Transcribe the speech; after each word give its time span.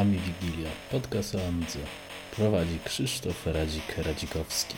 Ami 0.00 0.18
Wigilia, 0.18 0.70
podcast 0.90 1.34
o 1.34 1.38
Amidze. 1.48 1.78
Prowadzi 2.36 2.78
Krzysztof 2.84 3.46
Radzik-Radzikowski. 3.46 4.74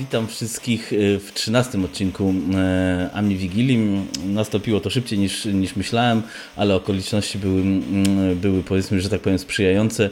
Witam 0.00 0.28
wszystkich 0.28 0.92
e, 0.92 1.18
w 1.18 1.32
13 1.34 1.84
odcinku 1.84 2.34
e, 2.54 3.10
Ami 3.12 3.36
Wigilii. 3.36 4.06
Nastąpiło 4.24 4.80
to 4.80 4.90
szybciej 4.90 5.18
niż, 5.18 5.44
niż 5.44 5.76
myślałem, 5.76 6.22
ale 6.56 6.74
okoliczności 6.74 7.38
były, 7.38 7.62
były 8.36 8.62
powiedzmy, 8.62 9.00
że 9.00 9.08
tak 9.08 9.20
powiem 9.20 9.38
sprzyjające. 9.38 10.10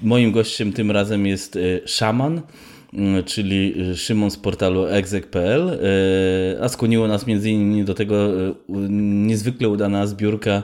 Moim 0.00 0.32
gościem 0.32 0.72
tym 0.72 0.90
razem 0.90 1.26
jest 1.26 1.56
e, 1.56 1.88
szaman, 1.88 2.34
Mm, 2.36 2.77
czyli 3.24 3.74
Szymon 3.96 4.30
z 4.30 4.36
portalu 4.36 4.86
exec.pl, 4.86 5.70
e, 5.70 6.64
a 6.64 6.68
skłoniło 6.68 7.08
nas 7.08 7.26
między 7.26 7.50
innymi 7.50 7.84
do 7.84 7.94
tego 7.94 8.16
e, 8.16 8.54
niezwykle 8.88 9.68
udana 9.68 10.06
zbiórka 10.06 10.62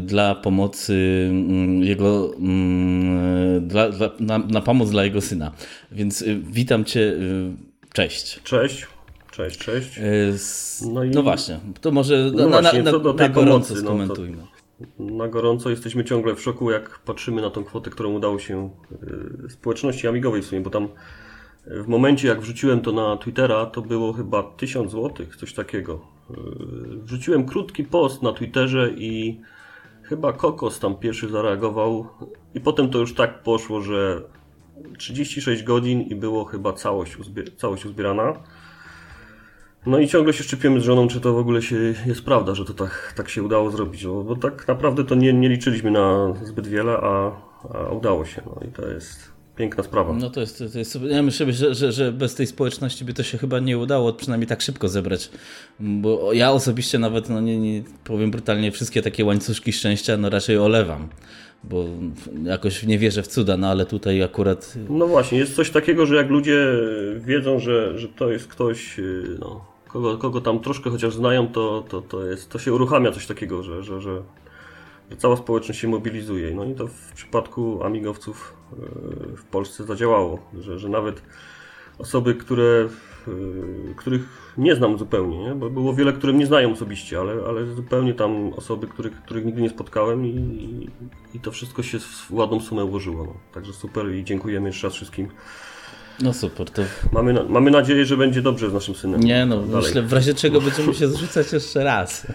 dla 0.00 0.34
pomocy 0.34 1.26
mm, 1.30 1.82
jego, 1.82 2.34
mm, 2.38 3.68
dla, 3.68 3.88
dla, 3.90 4.10
na, 4.20 4.38
na 4.38 4.60
pomoc 4.60 4.90
dla 4.90 5.04
jego 5.04 5.20
syna. 5.20 5.52
Więc 5.92 6.24
witam 6.42 6.84
Cię, 6.84 7.12
cześć. 7.92 8.40
Cześć. 8.44 8.86
Cześć, 9.32 9.58
cześć. 9.58 9.88
No, 10.92 11.04
i... 11.04 11.10
no 11.10 11.22
właśnie, 11.22 11.60
to 11.80 11.90
może 11.90 12.30
no 12.34 12.48
na, 12.48 12.60
właśnie, 12.60 12.82
na, 12.82 12.92
na, 12.92 12.98
na 12.98 13.28
gorąco 13.28 13.68
pomocy, 13.68 13.76
skomentujmy. 13.76 14.36
No 14.36 14.42
to 14.42 14.55
na 14.98 15.28
gorąco 15.28 15.70
jesteśmy 15.70 16.04
ciągle 16.04 16.34
w 16.34 16.40
szoku, 16.40 16.70
jak 16.70 16.98
patrzymy 16.98 17.42
na 17.42 17.50
tą 17.50 17.64
kwotę, 17.64 17.90
którą 17.90 18.12
udało 18.12 18.38
się 18.38 18.70
y, 19.46 19.50
społeczności 19.50 20.08
amigowej 20.08 20.42
w 20.42 20.46
sumie, 20.46 20.60
bo 20.60 20.70
tam 20.70 20.84
y, 21.66 21.82
w 21.82 21.88
momencie 21.88 22.28
jak 22.28 22.40
wrzuciłem 22.40 22.80
to 22.80 22.92
na 22.92 23.16
Twittera, 23.16 23.66
to 23.66 23.82
było 23.82 24.12
chyba 24.12 24.42
1000 24.42 24.92
zł, 24.92 25.26
coś 25.38 25.54
takiego. 25.54 26.00
Y, 26.30 26.34
wrzuciłem 27.02 27.46
krótki 27.46 27.84
post 27.84 28.22
na 28.22 28.32
Twitterze 28.32 28.90
i 28.90 29.40
chyba 30.02 30.32
Kokos 30.32 30.80
tam 30.80 30.96
pierwszy 30.96 31.28
zareagował 31.28 32.06
i 32.54 32.60
potem 32.60 32.90
to 32.90 32.98
już 32.98 33.14
tak 33.14 33.42
poszło, 33.42 33.80
że 33.80 34.22
36 34.98 35.62
godzin 35.62 36.00
i 36.00 36.14
było 36.14 36.44
chyba 36.44 36.72
całość, 36.72 37.16
całość 37.56 37.86
uzbierana. 37.86 38.32
No 39.86 39.98
i 39.98 40.08
ciągle 40.08 40.32
się 40.32 40.44
szczypiemy 40.44 40.80
z 40.80 40.84
żoną, 40.84 41.08
czy 41.08 41.20
to 41.20 41.32
w 41.32 41.38
ogóle 41.38 41.62
się 41.62 41.76
jest 42.06 42.24
prawda, 42.24 42.54
że 42.54 42.64
to 42.64 42.74
tak, 42.74 43.12
tak 43.16 43.28
się 43.28 43.42
udało 43.42 43.70
zrobić, 43.70 44.06
bo, 44.06 44.24
bo 44.24 44.36
tak 44.36 44.68
naprawdę 44.68 45.04
to 45.04 45.14
nie, 45.14 45.32
nie 45.32 45.48
liczyliśmy 45.48 45.90
na 45.90 46.34
zbyt 46.42 46.66
wiele, 46.66 46.92
a, 46.92 47.32
a 47.74 47.90
udało 47.90 48.24
się. 48.24 48.42
No 48.46 48.60
i 48.68 48.72
to 48.72 48.88
jest 48.88 49.36
piękna 49.56 49.84
sprawa. 49.84 50.12
No 50.12 50.30
to 50.30 50.40
jest, 50.40 50.58
to 50.72 50.78
jest 50.78 50.98
ja 51.02 51.22
myślę, 51.22 51.52
że, 51.52 51.74
że, 51.74 51.92
że, 51.92 52.12
bez 52.12 52.34
tej 52.34 52.46
społeczności 52.46 53.04
by 53.04 53.14
to 53.14 53.22
się 53.22 53.38
chyba 53.38 53.58
nie 53.58 53.78
udało 53.78 54.12
przynajmniej 54.12 54.46
tak 54.46 54.62
szybko 54.62 54.88
zebrać, 54.88 55.30
bo 55.80 56.32
ja 56.32 56.50
osobiście 56.50 56.98
nawet, 56.98 57.28
no 57.28 57.40
nie, 57.40 57.58
nie 57.58 57.82
powiem 58.04 58.30
brutalnie, 58.30 58.72
wszystkie 58.72 59.02
takie 59.02 59.24
łańcuszki 59.24 59.72
szczęścia 59.72 60.16
no 60.16 60.30
raczej 60.30 60.58
olewam 60.58 61.08
bo 61.64 61.84
jakoś 62.44 62.82
nie 62.82 62.98
wierzę 62.98 63.22
w 63.22 63.26
cuda, 63.26 63.56
no 63.56 63.68
ale 63.68 63.86
tutaj 63.86 64.22
akurat... 64.22 64.74
No 64.88 65.06
właśnie, 65.06 65.38
jest 65.38 65.56
coś 65.56 65.70
takiego, 65.70 66.06
że 66.06 66.16
jak 66.16 66.30
ludzie 66.30 66.66
wiedzą, 67.18 67.58
że, 67.58 67.98
że 67.98 68.08
to 68.08 68.30
jest 68.30 68.48
ktoś, 68.48 69.00
no, 69.40 69.75
kogo, 69.96 70.18
kogo 70.18 70.40
tam 70.40 70.60
troszkę 70.60 70.90
chociaż 70.90 71.14
znają, 71.14 71.48
to, 71.48 71.84
to, 71.88 72.02
to, 72.02 72.24
jest, 72.24 72.50
to 72.50 72.58
się 72.58 72.74
uruchamia 72.74 73.12
coś 73.12 73.26
takiego, 73.26 73.62
że, 73.62 73.82
że, 73.82 74.00
że, 74.00 74.22
że 75.10 75.16
cała 75.16 75.36
społeczność 75.36 75.80
się 75.80 75.88
mobilizuje. 75.88 76.54
No 76.54 76.64
i 76.64 76.74
to 76.74 76.86
w 76.86 77.12
przypadku 77.12 77.84
amigowców 77.84 78.56
e, 78.72 78.76
w 79.36 79.44
Polsce 79.44 79.84
zadziałało, 79.84 80.38
że, 80.60 80.78
że 80.78 80.88
nawet 80.88 81.22
osoby, 81.98 82.34
które, 82.34 82.88
e, 83.28 83.94
których 83.96 84.52
nie 84.58 84.74
znam 84.74 84.98
zupełnie, 84.98 85.38
nie? 85.38 85.54
bo 85.54 85.70
było 85.70 85.94
wiele, 85.94 86.12
które 86.12 86.32
nie 86.32 86.46
znają 86.46 86.72
osobiście, 86.72 87.20
ale, 87.20 87.32
ale 87.48 87.66
zupełnie 87.66 88.14
tam 88.14 88.52
osoby, 88.52 88.86
których, 88.86 89.22
których 89.22 89.44
nigdy 89.44 89.62
nie 89.62 89.70
spotkałem 89.70 90.26
i, 90.26 90.90
i 91.34 91.40
to 91.40 91.50
wszystko 91.52 91.82
się 91.82 91.98
w 91.98 92.32
ładną 92.32 92.60
sumę 92.60 92.84
ułożyło. 92.84 93.24
No. 93.24 93.34
Także 93.52 93.72
super 93.72 94.14
i 94.14 94.24
dziękujemy 94.24 94.68
jeszcze 94.68 94.86
raz 94.86 94.94
wszystkim 94.94 95.28
no 96.20 96.32
super, 96.32 96.70
to... 96.70 96.82
Mamy, 97.12 97.32
na, 97.32 97.42
mamy 97.42 97.70
nadzieję, 97.70 98.06
że 98.06 98.16
będzie 98.16 98.42
dobrze 98.42 98.70
z 98.70 98.72
naszym 98.72 98.94
synem. 98.94 99.20
Nie 99.20 99.46
no, 99.46 99.62
Dalej. 99.62 99.86
myślę, 99.86 100.02
w 100.02 100.12
razie 100.12 100.34
czego 100.34 100.60
będziemy 100.60 100.94
się 100.94 101.08
zrzucać 101.08 101.52
jeszcze 101.52 101.84
raz. 101.84 102.26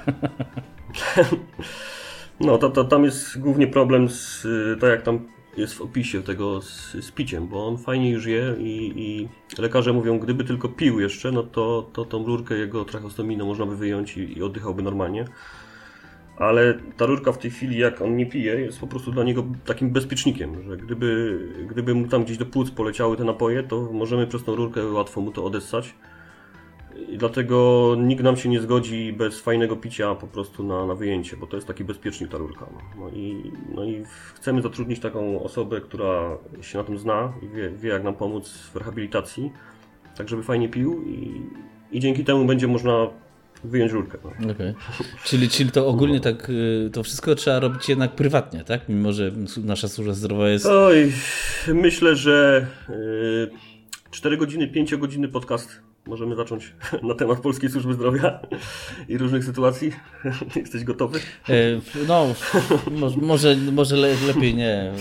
No, 2.40 2.58
to, 2.58 2.70
to, 2.70 2.84
tam 2.84 3.03
jest 3.03 3.40
głównie 3.40 3.68
problem 3.68 4.09
z, 4.09 4.47
tak 4.80 4.90
jak 4.90 5.02
tam 5.02 5.28
jest 5.58 5.74
w 5.74 5.81
opisie 5.81 6.24
tego 6.24 6.62
z, 6.62 6.91
z 6.91 7.12
piciem, 7.12 7.47
bo 7.47 7.68
on 7.68 7.78
fajnie 7.78 8.09
już 8.09 8.25
je 8.25 8.56
i, 8.59 8.94
i, 8.96 9.30
lekarze 9.62 9.94
mówią, 9.94 10.20
gdyby 10.20 10.44
tylko 10.44 10.70
pił 10.70 11.00
jeszcze, 11.00 11.31
no 11.31 11.44
to, 11.44 11.90
to 11.94 12.06
tą 12.06 12.25
rurkę 12.25 12.56
jego 12.56 12.86
trachostominy 12.86 13.44
można 13.44 13.66
by 13.66 13.78
wyjąć 13.78 14.18
i, 14.18 14.38
i 14.38 14.44
oddychałby 14.44 14.81
normalnie 14.81 15.25
ale 16.41 16.74
ta 16.97 17.06
rurka 17.06 17.31
w 17.31 17.38
tej 17.38 17.52
chwili, 17.52 17.78
jak 17.78 18.02
on 18.02 18.18
nie 18.18 18.25
pije, 18.25 18.62
jest 18.62 18.79
po 18.79 18.88
prostu 18.88 19.12
dla 19.12 19.24
niego 19.24 19.44
takim 19.66 19.90
bezpiecznikiem, 19.90 20.63
że 20.63 20.78
gdyby, 20.78 21.40
gdyby 21.69 21.96
mu 21.96 22.07
tam 22.07 22.24
gdzieś 22.24 22.38
do 22.38 22.46
płuc 22.46 22.72
poleciały 22.72 23.18
te 23.18 23.24
napoje, 23.24 23.63
to 23.63 23.90
możemy 23.91 24.28
przez 24.28 24.44
tą 24.44 24.56
rurkę 24.56 24.85
łatwo 24.85 25.22
mu 25.22 25.31
to 25.31 25.46
odessać. 25.46 25.96
I 27.09 27.18
dlatego 27.18 27.96
nikt 28.00 28.24
nam 28.24 28.38
się 28.38 28.50
nie 28.50 28.59
zgodzi 28.59 29.13
bez 29.13 29.40
fajnego 29.40 29.75
picia 29.75 30.16
po 30.16 30.28
prostu 30.28 30.63
na, 30.63 30.85
na 30.85 30.96
wyjęcie, 30.96 31.38
bo 31.38 31.47
to 31.47 31.57
jest 31.57 31.68
taki 31.68 31.84
bezpiecznik 31.84 32.31
ta 32.31 32.38
rurka. 32.38 32.66
No 33.00 33.09
i, 33.09 33.52
no 33.75 33.84
i 33.84 34.03
chcemy 34.34 34.62
zatrudnić 34.62 35.00
taką 35.00 35.44
osobę, 35.44 35.81
która 35.81 36.38
się 36.62 36.78
na 36.78 36.84
tym 36.84 36.97
zna 36.97 37.34
i 37.41 37.47
wie, 37.47 37.69
wie 37.69 37.90
jak 37.90 38.03
nam 38.03 38.13
pomóc 38.13 38.50
w 38.73 38.75
rehabilitacji, 38.75 39.52
tak 40.18 40.29
żeby 40.29 40.44
fajnie 40.44 40.69
pił 40.69 41.03
i, 41.03 41.41
i 41.91 42.00
dzięki 42.00 42.23
temu 42.23 42.46
będzie 42.46 42.68
można 42.68 43.08
wyjąć 43.64 43.92
rurkę. 43.92 44.18
No. 44.24 44.52
Okay. 44.52 44.74
Czyli, 45.24 45.50
czyli 45.50 45.72
to 45.72 45.88
ogólnie 45.88 46.16
no. 46.16 46.24
tak, 46.24 46.50
y, 46.50 46.90
to 46.94 47.04
wszystko 47.04 47.36
trzeba 47.36 47.60
robić 47.60 47.90
jednak 47.90 48.16
prywatnie, 48.16 48.64
tak? 48.64 48.90
Mimo, 48.90 49.14
że 49.14 49.32
nasza 49.64 49.88
służba 49.88 50.14
zdrowia 50.14 50.50
jest... 50.50 50.66
Oj, 50.66 51.12
myślę, 51.68 52.16
że 52.16 52.68
4 54.12 54.36
y, 54.36 54.38
godziny, 54.38 54.68
5 54.68 54.96
godziny 54.96 55.28
podcast 55.28 55.82
możemy 56.08 56.36
zacząć 56.36 56.74
na 57.10 57.16
temat 57.16 57.40
Polskiej 57.40 57.70
Służby 57.70 57.94
Zdrowia 57.94 58.40
i 59.08 59.18
różnych 59.18 59.44
sytuacji. 59.44 59.92
Jesteś 60.56 60.84
gotowy? 60.84 61.20
E, 61.50 61.54
no, 62.08 62.28
może, 63.22 63.56
może 63.56 63.96
lepiej 64.28 64.56
nie. 64.56 64.92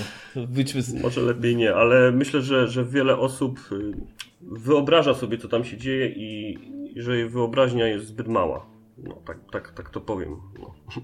Z... 0.79 1.03
Może 1.03 1.21
lepiej 1.21 1.57
nie, 1.57 1.75
ale 1.75 2.13
myślę, 2.13 2.43
że, 2.43 2.69
że 2.69 2.85
wiele 2.85 3.17
osób 3.17 3.61
y, 3.73 3.93
wyobraża 4.41 5.15
sobie, 5.15 5.39
co 5.39 5.49
tam 5.49 5.65
się 5.65 5.77
dzieje 5.77 6.09
i 6.09 6.59
że 6.97 7.17
jej 7.17 7.29
wyobraźnia 7.29 7.87
jest 7.87 8.07
zbyt 8.07 8.29
mała. 8.29 8.67
No, 8.99 9.15
tak, 9.15 9.39
tak, 9.53 9.73
tak 9.73 9.91
to 9.91 10.01
powiem. 10.01 10.37
No. 10.59 10.75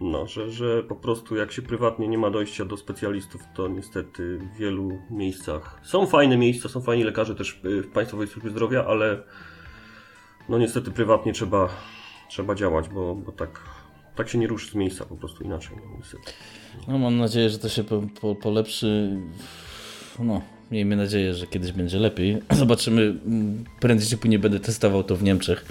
No, 0.00 0.26
że, 0.26 0.50
że 0.50 0.82
po 0.82 0.96
prostu 0.96 1.36
jak 1.36 1.52
się 1.52 1.62
prywatnie 1.62 2.08
nie 2.08 2.18
ma 2.18 2.30
dojścia 2.30 2.64
do 2.64 2.76
specjalistów, 2.76 3.42
to 3.54 3.68
niestety 3.68 4.38
w 4.38 4.56
wielu 4.58 4.98
miejscach 5.10 5.80
są 5.82 6.06
fajne 6.06 6.36
miejsca, 6.36 6.68
są 6.68 6.80
fajni 6.80 7.04
lekarze 7.04 7.34
też 7.34 7.60
w 7.64 7.88
Państwowej 7.88 8.28
Służbie 8.28 8.50
Zdrowia, 8.50 8.84
ale 8.86 9.22
no 10.48 10.58
niestety 10.58 10.90
prywatnie 10.90 11.32
trzeba, 11.32 11.68
trzeba 12.28 12.54
działać, 12.54 12.88
bo, 12.88 13.14
bo 13.14 13.32
tak, 13.32 13.60
tak 14.14 14.28
się 14.28 14.38
nie 14.38 14.46
ruszy 14.46 14.70
z 14.70 14.74
miejsca 14.74 15.04
po 15.04 15.16
prostu 15.16 15.44
inaczej. 15.44 15.76
No, 15.76 15.96
niestety. 15.96 16.32
no 16.88 16.98
mam 16.98 17.18
nadzieję, 17.18 17.50
że 17.50 17.58
to 17.58 17.68
się 17.68 17.84
po, 17.84 18.02
po, 18.20 18.34
polepszy. 18.34 19.20
No, 20.18 20.42
miejmy 20.74 20.96
nadzieję, 20.96 21.34
że 21.34 21.46
kiedyś 21.46 21.72
będzie 21.72 21.98
lepiej. 21.98 22.38
Zobaczymy, 22.58 23.14
prędzej 23.80 24.08
czy 24.08 24.16
później 24.16 24.38
będę 24.38 24.60
testował 24.60 25.04
to 25.04 25.16
w 25.16 25.22
Niemczech. 25.22 25.64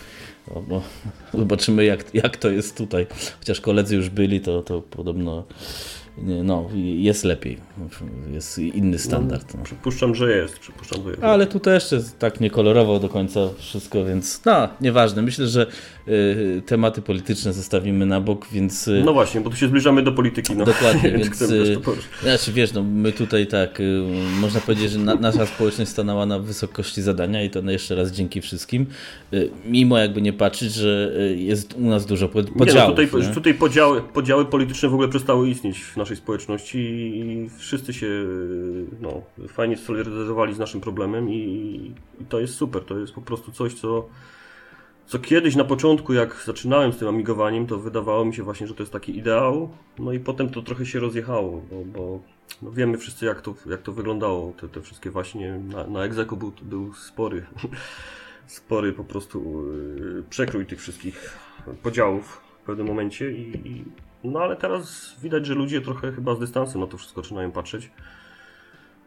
Bo 0.67 0.83
zobaczymy 1.39 1.85
jak, 1.85 2.15
jak 2.15 2.37
to 2.37 2.49
jest 2.49 2.77
tutaj. 2.77 3.07
Chociaż 3.39 3.61
koledzy 3.61 3.95
już 3.95 4.09
byli, 4.09 4.41
to, 4.41 4.61
to 4.61 4.81
podobno 4.81 5.43
no, 6.17 6.69
jest 6.75 7.23
lepiej. 7.23 7.57
Jest 8.31 8.59
inny 8.59 8.99
standard. 8.99 9.53
No, 9.57 9.63
przypuszczam, 9.63 10.15
że 10.15 10.37
jest. 10.37 10.59
Przypuszczam, 10.59 11.03
że 11.03 11.09
jest. 11.09 11.23
Ale 11.23 11.47
tu 11.47 11.59
też 11.59 11.91
jest 11.91 12.19
tak 12.19 12.39
niekolorowo 12.39 12.99
do 12.99 13.09
końca 13.09 13.39
wszystko, 13.57 14.05
więc 14.05 14.41
no, 14.45 14.69
nieważne. 14.81 15.21
Myślę, 15.21 15.47
że 15.47 15.67
y, 16.07 16.61
tematy 16.65 17.01
polityczne 17.01 17.53
zostawimy 17.53 18.05
na 18.05 18.21
bok, 18.21 18.47
więc... 18.51 18.87
Y, 18.87 19.01
no 19.05 19.13
właśnie, 19.13 19.41
bo 19.41 19.49
tu 19.49 19.55
się 19.55 19.67
zbliżamy 19.67 20.03
do 20.03 20.11
polityki. 20.11 20.55
No. 20.55 20.65
Dokładnie, 20.65 21.11
więc... 21.17 21.41
Y, 21.41 21.77
znaczy, 22.21 22.51
wiesz, 22.51 22.73
no, 22.73 22.83
my 22.83 23.11
tutaj 23.11 23.47
tak, 23.47 23.79
y, 23.79 24.03
można 24.39 24.59
powiedzieć, 24.59 24.91
że 24.91 24.99
na, 24.99 25.15
nasza 25.15 25.45
społeczność 25.45 25.91
stanęła 25.91 26.25
na 26.25 26.39
wysokości 26.39 27.01
zadania 27.01 27.43
i 27.43 27.49
to 27.49 27.61
jeszcze 27.71 27.95
raz 27.95 28.11
dzięki 28.11 28.41
wszystkim. 28.41 28.85
Y, 29.33 29.49
mimo 29.65 29.97
jakby 29.97 30.21
nie 30.21 30.33
patrzeć, 30.33 30.73
że 30.73 31.11
y, 31.17 31.37
jest 31.37 31.73
u 31.73 31.89
nas 31.89 32.05
dużo 32.05 32.29
podziałów. 32.29 32.59
Nie, 32.59 32.73
no, 32.73 32.87
tutaj, 32.89 33.21
nie? 33.21 33.33
tutaj 33.33 33.53
podziały, 33.53 34.01
podziały 34.01 34.45
polityczne 34.45 34.89
w 34.89 34.93
ogóle 34.93 35.09
przestały 35.09 35.49
istnieć 35.49 35.79
w 35.79 35.97
naszej 36.03 36.17
społeczności 36.17 36.79
i 37.17 37.49
wszyscy 37.57 37.93
się 37.93 38.07
no, 39.01 39.21
fajnie 39.47 39.77
solidaryzowali 39.77 40.53
z 40.53 40.59
naszym 40.59 40.81
problemem 40.81 41.29
i, 41.29 41.93
i 42.21 42.25
to 42.25 42.39
jest 42.39 42.55
super. 42.55 42.83
To 42.85 42.99
jest 42.99 43.13
po 43.13 43.21
prostu 43.21 43.51
coś, 43.51 43.73
co, 43.73 44.07
co 45.05 45.19
kiedyś 45.19 45.55
na 45.55 45.63
początku, 45.63 46.13
jak 46.13 46.43
zaczynałem 46.45 46.93
z 46.93 46.97
tym 46.97 47.07
amigowaniem, 47.07 47.67
to 47.67 47.79
wydawało 47.79 48.25
mi 48.25 48.33
się 48.33 48.43
właśnie, 48.43 48.67
że 48.67 48.73
to 48.73 48.83
jest 48.83 48.93
taki 48.93 49.17
ideał, 49.17 49.69
no 49.99 50.13
i 50.13 50.19
potem 50.19 50.49
to 50.49 50.61
trochę 50.61 50.85
się 50.85 50.99
rozjechało, 50.99 51.61
bo, 51.71 51.85
bo 51.85 52.19
no 52.61 52.71
wiemy 52.71 52.97
wszyscy, 52.97 53.25
jak 53.25 53.41
to, 53.41 53.55
jak 53.65 53.81
to 53.81 53.91
wyglądało. 53.91 54.53
Te, 54.61 54.69
te 54.69 54.81
wszystkie 54.81 55.09
właśnie 55.09 55.59
na, 55.59 55.87
na 55.87 56.03
Execo 56.03 56.35
był, 56.35 56.51
był 56.61 56.93
spory 56.93 57.45
spory 58.47 58.93
po 58.93 59.03
prostu 59.03 59.65
yy, 60.15 60.23
przekrój 60.29 60.65
tych 60.65 60.79
wszystkich 60.79 61.39
podziałów 61.83 62.41
w 62.63 62.65
pewnym 62.65 62.87
momencie 62.87 63.31
i, 63.31 63.67
i 63.67 63.85
no 64.23 64.39
ale 64.39 64.55
teraz 64.55 65.15
widać, 65.21 65.45
że 65.45 65.53
ludzie 65.53 65.81
trochę 65.81 66.11
chyba 66.11 66.35
z 66.35 66.39
dystansem 66.39 66.81
na 66.81 66.87
to 66.87 66.97
wszystko 66.97 67.21
zaczynają 67.21 67.51
patrzeć. 67.51 67.91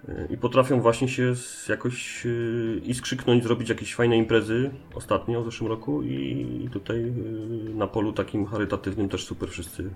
Yy, 0.08 0.28
i 0.30 0.36
potrafią 0.36 0.80
właśnie 0.80 1.08
się 1.08 1.34
jakoś 1.68 2.24
yy, 2.24 2.80
i 2.84 2.94
skrzyknąć, 2.94 3.42
zrobić 3.42 3.68
jakieś 3.68 3.94
fajne 3.94 4.16
imprezy 4.16 4.70
ostatnio 4.94 5.42
w 5.42 5.44
zeszłym 5.44 5.70
roku 5.70 6.02
i 6.02 6.68
tutaj 6.72 7.00
yy, 7.00 7.74
na 7.74 7.86
polu 7.86 8.12
takim 8.12 8.46
charytatywnym 8.46 9.08
też 9.08 9.24
super 9.24 9.48
wszyscy 9.48 9.90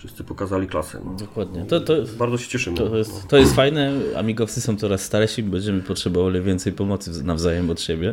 wszyscy 0.00 0.24
pokazali 0.24 0.66
klasę. 0.66 0.98
No. 1.04 1.12
Dokładnie. 1.14 1.64
To, 1.64 1.80
to, 1.80 1.94
Bardzo 2.18 2.38
się 2.38 2.48
cieszymy. 2.48 2.76
to, 2.76 2.96
jest, 2.96 3.28
to 3.28 3.36
jest 3.36 3.54
fajne. 3.54 3.92
Amigowcy 4.16 4.60
są 4.60 4.76
coraz 4.76 5.02
starsi, 5.02 5.42
będziemy 5.42 5.80
potrzebowali 5.82 6.40
więcej 6.40 6.72
pomocy 6.72 7.24
nawzajem 7.24 7.70
od 7.70 7.80
siebie. 7.80 8.12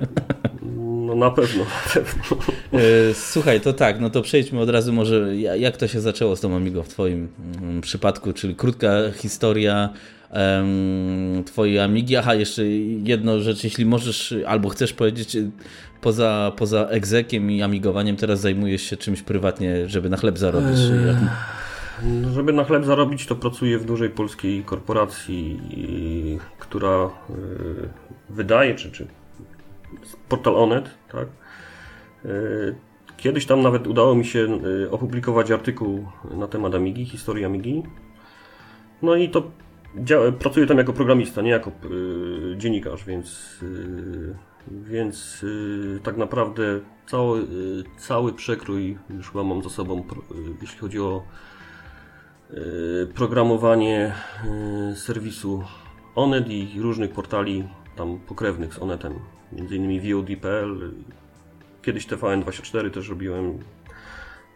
No 1.05 1.15
na 1.15 1.31
pewno, 1.31 1.63
na 1.63 1.93
pewno. 1.93 2.37
E, 2.73 3.13
Słuchaj, 3.13 3.61
to 3.61 3.73
tak, 3.73 3.99
no 3.99 4.09
to 4.09 4.21
przejdźmy 4.21 4.59
od 4.59 4.69
razu 4.69 4.93
może, 4.93 5.35
ja- 5.37 5.55
jak 5.55 5.77
to 5.77 5.87
się 5.87 6.01
zaczęło 6.01 6.35
z 6.35 6.41
tą 6.41 6.55
Amigą 6.55 6.83
w 6.83 6.87
Twoim 6.87 7.27
mm, 7.61 7.81
przypadku, 7.81 8.33
czyli 8.33 8.55
krótka 8.55 8.89
historia 9.15 9.89
Twojej 11.45 11.79
Amigi. 11.79 12.15
Aha, 12.15 12.35
jeszcze 12.35 12.65
jedno 13.03 13.39
rzecz, 13.39 13.63
jeśli 13.63 13.85
możesz 13.85 14.33
albo 14.47 14.69
chcesz 14.69 14.93
powiedzieć, 14.93 15.35
y, 15.35 15.51
poza, 16.01 16.51
poza 16.57 16.87
egzekiem 16.87 17.51
i 17.51 17.61
amigowaniem 17.61 18.15
teraz 18.15 18.39
zajmujesz 18.39 18.81
się 18.81 18.97
czymś 18.97 19.21
prywatnie, 19.21 19.89
żeby 19.89 20.09
na 20.09 20.17
chleb 20.17 20.37
zarobić. 20.37 20.77
No, 21.21 21.29
Żeby 22.33 22.53
na 22.53 22.63
chleb 22.63 22.85
zarobić, 22.85 23.25
to 23.25 23.35
pracuję 23.35 23.77
w 23.77 23.85
dużej 23.85 24.09
polskiej 24.09 24.63
korporacji, 24.63 25.59
która 26.59 27.09
y, 27.29 27.89
wydaje, 28.29 28.75
czy, 28.75 28.91
czy 28.91 29.07
portal 30.29 30.55
Onet, 30.55 30.89
tak? 31.11 31.27
Y, 32.25 32.75
Kiedyś 33.17 33.45
tam 33.45 33.61
nawet 33.61 33.87
udało 33.87 34.15
mi 34.15 34.25
się 34.25 34.59
y, 34.85 34.91
opublikować 34.91 35.51
artykuł 35.51 36.07
na 36.31 36.47
temat 36.47 36.75
Amigi, 36.75 37.05
historii 37.05 37.45
Amigi. 37.45 37.83
No 39.01 39.15
i 39.15 39.29
to 39.29 39.51
pracuję 40.39 40.67
tam 40.67 40.77
jako 40.77 40.93
programista, 40.93 41.41
nie 41.41 41.49
jako 41.49 41.71
dziennikarz, 42.57 43.05
więc, 43.05 43.59
więc 44.71 45.45
tak 46.03 46.17
naprawdę 46.17 46.79
cały, 47.07 47.47
cały 47.97 48.33
przekrój 48.33 48.97
już 49.09 49.33
mam 49.33 49.63
za 49.63 49.69
sobą, 49.69 50.03
jeśli 50.61 50.79
chodzi 50.79 50.99
o 50.99 51.23
programowanie 53.15 54.13
y, 54.91 54.95
serwisu 54.95 55.63
Onet 56.15 56.47
i 56.49 56.81
różnych 56.81 57.11
portali 57.11 57.67
tam 57.95 58.19
pokrewnych 58.19 58.73
z 58.73 58.79
Onetem, 58.79 59.13
między 59.51 59.75
innymi 59.75 60.13
VOD.pl, 60.13 60.91
kiedyś 61.81 62.07
TVN24 62.07 62.91
też 62.91 63.09
robiłem. 63.09 63.59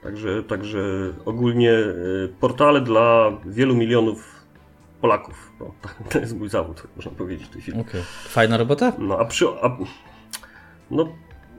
Także, 0.04 0.44
także 0.44 0.80
ogólnie 1.26 1.72
y, 1.72 2.34
portale 2.40 2.82
dla 2.82 3.32
wielu 3.46 3.76
milionów 3.76 4.42
Polaków. 5.02 5.52
No, 5.60 5.72
to 6.12 6.20
jest 6.20 6.38
mój 6.38 6.50
zawód, 6.50 6.88
można 6.96 7.12
powiedzieć 7.12 7.48
w 7.48 7.50
tej 7.50 7.62
chwili. 7.62 7.82
Okej. 7.82 8.02
Fajna 8.24 8.58
robota? 8.58 8.94
No 9.00 9.20
a 9.20 9.26
przy. 9.26 9.46
A, 9.62 9.78
no 10.92 11.14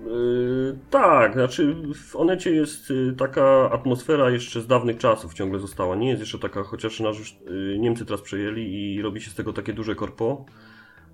yy, 0.07 0.79
tak, 0.91 1.33
znaczy 1.33 1.77
w 1.95 2.17
Onecie 2.17 2.51
jest 2.51 2.91
y, 2.91 3.15
taka 3.19 3.71
atmosfera 3.71 4.31
jeszcze 4.31 4.61
z 4.61 4.67
dawnych 4.67 4.99
czasów 4.99 5.35
ciągle 5.35 5.59
została. 5.59 5.97
Nie 5.97 6.09
jest 6.09 6.21
jeszcze 6.21 6.39
taka, 6.39 6.63
chociaż 6.63 7.01
nas 7.01 7.19
już 7.19 7.33
y, 7.33 7.79
Niemcy 7.79 8.05
teraz 8.05 8.21
przejęli 8.23 8.95
i 8.95 9.03
robi 9.03 9.21
się 9.21 9.31
z 9.31 9.35
tego 9.35 9.53
takie 9.53 9.73
duże 9.73 9.95
korpo. 9.95 10.45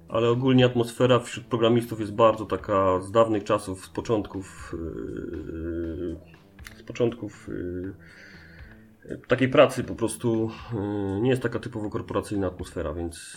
Ale 0.09 0.29
ogólnie 0.29 0.65
atmosfera 0.65 1.19
wśród 1.19 1.47
programistów 1.47 2.01
jest 2.01 2.15
bardzo 2.15 2.47
taka 2.47 3.01
z 3.01 3.11
dawnych 3.11 3.45
czasów, 3.45 3.85
z 3.85 3.89
początków. 3.89 4.75
Yy, 4.79 6.17
z 6.79 6.83
początków. 6.83 7.49
Yy, 7.49 9.19
takiej 9.29 9.49
pracy 9.49 9.85
po 9.85 9.95
prostu 9.95 10.51
yy, 10.73 11.21
nie 11.21 11.31
jest 11.31 11.43
taka 11.43 11.59
typowo 11.59 11.91
korporacyjna 11.91 12.47
atmosfera, 12.47 12.95
więc 12.95 13.37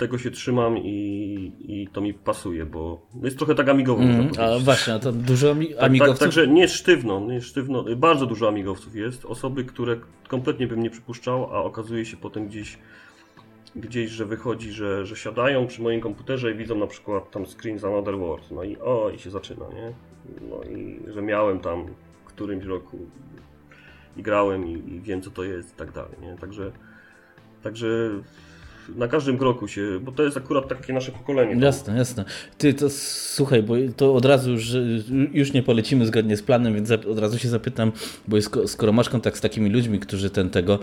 tego 0.00 0.18
się 0.18 0.30
trzymam 0.30 0.78
i, 0.78 1.52
i 1.58 1.88
to 1.92 2.00
mi 2.00 2.14
pasuje, 2.14 2.66
bo 2.66 3.06
jest 3.22 3.38
trochę 3.38 3.54
tak 3.54 3.68
amigowo. 3.68 4.02
Mm, 4.02 4.28
a 4.38 4.58
właśnie, 4.58 4.94
a 4.94 4.98
to 4.98 5.12
dużo 5.12 5.50
ami- 5.50 5.66
Tak, 5.68 5.76
tak, 5.76 5.84
amigowców. 5.84 6.18
także 6.18 6.48
nie 6.48 6.60
jest 6.62 6.74
sztywno, 6.74 7.20
nie 7.20 7.40
sztywno. 7.40 7.84
Bardzo 7.96 8.26
dużo 8.26 8.48
amigowców 8.48 8.96
jest. 8.96 9.24
Osoby, 9.24 9.64
które 9.64 9.96
kompletnie 10.28 10.66
bym 10.66 10.82
nie 10.82 10.90
przypuszczał, 10.90 11.44
a 11.54 11.62
okazuje 11.62 12.04
się 12.06 12.16
potem 12.16 12.46
gdzieś, 12.48 12.78
gdzieś 13.76 14.10
że 14.10 14.24
wychodzi, 14.24 14.72
że, 14.72 15.06
że 15.06 15.16
siadają 15.16 15.66
przy 15.66 15.82
moim 15.82 16.00
komputerze 16.00 16.50
i 16.52 16.54
widzą 16.54 16.78
na 16.78 16.86
przykład 16.86 17.30
tam 17.30 17.46
screen 17.46 17.78
z 17.78 17.84
Another 17.84 18.18
World. 18.18 18.50
No 18.50 18.62
i 18.64 18.76
o, 18.76 19.10
i 19.14 19.18
się 19.18 19.30
zaczyna, 19.30 19.64
nie? 19.74 19.92
No 20.50 20.62
i 20.62 21.00
że 21.12 21.22
miałem 21.22 21.60
tam 21.60 21.86
w 22.24 22.24
którymś 22.24 22.64
roku 22.64 22.98
i 24.16 24.22
grałem 24.22 24.66
i, 24.68 24.72
i 24.94 25.00
wiem 25.00 25.22
co 25.22 25.30
to 25.30 25.44
jest 25.44 25.72
i 25.74 25.76
tak 25.76 25.92
dalej, 25.92 26.12
nie? 26.22 26.36
Także, 26.40 26.72
także 27.62 27.86
na 28.96 29.08
każdym 29.08 29.38
kroku 29.38 29.68
się, 29.68 30.00
bo 30.02 30.12
to 30.12 30.22
jest 30.22 30.36
akurat 30.36 30.68
takie 30.68 30.92
nasze 30.92 31.12
pokolenie. 31.12 31.64
Jasne, 31.64 31.96
jasne. 31.96 32.24
Ty 32.58 32.74
to 32.74 32.90
słuchaj, 32.90 33.62
bo 33.62 33.74
to 33.96 34.14
od 34.14 34.24
razu 34.24 34.50
już, 34.50 34.72
już 35.32 35.52
nie 35.52 35.62
polecimy 35.62 36.06
zgodnie 36.06 36.36
z 36.36 36.42
planem, 36.42 36.74
więc 36.74 36.90
od 36.90 37.18
razu 37.18 37.38
się 37.38 37.48
zapytam, 37.48 37.92
bo 38.28 38.36
jest, 38.36 38.50
skoro 38.66 38.92
masz 38.92 39.08
kontakt 39.08 39.36
z 39.36 39.40
takimi 39.40 39.70
ludźmi, 39.70 39.98
którzy 39.98 40.30
ten 40.30 40.50
tego. 40.50 40.78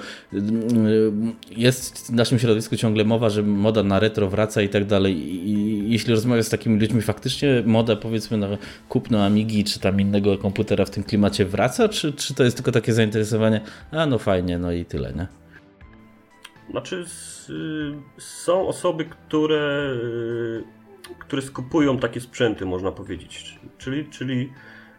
Jest 1.52 2.08
w 2.08 2.10
naszym 2.14 2.40
środowisku 2.40 2.76
ciągle 2.76 3.06
mowa, 3.06 3.30
że 3.30 3.44
moda 3.44 3.84
na 3.84 4.00
retro 4.00 4.30
wraca 4.30 4.62
i 4.62 4.70
tak 4.70 4.86
dalej. 4.86 5.18
I 5.50 5.92
jeśli 5.92 6.14
rozmawiasz 6.14 6.46
z 6.46 6.50
takimi 6.50 6.80
ludźmi, 6.80 7.02
faktycznie 7.02 7.64
moda 7.66 7.96
powiedzmy 7.96 8.38
na 8.38 8.48
kupno 8.90 9.26
Amigi 9.26 9.64
czy 9.64 9.80
tam 9.80 10.02
innego 10.02 10.38
komputera 10.38 10.86
w 10.86 10.90
tym 10.90 11.04
klimacie 11.04 11.46
wraca, 11.46 11.90
czy, 11.90 12.14
czy 12.14 12.34
to 12.34 12.44
jest 12.44 12.58
tylko 12.58 12.72
takie 12.72 12.94
zainteresowanie? 12.94 13.62
A 13.92 14.06
no 14.06 14.18
fajnie, 14.18 14.58
no 14.58 14.72
i 14.72 14.86
tyle, 14.86 15.14
nie? 15.14 15.28
Znaczy, 16.72 17.06
są 18.18 18.68
osoby, 18.68 19.06
które, 19.06 19.94
y, 20.04 20.64
które 21.20 21.42
skupują 21.42 21.98
takie 21.98 22.20
sprzęty, 22.20 22.66
można 22.66 22.92
powiedzieć. 22.92 23.60
Czyli, 23.78 24.10
czyli 24.10 24.54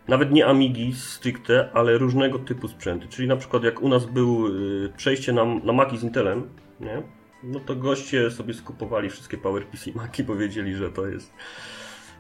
nawet 0.09 0.33
nie 0.33 0.47
Amigi 0.47 0.93
stricte, 0.93 1.69
ale 1.73 1.99
różnego 1.99 2.39
typu 2.39 2.69
sprzęty. 2.69 3.09
Czyli 3.09 3.29
na 3.29 3.37
przykład 3.37 3.65
jak 3.65 3.83
u 3.83 3.89
nas 3.89 4.07
był 4.07 4.47
y, 4.47 4.93
przejście 4.97 5.33
na, 5.33 5.45
na 5.45 5.73
Maki 5.73 5.99
z 5.99 6.03
Intelem, 6.03 6.49
nie? 6.81 7.03
no 7.43 7.61
to 7.61 7.77
goście 7.77 8.31
sobie 8.31 8.55
skupowali 8.55 9.11
wszystkie 9.11 9.39
PowerPC 9.39 9.93
Maki, 9.95 10.25
powiedzieli, 10.35 10.75
że 10.75 10.93
to 10.93 11.07
jest 11.07 11.33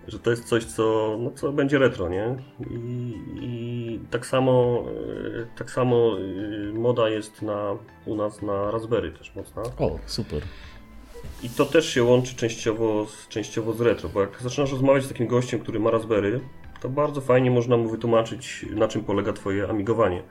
że 0.09 0.19
to 0.19 0.31
jest 0.31 0.45
coś, 0.45 0.65
co, 0.65 1.17
no, 1.21 1.31
co 1.31 1.53
będzie 1.53 1.79
retro, 1.79 2.09
nie? 2.09 2.37
I, 2.71 3.15
i 3.41 4.01
tak 4.11 4.27
samo, 4.27 4.85
y, 5.35 5.47
tak 5.57 5.71
samo 5.71 6.19
y, 6.19 6.73
moda 6.75 7.09
jest 7.09 7.43
na, 7.43 7.77
u 8.07 8.15
nas 8.17 8.43
na 8.43 8.71
Raspberry 8.71 9.13
też 9.13 9.35
mocna. 9.35 9.63
O, 9.63 9.99
super. 10.07 10.43
I 11.43 11.51
to 11.51 11.65
też 11.65 11.89
się 11.89 12.03
łączy 12.03 12.37
częściowo 12.37 13.07
z, 13.07 13.29
częściowo 13.29 13.73
z 13.73 13.81
retro, 13.81 14.09
bo 14.09 14.21
jak 14.21 14.43
zaczynasz 14.43 14.73
rozmawiać 14.73 15.05
z 15.05 15.09
takim 15.09 15.27
gościem, 15.27 15.61
który 15.61 15.81
ma 15.81 15.91
Raspberry, 15.91 16.41
to 16.81 16.89
bardzo 16.89 17.21
fajnie 17.21 17.51
można 17.51 17.77
mu 17.77 17.89
wytłumaczyć, 17.89 18.67
na 18.71 18.89
czym 18.89 19.05
polega 19.05 19.33
twoje 19.33 19.69
amigowanie. 19.69 20.23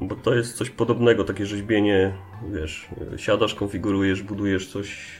Bo 0.00 0.14
to 0.14 0.34
jest 0.34 0.56
coś 0.56 0.70
podobnego, 0.70 1.24
takie 1.24 1.46
rzeźbienie, 1.46 2.14
wiesz, 2.52 2.88
siadasz, 3.16 3.54
konfigurujesz, 3.54 4.22
budujesz 4.22 4.68
coś. 4.68 5.18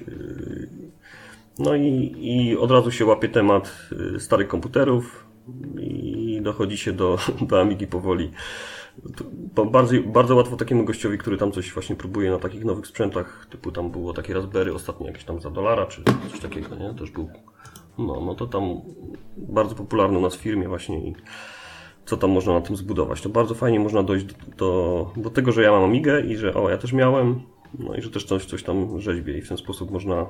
No 1.59 1.75
i, 1.75 2.15
i 2.19 2.57
od 2.57 2.71
razu 2.71 2.91
się 2.91 3.07
łapie 3.07 3.29
temat 3.29 3.89
yy, 4.13 4.21
starych 4.21 4.49
komputerów 4.49 5.27
i 5.81 6.41
dochodzi 6.43 6.79
się 6.79 6.93
do, 6.93 7.19
do 7.49 7.61
Amigi 7.61 7.87
powoli. 7.87 8.31
Bardzo, 9.73 9.95
bardzo 10.07 10.37
łatwo 10.37 10.57
takiemu 10.57 10.85
gościowi, 10.85 11.19
który 11.19 11.37
tam 11.37 11.53
coś 11.53 11.73
właśnie 11.73 11.97
próbuje 11.97 12.31
na 12.31 12.39
takich 12.39 12.65
nowych 12.65 12.87
sprzętach, 12.87 13.47
typu 13.51 13.73
tam 13.73 13.91
było 13.91 14.13
takie 14.13 14.35
Raspberry 14.35 14.75
ostatnio 14.75 15.07
jakieś 15.07 15.25
tam 15.25 15.41
za 15.41 15.51
dolara, 15.51 15.87
czy 15.87 16.03
coś 16.31 16.41
takiego, 16.41 16.77
nie? 16.77 16.95
Też 16.95 17.11
był. 17.11 17.31
No, 17.99 18.21
no 18.21 18.35
to 18.35 18.47
tam 18.47 18.81
bardzo 19.37 19.75
popularny 19.75 20.19
u 20.19 20.21
nas 20.21 20.37
w 20.37 20.41
firmie 20.41 20.69
właśnie 20.69 20.99
i 20.99 21.15
co 22.07 22.17
tam 22.17 22.31
można 22.31 22.53
na 22.53 22.61
tym 22.61 22.77
zbudować. 22.77 23.23
To 23.23 23.29
bardzo 23.29 23.55
fajnie 23.55 23.81
można 23.81 24.03
dojść 24.03 24.25
do, 24.25 24.35
do, 24.57 25.13
do 25.23 25.31
tego, 25.31 25.53
że 25.53 25.63
ja 25.63 25.71
mam 25.71 25.85
Amigę 25.85 26.21
i 26.21 26.37
że 26.37 26.55
o, 26.55 26.71
ja 26.71 26.79
też 26.79 26.93
miałem, 26.93 27.43
no 27.79 27.95
i 27.95 28.03
że 28.03 28.11
też 28.11 28.25
coś, 28.25 28.45
coś 28.45 28.63
tam 28.63 29.01
rzeźbię 29.01 29.39
i 29.39 29.43
w 29.43 29.49
ten 29.49 29.57
sposób 29.57 29.91
można 29.91 30.27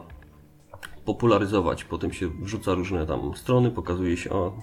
popularyzować. 1.04 1.84
Potem 1.84 2.12
się 2.12 2.28
wrzuca 2.28 2.74
różne 2.74 3.06
tam 3.06 3.36
strony, 3.36 3.70
pokazuje 3.70 4.16
się, 4.16 4.30
o, 4.30 4.58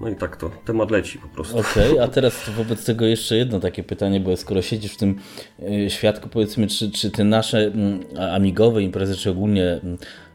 no 0.00 0.08
i 0.08 0.16
tak 0.16 0.36
to, 0.36 0.50
temat 0.64 0.90
leci 0.90 1.18
po 1.18 1.28
prostu. 1.28 1.58
Okej, 1.58 1.98
a 1.98 2.08
teraz 2.16 2.50
wobec 2.56 2.84
tego 2.84 3.06
jeszcze 3.06 3.36
jedno 3.36 3.60
takie 3.60 3.82
pytanie, 3.82 4.20
bo 4.20 4.36
skoro 4.36 4.62
siedzisz 4.62 4.92
w 4.92 4.96
tym 4.96 5.18
y, 5.62 5.90
świadku, 5.90 6.28
powiedzmy, 6.28 6.66
czy, 6.66 6.90
czy 6.90 7.10
te 7.10 7.24
nasze 7.24 7.72
amigowe 8.32 8.82
imprezy, 8.82 9.16
czy 9.16 9.30
ogólnie 9.30 9.80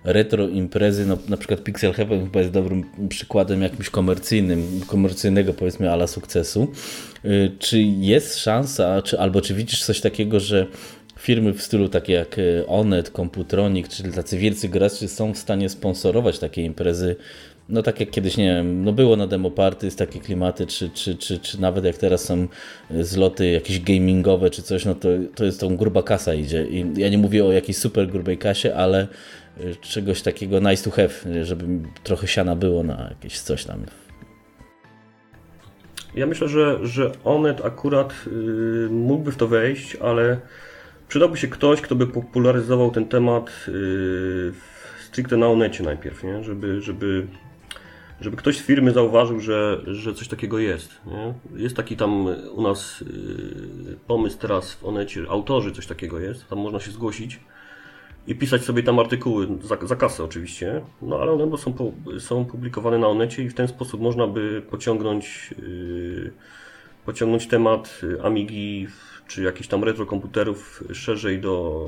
retro 0.04 0.48
imprezy, 0.48 1.06
no, 1.06 1.18
na 1.30 1.38
przykład 1.38 1.64
Pixel 1.64 1.94
Heaven 1.94 2.24
chyba 2.24 2.40
jest 2.40 2.52
dobrym 2.52 2.84
przykładem 3.10 3.62
jakimś 3.62 3.90
komercyjnym, 3.90 4.82
komercyjnego 4.88 5.54
powiedzmy 5.54 5.92
ala 5.92 6.08
sukcesu. 6.08 6.68
Y, 7.26 7.52
Czy 7.60 7.82
jest 7.82 8.38
szansa, 8.38 9.02
czy, 9.02 9.20
albo 9.20 9.42
czy 9.42 9.54
widzisz 9.54 9.84
coś 9.84 10.02
takiego, 10.02 10.40
że 10.40 10.68
firmy 11.20 11.54
w 11.54 11.62
stylu 11.62 11.90
takie 11.90 12.14
jak 12.14 12.38
y, 12.38 12.64
Onet, 12.68 13.10
Computronic, 13.10 13.88
czyli 13.88 14.14
tacy 14.14 14.38
wielcy 14.38 14.70
gracze 14.70 15.08
są 15.08 15.34
w 15.34 15.38
stanie 15.38 15.70
sponsorować 15.70 16.40
takie 16.40 16.62
imprezy 16.64 17.16
no 17.70 17.84
tak 17.84 18.00
jak 18.00 18.10
kiedyś, 18.10 18.38
nie 18.38 18.56
wiem, 18.56 18.84
no 18.84 18.94
było 18.94 19.16
na 19.16 19.28
demo 19.28 19.52
party, 19.52 19.96
takie 19.96 20.20
klimaty, 20.20 20.68
czy, 20.68 20.90
czy, 20.90 21.16
czy, 21.16 21.40
czy 21.40 21.62
nawet 21.62 21.86
jak 21.86 21.98
teraz 21.98 22.24
są 22.24 22.48
zloty 23.02 23.52
jakieś 23.52 23.82
gamingowe 23.82 24.50
czy 24.50 24.62
coś, 24.62 24.86
no 24.86 24.96
to, 24.96 25.10
to 25.36 25.46
jest 25.46 25.60
tą 25.60 25.78
gruba 25.78 26.04
kasa 26.04 26.34
idzie. 26.34 26.66
I 26.66 26.86
ja 26.98 27.10
nie 27.10 27.18
mówię 27.18 27.46
o 27.46 27.52
jakiejś 27.52 27.78
super 27.78 28.08
grubej 28.08 28.38
kasie, 28.38 28.76
ale 28.76 29.08
y, 29.62 29.76
czegoś 29.82 30.22
takiego 30.22 30.60
nice 30.60 30.84
to 30.84 30.92
have, 30.92 31.44
żeby 31.44 31.66
trochę 32.04 32.28
siana 32.28 32.56
było 32.56 32.84
na 32.84 33.10
jakieś 33.10 33.40
coś 33.40 33.66
tam. 33.66 33.86
Ja 36.16 36.26
myślę, 36.26 36.48
że, 36.48 36.80
że 36.82 37.12
Onet 37.24 37.66
akurat 37.66 38.14
yy, 38.26 38.90
mógłby 38.92 39.32
w 39.32 39.36
to 39.36 39.48
wejść, 39.48 39.96
ale 39.96 40.38
przydałby 41.10 41.38
się 41.38 41.48
ktoś, 41.48 41.82
kto 41.82 41.96
by 41.96 42.08
popularyzował 42.08 42.92
ten 42.92 43.06
temat 43.06 43.66
yy, 43.68 44.54
stricte 45.08 45.38
na 45.38 45.48
Onecie 45.48 45.84
najpierw, 45.84 46.24
nie? 46.24 46.44
Żeby, 46.44 46.82
żeby 46.82 47.28
żeby 48.22 48.38
ktoś 48.38 48.58
z 48.58 48.62
firmy 48.62 48.92
zauważył, 48.92 49.40
że, 49.40 49.82
że 49.88 50.14
coś 50.14 50.28
takiego 50.28 50.60
jest. 50.60 51.02
Nie? 51.06 51.34
Jest 51.62 51.76
taki 51.76 51.98
tam 51.98 52.28
u 52.56 52.62
nas 52.62 53.02
yy, 53.02 53.98
pomysł 54.08 54.38
teraz 54.40 54.74
w 54.74 54.86
Onecie, 54.86 55.22
autorzy 55.30 55.72
coś 55.72 55.88
takiego 55.88 56.20
jest, 56.20 56.48
tam 56.48 56.60
można 56.60 56.80
się 56.80 56.92
zgłosić 56.92 57.40
i 58.28 58.36
pisać 58.36 58.62
sobie 58.62 58.84
tam 58.84 59.00
artykuły, 59.00 59.48
za, 59.62 59.78
za 59.88 59.96
kasę 59.96 60.24
oczywiście, 60.24 60.82
no 61.02 61.20
ale 61.20 61.32
one 61.32 61.58
są, 61.58 61.94
są 62.20 62.46
publikowane 62.46 62.98
na 62.98 63.08
Onecie 63.08 63.44
i 63.44 63.50
w 63.50 63.54
ten 63.54 63.68
sposób 63.68 64.02
można 64.02 64.28
by 64.28 64.62
pociągnąć, 64.70 65.54
yy, 65.58 66.32
pociągnąć 67.06 67.48
temat 67.48 68.02
Amigi 68.24 68.88
czy 69.30 69.44
jakichś 69.44 69.68
tam 69.68 69.84
retrokomputerów 69.84 70.84
szerzej 70.94 71.40
do, 71.40 71.86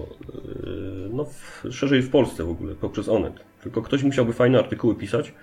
yy, 0.64 1.10
no 1.14 1.26
szerzej 1.72 2.02
w 2.02 2.10
Polsce 2.10 2.44
w 2.44 2.50
ogóle, 2.50 2.76
poprzez 2.76 3.10
Onet. 3.10 3.34
Tylko 3.64 3.82
ktoś 3.82 4.04
musiałby 4.04 4.34
fajne 4.34 4.60
artykuły 4.60 4.96
pisać, 4.96 5.34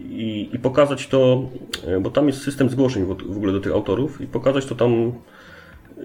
i, 0.00 0.48
i, 0.52 0.58
pokazać 0.58 1.06
to, 1.06 1.48
e, 1.86 2.00
bo 2.00 2.10
tam 2.10 2.26
jest 2.26 2.42
system 2.42 2.70
zgłoszeń 2.70 3.04
w 3.04 3.36
ogóle 3.36 3.52
do 3.52 3.60
tych 3.60 3.72
autorów 3.72 4.20
i 4.20 4.26
pokazać 4.26 4.66
to 4.66 4.74
tam 4.74 4.92
e, 4.92 6.02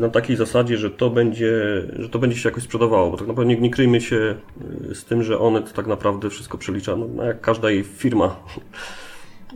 na 0.00 0.08
takiej 0.08 0.36
zasadzie, 0.36 0.76
że 0.76 0.90
to 0.90 1.10
będzie, 1.10 1.52
że 1.98 2.08
to 2.08 2.18
będzie 2.18 2.36
się 2.36 2.48
jakoś 2.48 2.62
sprzedawało, 2.62 3.10
bo 3.10 3.16
tak 3.16 3.28
naprawdę 3.28 3.54
nie, 3.54 3.60
nie 3.60 3.70
kryjmy 3.70 4.00
się 4.00 4.34
e, 4.90 4.94
z 4.94 5.04
tym, 5.04 5.22
że 5.22 5.38
Onet 5.38 5.72
tak 5.72 5.86
naprawdę 5.86 6.30
wszystko 6.30 6.58
przelicza, 6.58 6.96
no, 6.96 7.24
jak 7.24 7.40
każda 7.40 7.70
jej 7.70 7.84
firma 7.84 8.36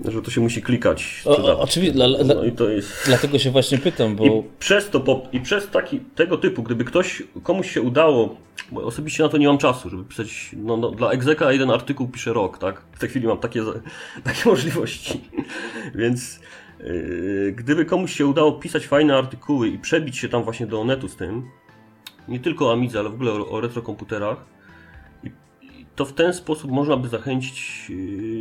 że 0.04 0.23
to 0.23 0.30
się 0.30 0.40
musi 0.40 0.62
klikać. 0.62 1.23
O, 1.25 1.61
oczywiście, 1.61 1.92
dla, 1.92 2.07
no 2.25 2.45
i 2.45 2.52
to 2.52 2.69
jest... 2.69 3.02
dlatego 3.07 3.38
się 3.38 3.50
właśnie 3.50 3.78
pytam, 3.78 4.16
bo... 4.16 4.25
I 4.25 4.42
przez 4.59 4.90
to, 4.90 5.23
i 5.33 5.40
przez 5.40 5.69
taki, 5.69 6.00
tego 6.00 6.37
typu, 6.37 6.62
gdyby 6.62 6.85
ktoś, 6.85 7.23
komuś 7.42 7.71
się 7.71 7.83
udało, 7.83 8.37
bo 8.73 8.83
osobiście 8.83 9.23
na 9.23 9.28
to 9.28 9.38
nie 9.38 9.47
mam 9.47 9.59
czasu, 9.59 9.90
żeby 9.90 10.04
pisać, 10.04 10.50
no, 10.57 10.76
no 10.76 10.90
dla 10.90 11.11
egzeka 11.11 11.52
jeden 11.52 11.71
artykuł 11.71 12.09
piszę 12.09 12.33
rok, 12.33 12.59
tak? 12.59 12.83
W 12.92 12.99
tej 12.99 13.09
chwili 13.09 13.26
mam 13.26 13.38
takie, 13.38 13.62
takie 14.25 14.49
możliwości, 14.49 15.21
więc 15.95 16.40
yy, 16.80 17.54
gdyby 17.57 17.85
komuś 17.85 18.16
się 18.16 18.26
udało 18.26 18.52
pisać 18.52 18.87
fajne 18.87 19.16
artykuły 19.16 19.69
i 19.69 19.78
przebić 19.78 20.19
się 20.19 20.28
tam 20.28 20.45
właśnie 20.45 20.66
do 20.66 20.85
netu 20.85 21.09
z 21.09 21.16
tym, 21.16 21.50
nie 22.28 22.40
tylko 22.40 22.69
o 22.69 22.73
Amidze, 22.73 22.99
ale 22.99 23.09
w 23.09 23.14
ogóle 23.14 23.33
o, 23.33 23.49
o 23.49 23.61
retrokomputerach, 23.61 24.45
to 26.00 26.04
w 26.04 26.12
ten 26.12 26.35
sposób 26.35 26.71
można 26.71 26.97
by 26.97 27.09
zachęcić 27.09 27.87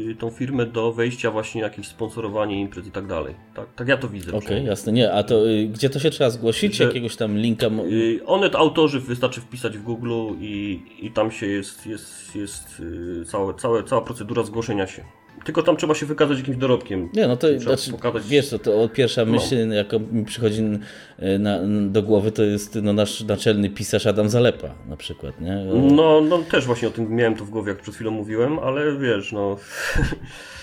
yy, 0.07 0.15
tą 0.15 0.29
firmę 0.29 0.65
do 0.65 0.91
wejścia 0.91 1.31
właśnie 1.31 1.61
jakieś 1.61 1.87
sponsorowanie 1.87 2.61
imprez 2.61 2.87
i 2.87 2.91
tak 2.91 3.07
dalej. 3.07 3.35
Tak, 3.55 3.73
tak 3.75 3.87
ja 3.87 3.97
to 3.97 4.07
widzę. 4.07 4.31
Okej, 4.33 4.57
okay, 4.57 4.63
jasne. 4.63 4.91
Nie, 4.91 5.13
a 5.13 5.23
to 5.23 5.49
y, 5.49 5.65
gdzie 5.65 5.89
to 5.89 5.99
się 5.99 6.09
trzeba 6.09 6.29
zgłosić? 6.29 6.75
Że, 6.75 6.83
Jakiegoś 6.83 7.15
tam 7.15 7.37
linka? 7.37 7.67
Yy, 7.67 8.25
Onet 8.25 8.55
autorzy 8.55 8.99
wystarczy 8.99 9.41
wpisać 9.41 9.77
w 9.77 9.83
Google 9.83 10.11
i, 10.39 10.81
i 10.99 11.11
tam 11.11 11.31
się 11.31 11.45
jest, 11.45 11.85
jest, 11.85 12.35
jest 12.35 12.81
całe, 13.25 13.53
całe, 13.53 13.83
cała 13.83 14.01
procedura 14.01 14.43
zgłoszenia 14.43 14.87
się. 14.87 15.03
Tylko 15.46 15.63
tam 15.63 15.77
trzeba 15.77 15.96
się 15.96 16.05
wykazać 16.05 16.38
jakimś 16.38 16.58
dorobkiem. 16.58 17.10
Nie, 17.13 17.27
no 17.27 17.38
to 17.38 17.60
znaczy, 17.60 17.91
pokazać... 17.91 18.27
wiesz, 18.27 18.50
to, 18.50 18.60
to 18.60 18.89
pierwsza 18.89 19.25
no. 19.25 19.31
myśl, 19.31 19.67
no. 19.67 19.74
jaka 19.74 19.98
mi 20.12 20.25
przychodzi 20.25 20.62
na, 21.39 21.60
do 21.89 22.03
głowy, 22.03 22.31
to 22.31 22.43
jest 22.43 22.75
no, 22.75 22.93
nasz 22.93 23.22
naczelny 23.22 23.69
pisarz 23.69 24.08
Adam 24.08 24.29
Zalepa 24.29 24.75
na 24.89 24.98
przykład, 24.98 25.41
nie? 25.41 25.65
No, 25.91 26.22
no 26.22 26.38
też 26.38 26.65
właśnie 26.65 26.88
o 26.88 26.91
tym 26.91 27.15
miałem 27.15 27.36
to 27.36 27.46
w 27.46 27.50
głowie, 27.50 27.69
jak 27.69 27.81
przed 27.81 27.96
chwilą 27.96 28.12
mówiłem, 28.12 28.60
ale 28.60 28.98
wiesz, 28.98 29.31
no... 29.31 29.58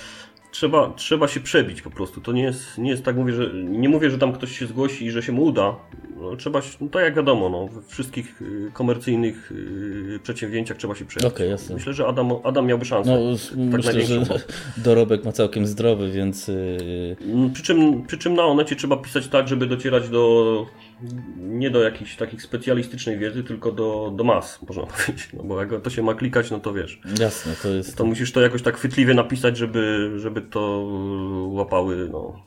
trzeba, 0.56 0.92
trzeba 0.96 1.28
się 1.28 1.40
przebić 1.40 1.82
po 1.82 1.90
prostu. 1.90 2.20
To 2.20 2.32
nie 2.32 2.42
jest, 2.42 2.78
nie 2.78 2.90
jest 2.90 3.04
tak, 3.04 3.16
mówię, 3.16 3.32
że 3.32 3.50
nie 3.54 3.88
mówię, 3.88 4.10
że 4.10 4.18
tam 4.18 4.32
ktoś 4.32 4.58
się 4.58 4.66
zgłosi 4.66 5.06
i 5.06 5.10
że 5.10 5.22
się 5.22 5.32
mu 5.32 5.44
uda. 5.44 5.76
No, 6.20 6.36
trzeba, 6.36 6.60
no, 6.80 6.88
tak 6.88 7.02
jak 7.02 7.14
wiadomo, 7.14 7.48
no, 7.48 7.68
we 7.68 7.82
wszystkich 7.82 8.42
y, 8.42 8.70
komercyjnych 8.72 9.52
y, 9.52 10.20
przedsięwzięciach 10.22 10.76
trzeba 10.76 10.94
się 10.94 11.04
przebić. 11.04 11.28
Okay, 11.28 11.46
jasne. 11.46 11.74
Myślę, 11.74 11.94
że 11.94 12.06
Adam, 12.06 12.32
Adam 12.44 12.66
miałby 12.66 12.84
szansę. 12.84 13.10
No, 13.10 13.36
tak 13.70 13.84
myślę, 13.84 14.02
że 14.02 14.24
dorobek 14.84 15.24
ma 15.24 15.32
całkiem 15.32 15.66
zdrowy, 15.66 16.10
więc... 16.10 16.48
Y, 16.48 17.16
mm, 17.20 17.52
przy 17.52 17.62
czym, 17.62 18.06
przy 18.06 18.18
czym 18.18 18.34
na 18.34 18.44
Onecie 18.44 18.76
trzeba 18.76 18.96
pisać 18.96 19.28
tak, 19.28 19.48
żeby 19.48 19.66
docierać 19.66 20.08
do 20.08 20.66
nie 21.36 21.70
do 21.70 21.82
jakiejś 21.82 22.16
takiej 22.16 22.40
specjalistycznej 22.40 23.18
wiedzy, 23.18 23.44
tylko 23.44 23.72
do, 23.72 24.12
do 24.16 24.24
mas, 24.24 24.62
można 24.68 24.82
powiedzieć. 24.92 25.28
No 25.32 25.42
bo 25.42 25.60
jak 25.60 25.82
to 25.82 25.90
się 25.90 26.02
ma 26.02 26.14
klikać, 26.14 26.50
no 26.50 26.60
to 26.60 26.72
wiesz. 26.72 27.00
Jasne, 27.20 27.52
to 27.62 27.68
jest. 27.68 27.96
To 27.96 28.04
musisz 28.04 28.32
to 28.32 28.40
jakoś 28.40 28.62
tak 28.62 28.76
chwytliwie 28.76 29.14
napisać, 29.14 29.56
żeby, 29.56 30.12
żeby 30.16 30.42
to 30.42 30.88
łapały 31.48 32.08
no, 32.12 32.42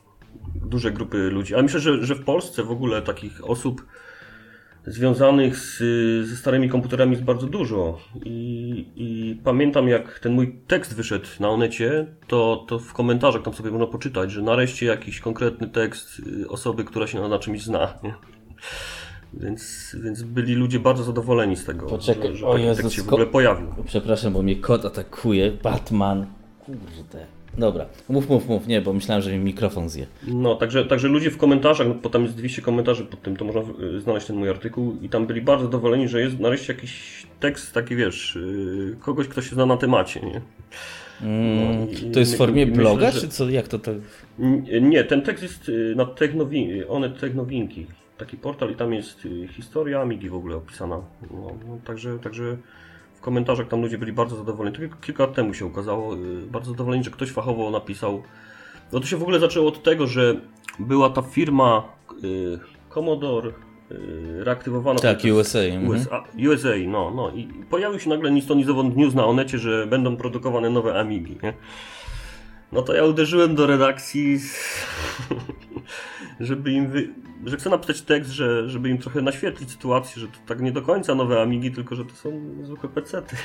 duże 0.55 0.91
grupy 0.91 1.17
ludzi. 1.17 1.53
Ale 1.53 1.63
myślę, 1.63 1.79
że, 1.79 2.03
że 2.05 2.15
w 2.15 2.23
Polsce 2.23 2.63
w 2.63 2.71
ogóle 2.71 3.01
takich 3.01 3.49
osób 3.49 3.85
związanych 4.85 5.57
z, 5.57 5.77
ze 6.27 6.35
starymi 6.35 6.69
komputerami 6.69 7.11
jest 7.11 7.23
bardzo 7.23 7.47
dużo. 7.47 7.99
I, 8.25 8.85
I, 8.95 9.39
pamiętam, 9.43 9.87
jak 9.87 10.19
ten 10.19 10.33
mój 10.33 10.59
tekst 10.67 10.95
wyszedł 10.95 11.27
na 11.39 11.49
Onecie, 11.49 12.05
to, 12.27 12.65
to 12.67 12.79
w 12.79 12.93
komentarzach 12.93 13.41
tam 13.41 13.53
sobie 13.53 13.71
można 13.71 13.87
poczytać, 13.87 14.31
że 14.31 14.41
nareszcie 14.41 14.85
jakiś 14.85 15.19
konkretny 15.19 15.67
tekst 15.67 16.19
y, 16.19 16.49
osoby, 16.49 16.83
która 16.83 17.07
się 17.07 17.21
na, 17.21 17.27
na 17.27 17.39
czymś 17.39 17.63
zna. 17.63 17.93
Nie? 18.03 18.13
Więc, 19.33 19.95
więc 20.03 20.23
byli 20.23 20.55
ludzie 20.55 20.79
bardzo 20.79 21.03
zadowoleni 21.03 21.55
z 21.55 21.65
tego, 21.65 21.85
Poczekaj, 21.85 22.35
że, 22.35 22.75
że 22.75 22.89
się 22.89 23.01
w 23.01 23.07
ogóle 23.07 23.25
pojawił. 23.25 23.67
Przepraszam, 23.85 24.33
bo 24.33 24.41
mnie 24.41 24.55
kot 24.55 24.85
atakuje. 24.85 25.51
Batman. 25.51 26.25
Kurde. 26.65 27.25
Dobra, 27.57 27.85
mów, 28.09 28.29
mów, 28.29 28.47
mów, 28.47 28.67
nie, 28.67 28.81
bo 28.81 28.93
myślałem, 28.93 29.21
że 29.21 29.31
mi 29.31 29.39
mikrofon 29.39 29.89
zje. 29.89 30.07
No, 30.27 30.55
także, 30.55 30.85
także 30.85 31.07
ludzie 31.07 31.31
w 31.31 31.37
komentarzach, 31.37 31.87
no, 31.87 31.93
bo 31.93 32.09
tam 32.09 32.23
jest 32.23 32.35
200 32.35 32.61
komentarzy 32.61 33.05
pod 33.05 33.21
tym, 33.21 33.37
to 33.37 33.45
można 33.45 33.61
y, 33.61 34.01
znaleźć 34.01 34.27
ten 34.27 34.35
mój 34.35 34.49
artykuł 34.49 34.97
i 35.01 35.09
tam 35.09 35.27
byli 35.27 35.41
bardzo 35.41 35.65
zadowoleni, 35.65 36.07
że 36.07 36.21
jest 36.21 36.39
nareszcie 36.39 36.73
jakiś 36.73 37.23
tekst 37.39 37.73
taki, 37.73 37.95
wiesz, 37.95 38.37
yy, 38.41 38.95
kogoś, 38.99 39.27
kto 39.27 39.41
się 39.41 39.55
zna 39.55 39.65
na 39.65 39.77
temacie, 39.77 40.19
nie? 40.19 40.41
Mm, 41.21 41.79
no, 41.81 42.13
to 42.13 42.19
jest 42.19 42.33
w 42.33 42.37
formie 42.37 42.67
bloga, 42.67 43.05
myślę, 43.05 43.21
że... 43.21 43.27
czy 43.27 43.33
co, 43.33 43.49
jak 43.49 43.67
to 43.67 43.79
tak? 43.79 43.95
Nie, 44.81 45.03
ten 45.03 45.21
tekst 45.21 45.43
jest 45.43 45.69
y, 45.69 45.93
na 45.95 46.05
Technowinki, 46.05 46.85
one 46.85 47.09
Technowinki, 47.09 47.85
taki 48.19 48.37
portal 48.37 48.71
i 48.71 48.75
tam 48.75 48.93
jest 48.93 49.25
y, 49.25 49.47
historia 49.47 50.01
Amigi 50.01 50.29
w 50.29 50.35
ogóle 50.35 50.55
opisana. 50.55 51.01
No, 51.31 51.37
no, 51.67 51.77
także, 51.85 52.19
także 52.19 52.57
w 53.15 53.21
komentarzach 53.21 53.67
tam 53.67 53.81
ludzie 53.81 53.97
byli 53.97 54.13
bardzo 54.13 54.35
zadowoleni. 54.35 54.75
To 54.75 54.95
kilka 55.01 55.23
lat 55.23 55.35
temu 55.35 55.53
się 55.53 55.65
ukazało. 55.65 56.15
Y, 56.15 56.47
bardzo 56.51 56.71
zadowoleni, 56.71 57.03
że 57.03 57.11
ktoś 57.11 57.31
fachowo 57.31 57.71
napisał. 57.71 58.23
No 58.91 58.99
to 58.99 59.05
się 59.05 59.17
w 59.17 59.21
ogóle 59.21 59.39
zaczęło 59.39 59.67
od 59.67 59.83
tego, 59.83 60.07
że 60.07 60.35
była 60.79 61.09
ta 61.09 61.21
firma 61.21 61.83
y, 62.23 62.59
Commodore 62.89 63.51
reaktywowana. 64.39 64.99
Tak, 64.99 65.19
USA. 65.33 65.59
USA, 65.89 66.17
mhm. 66.17 66.49
USA, 66.49 66.69
no, 66.87 67.11
no. 67.11 67.31
I 67.31 67.47
pojawił 67.69 67.99
się 67.99 68.09
nagle 68.09 68.31
nic 68.31 68.45
to 68.45 68.55
news 68.95 69.15
na 69.15 69.25
Onecie, 69.25 69.57
że 69.57 69.87
będą 69.87 70.17
produkowane 70.17 70.69
nowe 70.69 70.99
Amigi, 70.99 71.37
nie? 71.43 71.53
No 72.71 72.81
to 72.81 72.93
ja 72.93 73.03
uderzyłem 73.03 73.55
do 73.55 73.67
redakcji, 73.67 74.39
żeby 76.39 76.71
im 76.71 76.87
wy... 76.87 77.09
że 77.45 77.57
chcę 77.57 77.69
napisać 77.69 78.01
tekst, 78.01 78.31
że, 78.31 78.69
żeby 78.69 78.89
im 78.89 78.97
trochę 78.97 79.21
naświetlić 79.21 79.71
sytuację, 79.71 80.21
że 80.21 80.27
to 80.27 80.37
tak 80.47 80.61
nie 80.61 80.71
do 80.71 80.81
końca 80.81 81.15
nowe 81.15 81.41
Amigi, 81.41 81.71
tylko 81.71 81.95
że 81.95 82.05
to 82.05 82.15
są 82.15 82.41
zwykłe 82.63 82.89
pecety. 82.89 83.35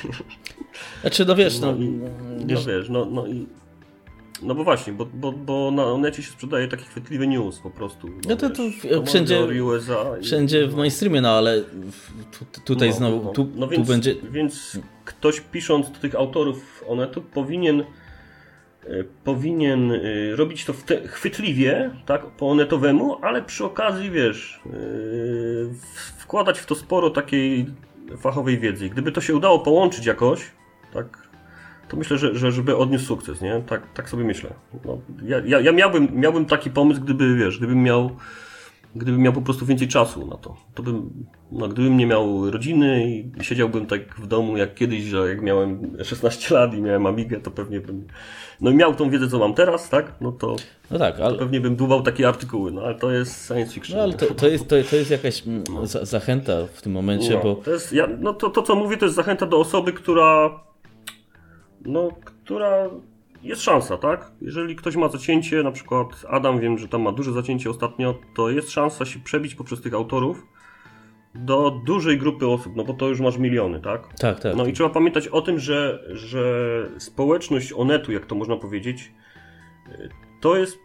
Znaczy, 1.01 1.25
no 1.25 1.35
wiesz, 1.35 1.59
no, 1.59 1.71
no, 1.71 1.77
i, 1.77 1.87
no 2.39 2.61
wiesz, 2.67 2.89
no, 2.89 3.05
no 3.05 3.27
i 3.27 3.47
no 4.41 4.55
bo 4.55 4.63
właśnie, 4.63 4.93
bo, 4.93 5.05
bo, 5.05 5.31
bo 5.31 5.71
na 5.71 5.97
necie 5.97 6.23
się 6.23 6.31
sprzedaje 6.31 6.67
taki 6.67 6.83
chwytliwy 6.83 7.27
news 7.27 7.59
po 7.59 7.71
prostu. 7.71 8.07
No, 8.07 8.15
no 8.29 8.35
to, 8.35 8.49
to 8.49 8.63
wszędzie, 9.05 9.63
USA 9.63 9.95
wszędzie 10.21 10.67
w 10.67 10.75
mainstreamie, 10.75 11.21
no 11.21 11.29
ale 11.29 11.61
tu, 12.51 12.61
tutaj 12.65 12.89
no, 12.89 12.95
znowu, 12.95 13.23
no, 13.23 13.31
tu, 13.31 13.47
no 13.55 13.67
więc, 13.67 13.87
tu 13.87 13.93
będzie... 13.93 14.15
Więc 14.31 14.79
ktoś 15.05 15.41
pisząc 15.41 15.91
do 15.91 15.99
tych 15.99 16.15
autorów 16.15 16.83
Onetu 16.87 17.21
powinien 17.21 17.83
powinien 19.23 19.91
e, 19.91 19.99
robić 20.35 20.65
to 20.65 20.73
chwytliwie, 21.07 21.91
tak, 22.05 22.25
po 22.25 22.49
onetowemu, 22.49 23.17
ale 23.21 23.41
przy 23.41 23.65
okazji, 23.65 24.11
wiesz, 24.11 24.59
e, 24.65 24.69
wkładać 26.17 26.59
w 26.59 26.65
to 26.65 26.75
sporo 26.75 27.09
takiej 27.09 27.65
fachowej 28.17 28.59
wiedzy. 28.59 28.89
Gdyby 28.89 29.11
to 29.11 29.21
się 29.21 29.35
udało 29.35 29.59
połączyć 29.59 30.05
jakoś, 30.05 30.51
tak, 30.93 31.29
to 31.87 31.97
myślę, 31.97 32.17
że, 32.17 32.35
że 32.35 32.51
żeby 32.51 32.77
odniósł 32.77 33.05
sukces, 33.05 33.41
nie? 33.41 33.61
Tak, 33.67 33.93
tak 33.93 34.09
sobie 34.09 34.23
myślę. 34.23 34.53
No, 34.85 34.97
ja, 35.23 35.41
ja, 35.45 35.59
ja 35.59 35.71
miałbym, 35.71 36.07
miałbym 36.13 36.45
taki 36.45 36.69
pomysł, 36.69 37.01
gdyby, 37.01 37.35
wiesz, 37.35 37.57
gdybym 37.57 37.83
miał 37.83 38.09
gdybym 38.95 39.21
miał 39.21 39.33
po 39.33 39.41
prostu 39.41 39.65
więcej 39.65 39.87
czasu 39.87 40.27
na 40.27 40.37
to. 40.37 40.55
to 40.75 40.83
bym, 40.83 41.25
no, 41.51 41.67
gdybym 41.67 41.97
nie 41.97 42.07
miał 42.07 42.51
rodziny 42.51 43.09
i 43.09 43.43
siedziałbym 43.43 43.85
tak 43.85 44.15
w 44.15 44.27
domu 44.27 44.57
jak 44.57 44.75
kiedyś, 44.75 45.03
że 45.03 45.29
jak 45.29 45.41
miałem 45.41 45.79
16 46.03 46.55
lat 46.55 46.73
i 46.73 46.81
miałem 46.81 47.05
Amigę, 47.05 47.39
to 47.39 47.51
pewnie 47.51 47.79
bym 47.79 48.07
no 48.61 48.71
miał 48.71 48.95
tą 48.95 49.09
wiedzę, 49.09 49.27
co 49.27 49.39
mam 49.39 49.53
teraz, 49.53 49.89
tak? 49.89 50.13
No 50.21 50.31
to, 50.31 50.55
no 50.91 50.99
tak, 50.99 51.19
ale... 51.19 51.33
to 51.33 51.39
pewnie 51.39 51.61
bym 51.61 51.75
dłubał 51.75 52.01
takie 52.01 52.27
artykuły, 52.27 52.71
no 52.71 52.81
ale 52.81 52.95
to 52.95 53.11
jest 53.11 53.47
science 53.47 53.73
fiction. 53.73 53.97
No 53.97 54.03
ale 54.03 54.13
to, 54.13 54.33
to, 54.33 54.47
jest, 54.47 54.67
to, 54.67 54.75
to 54.89 54.95
jest 54.95 55.11
jakaś 55.11 55.47
mm, 55.47 55.63
za, 55.83 56.05
zachęta 56.05 56.53
w 56.73 56.81
tym 56.81 56.91
momencie, 56.91 57.33
no, 57.33 57.43
bo... 57.43 57.55
To, 57.55 57.71
jest, 57.71 57.93
ja, 57.93 58.07
no 58.19 58.33
to, 58.33 58.49
to, 58.49 58.61
co 58.61 58.75
mówię, 58.75 58.97
to 58.97 59.05
jest 59.05 59.15
zachęta 59.15 59.45
do 59.45 59.59
osoby, 59.59 59.93
która 59.93 60.59
no, 61.85 62.09
która 62.25 62.89
jest 63.43 63.61
szansa, 63.61 63.97
tak? 63.97 64.31
Jeżeli 64.41 64.75
ktoś 64.75 64.95
ma 64.95 65.07
zacięcie, 65.07 65.63
na 65.63 65.71
przykład 65.71 66.25
Adam, 66.29 66.59
wiem, 66.59 66.77
że 66.77 66.87
tam 66.87 67.01
ma 67.01 67.11
duże 67.11 67.33
zacięcie 67.33 67.69
ostatnio, 67.69 68.15
to 68.35 68.49
jest 68.49 68.71
szansa 68.71 69.05
się 69.05 69.19
przebić 69.19 69.55
poprzez 69.55 69.81
tych 69.81 69.93
autorów 69.93 70.47
do 71.35 71.81
dużej 71.85 72.17
grupy 72.17 72.47
osób, 72.47 72.75
no 72.75 72.83
bo 72.83 72.93
to 72.93 73.07
już 73.07 73.19
masz 73.19 73.37
miliony, 73.37 73.81
tak? 73.81 74.13
Tak, 74.19 74.39
tak. 74.39 74.55
No 74.55 74.65
i 74.65 74.73
trzeba 74.73 74.89
pamiętać 74.89 75.27
o 75.27 75.41
tym, 75.41 75.59
że, 75.59 76.03
że 76.11 76.43
społeczność 76.97 77.73
Onetu, 77.73 78.11
jak 78.11 78.25
to 78.25 78.35
można 78.35 78.57
powiedzieć, 78.57 79.11
to 80.41 80.55
jest, 80.55 80.79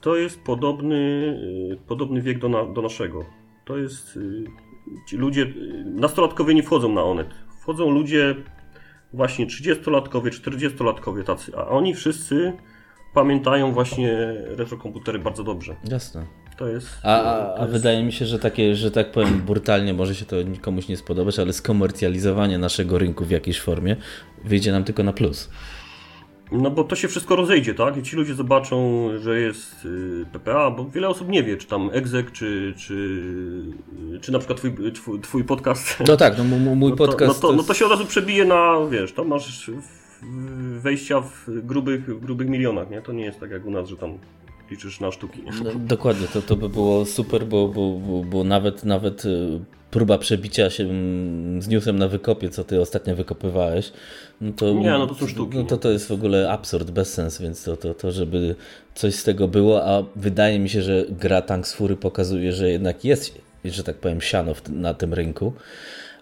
to 0.00 0.16
jest 0.16 0.40
podobny, 0.40 1.76
podobny 1.86 2.22
wiek 2.22 2.38
do, 2.38 2.48
na, 2.48 2.64
do 2.64 2.82
naszego. 2.82 3.24
To 3.64 3.76
jest. 3.76 4.18
Ci 5.06 5.16
ludzie. 5.16 5.46
Nastolatkowie 5.84 6.54
nie 6.54 6.62
wchodzą 6.62 6.92
na 6.92 7.02
Onet. 7.02 7.34
Wchodzą 7.60 7.90
ludzie 7.90 8.34
właśnie 9.12 9.46
30-latkowie, 9.46 10.30
40-latkowie 10.30 11.24
tacy, 11.24 11.52
a 11.56 11.68
oni 11.68 11.94
wszyscy 11.94 12.52
pamiętają 13.14 13.72
właśnie 13.72 14.34
retrokomputery 14.46 15.18
bardzo 15.18 15.44
dobrze. 15.44 15.76
Jasne. 15.90 16.26
To 16.56 16.68
jest. 16.68 16.88
A, 17.02 17.22
a, 17.22 17.54
a 17.54 17.60
jest... 17.60 17.72
wydaje 17.72 18.04
mi 18.04 18.12
się, 18.12 18.26
że 18.26 18.38
takie, 18.38 18.74
że 18.74 18.90
tak 18.90 19.12
powiem, 19.12 19.42
brutalnie 19.42 19.94
może 19.94 20.14
się 20.14 20.24
to 20.24 20.36
komuś 20.60 20.88
nie 20.88 20.96
spodobać, 20.96 21.38
ale 21.38 21.52
skomercjalizowanie 21.52 22.58
naszego 22.58 22.98
rynku 22.98 23.24
w 23.24 23.30
jakiejś 23.30 23.60
formie 23.60 23.96
wyjdzie 24.44 24.72
nam 24.72 24.84
tylko 24.84 25.02
na 25.02 25.12
plus. 25.12 25.50
No 26.52 26.70
bo 26.70 26.84
to 26.84 26.96
się 26.96 27.08
wszystko 27.08 27.36
rozejdzie, 27.36 27.74
tak? 27.74 27.96
I 27.96 28.02
ci 28.02 28.16
ludzie 28.16 28.34
zobaczą, 28.34 29.08
że 29.18 29.40
jest 29.40 29.84
y, 29.84 30.26
PPA, 30.32 30.70
bo 30.70 30.84
wiele 30.84 31.08
osób 31.08 31.28
nie 31.28 31.42
wie, 31.42 31.56
czy 31.56 31.66
tam 31.66 31.90
egzek, 31.92 32.32
czy, 32.32 32.74
czy, 32.76 33.22
czy 34.20 34.32
na 34.32 34.38
przykład 34.38 34.58
twój, 34.58 34.92
twój, 34.92 35.20
twój 35.20 35.44
podcast. 35.44 36.02
No 36.06 36.16
tak, 36.16 36.38
no 36.38 36.44
mój 36.44 36.90
no 36.90 36.96
to, 36.96 37.06
podcast. 37.06 37.42
No 37.42 37.48
to, 37.48 37.56
no 37.56 37.62
to 37.62 37.74
się 37.74 37.84
od 37.84 37.90
razu 37.90 38.06
przebije 38.06 38.44
na, 38.44 38.76
wiesz, 38.90 39.12
to 39.12 39.24
masz 39.24 39.70
wejścia 40.78 41.20
w 41.20 41.44
grubych, 41.62 42.16
w 42.16 42.20
grubych 42.20 42.48
milionach, 42.48 42.90
nie? 42.90 43.02
To 43.02 43.12
nie 43.12 43.24
jest 43.24 43.40
tak 43.40 43.50
jak 43.50 43.66
u 43.66 43.70
nas, 43.70 43.88
że 43.88 43.96
tam 43.96 44.18
liczysz 44.70 45.00
na 45.00 45.12
sztuki. 45.12 45.42
No, 45.64 45.70
dokładnie, 45.74 46.26
to, 46.28 46.42
to 46.42 46.56
by 46.56 46.68
było 46.68 47.06
super, 47.06 47.46
bo, 47.46 47.68
bo, 47.68 47.92
bo, 47.92 48.24
bo 48.24 48.44
nawet, 48.44 48.84
nawet 48.84 49.24
y, 49.24 49.60
próba 49.90 50.18
przebicia 50.18 50.70
się 50.70 50.88
z 51.58 51.68
newsem 51.68 51.98
na 51.98 52.08
wykopie, 52.08 52.48
co 52.48 52.64
ty 52.64 52.80
ostatnio 52.80 53.16
wykopywałeś, 53.16 53.92
no 54.40 54.52
to, 54.52 54.72
nie, 54.72 54.90
no 54.90 55.06
to 55.06 55.14
są 55.14 55.26
sztuki. 55.26 55.58
No 55.58 55.64
to, 55.64 55.76
to 55.76 55.90
jest 55.90 56.08
w 56.08 56.12
ogóle 56.12 56.50
absurd, 56.50 56.90
bez 56.90 57.14
sens, 57.14 57.40
więc 57.40 57.64
to, 57.64 57.76
to, 57.76 57.94
to, 57.94 58.12
żeby 58.12 58.54
coś 58.94 59.14
z 59.14 59.24
tego 59.24 59.48
było, 59.48 59.84
a 59.84 60.04
wydaje 60.16 60.58
mi 60.58 60.68
się, 60.68 60.82
że 60.82 61.04
gra 61.10 61.42
Tanks 61.42 61.72
Fury 61.72 61.96
pokazuje, 61.96 62.52
że 62.52 62.70
jednak 62.70 63.04
jest, 63.04 63.38
że 63.64 63.84
tak 63.84 63.96
powiem, 63.96 64.20
siano 64.20 64.52
na 64.68 64.94
tym 64.94 65.14
rynku 65.14 65.52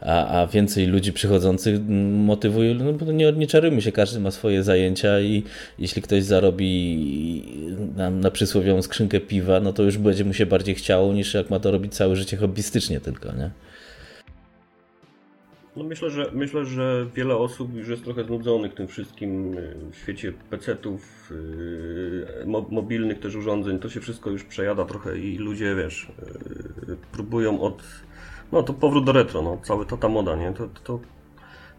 a, 0.00 0.40
a 0.40 0.46
więcej 0.46 0.86
ludzi 0.86 1.12
przychodzących 1.12 1.80
motywuje, 2.10 2.74
no 2.74 2.92
bo 2.92 3.12
nie, 3.12 3.32
nie 3.32 3.46
czarujmy 3.46 3.82
się, 3.82 3.92
każdy 3.92 4.20
ma 4.20 4.30
swoje 4.30 4.62
zajęcia 4.62 5.20
i 5.20 5.42
jeśli 5.78 6.02
ktoś 6.02 6.24
zarobi 6.24 7.76
na, 7.96 8.10
na 8.10 8.30
przysłowiową 8.30 8.82
skrzynkę 8.82 9.20
piwa, 9.20 9.60
no 9.60 9.72
to 9.72 9.82
już 9.82 9.98
będzie 9.98 10.24
mu 10.24 10.34
się 10.34 10.46
bardziej 10.46 10.74
chciało 10.74 11.12
niż 11.12 11.34
jak 11.34 11.50
ma 11.50 11.60
to 11.60 11.70
robić 11.70 11.94
całe 11.94 12.16
życie 12.16 12.36
hobbystycznie 12.36 13.00
tylko, 13.00 13.32
nie? 13.32 13.50
No 15.78 15.84
myślę, 15.84 16.10
że 16.10 16.30
myślę, 16.32 16.64
że 16.64 17.06
wiele 17.14 17.36
osób 17.36 17.74
już 17.74 17.88
jest 17.88 18.04
trochę 18.04 18.24
znudzonych 18.24 18.74
tym 18.74 18.88
wszystkim 18.88 19.56
w 19.92 19.96
świecie 19.96 20.32
PC-ów, 20.50 21.32
yy, 22.40 22.46
mobilnych 22.70 23.20
też 23.20 23.34
urządzeń. 23.34 23.78
To 23.78 23.90
się 23.90 24.00
wszystko 24.00 24.30
już 24.30 24.44
przejada 24.44 24.84
trochę 24.84 25.18
i 25.18 25.36
ludzie, 25.36 25.74
wiesz, 25.74 26.12
yy, 26.88 26.96
próbują 27.12 27.60
od 27.60 27.82
no 28.52 28.62
to 28.62 28.72
powrót 28.72 29.04
do 29.04 29.12
retro, 29.12 29.42
no, 29.42 29.58
cały 29.62 29.86
ta, 29.86 29.96
ta 29.96 30.08
moda, 30.08 30.36
nie? 30.36 30.52
To, 30.52 30.68
to, 30.84 31.00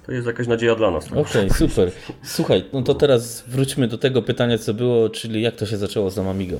to 0.05 0.11
jest 0.11 0.27
jakaś 0.27 0.47
nadzieja 0.47 0.75
dla 0.75 0.91
nas. 0.91 1.05
Tak? 1.05 1.17
Okej, 1.17 1.45
okay, 1.45 1.57
super. 1.67 1.91
Słuchaj, 2.23 2.65
no 2.73 2.81
to 2.81 2.93
teraz 2.93 3.43
wróćmy 3.47 3.87
do 3.87 3.97
tego 3.97 4.21
pytania, 4.21 4.57
co 4.57 4.73
było, 4.73 5.09
czyli 5.09 5.41
jak 5.41 5.55
to 5.55 5.65
się 5.65 5.77
zaczęło 5.77 6.09
z 6.09 6.19
Amigą? 6.19 6.59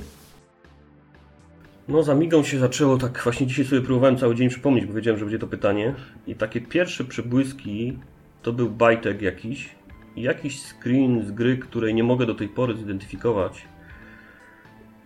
No 1.90 2.04
z 2.04 2.10
Amigą 2.10 2.44
się 2.44 2.60
zaczęło 2.60 2.98
tak, 2.98 3.22
właśnie 3.24 3.48
dzisiaj 3.48 3.66
sobie 3.66 3.82
próbowałem 3.82 4.18
cały 4.18 4.36
dzień 4.36 4.50
przypomnieć, 4.50 4.86
bo 4.86 4.94
wiedziałem, 4.94 5.20
że 5.20 5.26
będzie 5.26 5.40
to 5.40 5.48
pytanie. 5.48 5.96
I 6.28 6.36
takie 6.36 6.62
pierwsze 6.62 7.04
przebłyski 7.04 7.98
to 8.42 8.54
był 8.54 8.70
bajtek 8.70 9.22
jakiś, 9.22 9.70
jakiś 10.16 10.62
screen 10.62 11.26
z 11.26 11.32
gry, 11.32 11.58
której 11.58 11.94
nie 11.94 12.04
mogę 12.04 12.26
do 12.26 12.36
tej 12.36 12.48
pory 12.48 12.78
zidentyfikować. 12.78 13.66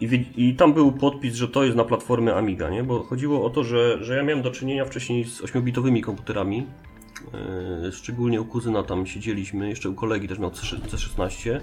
I, 0.01 0.25
I, 0.35 0.55
tam 0.55 0.73
był 0.73 0.91
podpis, 0.91 1.35
że 1.35 1.47
to 1.47 1.63
jest 1.63 1.77
na 1.77 1.83
platformę 1.83 2.35
Amiga, 2.35 2.69
nie? 2.69 2.83
bo 2.83 3.03
chodziło 3.03 3.45
o 3.45 3.49
to, 3.49 3.63
że, 3.63 4.03
że 4.03 4.15
ja 4.15 4.23
miałem 4.23 4.43
do 4.43 4.51
czynienia 4.51 4.85
wcześniej 4.85 5.25
z 5.25 5.41
8-bitowymi 5.41 6.01
komputerami. 6.01 6.65
Yy, 7.83 7.91
szczególnie 7.91 8.41
u 8.41 8.45
kuzyna 8.45 8.83
tam 8.83 9.05
siedzieliśmy, 9.05 9.69
jeszcze 9.69 9.89
u 9.89 9.93
kolegi 9.93 10.27
też 10.27 10.39
miał 10.39 10.49
C16, 10.49 11.59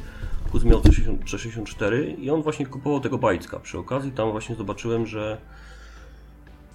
kuzyn 0.52 0.70
miał 0.70 0.80
C64 0.80 2.18
i 2.18 2.30
on 2.30 2.42
właśnie 2.42 2.66
kupował 2.66 3.00
tego 3.00 3.18
bajcka. 3.18 3.60
Przy 3.60 3.78
okazji 3.78 4.12
tam 4.12 4.30
właśnie 4.30 4.56
zobaczyłem, 4.56 5.06
że 5.06 5.40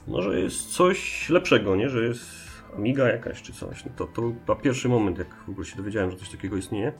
no, 0.07 0.21
że 0.21 0.39
jest 0.39 0.69
coś 0.69 1.29
lepszego, 1.29 1.75
nie? 1.75 1.89
że 1.89 2.03
jest 2.03 2.45
Amiga 2.77 3.07
jakaś 3.07 3.41
czy 3.41 3.53
coś. 3.53 3.85
No 3.85 3.91
to, 3.95 4.05
to 4.05 4.21
był 4.21 4.35
pierwszy 4.61 4.89
moment, 4.89 5.17
jak 5.17 5.27
w 5.47 5.49
ogóle 5.49 5.65
się 5.65 5.77
dowiedziałem, 5.77 6.11
że 6.11 6.17
coś 6.17 6.29
takiego 6.29 6.57
istnieje. 6.57 6.93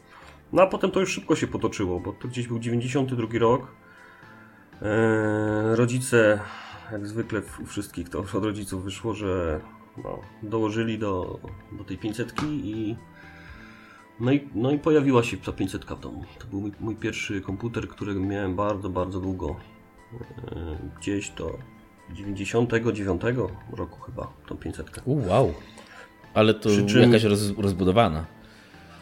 No 0.53 0.61
a 0.61 0.67
potem 0.67 0.91
to 0.91 0.99
już 0.99 1.11
szybko 1.11 1.35
się 1.35 1.47
potoczyło, 1.47 1.99
bo 1.99 2.13
to 2.13 2.27
gdzieś 2.27 2.47
był 2.47 2.59
92 2.59 3.39
rok. 3.39 3.67
Eee, 4.81 5.75
rodzice, 5.75 6.39
jak 6.91 7.07
zwykle 7.07 7.41
u 7.63 7.65
wszystkich, 7.65 8.09
to 8.09 8.19
od 8.19 8.33
rodziców 8.33 8.83
wyszło, 8.83 9.13
że 9.13 9.61
no, 10.03 10.19
dołożyli 10.43 10.99
do, 10.99 11.39
do 11.71 11.83
tej 11.83 11.97
500 11.97 12.33
i 12.43 12.95
no 14.19 14.31
i, 14.31 14.47
no 14.55 14.71
i 14.71 14.79
pojawiła 14.79 15.23
się 15.23 15.37
ta 15.37 15.51
500 15.51 15.85
w 15.85 15.99
domu. 15.99 16.23
To 16.39 16.47
był 16.47 16.61
mój, 16.61 16.71
mój 16.79 16.95
pierwszy 16.95 17.41
komputer, 17.41 17.87
który 17.87 18.15
miałem 18.15 18.55
bardzo, 18.55 18.89
bardzo 18.89 19.19
długo. 19.19 19.55
Eee, 20.13 20.77
gdzieś 20.99 21.29
do 21.29 21.57
99 22.13 23.21
roku 23.71 23.99
chyba, 23.99 24.33
tą 24.47 24.57
500. 24.57 25.01
U, 25.05 25.27
wow. 25.27 25.53
Ale 26.33 26.53
to 26.53 26.69
czym... 26.87 27.01
jakaś 27.01 27.23
roz, 27.23 27.57
rozbudowana. 27.57 28.25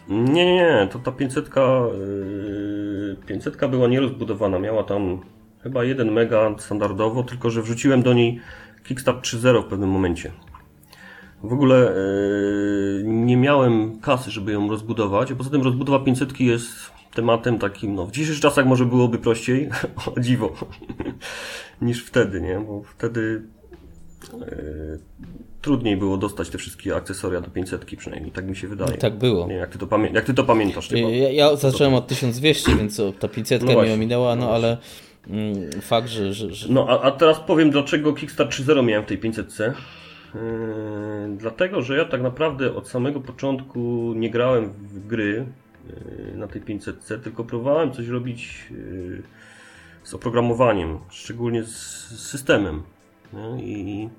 Nie, 0.10 0.46
nie, 0.46 0.56
nie. 0.56 0.88
To 0.92 1.00
ta 1.00 1.12
500, 1.12 1.50
yy, 1.56 3.18
500 3.28 3.70
była 3.70 3.88
nierozbudowana. 3.88 4.60
Miała 4.60 4.84
tam 4.84 5.22
Chyba 5.64 5.84
1 5.84 6.12
mega 6.12 6.56
standardowo, 6.58 7.24
tylko 7.24 7.50
że 7.50 7.62
wrzuciłem 7.62 8.04
do 8.04 8.14
niej 8.14 8.40
Kickstart 8.84 9.26
3.0 9.26 9.64
w 9.64 9.66
pewnym 9.66 9.90
momencie. 9.90 10.32
W 11.44 11.54
ogóle 11.54 11.94
yy, 12.98 13.04
nie 13.06 13.38
miałem 13.38 14.00
kasy, 14.00 14.32
żeby 14.32 14.52
ją 14.52 14.70
rozbudować, 14.70 15.34
poza 15.34 15.50
tym 15.50 15.62
rozbudowa 15.62 16.00
500 16.00 16.40
jest 16.40 16.70
tematem 17.14 17.60
takim, 17.60 17.96
no 17.96 18.06
w 18.06 18.12
dzisiejszych 18.12 18.40
czasach 18.40 18.66
może 18.66 18.86
byłoby 18.86 19.18
prościej, 19.18 19.70
o 20.16 20.20
dziwo, 20.20 20.54
niż 21.82 22.06
wtedy, 22.06 22.42
nie? 22.42 22.60
Bo 22.60 22.84
wtedy 22.84 23.42
yy, 24.34 25.00
trudniej 25.62 25.98
było 25.98 26.18
dostać 26.18 26.50
te 26.50 26.58
wszystkie 26.58 26.96
akcesoria 26.96 27.42
do 27.42 27.50
500 27.50 27.86
przynajmniej, 27.98 28.32
tak 28.32 28.46
mi 28.46 28.56
się 28.56 28.68
wydaje. 28.68 28.98
Tak 28.98 29.18
było. 29.18 29.48
Nie, 29.48 29.56
jak, 29.56 29.70
ty 29.70 29.78
to 29.78 29.88
pamię- 29.88 30.14
jak 30.14 30.26
ty 30.26 30.34
to 30.34 30.44
pamiętasz? 30.44 30.92
Ja, 30.92 31.30
ja 31.32 31.56
zacząłem 31.56 31.94
od 31.94 32.08
1200, 32.08 32.76
więc 32.76 33.02
ta 33.20 33.28
500 33.28 33.64
no 33.64 33.84
mi 33.84 33.92
ominęła, 33.92 34.36
no, 34.36 34.46
no 34.46 34.52
ale 34.52 34.78
Mm, 35.28 35.82
fakt, 35.82 36.08
że... 36.08 36.34
że, 36.34 36.54
że... 36.54 36.68
No 36.70 36.88
a, 36.90 37.02
a, 37.02 37.12
teraz 37.12 37.40
powiem, 37.40 37.72
dlaczego 37.72 38.14
Kickstart 38.14 38.52
3.0 38.52 38.86
miałem 38.86 39.04
w 39.06 39.08
tej 39.08 39.20
500C. 39.20 39.74
Yy, 40.36 41.38
dlatego, 41.38 41.82
że 41.82 41.98
ja 41.98 42.06
tak 42.06 42.22
naprawdę 42.22 42.76
od 42.76 42.88
samego 42.88 43.20
początku 43.20 44.14
nie 44.16 44.30
grałem 44.30 44.70
w 44.70 45.08
gry 45.08 45.46
yy, 45.88 46.38
na 46.38 46.48
tej 46.48 46.62
500C, 46.62 47.20
tylko 47.20 47.44
próbowałem 47.44 47.92
coś 47.92 48.08
robić 48.08 48.68
yy, 48.72 49.24
z 50.04 50.14
oprogramowaniem, 50.14 51.00
szczególnie 51.10 51.64
z 51.64 51.78
systemem. 52.20 52.84
I, 53.58 54.10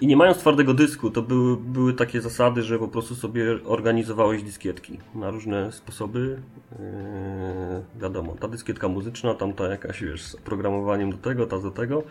i 0.00 0.06
nie 0.06 0.16
mając 0.16 0.38
twardego 0.38 0.74
dysku, 0.74 1.10
to 1.10 1.22
były, 1.22 1.56
były 1.56 1.94
takie 1.94 2.20
zasady, 2.20 2.62
że 2.62 2.78
po 2.78 2.88
prostu 2.88 3.14
sobie 3.14 3.58
organizowałeś 3.64 4.42
dyskietki 4.42 4.98
na 5.14 5.30
różne 5.30 5.72
sposoby. 5.72 6.42
Wiadomo, 8.00 8.34
ta 8.34 8.48
dyskietka 8.48 8.88
muzyczna, 8.88 9.34
tamta 9.34 9.68
jakaś, 9.68 10.02
wiesz, 10.02 10.22
z 10.22 10.34
oprogramowaniem 10.34 11.10
do 11.10 11.18
tego, 11.18 11.46
ta 11.46 11.58
do 11.58 11.70
tego. 11.70 12.02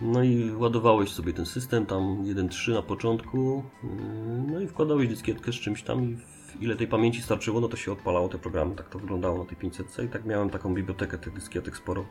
No 0.00 0.22
i 0.22 0.50
ładowałeś 0.50 1.10
sobie 1.10 1.32
ten 1.32 1.46
system, 1.46 1.86
tam 1.86 2.24
1.3 2.24 2.74
na 2.74 2.82
początku, 2.82 3.64
yy, 3.82 4.52
no 4.52 4.60
i 4.60 4.66
wkładałeś 4.66 5.08
dyskietkę 5.08 5.52
z 5.52 5.54
czymś 5.54 5.82
tam 5.82 6.04
i 6.04 6.16
ile 6.60 6.76
tej 6.76 6.88
pamięci 6.88 7.22
starczyło, 7.22 7.60
no 7.60 7.68
to 7.68 7.76
się 7.76 7.92
odpalało 7.92 8.28
te 8.28 8.38
programy. 8.38 8.74
Tak 8.74 8.88
to 8.88 8.98
wyglądało 8.98 9.38
na 9.38 9.44
tej 9.44 9.56
500 9.56 10.04
i 10.04 10.08
tak 10.08 10.24
miałem 10.24 10.50
taką 10.50 10.74
bibliotekę 10.74 11.18
tych 11.18 11.32
dyskietek 11.32 11.76
sporo. 11.76 12.04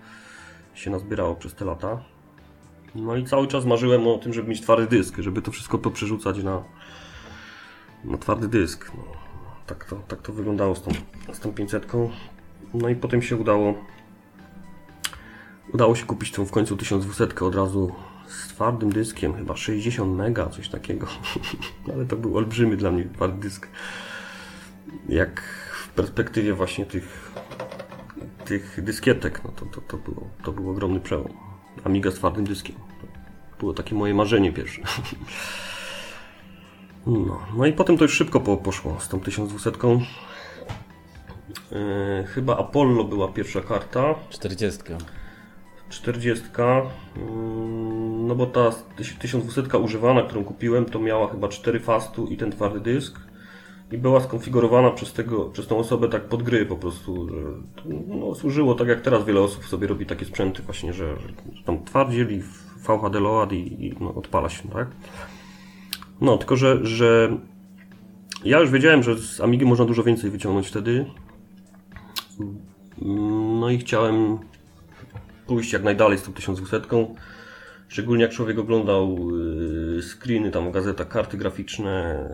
się 0.73 0.91
nazbierało 0.91 1.35
przez 1.35 1.53
te 1.53 1.65
lata. 1.65 2.03
No 2.95 3.15
i 3.15 3.25
cały 3.25 3.47
czas 3.47 3.65
marzyłem 3.65 4.07
o 4.07 4.17
tym, 4.17 4.33
żeby 4.33 4.49
mieć 4.49 4.61
twardy 4.61 4.87
dysk, 4.87 5.17
żeby 5.17 5.41
to 5.41 5.51
wszystko 5.51 5.77
poprzerzucać 5.77 6.43
na, 6.43 6.63
na 8.03 8.17
twardy 8.17 8.47
dysk. 8.47 8.91
No, 8.97 9.03
tak, 9.67 9.85
to, 9.85 9.95
tak 10.07 10.21
to 10.21 10.33
wyglądało 10.33 10.75
z 10.75 10.81
tą, 10.81 10.91
z 11.33 11.39
tą 11.39 11.53
500. 11.53 11.91
No 12.73 12.89
i 12.89 12.95
potem 12.95 13.21
się 13.21 13.35
udało 13.35 13.73
udało 15.75 15.95
się 15.95 16.05
kupić 16.05 16.31
tą 16.31 16.45
w 16.45 16.51
końcu 16.51 16.77
1200 16.77 17.45
od 17.45 17.55
razu 17.55 17.91
z 18.27 18.47
twardym 18.47 18.91
dyskiem, 18.91 19.33
chyba 19.33 19.55
60 19.55 20.17
mega, 20.17 20.49
coś 20.49 20.69
takiego. 20.69 21.07
Ale 21.93 22.05
to 22.05 22.15
był 22.15 22.37
olbrzymy 22.37 22.77
dla 22.77 22.91
mnie 22.91 23.05
twardy 23.13 23.41
dysk. 23.41 23.67
Jak 25.09 25.41
w 25.83 25.89
perspektywie 25.89 26.53
właśnie 26.53 26.85
tych, 26.85 27.31
tych 28.45 28.83
dyskietek, 28.83 29.41
no 29.43 29.51
to, 29.51 29.65
to, 29.65 29.81
to, 29.81 29.97
było, 29.97 30.27
to 30.43 30.51
był 30.51 30.69
ogromny 30.69 30.99
przełom. 30.99 31.33
Amiga 31.83 32.11
z 32.11 32.13
twardym 32.13 32.45
dyskiem. 32.45 32.75
To 33.51 33.59
było 33.59 33.73
takie 33.73 33.95
moje 33.95 34.13
marzenie 34.13 34.53
pierwsze. 34.53 34.81
No, 37.07 37.39
no 37.57 37.65
i 37.65 37.73
potem 37.73 37.97
to 37.97 38.03
już 38.03 38.13
szybko 38.13 38.39
po, 38.39 38.57
poszło 38.57 38.99
z 38.99 39.09
tą 39.09 39.19
1200. 39.19 39.71
Yy, 41.71 42.27
chyba 42.27 42.57
Apollo 42.57 43.03
była 43.03 43.27
pierwsza 43.27 43.61
karta. 43.61 44.15
40. 44.29 44.79
40. 45.89 46.45
mm, 47.17 48.27
No 48.27 48.35
bo 48.35 48.45
ta 48.45 48.71
1200 48.95 49.77
używana, 49.77 50.21
którą 50.23 50.43
kupiłem, 50.43 50.85
to 50.85 50.99
miała 50.99 51.31
chyba 51.31 51.47
4 51.47 51.79
fastu 51.79 52.27
i 52.27 52.37
ten 52.37 52.51
twardy 52.51 52.79
dysk. 52.79 53.19
I 53.91 53.97
była 53.97 54.19
skonfigurowana 54.19 54.91
przez, 54.91 55.13
tego, 55.13 55.45
przez 55.45 55.67
tą 55.67 55.77
osobę 55.77 56.09
tak 56.09 56.23
pod 56.23 56.43
gry 56.43 56.65
po 56.65 56.75
prostu. 56.75 57.29
Że 57.29 57.35
no, 58.07 58.35
służyło 58.35 58.75
tak 58.75 58.87
jak 58.87 59.01
teraz 59.01 59.25
wiele 59.25 59.41
osób 59.41 59.65
sobie 59.65 59.87
robi 59.87 60.05
takie 60.05 60.25
sprzęty 60.25 60.63
właśnie, 60.63 60.93
że, 60.93 61.19
że 61.19 61.27
tam 61.65 61.83
twardzieli 61.83 62.41
VHD 62.87 63.19
load 63.19 63.53
i, 63.53 63.85
i 63.85 63.95
no, 63.99 64.13
odpala 64.15 64.49
się, 64.49 64.69
tak? 64.69 64.87
No, 66.21 66.37
tylko 66.37 66.55
że, 66.55 66.85
że 66.85 67.37
ja 68.45 68.59
już 68.59 68.69
wiedziałem, 68.71 69.03
że 69.03 69.17
z 69.17 69.41
Amigi 69.41 69.65
można 69.65 69.85
dużo 69.85 70.03
więcej 70.03 70.29
wyciągnąć 70.29 70.67
wtedy. 70.67 71.05
No 73.59 73.69
i 73.69 73.77
chciałem 73.77 74.39
pójść 75.47 75.73
jak 75.73 75.83
najdalej 75.83 76.17
z 76.17 76.23
tą 76.23 76.33
1200. 76.33 76.81
Szczególnie 77.87 78.23
jak 78.23 78.31
człowiek 78.31 78.59
oglądał 78.59 79.17
yy, 79.37 80.01
screeny, 80.01 80.51
tam 80.51 80.71
gazeta, 80.71 81.05
karty 81.05 81.37
graficzne, 81.37 82.25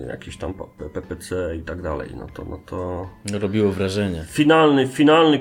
yy, 0.00 0.06
jakieś 0.08 0.36
tam 0.36 0.54
PPC 0.94 1.56
i 1.56 1.62
tak 1.62 1.82
dalej, 1.82 2.10
no 2.16 2.26
to, 2.34 2.44
no 2.44 2.58
to 2.66 3.08
Robiło 3.38 3.72
wrażenie. 3.72 4.24
finalny, 4.28 4.88
finalny 4.88 5.40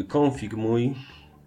y, 0.00 0.04
konfig 0.04 0.54
mój 0.54 0.94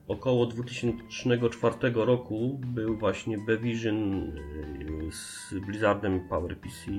około 0.07 0.45
2004 0.45 1.75
roku 1.93 2.59
był 2.65 2.97
właśnie 2.97 3.37
Bevision 3.37 4.31
z 5.11 5.53
Blizzardem 5.65 6.27
PowerPC. 6.29 6.91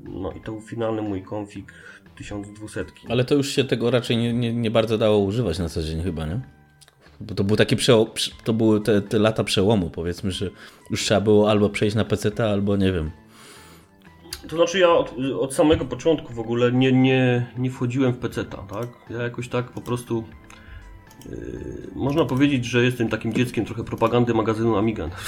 No 0.00 0.32
i 0.32 0.40
to 0.40 0.52
był 0.52 0.60
finalny 0.60 1.02
mój 1.02 1.22
konfig 1.22 1.72
1200. 2.18 2.84
Ale 3.08 3.24
to 3.24 3.34
już 3.34 3.50
się 3.50 3.64
tego 3.64 3.90
raczej 3.90 4.16
nie, 4.16 4.32
nie, 4.32 4.52
nie 4.52 4.70
bardzo 4.70 4.98
dało 4.98 5.18
używać 5.18 5.58
na 5.58 5.68
co 5.68 5.82
dzień 5.82 6.02
chyba, 6.02 6.26
nie? 6.26 6.40
Bo 7.20 7.34
to 7.34 7.44
był 7.44 7.56
taki 7.56 7.76
przełom, 7.76 8.08
to 8.44 8.52
były 8.52 8.80
te, 8.80 9.02
te 9.02 9.18
lata 9.18 9.44
przełomu, 9.44 9.90
powiedzmy, 9.90 10.30
że 10.30 10.50
już 10.90 11.04
trzeba 11.04 11.20
było 11.20 11.50
albo 11.50 11.68
przejść 11.68 11.96
na 11.96 12.04
PC, 12.04 12.50
albo 12.50 12.76
nie 12.76 12.92
wiem. 12.92 13.10
To 14.48 14.56
znaczy 14.56 14.78
ja 14.78 14.90
od, 14.90 15.14
od 15.40 15.54
samego 15.54 15.84
początku 15.84 16.32
w 16.32 16.38
ogóle 16.38 16.72
nie, 16.72 16.92
nie, 16.92 17.46
nie 17.58 17.70
wchodziłem 17.70 18.12
w 18.12 18.18
PC, 18.18 18.44
tak? 18.44 18.88
Ja 19.10 19.22
jakoś 19.22 19.48
tak 19.48 19.72
po 19.72 19.80
prostu 19.80 20.24
yy, 21.26 21.90
można 21.94 22.24
powiedzieć, 22.24 22.64
że 22.64 22.84
jestem 22.84 23.08
takim 23.08 23.32
dzieckiem 23.32 23.64
trochę 23.64 23.84
propagandy 23.84 24.34
magazynu 24.34 24.76
Amiga. 24.76 25.08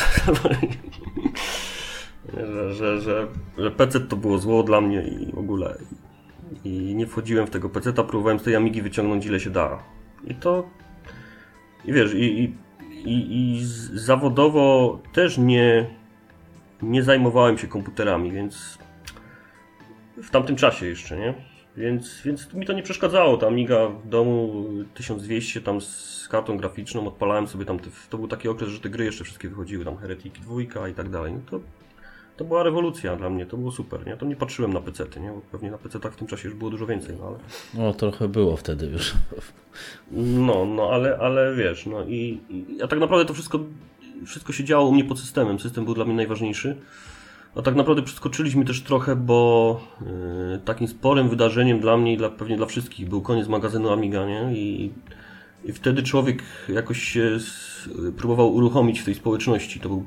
że, 2.35 2.74
że, 2.74 3.00
że, 3.00 3.26
że 3.59 3.70
PC 3.70 4.00
to 4.00 4.16
było 4.16 4.38
zło 4.38 4.62
dla 4.62 4.81
mnie 4.81 5.03
i 5.03 5.33
w 5.33 5.38
ogóle. 5.38 5.79
I 6.64 6.94
nie 6.94 7.06
wchodziłem 7.06 7.46
w 7.46 7.50
tego 7.50 7.68
PC, 7.68 7.92
próbowałem 7.92 8.38
z 8.38 8.42
tej 8.42 8.56
Amigi 8.56 8.82
wyciągnąć 8.82 9.26
ile 9.26 9.40
się 9.40 9.50
da. 9.50 9.82
I 10.24 10.34
to. 10.34 10.68
I 11.84 11.92
wiesz, 11.92 12.14
i, 12.14 12.44
i, 12.44 12.54
i, 13.04 13.60
zawodowo 13.94 14.98
też 15.12 15.38
nie, 15.38 15.86
nie 16.82 17.02
zajmowałem 17.02 17.58
się 17.58 17.66
komputerami, 17.66 18.32
więc 18.32 18.78
w 20.22 20.30
tamtym 20.30 20.56
czasie 20.56 20.86
jeszcze, 20.86 21.16
nie? 21.16 21.34
Więc, 21.76 22.22
więc 22.22 22.54
mi 22.54 22.66
to 22.66 22.72
nie 22.72 22.82
przeszkadzało. 22.82 23.36
Ta 23.36 23.46
Amiga 23.46 23.88
w 23.88 24.08
domu 24.08 24.64
1200 24.94 25.60
tam 25.60 25.80
z 25.80 26.28
kartą 26.30 26.56
graficzną 26.56 27.06
odpalałem 27.06 27.48
sobie 27.48 27.64
tam. 27.64 27.78
Te, 27.78 27.90
to 28.10 28.18
był 28.18 28.28
taki 28.28 28.48
okres, 28.48 28.70
że 28.70 28.80
te 28.80 28.90
gry 28.90 29.04
jeszcze 29.04 29.24
wszystkie 29.24 29.48
wychodziły, 29.48 29.84
tam 29.84 29.96
Heretic 29.96 30.34
2 30.38 30.88
i 30.88 30.94
tak 30.94 31.08
dalej. 31.08 31.32
No 31.32 31.40
to, 31.50 31.60
to 32.40 32.44
była 32.44 32.62
rewolucja 32.62 33.16
dla 33.16 33.31
mnie, 33.31 33.46
to 33.46 33.57
było 33.57 33.72
super, 33.72 34.07
nie? 34.07 34.16
To 34.16 34.26
nie 34.26 34.37
patrzyłem 34.37 34.72
na 34.72 34.81
PC, 34.81 35.05
nie? 35.20 35.29
Bo 35.31 35.40
pewnie 35.53 35.70
na 35.70 35.79
PC 35.79 36.00
tak 36.00 36.12
w 36.12 36.16
tym 36.16 36.26
czasie 36.26 36.48
już 36.48 36.57
było 36.59 36.70
dużo 36.70 36.87
więcej, 36.87 37.16
no 37.20 37.26
ale. 37.26 37.37
No 37.74 37.94
trochę 37.94 38.29
było 38.29 38.57
wtedy 38.57 38.87
już. 38.87 39.14
No, 40.12 40.64
no, 40.64 40.90
ale, 40.92 41.18
ale 41.18 41.55
wiesz, 41.55 41.87
no 41.87 42.05
i, 42.05 42.40
i 42.50 42.83
a 42.83 42.88
tak 42.88 42.98
naprawdę 42.98 43.24
to 43.26 43.35
wszystko, 43.35 43.59
wszystko 44.26 44.53
się 44.53 44.64
działo 44.64 44.88
u 44.88 44.92
mnie 44.92 45.05
pod 45.05 45.18
systemem. 45.18 45.59
System 45.59 45.85
był 45.85 45.94
dla 45.94 46.05
mnie 46.05 46.14
najważniejszy. 46.14 46.76
A 47.55 47.62
tak 47.62 47.74
naprawdę 47.74 48.03
przeskoczyliśmy 48.03 48.64
też 48.64 48.83
trochę, 48.83 49.16
bo 49.16 49.81
y, 50.57 50.59
takim 50.64 50.88
sporym 50.88 51.29
wydarzeniem 51.29 51.81
dla 51.81 51.96
mnie 51.96 52.12
i 52.12 52.16
dla, 52.16 52.29
pewnie 52.29 52.57
dla 52.57 52.66
wszystkich 52.66 53.09
był 53.09 53.22
koniec 53.22 53.48
magazynu 53.48 53.90
Amiga, 53.90 54.26
nie? 54.26 54.53
I, 54.55 54.90
i 55.64 55.72
wtedy 55.72 56.03
człowiek 56.03 56.42
jakoś 56.68 57.03
się 57.03 57.22
s- 57.22 57.88
próbował 58.16 58.55
uruchomić 58.55 59.00
w 59.00 59.05
tej 59.05 59.14
społeczności. 59.14 59.81
To 59.81 59.88
był 59.88 60.05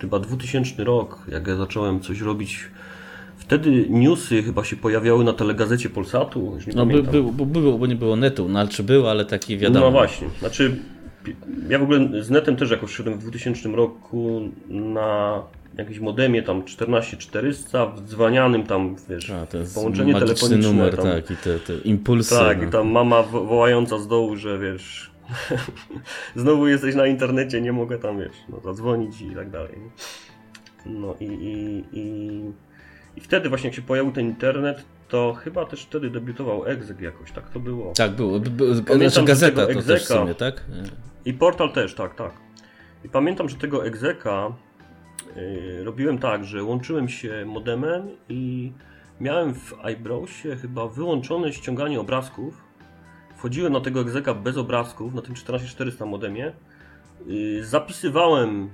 chyba 0.00 0.18
2000 0.18 0.84
rok, 0.84 1.26
jak 1.32 1.46
ja 1.46 1.56
zacząłem 1.56 2.00
coś 2.00 2.20
robić. 2.20 2.60
Wtedy 3.36 3.86
newsy 3.90 4.42
chyba 4.42 4.64
się 4.64 4.76
pojawiały 4.76 5.24
na 5.24 5.32
telegazecie 5.32 5.90
Polsatu, 5.90 6.52
już 6.54 6.66
nie 6.66 6.72
No 6.76 6.86
by, 6.86 7.02
by, 7.02 7.22
bo 7.22 7.46
było, 7.46 7.78
bo 7.78 7.86
nie 7.86 7.96
było 7.96 8.16
netu, 8.16 8.48
no 8.48 8.58
ale 8.60 8.68
czy 8.68 8.82
było, 8.82 9.10
ale 9.10 9.24
taki 9.24 9.58
wiadomo. 9.58 9.86
No 9.86 9.92
właśnie, 9.92 10.28
znaczy 10.38 10.76
ja 11.68 11.78
w 11.78 11.82
ogóle 11.82 12.22
z 12.22 12.30
netem 12.30 12.56
też 12.56 12.70
jakoś 12.70 12.90
szedłem 12.90 13.18
w 13.18 13.22
2000 13.22 13.68
roku 13.68 14.40
na 14.68 15.42
jakimś 15.78 15.98
modemie 15.98 16.42
tam 16.42 16.64
14400 16.64 17.86
w 17.86 18.00
dzwanianym 18.00 18.62
tam, 18.62 18.96
wiesz, 19.08 19.30
A, 19.30 19.46
to 19.46 19.58
jest 19.58 19.74
połączenie 19.74 20.14
telefoniczne. 20.14 20.72
numer, 20.72 20.96
tam, 20.96 21.04
tak, 21.04 21.30
i 21.30 21.36
te, 21.36 21.58
te 21.58 21.74
impulsy. 21.84 22.34
tak, 22.34 22.58
no. 22.62 22.68
i 22.68 22.70
tam 22.70 22.90
mama 22.90 23.22
wo- 23.22 23.44
wołająca 23.44 23.98
z 23.98 24.08
dołu, 24.08 24.36
że 24.36 24.58
wiesz, 24.58 25.10
znowu 26.36 26.66
jesteś 26.66 26.94
na 26.94 27.06
internecie, 27.06 27.60
nie 27.60 27.72
mogę 27.72 27.98
tam, 27.98 28.18
wiesz, 28.18 28.36
no, 28.48 28.60
zadzwonić 28.60 29.20
i 29.20 29.34
tak 29.34 29.50
dalej. 29.50 29.72
nie? 29.78 29.90
No 30.86 31.14
i, 31.20 31.24
i, 31.24 31.84
i, 31.92 32.40
i 33.16 33.20
wtedy 33.20 33.48
właśnie 33.48 33.68
jak 33.68 33.76
się 33.76 33.82
pojawił 33.82 34.12
ten 34.12 34.26
internet, 34.26 34.84
to 35.08 35.34
chyba 35.34 35.64
też 35.64 35.82
wtedy 35.82 36.10
debiutował 36.10 36.66
Exec 36.66 37.00
jakoś, 37.00 37.32
tak 37.32 37.50
to 37.50 37.60
było. 37.60 37.92
Tak, 37.92 38.12
było. 38.12 38.40
By, 38.40 38.50
by, 38.50 38.64
Pamiętam, 38.64 39.10
znaczy 39.10 39.26
gazeta 39.26 39.66
to 39.66 39.82
też 39.82 40.04
w 40.04 40.06
sumie, 40.06 40.34
tak? 40.34 40.64
I 41.24 41.34
portal 41.34 41.72
też, 41.72 41.94
tak, 41.94 42.14
tak. 42.14 42.32
I 43.04 43.08
pamiętam, 43.08 43.48
że 43.48 43.56
tego 43.56 43.86
egzeka 43.86 44.52
yy, 45.36 45.84
robiłem 45.84 46.18
tak, 46.18 46.44
że 46.44 46.64
łączyłem 46.64 47.08
się 47.08 47.44
modemem 47.46 48.08
i 48.28 48.72
miałem 49.20 49.54
w 49.54 49.74
iBrowsie 49.82 50.56
chyba 50.56 50.88
wyłączone 50.88 51.52
ściąganie 51.52 52.00
obrazków. 52.00 52.65
Wchodziłem 53.36 53.72
na 53.72 53.80
tego 53.80 54.00
egzeka 54.00 54.34
bez 54.34 54.56
obrazków, 54.56 55.14
na 55.14 55.22
tym 55.22 55.34
14400 55.34 56.06
modemie. 56.06 56.52
Yy, 57.26 57.64
zapisywałem 57.64 58.70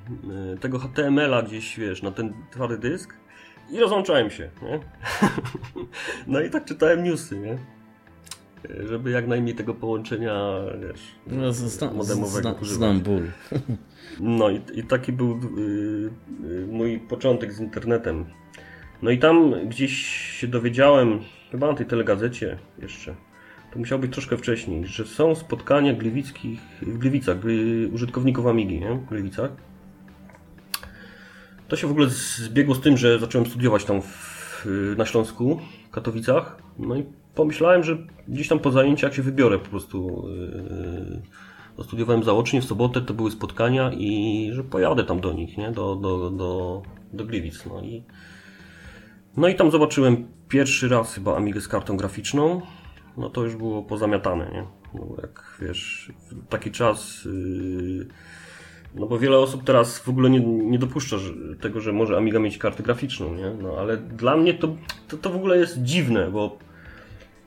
yy, 0.51 0.59
tego 0.59 0.79
HTML-a 0.79 1.42
gdzieś, 1.42 1.79
wiesz, 1.79 2.03
na 2.03 2.11
ten 2.11 2.33
twardy 2.51 2.79
dysk 2.79 3.14
i 3.70 3.79
rozłączałem 3.81 4.31
się, 4.31 4.51
nie? 4.62 4.81
no 6.33 6.40
i 6.40 6.51
tak 6.51 6.64
czytałem 6.64 7.03
newsy, 7.05 7.38
nie? 7.38 7.59
Yy, 8.68 8.87
Żeby 8.88 9.11
jak 9.11 9.27
najmniej 9.27 9.55
tego 9.55 9.75
połączenia, 9.75 10.35
wiesz, 10.88 11.01
No, 11.27 11.53
zna, 11.53 11.92
modemowego 11.92 12.40
zna, 12.40 12.53
używać. 12.53 12.68
znam 12.68 13.01
ból. 13.01 13.22
No 14.20 14.51
i, 14.51 14.61
i 14.75 14.85
taki 14.85 15.12
był 15.12 15.31
y, 15.59 16.11
y, 16.44 16.66
mój 16.66 16.98
początek 16.98 17.53
z 17.53 17.61
internetem. 17.61 18.25
No 19.03 19.11
i 19.11 19.18
tam 19.18 19.55
gdzieś 19.68 19.92
się 20.40 20.46
dowiedziałem, 20.48 21.20
chyba 21.51 21.66
na 21.66 21.75
tej 21.75 21.87
telegazecie 21.87 22.59
jeszcze, 22.79 23.14
to 23.72 23.78
musiało 23.78 24.00
być 24.00 24.12
troszkę 24.12 24.37
wcześniej, 24.37 24.87
że 24.87 25.04
są 25.04 25.35
spotkania 25.35 25.94
gliwickich, 25.94 26.61
w 26.82 26.98
Gliwicach, 26.98 27.40
gli, 27.40 27.87
użytkowników 27.87 28.46
Amigi, 28.46 28.80
nie? 28.80 28.94
W 28.94 29.08
Gliwicach. 29.08 29.50
To 31.68 31.76
się 31.76 31.87
w 31.87 31.90
ogóle 31.90 32.08
zbiegło 32.08 32.74
z 32.74 32.80
tym, 32.80 32.96
że 32.96 33.18
zacząłem 33.18 33.46
studiować 33.46 33.85
tam 33.85 34.02
w, 34.02 34.94
na 34.96 35.06
Śląsku, 35.06 35.61
Katowicach. 35.90 36.62
No 36.78 36.96
i 36.96 37.04
pomyślałem, 37.35 37.85
że 37.85 37.98
gdzieś 38.28 38.48
tam 38.48 38.58
po 38.58 38.70
zajęciach 38.70 39.14
się 39.14 39.22
wybiorę 39.22 39.58
po 39.58 39.68
prostu. 39.68 40.28
Yy, 41.78 41.85
studiowałem 41.85 42.22
zaocznie 42.22 42.62
w 42.62 42.64
sobotę, 42.64 43.00
to 43.00 43.14
były 43.14 43.30
spotkania 43.30 43.92
i 43.92 44.50
że 44.52 44.64
pojadę 44.64 45.04
tam 45.04 45.20
do 45.20 45.32
nich, 45.32 45.58
nie? 45.58 45.72
Do, 45.72 45.96
do, 45.96 46.30
do, 46.30 46.82
do 47.12 47.24
Gliwic. 47.24 47.66
No 47.66 47.80
i, 47.80 48.02
no 49.37 49.48
i 49.48 49.54
tam 49.54 49.70
zobaczyłem 49.70 50.28
pierwszy 50.48 50.88
raz 50.88 51.14
chyba 51.14 51.37
Amigę 51.37 51.61
z 51.61 51.68
kartą 51.68 51.96
graficzną. 51.96 52.62
No 53.16 53.31
to 53.31 53.44
już 53.44 53.57
było 53.57 53.83
pozamiatane, 53.83 54.51
nie? 54.53 54.64
No, 54.94 55.07
jak 55.22 55.57
wiesz, 55.61 56.12
taki 56.48 56.70
czas. 56.70 57.25
Yy, 57.25 58.07
no 58.94 59.07
bo 59.07 59.18
wiele 59.18 59.38
osób 59.38 59.64
teraz 59.64 59.98
w 59.98 60.09
ogóle 60.09 60.31
nie, 60.31 60.40
nie 60.40 60.79
dopuszcza 60.79 61.16
tego, 61.61 61.81
że 61.81 61.92
może 61.92 62.16
Amiga 62.16 62.38
mieć 62.38 62.59
kartę 62.59 62.83
graficzną, 62.83 63.35
nie? 63.35 63.51
No 63.62 63.77
ale 63.79 63.96
dla 63.96 64.37
mnie 64.37 64.55
to, 64.55 64.77
to, 65.09 65.16
to 65.16 65.31
w 65.31 65.37
ogóle 65.37 65.59
jest 65.59 65.83
dziwne, 65.83 66.31
bo 66.31 66.59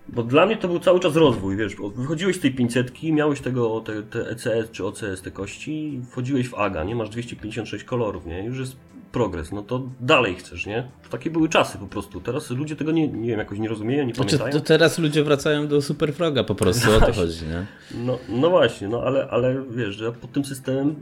bo 0.10 0.24
dla 0.24 0.46
mnie 0.46 0.58
to 0.58 0.68
był 0.68 0.80
cały 0.80 1.00
czas 1.00 1.16
rozwój, 1.16 1.58
wiesz, 1.58 1.76
wychodziłeś 1.96 2.36
z 2.36 2.40
tej 2.40 2.54
500, 2.54 3.04
miałeś 3.04 3.42
tego, 3.42 3.82
te, 3.82 4.04
te 4.04 4.30
ECS 4.30 4.72
czy 4.72 4.86
OCS, 4.86 5.22
te 5.24 5.32
kości, 5.32 6.02
wchodziłeś 6.12 6.50
w 6.50 6.56
AGA, 6.56 6.84
nie? 6.84 6.96
Masz 6.96 7.10
256 7.10 7.84
kolorów, 7.84 8.26
nie? 8.26 8.44
Już 8.44 8.60
jest 8.60 8.76
progres, 9.16 9.52
no 9.52 9.62
to 9.62 9.90
dalej 10.00 10.36
chcesz, 10.36 10.66
nie? 10.66 10.88
To 11.04 11.10
takie 11.10 11.30
były 11.30 11.50
czasy 11.50 11.78
po 11.78 11.88
prostu. 11.88 12.22
Teraz 12.22 12.50
ludzie 12.50 12.76
tego 12.76 12.92
nie, 12.92 13.08
nie 13.08 13.30
wiem, 13.30 13.40
jakoś 13.40 13.60
nie 13.60 13.70
rozumieją, 13.70 14.06
nie 14.06 14.16
znaczy, 14.16 14.38
pamiętają. 14.38 14.62
To 14.62 14.68
teraz 14.68 15.00
ludzie 15.00 15.24
wracają 15.24 15.68
do 15.68 15.82
Superfroga 15.82 16.44
po 16.44 16.56
prostu, 16.56 16.92
o 16.92 17.00
to 17.00 17.14
chodzi, 17.22 17.46
nie? 17.46 17.66
No, 18.06 18.20
no 18.30 18.50
właśnie, 18.50 18.88
no 18.88 19.04
ale, 19.04 19.28
ale 19.30 19.64
wiesz, 19.70 19.96
że 19.96 20.12
pod 20.12 20.32
tym 20.32 20.46
systemem, 20.46 20.96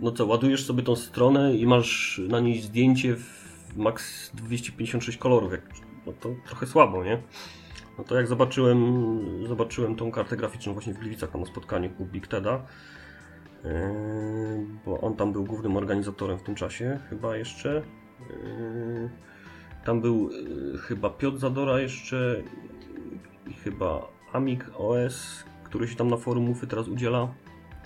no 0.00 0.12
co, 0.12 0.26
ładujesz 0.26 0.64
sobie 0.64 0.82
tą 0.82 0.96
stronę 0.96 1.54
i 1.54 1.66
masz 1.66 2.20
na 2.28 2.40
niej 2.40 2.60
zdjęcie 2.60 3.16
w 3.16 3.76
max 3.76 4.30
256 4.34 5.18
kolorów, 5.18 5.52
jak, 5.52 5.62
no 6.06 6.12
to 6.20 6.28
trochę 6.46 6.66
słabo, 6.66 7.04
nie? 7.04 7.22
No 7.98 8.04
to 8.04 8.14
jak 8.14 8.26
zobaczyłem, 8.26 9.20
zobaczyłem 9.48 9.96
tą 9.96 10.10
kartę 10.10 10.36
graficzną 10.36 10.72
właśnie 10.72 10.94
w 10.94 10.98
Gliwicach 10.98 11.30
tam 11.30 11.40
na 11.40 11.46
spotkaniu 11.46 11.90
u 11.98 12.04
Big 12.04 12.26
Teda, 12.26 12.62
bo 14.86 15.00
on 15.00 15.16
tam 15.16 15.32
był 15.32 15.44
głównym 15.44 15.76
organizatorem 15.76 16.38
w 16.38 16.42
tym 16.42 16.54
czasie, 16.54 16.98
chyba 17.10 17.36
jeszcze. 17.36 17.82
Yy, 18.30 19.10
tam 19.84 20.00
był 20.00 20.30
yy, 20.30 20.78
chyba 20.78 21.10
Piotr 21.10 21.38
Zadora 21.38 21.80
jeszcze 21.80 22.42
i 23.46 23.52
chyba 23.52 24.08
Amig 24.32 24.70
OS, 24.78 25.44
który 25.64 25.88
się 25.88 25.96
tam 25.96 26.08
na 26.08 26.16
forum 26.16 26.44
Mufy 26.44 26.66
teraz 26.66 26.88
udziela. 26.88 27.28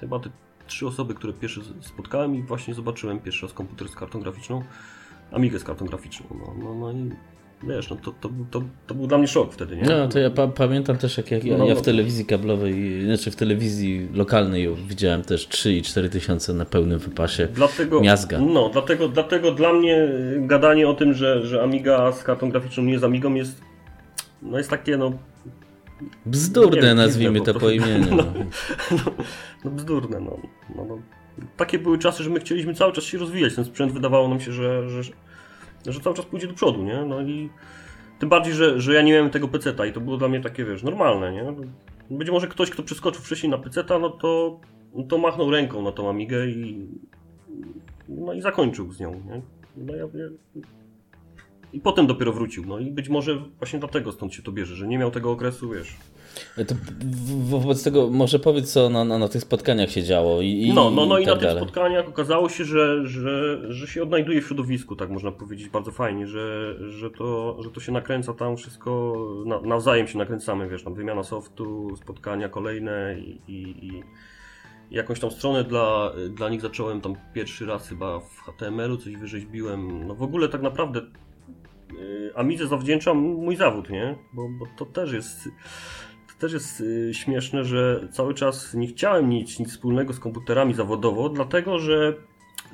Chyba 0.01 0.19
te 0.19 0.31
trzy 0.67 0.87
osoby, 0.87 1.15
które 1.15 1.33
pierwsze 1.33 1.61
spotkałem 1.81 2.35
i 2.35 2.43
właśnie 2.43 2.75
zobaczyłem 2.75 3.21
pierwszy 3.21 3.47
raz 3.47 3.53
komputer 3.53 3.89
z 3.89 3.97
kartą 3.97 4.21
graficzną. 4.21 4.63
Amigę 5.33 5.59
z 5.59 5.65
kartą 5.65 5.87
graficzną. 5.87 6.27
No, 6.31 6.55
no, 6.65 6.75
no 6.75 6.93
i 6.93 7.11
wiesz, 7.63 7.91
no 7.91 7.97
to, 7.97 8.13
to, 8.21 8.31
to, 8.51 8.63
to 8.87 8.95
był 8.95 9.07
dla 9.07 9.19
mnie 9.19 9.29
szok 9.29 9.53
wtedy, 9.55 9.77
nie? 9.77 9.83
No, 9.83 10.09
to 10.09 10.19
ja 10.19 10.31
pa 10.31 10.49
pamiętam 10.49 10.99
też, 10.99 11.17
jak, 11.17 11.31
jak 11.31 11.45
no, 11.45 11.67
ja 11.67 11.75
w 11.75 11.79
no. 11.79 11.85
telewizji 11.85 12.25
kablowej, 12.25 13.05
znaczy 13.05 13.31
w 13.31 13.37
telewizji 13.37 14.09
lokalnej 14.15 14.77
widziałem 14.89 15.23
też 15.23 15.49
3 15.49 15.73
i 15.73 15.83
4 15.83 16.09
tysiące 16.09 16.55
na 16.55 16.65
pełnym 16.65 16.99
wypasie 16.99 17.49
dlatego, 17.55 18.01
miazga. 18.01 18.39
No, 18.39 18.69
dlatego, 18.69 19.09
dlatego 19.09 19.53
dla 19.53 19.73
mnie 19.73 20.09
gadanie 20.37 20.89
o 20.89 20.95
tym, 20.95 21.15
że, 21.15 21.47
że 21.47 21.63
Amiga 21.63 22.13
z 22.13 22.23
kartą 22.23 22.51
graficzną 22.51 22.85
nie 22.85 22.93
jest 22.93 23.05
Amigą 23.05 23.35
jest, 23.35 23.61
no 24.43 24.59
jest 24.59 24.71
takie, 24.71 24.97
no... 24.97 25.13
Bzdurne, 26.27 26.83
wiem, 26.83 26.97
nazwijmy 26.97 27.41
to 27.41 27.55
po, 27.55 27.71
imieniu. 27.71 28.07
No, 28.17 28.25
no, 28.91 29.13
no 29.65 29.71
bzdurne, 29.71 30.21
no, 30.21 30.39
no, 30.77 30.85
no. 30.85 30.99
Takie 31.57 31.79
były 31.79 31.99
czasy, 31.99 32.23
że 32.23 32.31
my 32.31 32.41
chcieliśmy 32.41 32.75
cały 32.75 32.93
czas 32.93 33.05
się 33.05 33.19
rozwijać. 33.19 33.55
Ten 33.55 33.65
sprzęt 33.65 33.93
wydawało 33.93 34.29
nam 34.29 34.41
się, 34.41 34.53
że, 34.53 34.89
że 34.89 35.13
że 35.87 36.01
cały 36.01 36.17
czas 36.17 36.27
pójdzie 36.27 36.47
do 36.47 36.55
przodu, 36.55 36.83
nie? 36.83 37.05
No 37.05 37.23
i 37.23 37.51
tym 38.19 38.29
bardziej, 38.29 38.55
że, 38.55 38.81
że 38.81 38.95
ja 38.95 39.03
nie 39.03 39.13
miałem 39.13 39.31
tego 39.31 39.49
peceta 39.49 39.87
i 39.87 39.93
to 39.93 40.01
było 40.01 40.17
dla 40.17 40.29
mnie 40.29 40.41
takie, 40.41 40.65
wiesz, 40.65 40.83
normalne, 40.83 41.33
nie? 41.33 41.45
Być 42.11 42.31
może 42.31 42.47
ktoś, 42.47 42.71
kto 42.71 42.83
przeskoczył 42.83 43.23
wcześniej 43.23 43.51
na 43.51 43.59
peceta, 43.59 43.99
no 43.99 44.11
to, 44.11 44.61
to 45.09 45.19
machnął 45.19 45.51
ręką 45.51 45.83
na 45.83 45.93
tą 45.93 46.11
Amigę 46.11 46.47
i 46.47 46.89
no 48.09 48.33
i 48.33 48.41
zakończył 48.41 48.93
z 48.93 49.01
nią, 49.01 49.11
nie? 49.13 49.43
No 49.77 49.97
ja, 49.97 50.05
ja, 50.05 50.27
i 51.73 51.81
potem 51.81 52.07
dopiero 52.07 52.33
wrócił. 52.33 52.67
No 52.67 52.79
i 52.79 52.91
być 52.91 53.09
może 53.09 53.43
właśnie 53.59 53.79
dlatego 53.79 54.13
stąd 54.13 54.35
się 54.35 54.43
to 54.43 54.53
bierze, 54.53 54.77
że 54.77 54.89
nie 54.89 54.99
miał 54.99 55.11
tego 55.11 55.31
okresu, 55.31 55.71
wiesz. 55.71 55.97
To 56.67 56.75
wobec 57.39 57.83
tego 57.83 58.11
może 58.11 58.39
powiedz, 58.39 58.73
co 58.73 58.91
na, 58.91 59.05
na, 59.05 59.19
na 59.19 59.29
tych 59.29 59.43
spotkaniach 59.43 59.91
się 59.91 60.03
działo. 60.03 60.43
I, 60.43 60.73
no, 60.75 60.91
no, 60.91 61.07
no 61.07 61.19
i, 61.19 61.23
i 61.23 61.27
tak 61.27 61.35
na 61.35 61.41
dalej. 61.41 61.57
tych 61.57 61.63
spotkaniach 61.63 62.09
okazało 62.09 62.49
się, 62.49 62.65
że, 62.65 63.07
że, 63.07 63.61
że 63.73 63.87
się 63.87 64.03
odnajduje 64.03 64.43
w 64.43 64.47
środowisku, 64.47 64.97
tak 64.97 65.11
można 65.11 65.33
powiedzieć 65.33 65.69
bardzo 65.69 65.93
fajnie, 65.93 66.27
że, 66.27 66.75
że, 66.91 67.11
to, 67.11 67.57
że 67.63 67.71
to 67.71 67.81
się 67.81 67.93
nakręca 67.93 68.35
tam 68.35 68.57
wszystko, 68.57 69.15
na, 69.47 69.61
nawzajem 69.61 70.09
się 70.09 70.19
nakręcamy, 70.19 70.69
wiesz, 70.69 70.85
tam 70.85 70.95
wymiana 70.95 71.23
softu, 71.23 71.97
spotkania 71.97 72.49
kolejne 72.49 73.17
i, 73.19 73.41
i, 73.49 73.87
i 73.87 74.03
jakąś 74.91 75.21
tam 75.21 75.31
stronę 75.31 75.65
dla, 75.65 76.13
dla 76.31 76.49
nich 76.49 76.61
zacząłem 76.61 77.01
tam 77.01 77.15
pierwszy 77.35 77.67
raz 77.67 77.89
chyba 77.89 78.21
w 78.21 78.41
HTML-u, 78.41 78.97
coś 78.97 79.17
wyrzeźbiłem. 79.17 80.07
No 80.07 80.15
w 80.15 80.23
ogóle 80.23 80.49
tak 80.49 80.63
naprawdę 80.63 81.01
Y, 81.99 82.33
Amidze 82.35 82.67
zawdzięczam 82.67 83.19
mój 83.19 83.57
zawód, 83.57 83.91
nie? 83.91 84.17
Bo, 84.33 84.49
bo 84.59 84.67
to 84.77 84.87
też 84.87 85.13
jest 85.13 85.49
też 86.41 86.53
jest 86.53 86.81
y, 86.81 87.15
śmieszne, 87.15 87.65
że 87.65 88.09
cały 88.13 88.35
czas 88.35 88.75
nie 88.75 88.87
chciałem 88.87 89.29
mieć 89.29 89.59
nic 89.59 89.71
wspólnego 89.71 90.13
z 90.13 90.21
komputerami 90.21 90.75
zawodowo, 90.75 91.29
dlatego 91.29 91.79
że, 91.79 92.15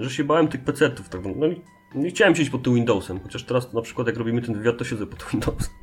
że 0.01 0.11
się 0.11 0.25
bałem 0.25 0.49
tych 0.49 0.65
PC-ów. 0.65 1.09
Tak, 1.09 1.21
no, 1.37 1.47
nie 1.95 2.11
chciałem 2.11 2.35
siedzieć 2.35 2.51
pod 2.51 2.63
tym 2.63 2.75
Windowsem, 2.75 3.21
chociaż 3.21 3.45
teraz 3.45 3.73
na 3.73 3.83
przykład 3.83 4.07
jak 4.07 4.17
robimy 4.17 4.43
ten 4.43 4.55
wywiad, 4.55 4.79
to 4.79 4.85
siedzę 4.85 5.07
pod 5.07 5.25
Windowsem. 5.33 5.75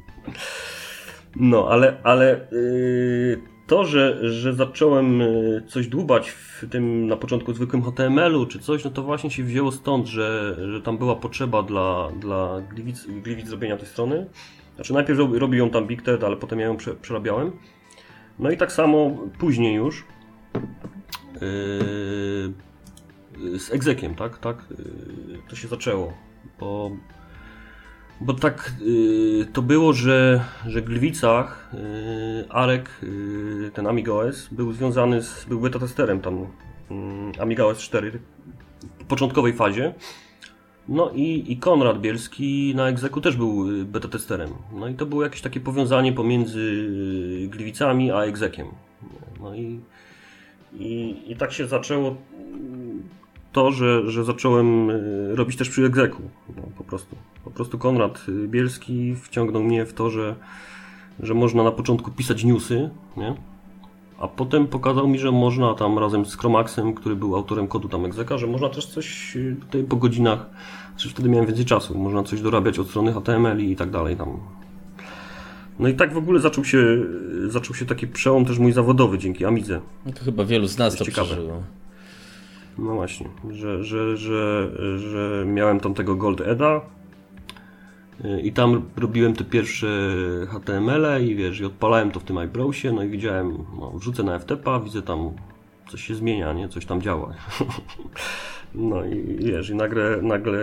No, 1.35 1.67
ale, 1.69 1.97
ale 2.03 2.47
yy, 2.51 3.41
to, 3.67 3.85
że, 3.85 4.31
że 4.31 4.53
zacząłem 4.53 5.21
e, 5.21 5.25
coś 5.67 5.87
dłubać 5.87 6.29
w 6.29 6.65
tym 6.69 7.07
na 7.07 7.17
początku 7.17 7.53
zwykłym 7.53 7.83
HTML-u 7.83 8.45
czy 8.45 8.59
coś, 8.59 8.83
no 8.83 8.91
to 8.91 9.03
właśnie 9.03 9.31
się 9.31 9.43
wzięło 9.43 9.71
stąd, 9.71 10.07
że, 10.07 10.57
że 10.71 10.81
tam 10.81 10.97
była 10.97 11.15
potrzeba 11.15 11.63
dla, 11.63 12.11
dla 12.19 12.61
Gliwic, 12.61 13.05
Gliwic 13.05 13.47
zrobienia 13.47 13.77
tej 13.77 13.87
strony. 13.87 14.25
Znaczy 14.75 14.93
najpierw 14.93 15.19
robił 15.19 15.59
ją 15.59 15.69
tam 15.69 15.87
Big 15.87 16.01
Ted, 16.01 16.23
ale 16.23 16.37
potem 16.37 16.59
ja 16.59 16.65
ją 16.65 16.77
przerabiałem. 17.01 17.51
No 18.39 18.51
i 18.51 18.57
tak 18.57 18.71
samo 18.71 19.17
później 19.39 19.75
już 19.75 20.05
yy, 21.33 21.39
z 23.59 23.71
egzekiem, 23.71 24.15
tak, 24.15 24.37
tak, 24.37 24.65
yy, 24.69 25.39
to 25.49 25.55
się 25.55 25.67
zaczęło, 25.67 26.13
bo 26.59 26.91
bo 28.21 28.33
tak 28.33 28.73
y, 28.81 29.47
to 29.53 29.61
było, 29.61 29.93
że, 29.93 30.43
że 30.65 30.81
Gliwicach 30.81 31.73
y, 31.73 32.45
Arek, 32.49 32.89
y, 33.03 33.71
ten 33.73 33.87
Amiga 33.87 34.11
OS, 34.11 34.47
był 34.51 34.73
związany 34.73 35.21
z, 35.21 35.45
był 35.45 35.59
beta 35.59 35.79
testerem 35.79 36.21
tam 36.21 36.47
Amiga 37.39 37.63
OS 37.63 37.77
4 37.77 38.19
w 38.99 39.05
początkowej 39.05 39.53
fazie. 39.53 39.93
No 40.87 41.11
i, 41.15 41.51
i 41.51 41.57
Konrad 41.57 42.01
Bielski 42.01 42.73
na 42.75 42.87
egzeku 42.87 43.21
też 43.21 43.37
był 43.37 43.65
beta 43.85 44.07
testerem. 44.07 44.49
No 44.73 44.87
i 44.87 44.95
to 44.95 45.05
było 45.05 45.23
jakieś 45.23 45.41
takie 45.41 45.59
powiązanie 45.59 46.13
pomiędzy 46.13 46.89
Gliwicami 47.49 48.11
a 48.11 48.21
egzekiem. 48.21 48.67
No 49.39 49.55
i, 49.55 49.79
i, 50.73 51.15
i 51.27 51.35
tak 51.35 51.51
się 51.51 51.67
zaczęło 51.67 52.15
to, 53.51 53.71
że, 53.71 54.11
że 54.11 54.23
zacząłem 54.23 54.91
robić 55.35 55.57
też 55.57 55.69
przy 55.69 55.85
egzeku. 55.85 56.21
No, 56.55 56.63
po 56.77 56.83
prostu. 56.83 57.15
Po 57.43 57.51
prostu 57.51 57.77
Konrad 57.77 58.25
Bielski 58.47 59.15
wciągnął 59.15 59.63
mnie 59.63 59.85
w 59.85 59.93
to, 59.93 60.09
że, 60.09 60.35
że 61.19 61.33
można 61.33 61.63
na 61.63 61.71
początku 61.71 62.11
pisać 62.11 62.43
newsy, 62.43 62.89
nie? 63.17 63.35
A 64.23 64.27
potem 64.27 64.67
pokazał 64.67 65.07
mi, 65.07 65.19
że 65.19 65.31
można 65.31 65.73
tam 65.73 65.99
razem 65.99 66.25
z 66.25 66.37
Chromaxem, 66.37 66.93
który 66.93 67.15
był 67.15 67.35
autorem 67.35 67.67
kodu 67.67 67.89
tam 67.89 68.05
egzeka, 68.05 68.37
że 68.37 68.47
można 68.47 68.69
też 68.69 68.85
coś 68.85 69.37
tutaj 69.61 69.83
po 69.83 69.95
godzinach, 69.95 70.49
znaczy 70.91 71.09
wtedy 71.09 71.29
miałem 71.29 71.47
więcej 71.47 71.65
czasu, 71.65 71.97
można 71.97 72.23
coś 72.23 72.41
dorabiać 72.41 72.79
od 72.79 72.87
strony 72.87 73.13
HTML 73.13 73.61
i 73.61 73.75
tak 73.75 73.89
dalej 73.89 74.15
tam. 74.15 74.37
No 75.79 75.87
i 75.87 75.93
tak 75.93 76.13
w 76.13 76.17
ogóle 76.17 76.39
zaczął 76.39 76.65
się, 76.65 76.97
zaczął 77.47 77.75
się 77.75 77.85
taki 77.85 78.07
przełom 78.07 78.45
też 78.45 78.59
mój 78.59 78.71
zawodowy 78.71 79.17
dzięki 79.17 79.45
Amidze. 79.45 79.79
No 80.05 80.11
to 80.11 80.23
chyba 80.23 80.45
wielu 80.45 80.67
z 80.67 80.77
nas 80.77 80.95
to, 80.95 81.05
to 81.05 81.11
przeżyło. 81.11 81.63
No 82.77 82.93
właśnie, 82.93 83.29
że, 83.51 83.83
że, 83.83 84.17
że, 84.17 84.69
że 84.99 85.45
miałem 85.47 85.79
tam 85.79 85.93
tego 85.93 86.15
Gold 86.15 86.41
Eda, 86.41 86.81
i 88.43 88.51
tam 88.51 88.81
robiłem 88.97 89.33
te 89.33 89.43
pierwsze 89.43 89.87
HTML 90.47 91.25
i 91.25 91.35
wiesz, 91.35 91.59
i 91.59 91.65
odpalałem 91.65 92.11
to 92.11 92.19
w 92.19 92.23
tym 92.23 92.37
iBrowsie, 92.37 92.91
no 92.91 93.03
i 93.03 93.09
widziałem, 93.09 93.57
no, 93.79 93.91
wrzucę 93.91 94.23
na 94.23 94.39
FTP, 94.39 94.81
widzę 94.83 95.01
tam 95.01 95.31
coś 95.89 96.03
się 96.03 96.15
zmienia, 96.15 96.53
nie? 96.53 96.69
Coś 96.69 96.85
tam 96.85 97.01
działa. 97.01 97.33
No 98.75 99.05
i 99.05 99.35
wiesz, 99.39 99.69
i 99.69 99.75
nagle, 99.75 100.21
nagle 100.21 100.59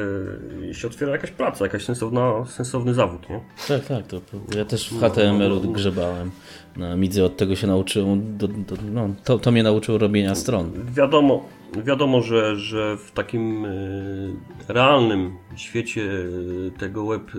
się 0.72 0.88
otwiera 0.88 1.12
jakaś 1.12 1.30
praca, 1.30 1.64
jakaś 1.64 1.84
sensowna, 1.84 2.44
sensowny 2.46 2.94
zawód, 2.94 3.28
nie? 3.30 3.40
Tak, 3.68 3.86
tak, 3.86 4.06
to, 4.06 4.20
ja 4.56 4.64
też 4.64 4.90
w 4.90 5.00
HTML-u 5.00 5.54
no, 5.54 5.60
no, 5.60 5.66
no. 5.66 5.72
grzebałem. 5.72 6.30
Na 6.76 6.96
Midze 6.96 7.24
od 7.24 7.36
tego 7.36 7.56
się 7.56 7.66
nauczyłem, 7.66 8.38
do, 8.38 8.48
do, 8.48 8.76
no, 8.92 9.08
to, 9.24 9.38
to 9.38 9.50
mnie 9.50 9.62
nauczyło 9.62 9.98
robienia 9.98 10.34
stron. 10.34 10.72
Wiadomo, 10.94 11.44
wiadomo, 11.84 12.22
że, 12.22 12.56
że 12.56 12.96
w 12.96 13.10
takim 13.10 13.64
y, 13.64 14.32
realnym 14.68 15.36
świecie 15.56 16.02
y, 16.02 16.72
tego 16.78 17.06
web, 17.06 17.30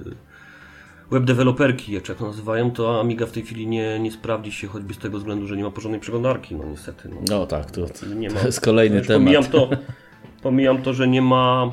web 1.12 1.24
deweloperki, 1.24 1.92
jak 1.94 2.04
to 2.04 2.28
nazywają, 2.28 2.72
to 2.72 3.00
Amiga 3.00 3.26
w 3.26 3.32
tej 3.32 3.44
chwili 3.44 3.68
nie, 3.68 4.00
nie 4.00 4.12
sprawdzi 4.12 4.52
się 4.52 4.68
choćby 4.68 4.94
z 4.94 4.98
tego 4.98 5.18
względu, 5.18 5.48
że 5.48 5.58
nie 5.58 5.64
ma 5.64 5.72
porządnej 5.72 6.02
przeglądarki, 6.02 6.56
no 6.56 6.66
niestety. 6.66 7.10
No, 7.10 7.22
no 7.30 7.46
tak, 7.46 7.72
to, 7.72 7.82
nie 8.16 8.30
ma, 8.30 8.40
to 8.40 8.46
jest 8.46 8.62
kolejny 8.62 9.02
temat. 9.02 9.24
Pomijam 9.24 9.44
to, 9.44 9.70
pomijam 10.44 10.82
to, 10.82 10.94
że 10.94 11.08
nie 11.08 11.22
ma 11.22 11.72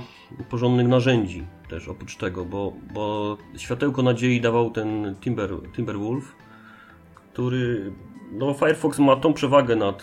porządnych 0.50 0.88
narzędzi 0.88 1.44
też 1.68 1.88
oprócz 1.88 2.16
tego, 2.16 2.44
bo, 2.44 2.72
bo 2.94 3.36
światełko 3.56 4.02
nadziei 4.02 4.40
dawał 4.40 4.70
ten 4.70 5.16
Timber, 5.20 5.50
Timberwolf, 5.72 6.36
który. 7.32 7.92
No, 8.32 8.54
Firefox 8.54 8.98
ma 8.98 9.16
tą 9.16 9.32
przewagę 9.32 9.76
nad, 9.76 10.02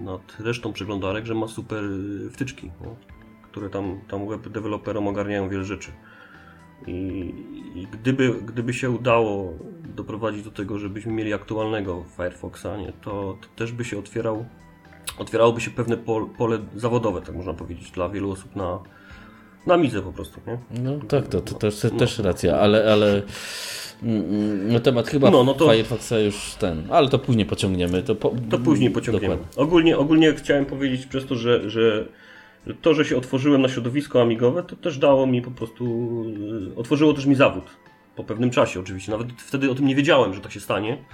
nad 0.00 0.40
resztą 0.40 0.72
przeglądarek, 0.72 1.26
że 1.26 1.34
ma 1.34 1.48
super 1.48 1.84
wtyczki, 2.30 2.70
no, 2.80 2.96
które 3.42 3.70
tam, 3.70 4.00
tam 4.08 4.28
web 4.28 4.48
deweloperom 4.48 5.08
ogarniają 5.08 5.48
wiele 5.48 5.64
rzeczy. 5.64 5.92
I, 6.86 6.92
I, 7.74 7.86
gdyby, 7.92 8.32
gdyby 8.32 8.74
się 8.74 8.90
udało 8.90 9.54
doprowadzić 9.96 10.42
do 10.42 10.50
tego, 10.50 10.78
żebyśmy 10.78 11.12
mieli 11.12 11.34
aktualnego 11.34 12.04
Firefoxa, 12.16 12.66
nie, 12.78 12.92
to, 12.92 13.38
to 13.40 13.48
też 13.56 13.72
by 13.72 13.84
się 13.84 13.98
otwierał, 13.98 14.46
otwierałoby 15.18 15.60
się 15.60 15.70
pewne 15.70 15.96
pole, 15.96 16.26
pole 16.38 16.58
zawodowe, 16.74 17.22
tak 17.22 17.34
można 17.34 17.54
powiedzieć, 17.54 17.90
dla 17.90 18.08
wielu 18.08 18.30
osób 18.30 18.56
na, 18.56 18.78
na 19.66 19.76
midze 19.76 20.02
po 20.02 20.12
prostu. 20.12 20.40
Nie? 20.46 20.82
No 20.82 20.98
tak, 21.08 21.28
to, 21.28 21.40
to, 21.40 21.54
to, 21.54 21.70
to 21.70 21.90
też 21.90 22.18
racja, 22.18 22.58
ale, 22.58 22.92
ale 22.92 23.22
no 24.68 24.80
temat 24.80 25.08
chyba 25.08 25.30
no, 25.30 25.44
no 25.44 25.54
to, 25.54 25.70
Firefoxa 25.70 26.12
już 26.18 26.54
ten, 26.54 26.86
ale 26.90 27.08
to 27.08 27.18
później 27.18 27.46
pociągniemy. 27.46 28.02
To, 28.02 28.14
po, 28.14 28.34
to 28.50 28.58
później 28.58 28.90
pociągniemy. 28.90 29.38
Ogólnie, 29.56 29.98
ogólnie 29.98 30.34
chciałem 30.34 30.66
powiedzieć 30.66 31.06
przez 31.06 31.26
to, 31.26 31.36
że, 31.36 31.70
że 31.70 32.04
to, 32.82 32.94
że 32.94 33.04
się 33.04 33.16
otworzyłem 33.16 33.62
na 33.62 33.68
środowisko 33.68 34.22
amigowe, 34.22 34.62
to 34.62 34.76
też 34.76 34.98
dało 34.98 35.26
mi 35.26 35.42
po 35.42 35.50
prostu, 35.50 35.84
y, 36.72 36.76
otworzyło 36.76 37.12
też 37.12 37.26
mi 37.26 37.34
zawód. 37.34 37.64
Po 38.16 38.24
pewnym 38.24 38.50
czasie 38.50 38.80
oczywiście. 38.80 39.12
Nawet 39.12 39.32
wtedy 39.32 39.70
o 39.70 39.74
tym 39.74 39.86
nie 39.86 39.94
wiedziałem, 39.94 40.34
że 40.34 40.40
tak 40.40 40.52
się 40.52 40.60
stanie. 40.60 41.04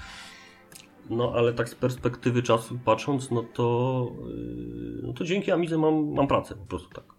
No 1.11 1.33
ale 1.37 1.53
tak 1.53 1.69
z 1.69 1.75
perspektywy 1.75 2.43
czasu 2.43 2.79
patrząc, 2.85 3.31
no 3.31 3.43
to, 3.43 4.09
y, 4.31 5.07
no 5.07 5.13
to 5.13 5.25
dzięki 5.25 5.53
Amidze 5.53 5.79
mam, 5.79 6.13
mam 6.13 6.27
pracę 6.27 6.55
po 6.55 6.67
prostu 6.67 6.89
tak. 6.95 7.18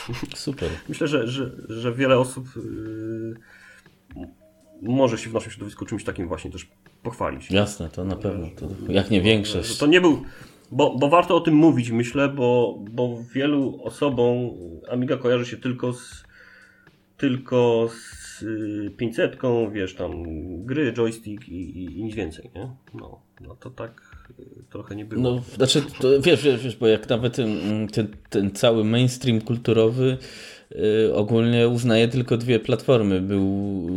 Super. 0.34 0.70
Myślę, 0.88 1.06
że, 1.06 1.28
że, 1.28 1.50
że 1.68 1.94
wiele 1.94 2.18
osób 2.18 2.46
yy, 2.56 4.26
może 4.82 5.18
się 5.18 5.30
w 5.30 5.34
naszym 5.34 5.50
środowisku 5.50 5.86
czymś 5.86 6.04
takim 6.04 6.28
właśnie 6.28 6.50
też 6.50 6.68
pochwalić. 7.02 7.50
Jasne, 7.50 7.88
to 7.88 8.04
na 8.04 8.16
pewno. 8.16 8.46
To, 8.56 8.92
jak 8.92 9.10
nie 9.10 9.20
większość. 9.20 9.78
To 9.78 9.86
nie 9.86 10.00
był, 10.00 10.22
bo, 10.72 10.98
bo 10.98 11.08
warto 11.08 11.36
o 11.36 11.40
tym 11.40 11.54
mówić, 11.54 11.90
myślę, 11.90 12.28
bo, 12.28 12.78
bo 12.90 13.18
wielu 13.34 13.80
osobom 13.82 14.50
Amiga 14.90 15.16
kojarzy 15.16 15.46
się 15.46 15.56
tylko 15.56 15.92
z 15.92 16.24
tylko 17.16 17.88
z 17.88 18.44
500, 18.96 19.38
wiesz, 19.72 19.94
tam 19.94 20.12
gry, 20.64 20.92
joystick 20.92 21.48
i, 21.48 21.78
i, 21.78 21.98
i 21.98 22.04
nic 22.04 22.14
więcej, 22.14 22.50
nie? 22.54 22.70
No, 22.94 23.20
no 23.40 23.56
to 23.56 23.70
tak 23.70 24.11
trochę 24.70 24.96
nie 24.96 25.04
było. 25.04 25.22
No, 25.22 25.42
znaczy, 25.56 25.82
wiesz, 26.20 26.42
wiesz, 26.42 26.62
wiesz, 26.62 26.76
bo 26.76 26.86
jak 26.86 27.08
nawet 27.08 27.36
ten, 27.36 27.88
ten, 27.92 28.08
ten 28.30 28.50
cały 28.50 28.84
mainstream 28.84 29.40
kulturowy 29.40 30.18
Y, 30.76 31.14
ogólnie 31.14 31.68
uznaje 31.68 32.08
tylko 32.08 32.36
dwie 32.36 32.60
platformy. 32.60 33.20
Był, 33.20 33.44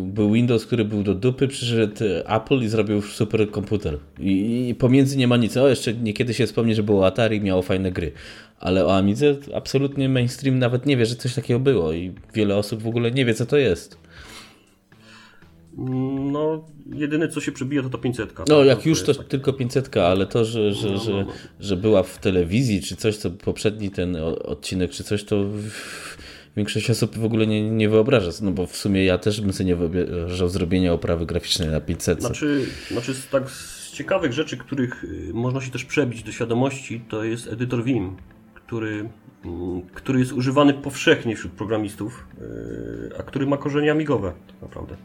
był 0.05 0.31
Windows, 0.31 0.65
który 0.65 0.85
był 0.85 1.03
do 1.03 1.15
dupy, 1.15 1.47
przyszedł 1.47 2.03
Apple 2.25 2.59
i 2.61 2.67
zrobił 2.67 3.01
super 3.01 3.51
komputer. 3.51 3.97
I, 4.19 4.67
I, 4.69 4.75
pomiędzy 4.75 5.17
nie 5.17 5.27
ma 5.27 5.37
nic. 5.37 5.57
O, 5.57 5.69
jeszcze 5.69 5.93
niekiedy 5.93 6.33
się 6.33 6.45
wspomni, 6.45 6.75
że 6.75 6.83
było 6.83 7.07
Atari 7.07 7.37
i 7.37 7.41
miało 7.41 7.61
fajne 7.61 7.91
gry. 7.91 8.11
Ale 8.59 8.85
o 8.85 8.97
Amidze 8.97 9.35
absolutnie 9.53 10.09
mainstream 10.09 10.59
nawet 10.59 10.85
nie 10.85 10.97
wie, 10.97 11.05
że 11.05 11.15
coś 11.15 11.35
takiego 11.35 11.59
było 11.59 11.93
i 11.93 12.11
wiele 12.33 12.55
osób 12.55 12.81
w 12.81 12.87
ogóle 12.87 13.11
nie 13.11 13.25
wie, 13.25 13.33
co 13.33 13.45
to 13.45 13.57
jest. 13.57 13.97
No, 15.77 16.65
jedyne 16.93 17.27
co 17.27 17.41
się 17.41 17.51
przebija 17.51 17.83
to 17.83 17.89
ta 17.89 17.97
500. 17.97 18.33
No, 18.47 18.63
jak 18.63 18.85
już 18.85 19.03
to 19.03 19.13
tak. 19.13 19.27
tylko 19.27 19.53
500, 19.53 19.97
ale 19.97 20.25
to, 20.25 20.45
że, 20.45 20.73
że, 20.73 20.87
no, 20.87 20.93
no, 20.93 20.99
no. 20.99 21.01
Że, 21.01 21.25
że 21.59 21.77
była 21.77 22.03
w 22.03 22.17
telewizji, 22.17 22.81
czy 22.81 22.95
coś, 22.95 23.17
co 23.17 23.31
poprzedni 23.31 23.91
ten 23.91 24.15
odcinek, 24.43 24.91
czy 24.91 25.03
coś, 25.03 25.23
to 25.23 25.45
większość 26.57 26.89
osób 26.89 27.17
w 27.17 27.25
ogóle 27.25 27.47
nie, 27.47 27.69
nie 27.69 27.89
wyobraża, 27.89 28.31
no 28.41 28.51
bo 28.51 28.67
w 28.67 28.77
sumie 28.77 29.05
ja 29.05 29.17
też 29.17 29.41
bym 29.41 29.53
sobie 29.53 29.65
nie 29.65 29.75
wyobrażał 29.75 30.49
zrobienia 30.49 30.93
oprawy 30.93 31.25
graficznej 31.25 31.69
na 31.69 31.81
500. 31.81 32.21
Znaczy, 32.21 32.65
znaczy 32.91 33.13
z, 33.13 33.27
tak 33.27 33.49
z 33.49 33.91
ciekawych 33.91 34.33
rzeczy, 34.33 34.57
których 34.57 35.03
y, 35.03 35.31
można 35.33 35.61
się 35.61 35.71
też 35.71 35.85
przebić 35.85 36.23
do 36.23 36.31
świadomości, 36.31 37.01
to 37.09 37.23
jest 37.23 37.47
edytor 37.47 37.83
Vim, 37.83 38.15
który, 38.55 39.09
mm, 39.45 39.81
który 39.93 40.19
jest 40.19 40.31
używany 40.31 40.73
powszechnie 40.73 41.35
wśród 41.35 41.53
programistów, 41.53 42.27
y, 42.41 43.17
a 43.19 43.23
który 43.23 43.47
ma 43.47 43.57
korzenie 43.57 43.91
amigowe 43.91 44.33
tak 44.47 44.61
naprawdę. 44.61 44.95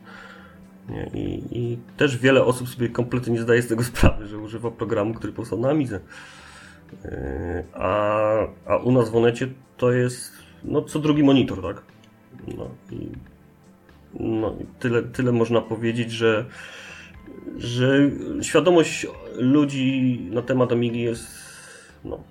Nie? 0.90 1.10
I, 1.14 1.42
I, 1.52 1.78
też 1.96 2.18
wiele 2.18 2.44
osób 2.44 2.68
sobie 2.68 2.88
kompletnie 2.88 3.32
nie 3.32 3.40
zdaje 3.40 3.62
z 3.62 3.68
tego 3.68 3.84
sprawy, 3.84 4.26
że 4.26 4.38
używa 4.38 4.70
programu, 4.70 5.14
który 5.14 5.32
powstał 5.32 5.60
na 5.60 5.70
Amidze. 5.70 6.00
Y, 7.04 7.64
a, 7.74 8.36
a 8.66 8.76
u 8.76 8.92
nas 8.92 9.10
w 9.10 9.16
Onecie 9.16 9.48
to 9.76 9.92
jest 9.92 10.32
no, 10.64 10.82
co 10.82 10.98
drugi 10.98 11.22
monitor, 11.22 11.62
tak? 11.62 11.82
No 12.56 12.68
i, 12.90 13.08
no, 14.20 14.56
i 14.60 14.66
tyle, 14.78 15.02
tyle 15.02 15.32
można 15.32 15.60
powiedzieć, 15.60 16.12
że, 16.12 16.44
że 17.56 18.10
świadomość 18.42 19.06
ludzi 19.36 20.18
na 20.30 20.42
temat 20.42 20.72
Amigi 20.72 21.02
jest, 21.02 21.26
no, 22.04 22.22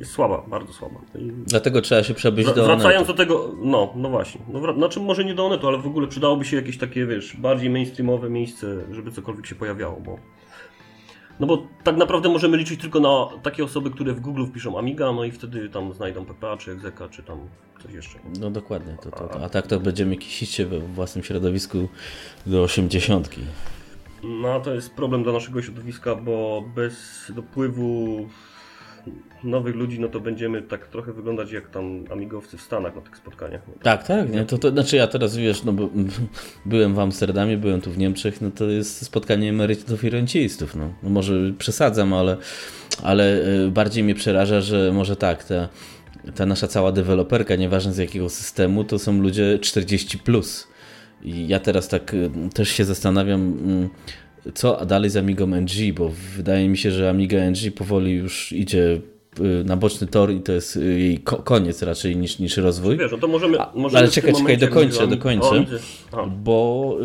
jest 0.00 0.12
słaba, 0.12 0.42
bardzo 0.48 0.72
słaba. 0.72 1.00
I 1.18 1.32
Dlatego 1.46 1.80
trzeba 1.80 2.02
się 2.02 2.14
przebyć 2.14 2.46
do 2.52 2.64
Wracając 2.64 3.06
do 3.06 3.14
tego, 3.14 3.54
no, 3.62 3.92
no 3.96 4.08
właśnie. 4.08 4.40
No, 4.48 4.74
znaczy 4.74 5.00
może 5.00 5.24
nie 5.24 5.34
do 5.34 5.46
Onetu, 5.46 5.68
ale 5.68 5.78
w 5.78 5.86
ogóle 5.86 6.08
przydałoby 6.08 6.44
się 6.44 6.56
jakieś 6.56 6.78
takie, 6.78 7.06
wiesz, 7.06 7.36
bardziej 7.36 7.70
mainstreamowe 7.70 8.30
miejsce, 8.30 8.66
żeby 8.90 9.12
cokolwiek 9.12 9.46
się 9.46 9.54
pojawiało, 9.54 10.00
bo 10.00 10.18
no 11.40 11.46
bo 11.46 11.66
tak 11.84 11.96
naprawdę 11.96 12.28
możemy 12.28 12.56
liczyć 12.56 12.80
tylko 12.80 13.00
na 13.00 13.42
takie 13.42 13.64
osoby, 13.64 13.90
które 13.90 14.12
w 14.12 14.20
Google 14.20 14.46
wpiszą 14.46 14.78
Amiga, 14.78 15.12
no 15.12 15.24
i 15.24 15.30
wtedy 15.32 15.68
tam 15.68 15.92
znajdą 15.92 16.24
PPA, 16.24 16.56
czy 16.56 16.70
Exeka, 16.70 17.08
czy 17.08 17.22
tam 17.22 17.38
coś 17.82 17.92
jeszcze. 17.92 18.18
No 18.40 18.50
dokładnie. 18.50 18.96
To, 19.02 19.10
to, 19.10 19.28
to. 19.28 19.44
A 19.44 19.48
tak 19.48 19.66
to 19.66 19.80
będziemy 19.80 20.16
kisicie 20.16 20.66
we 20.66 20.78
własnym 20.78 21.24
środowisku 21.24 21.88
do 22.46 22.62
80. 22.62 23.30
No 24.22 24.60
to 24.60 24.74
jest 24.74 24.94
problem 24.94 25.22
dla 25.22 25.32
naszego 25.32 25.62
środowiska, 25.62 26.14
bo 26.14 26.64
bez 26.74 26.94
dopływu 27.34 28.28
nowych 29.44 29.74
ludzi, 29.74 30.00
no 30.00 30.08
to 30.08 30.20
będziemy 30.20 30.62
tak 30.62 30.86
trochę 30.86 31.12
wyglądać 31.12 31.52
jak 31.52 31.70
tam 31.70 32.04
amigowcy 32.12 32.56
w 32.56 32.60
Stanach 32.60 32.96
na 32.96 33.00
tych 33.00 33.16
spotkaniach. 33.16 33.60
Tak, 33.82 34.06
tak, 34.06 34.32
nie? 34.32 34.44
To, 34.44 34.58
to 34.58 34.70
znaczy 34.70 34.96
ja 34.96 35.06
teraz 35.06 35.36
wiesz, 35.36 35.64
no 35.64 35.72
byłem 36.66 36.94
w 36.94 36.98
Amsterdamie, 36.98 37.56
byłem 37.56 37.80
tu 37.80 37.90
w 37.90 37.98
Niemczech, 37.98 38.40
no 38.40 38.50
to 38.50 38.64
jest 38.64 39.04
spotkanie 39.04 39.50
emerytów 39.50 40.04
i 40.04 40.10
rencistów, 40.10 40.76
no. 40.76 40.92
no 41.02 41.10
może 41.10 41.52
przesadzam, 41.58 42.12
ale, 42.12 42.36
ale 43.02 43.42
e, 43.64 43.70
bardziej 43.70 44.04
mnie 44.04 44.14
przeraża, 44.14 44.60
że 44.60 44.92
może 44.92 45.16
tak, 45.16 45.44
ta, 45.44 45.68
ta 46.34 46.46
nasza 46.46 46.68
cała 46.68 46.92
deweloperka, 46.92 47.56
nieważne 47.56 47.92
z 47.92 47.98
jakiego 47.98 48.28
systemu, 48.28 48.84
to 48.84 48.98
są 48.98 49.20
ludzie 49.22 49.58
40+. 49.60 50.18
Plus. 50.18 50.68
I 51.22 51.48
ja 51.48 51.60
teraz 51.60 51.88
tak 51.88 52.14
e, 52.14 52.50
też 52.50 52.68
się 52.68 52.84
zastanawiam, 52.84 53.40
mm, 53.40 53.88
co 54.54 54.86
dalej 54.86 55.10
z 55.10 55.16
Amigą 55.16 55.46
NG, 55.46 55.92
bo 55.94 56.10
wydaje 56.36 56.68
mi 56.68 56.78
się, 56.78 56.90
że 56.90 57.10
Amiga 57.10 57.38
NG 57.50 57.74
powoli 57.74 58.12
już 58.12 58.52
idzie 58.52 59.00
y, 59.40 59.64
na 59.64 59.76
boczny 59.76 60.06
tor 60.06 60.32
i 60.32 60.40
to 60.40 60.52
jest 60.52 60.76
y, 60.76 61.00
jej 61.00 61.18
koniec 61.18 61.82
raczej 61.82 62.16
niż, 62.16 62.38
niż 62.38 62.56
rozwój. 62.56 62.98
Wiesz, 62.98 63.12
no 63.12 63.18
to 63.18 63.28
możemy, 63.28 63.58
możemy 63.74 63.98
Ale 63.98 64.08
czekaj, 64.10 64.34
czekaj, 64.34 64.58
dokończę, 64.58 65.06
dokończę, 65.06 65.64
bo 66.44 66.96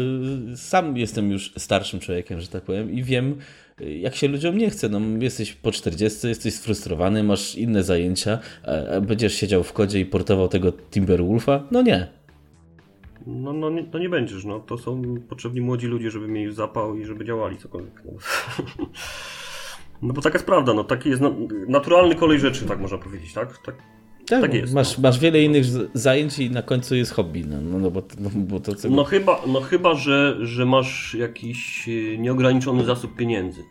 y, 0.54 0.58
sam 0.58 0.98
jestem 0.98 1.32
już 1.32 1.54
starszym 1.58 2.00
człowiekiem, 2.00 2.42
że 2.42 2.48
tak 2.48 2.64
powiem 2.64 2.92
i 2.92 3.04
wiem, 3.04 3.36
jak 4.00 4.16
się 4.16 4.28
ludziom 4.28 4.58
nie 4.58 4.70
chce. 4.70 4.90
No, 4.90 5.02
jesteś 5.20 5.54
po 5.54 5.72
40, 5.72 6.28
jesteś 6.28 6.54
sfrustrowany, 6.54 7.24
masz 7.24 7.56
inne 7.56 7.84
zajęcia, 7.84 8.40
będziesz 9.02 9.36
siedział 9.36 9.64
w 9.64 9.74
kodzie 9.74 10.00
i 10.00 10.06
portował 10.06 10.48
tego 10.48 10.72
Timberwolfa? 10.92 11.64
No 11.72 11.82
nie. 11.82 12.08
No, 13.28 13.54
no, 13.54 13.70
nie, 13.70 13.84
to 13.84 14.00
nie 14.00 14.10
będziesz, 14.10 14.46
no. 14.46 14.60
To 14.60 14.78
są 14.78 15.02
potrzebni 15.30 15.62
młodzi 15.62 15.88
ludzie, 15.88 16.12
żeby 16.12 16.28
mieli 16.28 16.54
zapał 16.54 16.98
i 16.98 17.06
żeby 17.06 17.26
działali 17.26 17.58
cokolwiek. 17.58 18.02
No, 18.06 18.12
no 20.02 20.14
bo 20.14 20.22
taka 20.22 20.36
jest 20.36 20.46
prawda, 20.46 20.74
no 20.74 20.84
taki 20.84 21.10
jest 21.10 21.22
naturalny 21.68 22.16
kolej 22.16 22.40
rzeczy, 22.40 22.66
tak 22.66 22.80
można 22.80 22.98
powiedzieć, 22.98 23.34
tak? 23.34 23.58
Tak, 23.58 23.76
tak, 24.28 24.42
tak 24.42 24.54
jest. 24.54 24.74
Masz, 24.74 24.98
no. 24.98 25.02
masz 25.02 25.20
wiele 25.20 25.44
innych 25.44 25.66
zajęć 25.94 26.40
i 26.40 26.50
na 26.52 26.62
końcu 26.62 26.96
jest 26.96 27.12
hobby, 27.12 27.46
no, 27.46 27.62
no, 27.62 27.80
no 27.80 27.92
bo, 27.92 28.02
no, 28.20 28.30
bo 28.36 28.60
to 28.60 28.76
co... 28.76 28.90
No 28.90 29.04
chyba, 29.04 29.42
no 29.48 29.62
chyba 29.62 29.96
że, 29.96 30.38
że 30.42 30.66
masz 30.66 31.16
jakiś 31.16 31.90
e, 31.90 32.18
nieograniczony 32.18 32.86
zasób 32.86 33.16
pieniędzy 33.16 33.64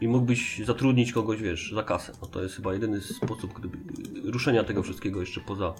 i 0.00 0.08
mógłbyś 0.08 0.62
zatrudnić 0.64 1.12
kogoś, 1.12 1.42
wiesz, 1.42 1.72
za 1.74 1.82
kasę. 1.82 2.12
No 2.22 2.28
to 2.28 2.42
jest 2.42 2.56
chyba 2.56 2.72
jedyny 2.72 3.00
sposób 3.00 3.52
gdyby, 3.52 3.78
ruszenia 4.30 4.64
tego 4.64 4.82
wszystkiego 4.82 5.20
jeszcze 5.20 5.40
poza, 5.40 5.74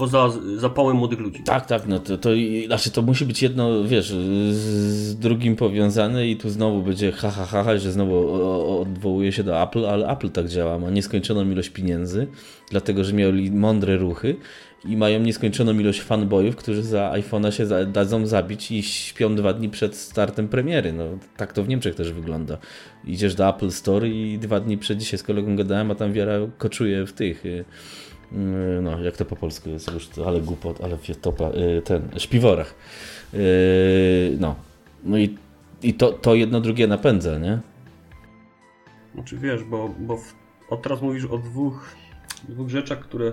poza 0.00 0.28
zapałem 0.56 0.96
młodych 0.96 1.20
ludzi. 1.20 1.42
Tak, 1.42 1.66
tak, 1.66 1.86
no 1.86 1.98
to, 1.98 2.18
to, 2.18 2.30
znaczy 2.66 2.90
to 2.90 3.02
musi 3.02 3.26
być 3.26 3.42
jedno, 3.42 3.84
wiesz, 3.84 4.14
z 4.50 5.16
drugim 5.16 5.56
powiązane 5.56 6.28
i 6.28 6.36
tu 6.36 6.50
znowu 6.50 6.82
będzie 6.82 7.12
ha, 7.12 7.30
ha, 7.30 7.44
ha, 7.44 7.64
ha 7.64 7.78
że 7.78 7.92
znowu 7.92 8.32
odwołuje 8.80 9.32
się 9.32 9.42
do 9.42 9.62
Apple, 9.62 9.86
ale 9.86 10.08
Apple 10.08 10.30
tak 10.30 10.48
działa, 10.48 10.78
ma 10.78 10.90
nieskończoną 10.90 11.50
ilość 11.50 11.70
pieniędzy, 11.70 12.26
dlatego, 12.70 13.04
że 13.04 13.12
mieli 13.12 13.50
mądre 13.50 13.96
ruchy 13.96 14.36
i 14.84 14.96
mają 14.96 15.20
nieskończoną 15.20 15.78
ilość 15.78 16.00
fanboyów, 16.00 16.56
którzy 16.56 16.82
za 16.82 17.12
iPhone'a 17.14 17.50
się 17.50 17.86
dadzą 17.86 18.26
zabić 18.26 18.70
i 18.70 18.82
śpią 18.82 19.34
dwa 19.34 19.52
dni 19.52 19.68
przed 19.68 19.96
startem 19.96 20.48
premiery. 20.48 20.92
No, 20.92 21.04
tak 21.36 21.52
to 21.52 21.64
w 21.64 21.68
Niemczech 21.68 21.94
też 21.94 22.12
wygląda. 22.12 22.58
Idziesz 23.04 23.34
do 23.34 23.48
Apple 23.48 23.70
Store 23.70 24.08
i 24.08 24.38
dwa 24.38 24.60
dni 24.60 24.78
przed 24.78 24.98
dzisiaj 24.98 25.18
z 25.18 25.22
kolegą 25.22 25.56
gadałem, 25.56 25.90
a 25.90 25.94
tam 25.94 26.12
wiara 26.12 26.34
koczuje 26.58 27.06
w 27.06 27.12
tych 27.12 27.46
y, 27.46 27.64
no 28.82 29.00
jak 29.02 29.16
to 29.16 29.24
po 29.24 29.36
polsku 29.36 29.70
jest 29.70 29.92
już, 29.92 30.08
ale 30.26 30.40
głupot, 30.40 30.80
ale 30.80 30.98
topa, 31.14 31.50
yy, 31.50 31.82
ten, 31.82 32.08
śpiworach. 32.18 32.74
Yy, 33.32 33.38
no, 34.40 34.54
no 35.04 35.18
i 35.18 35.36
I 35.82 35.94
to, 35.94 36.12
to 36.12 36.34
jedno 36.34 36.60
drugie 36.60 36.86
napędza, 36.86 37.38
nie? 37.38 37.58
Znaczy 39.14 39.38
wiesz, 39.38 39.64
bo, 39.64 39.88
bo 39.98 40.16
w, 40.16 40.34
od 40.70 40.82
teraz 40.82 41.02
mówisz 41.02 41.24
o 41.24 41.38
dwóch, 41.38 41.96
dwóch 42.48 42.68
rzeczach, 42.68 43.00
które 43.00 43.32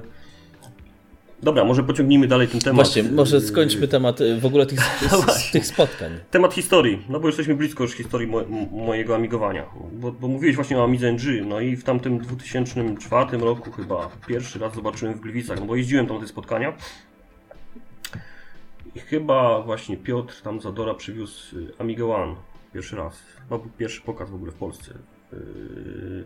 Dobra, 1.44 1.64
może 1.64 1.84
pociągnijmy 1.84 2.28
dalej 2.28 2.48
ten 2.48 2.62
temat. 2.62 2.76
Właśnie, 2.76 3.04
może 3.04 3.42
skończmy 3.42 3.88
temat 3.88 4.22
y, 4.22 4.40
w 4.40 4.46
ogóle 4.46 4.66
tych, 4.66 4.80
tych 5.54 5.66
spotkań. 5.66 6.12
Temat 6.32 6.54
historii, 6.54 7.06
no 7.10 7.20
bo 7.20 7.28
jesteśmy 7.28 7.56
blisko 7.56 7.84
już 7.84 7.94
historii 7.94 8.28
mo 8.28 8.42
mojego 8.72 9.16
amigowania. 9.16 9.66
Bo, 9.92 10.12
bo, 10.12 10.28
mówiłeś 10.28 10.56
właśnie 10.56 10.78
o 10.78 10.84
Amidze 10.84 11.12
NG, 11.12 11.46
no 11.46 11.60
i 11.60 11.76
w 11.76 11.84
tamtym 11.84 12.20
2004 12.20 13.38
roku 13.38 13.72
chyba 13.72 14.10
pierwszy 14.28 14.60
raz 14.60 14.76
zobaczyłem 14.76 15.14
w 15.14 15.20
Gliwicach, 15.20 15.60
no 15.60 15.66
bo 15.66 15.76
jeździłem 15.76 16.08
tam 16.08 16.20
te 16.20 16.28
spotkania. 16.28 16.74
I 18.96 19.00
chyba 19.00 19.62
właśnie 19.62 19.98
Piotr 19.98 20.42
tam 20.42 20.62
Zadora 20.62 20.94
przywiózł 20.94 21.58
y, 21.58 21.72
Amiga 21.80 22.06
One 22.06 22.36
pierwszy 22.74 22.96
raz. 22.96 23.24
Był 23.50 23.60
pierwszy 23.78 24.02
pokaz 24.02 24.30
w 24.30 24.36
ogóle 24.36 24.52
w 24.52 24.56
Polsce 24.56 24.94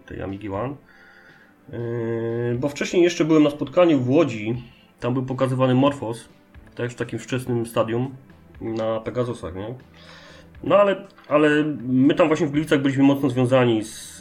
tej 0.05 0.21
Amigi 0.21 0.49
One. 0.49 0.75
Bo 2.59 2.69
wcześniej 2.69 3.03
jeszcze 3.03 3.25
byłem 3.25 3.43
na 3.43 3.49
spotkaniu 3.49 3.99
w 3.99 4.09
Łodzi 4.09 4.63
tam 5.01 5.13
był 5.13 5.23
pokazywany 5.23 5.75
Morphos, 5.75 6.29
też 6.75 6.93
w 6.93 6.95
takim 6.95 7.19
wczesnym 7.19 7.65
stadium 7.65 8.15
na 8.61 8.99
Pegasusach, 8.99 9.55
nie? 9.55 9.75
No 10.63 10.75
ale, 10.75 11.07
ale 11.27 11.63
my 11.87 12.15
tam 12.15 12.27
właśnie 12.27 12.47
w 12.47 12.51
Gliwicach 12.51 12.81
byliśmy 12.81 13.03
mocno 13.03 13.29
związani 13.29 13.83
z, 13.83 14.19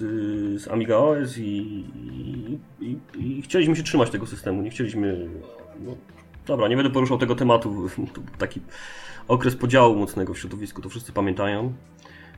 z 0.63 0.69
Amiga 0.69 0.97
OS 0.97 1.39
i, 1.39 1.43
i, 1.43 2.59
i, 2.81 2.99
i, 3.39 3.43
chcieliśmy 3.43 3.77
się 3.77 3.83
trzymać 3.83 4.11
tego 4.11 4.27
systemu, 4.27 4.63
nie 4.63 4.71
chcieliśmy... 4.71 5.29
No, 5.87 5.97
dobra, 6.47 6.69
nie 6.69 6.77
będę 6.77 6.91
poruszał 6.91 7.19
tego 7.19 7.35
tematu, 7.35 7.89
to 8.15 8.21
taki 8.39 8.61
okres 9.29 9.57
podziału 9.57 9.97
mocnego 9.97 10.35
w 10.35 10.39
środowisku, 10.39 10.83
to 10.83 10.89
wszyscy 10.89 11.13
pamiętają. 11.13 11.73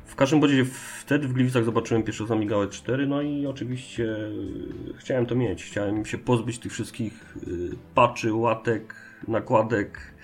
W 0.04 0.14
każdym 0.14 0.42
razie 0.42 0.64
wtedy 1.00 1.28
w 1.28 1.32
Gliwicach 1.32 1.64
zobaczyłem 1.64 2.02
pierwszy 2.02 2.26
z 2.26 2.30
Amiga 2.30 2.66
4, 2.66 3.06
no 3.06 3.22
i 3.22 3.46
oczywiście 3.46 4.16
chciałem 4.96 5.26
to 5.26 5.34
mieć. 5.34 5.64
Chciałem 5.64 6.04
się 6.04 6.18
pozbyć 6.18 6.58
tych 6.58 6.72
wszystkich 6.72 7.36
y, 7.48 7.70
patchy, 7.94 8.34
łatek, 8.34 8.94
nakładek, 9.28 10.14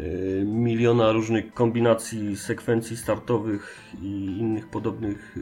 y, 0.00 0.42
miliona 0.46 1.12
różnych 1.12 1.54
kombinacji, 1.54 2.36
sekwencji 2.36 2.96
startowych 2.96 3.80
i 4.02 4.36
innych 4.38 4.68
podobnych 4.68 5.36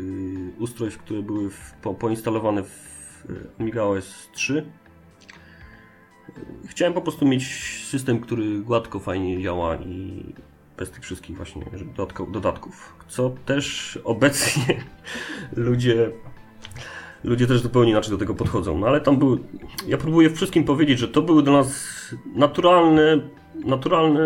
ustrojstw, 0.58 1.02
które 1.02 1.22
były 1.22 1.50
w, 1.50 1.72
po, 1.82 1.94
poinstalowane 1.94 2.62
w 2.62 2.96
Amiga 3.60 3.82
OS 3.82 4.28
3. 4.32 4.66
Chciałem 6.66 6.94
po 6.94 7.00
prostu 7.00 7.28
mieć 7.28 7.46
system, 7.84 8.20
który 8.20 8.58
gładko, 8.58 8.98
fajnie 8.98 9.42
działa 9.42 9.76
i 9.76 10.24
bez 10.78 10.90
tych 10.90 11.02
wszystkich 11.02 11.36
właśnie 11.36 11.62
dodatków. 12.32 12.94
Co 13.08 13.34
też 13.46 13.98
obecnie 14.04 14.84
ludzie 15.56 16.12
ludzie 17.24 17.46
też 17.46 17.60
zupełnie 17.60 17.90
inaczej 17.90 18.10
do 18.10 18.18
tego 18.18 18.34
podchodzą. 18.34 18.78
No 18.78 18.86
ale 18.86 19.00
tam 19.00 19.18
były. 19.18 19.38
Ja 19.86 19.98
próbuję 19.98 20.30
wszystkim 20.30 20.64
powiedzieć, 20.64 20.98
że 20.98 21.08
to 21.08 21.22
były 21.22 21.42
dla 21.42 21.52
nas 21.52 21.84
naturalne, 22.34 23.20
naturalne 23.64 24.20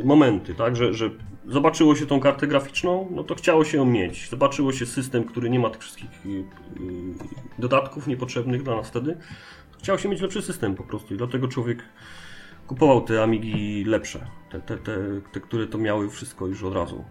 y, 0.00 0.04
momenty, 0.04 0.54
tak? 0.54 0.76
Że, 0.76 0.94
że 0.94 1.10
zobaczyło 1.46 1.96
się 1.96 2.06
tą 2.06 2.20
kartę 2.20 2.46
graficzną, 2.46 3.08
no 3.10 3.24
to 3.24 3.34
chciało 3.34 3.64
się 3.64 3.78
ją 3.78 3.84
mieć. 3.84 4.28
Zobaczyło 4.30 4.72
się 4.72 4.86
system, 4.86 5.24
który 5.24 5.50
nie 5.50 5.58
ma 5.58 5.70
tych 5.70 5.82
wszystkich 5.82 6.26
y, 6.26 6.28
y, 6.28 6.44
dodatków 7.58 8.06
niepotrzebnych 8.06 8.62
dla 8.62 8.76
nas 8.76 8.88
wtedy. 8.88 9.16
Chciało 9.78 9.98
się 9.98 10.08
mieć 10.08 10.20
lepszy 10.20 10.42
system 10.42 10.74
po 10.74 10.82
prostu 10.82 11.14
i 11.14 11.16
dlatego 11.16 11.48
człowiek 11.48 11.82
kupował 12.70 13.00
te 13.00 13.22
Amigi 13.22 13.84
lepsze, 13.84 14.26
te, 14.50 14.60
te, 14.60 14.76
te, 14.76 14.96
te, 15.32 15.40
które 15.40 15.66
to 15.66 15.78
miały 15.78 16.10
wszystko 16.10 16.46
już 16.46 16.62
od 16.62 16.74
razu. 16.74 17.04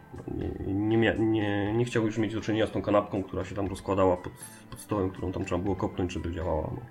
Nie, 0.68 0.98
nie, 0.98 1.16
nie, 1.20 1.74
nie 1.74 1.86
chciał 1.86 2.06
już 2.06 2.18
mieć 2.18 2.34
do 2.34 2.42
czynienia 2.42 2.68
z 2.68 2.72
tą 2.72 2.82
kanapką, 2.82 3.24
która 3.24 3.46
się 3.46 3.56
tam 3.56 3.68
rozkładała 3.68 4.18
pod, 4.18 4.34
pod 4.70 4.80
stołem, 4.80 5.10
którą 5.10 5.32
tam 5.32 5.46
trzeba 5.46 5.64
było 5.64 5.76
kopnąć, 5.76 6.12
żeby 6.12 6.32
działała. 6.32 6.72
No. 6.72 6.82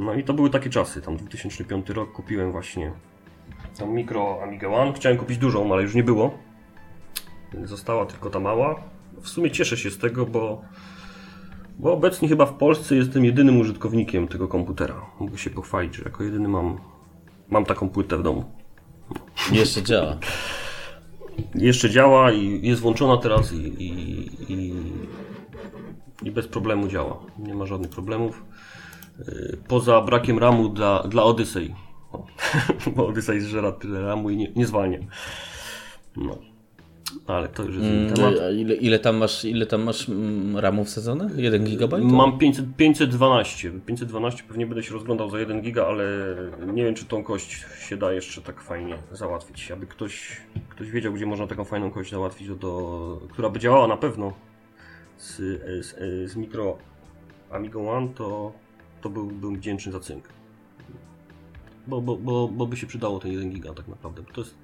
no. 0.00 0.14
i 0.14 0.24
to 0.24 0.34
były 0.34 0.50
takie 0.50 0.70
czasy, 0.70 1.02
tam 1.02 1.16
2005 1.16 1.90
rok 1.90 2.12
kupiłem 2.12 2.52
właśnie 2.52 2.92
tą 3.78 3.86
mikro 3.86 4.42
Amiga 4.42 4.68
One. 4.68 4.92
Chciałem 4.92 5.18
kupić 5.18 5.38
dużą, 5.38 5.72
ale 5.72 5.82
już 5.82 5.94
nie 5.94 6.04
było. 6.04 6.38
Została 7.64 8.06
tylko 8.06 8.30
ta 8.30 8.40
mała. 8.40 8.82
W 9.20 9.28
sumie 9.28 9.50
cieszę 9.50 9.76
się 9.76 9.90
z 9.90 9.98
tego, 9.98 10.26
bo 10.26 10.62
bo 11.78 11.92
obecnie 11.92 12.28
chyba 12.28 12.46
w 12.46 12.54
Polsce 12.54 12.96
jestem 12.96 13.24
jedynym 13.24 13.60
użytkownikiem 13.60 14.28
tego 14.28 14.48
komputera. 14.48 15.06
Mogę 15.20 15.38
się 15.38 15.50
pochwalić, 15.50 15.96
że 15.96 16.02
jako 16.04 16.24
jedyny 16.24 16.48
mam 16.48 16.93
Mam 17.54 17.64
taką 17.64 17.88
płytę 17.88 18.16
w 18.16 18.22
domu. 18.22 18.44
Jeszcze 19.52 19.82
działa. 19.82 20.18
Jeszcze 21.54 21.90
działa 21.90 22.32
i 22.32 22.68
jest 22.68 22.80
włączona 22.80 23.16
teraz 23.16 23.52
i, 23.52 23.56
i, 23.56 23.92
i, 24.52 24.74
i 26.22 26.30
bez 26.30 26.48
problemu 26.48 26.88
działa. 26.88 27.20
Nie 27.38 27.54
ma 27.54 27.66
żadnych 27.66 27.90
problemów. 27.90 28.44
Y, 29.20 29.58
poza 29.68 30.00
brakiem 30.00 30.38
ramu 30.38 30.68
dla, 30.68 31.02
dla 31.02 31.22
Odyssey. 31.22 31.74
Bo 32.96 33.06
Odyssey 33.06 33.40
zżera 33.40 33.72
tyle 33.72 34.02
ramu 34.02 34.30
i 34.30 34.36
nie, 34.36 34.52
nie 34.56 34.66
zwalnia. 34.66 34.98
No. 36.16 36.38
Ale 37.26 37.48
to 37.48 37.62
już 37.62 37.76
jest 37.76 37.86
mm, 37.86 38.14
temat. 38.14 38.34
Ile, 38.56 38.74
ile, 38.74 38.98
tam 38.98 39.16
masz, 39.16 39.44
ile 39.44 39.66
tam 39.66 39.82
masz 39.82 40.08
mm, 40.08 40.58
ramów 40.58 40.88
sezonów? 40.88 41.38
1 41.38 41.64
GB? 41.64 41.98
Mam 41.98 42.38
500, 42.38 42.76
512. 42.76 43.72
512 43.86 44.42
pewnie 44.48 44.66
będę 44.66 44.82
się 44.82 44.94
rozglądał 44.94 45.30
za 45.30 45.38
1 45.38 45.62
giga, 45.62 45.86
ale 45.86 46.04
nie 46.66 46.84
wiem, 46.84 46.94
czy 46.94 47.04
tą 47.04 47.24
kość 47.24 47.64
się 47.88 47.96
da 47.96 48.12
jeszcze 48.12 48.42
tak 48.42 48.60
fajnie 48.60 48.98
załatwić. 49.12 49.70
Aby 49.70 49.86
ktoś, 49.86 50.40
ktoś 50.68 50.90
wiedział, 50.90 51.12
gdzie 51.12 51.26
można 51.26 51.46
taką 51.46 51.64
fajną 51.64 51.90
kość 51.90 52.10
załatwić, 52.10 52.48
do, 52.48 52.54
do 52.54 53.20
która 53.30 53.50
by 53.50 53.58
działała 53.58 53.86
na 53.86 53.96
pewno 53.96 54.32
z, 55.18 55.36
z, 55.86 55.94
z 56.30 56.36
mikro 56.36 56.78
Amigo 57.50 57.90
One, 57.90 58.08
to, 58.08 58.52
to 59.00 59.10
byłbym 59.10 59.56
wdzięczny 59.56 59.92
za 59.92 60.00
cynk. 60.00 60.28
Bo, 61.86 62.00
bo, 62.00 62.16
bo, 62.16 62.48
bo 62.48 62.66
by 62.66 62.76
się 62.76 62.86
przydało 62.86 63.20
ten 63.20 63.32
1 63.32 63.50
giga 63.50 63.74
tak 63.74 63.88
naprawdę. 63.88 64.22
To 64.32 64.40
jest 64.40 64.54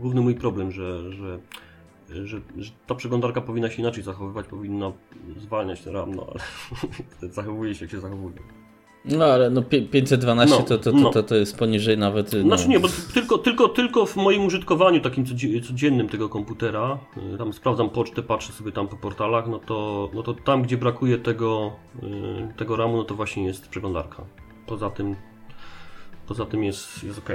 główny 0.00 0.20
mój 0.20 0.34
problem, 0.34 0.72
że, 0.72 1.12
że 1.12 1.38
że, 2.08 2.26
że, 2.26 2.70
ta 2.86 2.94
przeglądarka 2.94 3.40
powinna 3.40 3.70
się 3.70 3.82
inaczej 3.82 4.02
zachowywać, 4.02 4.46
powinna 4.46 4.92
zwalniać 5.36 5.80
ten 5.80 5.92
RAM, 5.92 6.14
no 6.14 6.26
ale 6.30 6.40
zachowuje 7.32 7.74
się 7.74 7.84
jak 7.84 7.90
się 7.90 8.00
zachowuje. 8.00 8.36
No 9.04 9.24
ale 9.24 9.50
no 9.50 9.62
512 9.62 10.56
no, 10.56 10.62
to, 10.62 10.78
to, 10.78 10.92
to, 10.92 11.10
to, 11.10 11.22
to 11.22 11.34
jest 11.34 11.58
poniżej 11.58 11.98
nawet. 11.98 12.32
No. 12.32 12.42
Znaczy 12.42 12.68
nie, 12.68 12.80
bo 12.80 12.88
tylko, 13.14 13.38
tylko, 13.38 13.68
tylko 13.68 14.06
w 14.06 14.16
moim 14.16 14.44
użytkowaniu 14.44 15.00
takim 15.00 15.24
codziennym 15.62 16.08
tego 16.08 16.28
komputera, 16.28 16.98
y, 17.34 17.38
tam 17.38 17.52
sprawdzam 17.52 17.90
pocztę, 17.90 18.22
patrzę 18.22 18.52
sobie 18.52 18.72
tam 18.72 18.88
po 18.88 18.96
portalach, 18.96 19.48
no 19.48 19.58
to, 19.58 20.10
no 20.14 20.22
to 20.22 20.34
tam 20.34 20.62
gdzie 20.62 20.76
brakuje 20.76 21.18
tego, 21.18 21.72
y, 22.02 22.54
tego 22.56 22.76
RAMu, 22.76 22.96
no 22.96 23.04
to 23.04 23.14
właśnie 23.14 23.44
jest 23.44 23.68
przeglądarka. 23.68 24.24
Poza 24.66 24.90
tym, 24.90 25.16
poza 26.26 26.46
tym 26.46 26.64
jest, 26.64 27.04
jest 27.04 27.18
ok. 27.18 27.30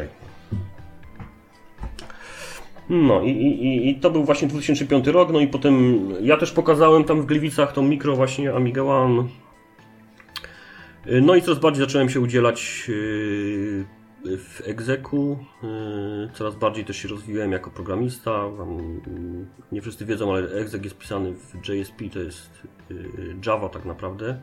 No 2.89 3.21
i, 3.21 3.29
i, 3.29 3.89
i 3.89 3.95
to 3.95 4.09
był 4.09 4.23
właśnie 4.23 4.47
2005 4.47 5.07
rok, 5.07 5.31
no 5.33 5.39
i 5.39 5.47
potem 5.47 6.07
ja 6.21 6.37
też 6.37 6.51
pokazałem 6.51 7.03
tam 7.03 7.21
w 7.21 7.25
Gliwicach 7.25 7.73
tą 7.73 7.81
mikro 7.81 8.15
właśnie 8.15 8.53
Amiga 8.53 8.83
One. 8.83 9.23
No 11.21 11.35
i 11.35 11.41
coraz 11.41 11.59
bardziej 11.59 11.85
zacząłem 11.85 12.09
się 12.09 12.19
udzielać 12.19 12.85
yy, 12.87 14.37
w 14.37 14.61
egzeku. 14.65 15.37
Yy, 15.63 16.29
coraz 16.33 16.55
bardziej 16.55 16.85
też 16.85 16.97
się 16.97 17.07
rozwijałem 17.07 17.51
jako 17.51 17.71
programista. 17.71 18.45
Nie 19.71 19.81
wszyscy 19.81 20.05
wiedzą, 20.05 20.33
ale 20.33 20.49
egzek 20.49 20.83
jest 20.83 20.97
pisany 20.97 21.33
w 21.33 21.69
JSP, 21.69 22.09
to 22.13 22.19
jest 22.19 22.67
yy, 22.89 23.35
Java 23.45 23.69
tak 23.69 23.85
naprawdę. 23.85 24.39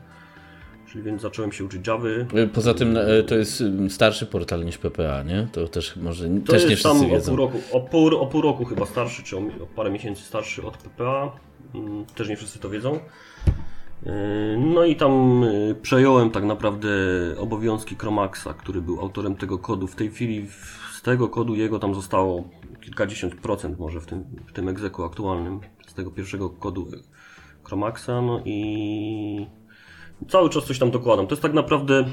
Czyli 0.92 1.04
więc 1.04 1.22
zacząłem 1.22 1.52
się 1.52 1.64
uczyć 1.64 1.86
Java. 1.86 2.08
Poza 2.52 2.74
tym 2.74 2.96
e, 2.96 3.22
to 3.22 3.34
jest 3.34 3.60
mm, 3.60 3.90
starszy 3.90 4.26
portal 4.26 4.64
niż 4.64 4.78
PPA, 4.78 5.22
nie? 5.22 5.48
To 5.52 5.68
też 5.68 5.96
może 5.96 6.28
to 6.28 6.52
też 6.52 6.68
nie 6.68 6.76
wszyscy 6.76 7.06
wiedzą. 7.06 7.32
O 7.32 7.36
pół, 7.36 7.46
roku, 7.46 7.58
o, 7.72 7.80
pół, 7.80 8.16
o 8.16 8.26
pół 8.26 8.42
roku 8.42 8.64
chyba 8.64 8.86
starszy, 8.86 9.22
czy 9.22 9.36
o, 9.36 9.40
o 9.40 9.66
parę 9.76 9.90
miesięcy 9.90 10.22
starszy 10.22 10.66
od 10.66 10.76
PPA. 10.76 11.32
Mm, 11.74 12.04
też 12.04 12.28
nie 12.28 12.36
wszyscy 12.36 12.58
to 12.58 12.70
wiedzą. 12.70 12.98
E, 14.06 14.12
no 14.58 14.84
i 14.84 14.96
tam 14.96 15.44
e, 15.44 15.74
przejąłem 15.74 16.30
tak 16.30 16.44
naprawdę 16.44 16.88
obowiązki 17.38 17.96
Chromaxa, 17.96 18.54
który 18.58 18.82
był 18.82 19.00
autorem 19.00 19.36
tego 19.36 19.58
kodu. 19.58 19.86
W 19.86 19.96
tej 19.96 20.10
chwili 20.10 20.46
z 20.92 21.02
tego 21.02 21.28
kodu 21.28 21.54
jego 21.54 21.78
tam 21.78 21.94
zostało 21.94 22.44
kilkadziesiąt 22.80 23.34
procent 23.34 23.78
może 23.78 24.00
w 24.00 24.06
tym, 24.06 24.24
w 24.46 24.52
tym 24.52 24.68
egzeku 24.68 25.04
aktualnym, 25.04 25.60
z 25.86 25.94
tego 25.94 26.10
pierwszego 26.10 26.50
kodu 26.50 26.88
Chromaxa. 27.64 28.22
No 28.22 28.42
i 28.44 29.46
Cały 30.28 30.50
czas 30.50 30.64
coś 30.64 30.78
tam 30.78 30.90
dokładam. 30.90 31.26
To 31.26 31.32
jest 31.32 31.42
tak 31.42 31.52
naprawdę 31.52 32.04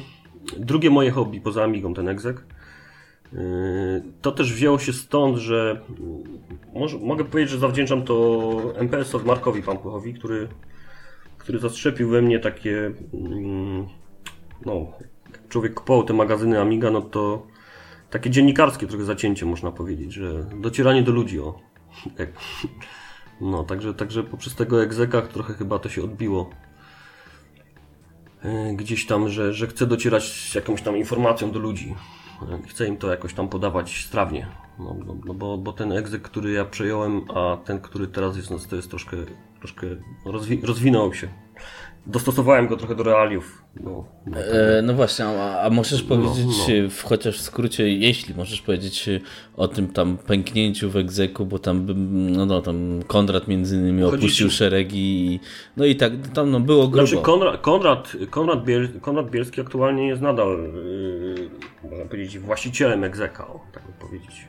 drugie 0.57 0.89
moje 0.89 1.11
hobby 1.11 1.41
poza 1.41 1.63
Amigą, 1.63 1.93
ten 1.93 2.07
egzek. 2.07 2.45
Yy, 3.33 3.39
to 4.21 4.31
też 4.31 4.53
wzięło 4.53 4.79
się 4.79 4.93
stąd, 4.93 5.37
że 5.37 5.81
może, 6.73 6.97
mogę 6.97 7.25
powiedzieć, 7.25 7.51
że 7.51 7.59
zawdzięczam 7.59 8.03
to 8.03 8.51
MPS-owi 8.75 9.27
Markowi 9.27 9.63
Pampuchowi, 9.63 10.13
który, 10.13 10.47
który 11.37 11.59
zastrzepił 11.59 12.09
we 12.09 12.21
mnie 12.21 12.39
takie 12.39 12.91
mm, 13.13 13.87
no, 14.65 14.87
człowiek 15.49 15.73
kupował 15.73 16.03
te 16.03 16.13
magazyny 16.13 16.61
Amiga, 16.61 16.91
no 16.91 17.01
to 17.01 17.47
takie 18.09 18.29
dziennikarskie 18.29 18.87
trochę 18.87 19.03
zacięcie 19.03 19.45
można 19.45 19.71
powiedzieć, 19.71 20.13
że 20.13 20.45
docieranie 20.61 21.03
do 21.03 21.11
ludzi, 21.11 21.39
o. 21.39 21.59
Tak. 22.17 22.29
No, 23.41 23.63
także, 23.63 23.93
także 23.93 24.23
poprzez 24.23 24.55
tego 24.55 24.83
egzeka 24.83 25.21
trochę 25.21 25.53
chyba 25.53 25.79
to 25.79 25.89
się 25.89 26.03
odbiło. 26.03 26.49
E, 28.45 28.73
Gdzieś 28.73 29.05
tam, 29.05 29.29
że, 29.29 29.53
że 29.53 29.67
chcę 29.67 29.87
docierać 29.87 30.23
z 30.23 30.55
jakąś 30.55 30.81
tam 30.81 30.97
informacją 30.97 31.51
do 31.51 31.59
ludzi. 31.59 31.95
E, 32.41 32.67
Chcę 32.67 32.87
im 32.87 32.97
to 32.97 33.11
jakoś 33.11 33.33
tam 33.33 33.47
podawać 33.49 34.05
strawnie. 34.05 34.47
No, 34.79 34.95
no, 35.07 35.15
no 35.25 35.33
bo, 35.33 35.57
bo 35.57 35.73
ten 35.73 35.91
egzek, 35.91 36.21
który 36.21 36.51
ja 36.51 36.65
przejąłem, 36.65 37.21
a 37.31 37.57
ten, 37.57 37.79
który 37.79 38.07
teraz 38.07 38.37
jest, 38.37 38.51
no, 38.51 38.57
to 38.69 38.75
jest 38.75 38.89
troszkę, 38.89 39.17
troszkę 39.59 39.87
rozwi 40.25 40.61
rozwinął 40.63 41.13
się. 41.13 41.27
Dostosowałem 42.07 42.67
go 42.67 42.77
trochę 42.77 42.95
do 42.95 43.03
realiów. 43.03 43.63
No, 43.83 44.05
no, 44.25 44.37
E, 44.37 44.81
no 44.81 44.93
właśnie, 44.93 45.25
a, 45.25 45.61
a 45.61 45.69
możesz 45.69 46.03
powiedzieć, 46.03 46.45
no. 46.67 46.73
e, 46.73 46.89
w, 46.89 47.03
chociaż 47.03 47.37
w 47.37 47.41
skrócie, 47.41 47.89
jeśli 47.89 48.35
możesz 48.35 48.61
powiedzieć 48.61 49.09
e, 49.09 49.19
o 49.57 49.67
tym 49.67 49.87
tam 49.87 50.17
pęknięciu 50.17 50.89
w 50.89 50.95
egzeku, 50.97 51.45
bo 51.45 51.59
tam, 51.59 51.85
no, 52.31 52.45
no 52.45 52.61
tam 52.61 52.99
Konrad 53.07 53.47
między 53.47 53.75
innymi 53.75 54.03
opuścił 54.03 54.49
ci- 54.49 54.55
szeregi 54.55 55.33
i, 55.33 55.39
no 55.77 55.85
i 55.85 55.95
tak, 55.95 56.11
tam 56.33 56.51
no, 56.51 56.59
było 56.59 56.87
grubo. 56.87 57.07
Znaczy 57.07 57.23
Konrad, 57.23 57.61
Konrad, 57.61 58.13
Konrad, 58.29 58.63
Biel, 58.63 58.89
Konrad 59.01 59.29
Bielski 59.29 59.61
aktualnie 59.61 60.07
jest 60.07 60.21
nadal, 60.21 60.57
yy, 60.57 61.49
można 61.89 62.05
powiedzieć, 62.05 62.39
właścicielem 62.39 63.03
egzeka, 63.03 63.47
o, 63.47 63.59
tak 63.73 63.83
by 63.87 63.93
powiedzieć. 64.07 64.47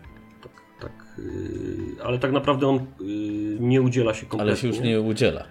Yy, 1.19 2.05
ale 2.05 2.19
tak 2.19 2.33
naprawdę 2.33 2.67
on 2.69 2.77
yy, 3.01 3.57
nie 3.61 3.83
udziela 3.83 4.15
się 4.15 4.27
kompletnie. 4.27 4.51
ale 4.53 4.57
się 4.57 4.67
już 4.69 4.81
nie 4.81 5.01
udziela. 5.01 5.45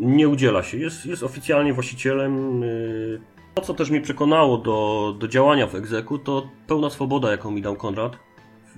Nie 0.00 0.28
udziela 0.28 0.62
się. 0.62 0.78
Jest, 0.78 1.06
jest 1.06 1.22
oficjalnie 1.22 1.72
właścicielem. 1.72 2.62
yy. 2.62 3.20
To, 3.54 3.62
co 3.62 3.74
też 3.74 3.90
mnie 3.90 4.00
przekonało 4.00 4.58
do, 4.58 5.16
do 5.18 5.28
działania 5.28 5.66
w 5.66 5.74
egzeku, 5.74 6.18
to 6.18 6.48
pełna 6.66 6.90
swoboda, 6.90 7.30
jaką 7.30 7.50
mi 7.50 7.62
dał 7.62 7.76
Konrad. 7.76 8.16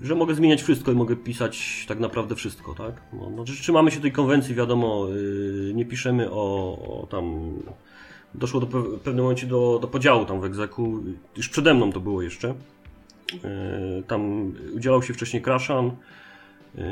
Że 0.03 0.15
mogę 0.15 0.35
zmieniać 0.35 0.63
wszystko 0.63 0.93
i 0.93 0.95
mogę 0.95 1.17
pisać 1.17 1.85
tak 1.89 1.99
naprawdę 2.01 2.35
wszystko, 2.35 2.75
tak? 2.75 3.03
No, 3.13 3.31
no, 3.37 3.45
trzymamy 3.45 3.91
się 3.91 4.01
tej 4.01 4.13
konwencji, 4.13 4.55
wiadomo, 4.55 5.07
yy, 5.09 5.75
nie 5.75 5.85
piszemy 5.85 6.31
o, 6.31 6.79
o 7.03 7.07
tam. 7.11 7.55
Doszło 8.35 8.61
do 8.61 8.67
pe- 8.67 8.97
w 8.97 9.01
pewnym 9.01 9.23
momencie 9.25 9.47
do, 9.47 9.79
do 9.83 9.89
podziału 9.89 10.25
tam 10.25 10.41
w 10.41 10.45
egzeku. 10.45 10.99
Już 11.37 11.49
przede 11.49 11.75
mną 11.75 11.93
to 11.93 12.01
było 12.01 12.23
jeszcze. 12.23 12.55
Yy, 13.33 14.03
tam 14.07 14.53
udzielał 14.75 15.03
się 15.03 15.15
wcześniej 15.15 15.43
Kraszan, 15.43 15.91
yy, 16.75 16.85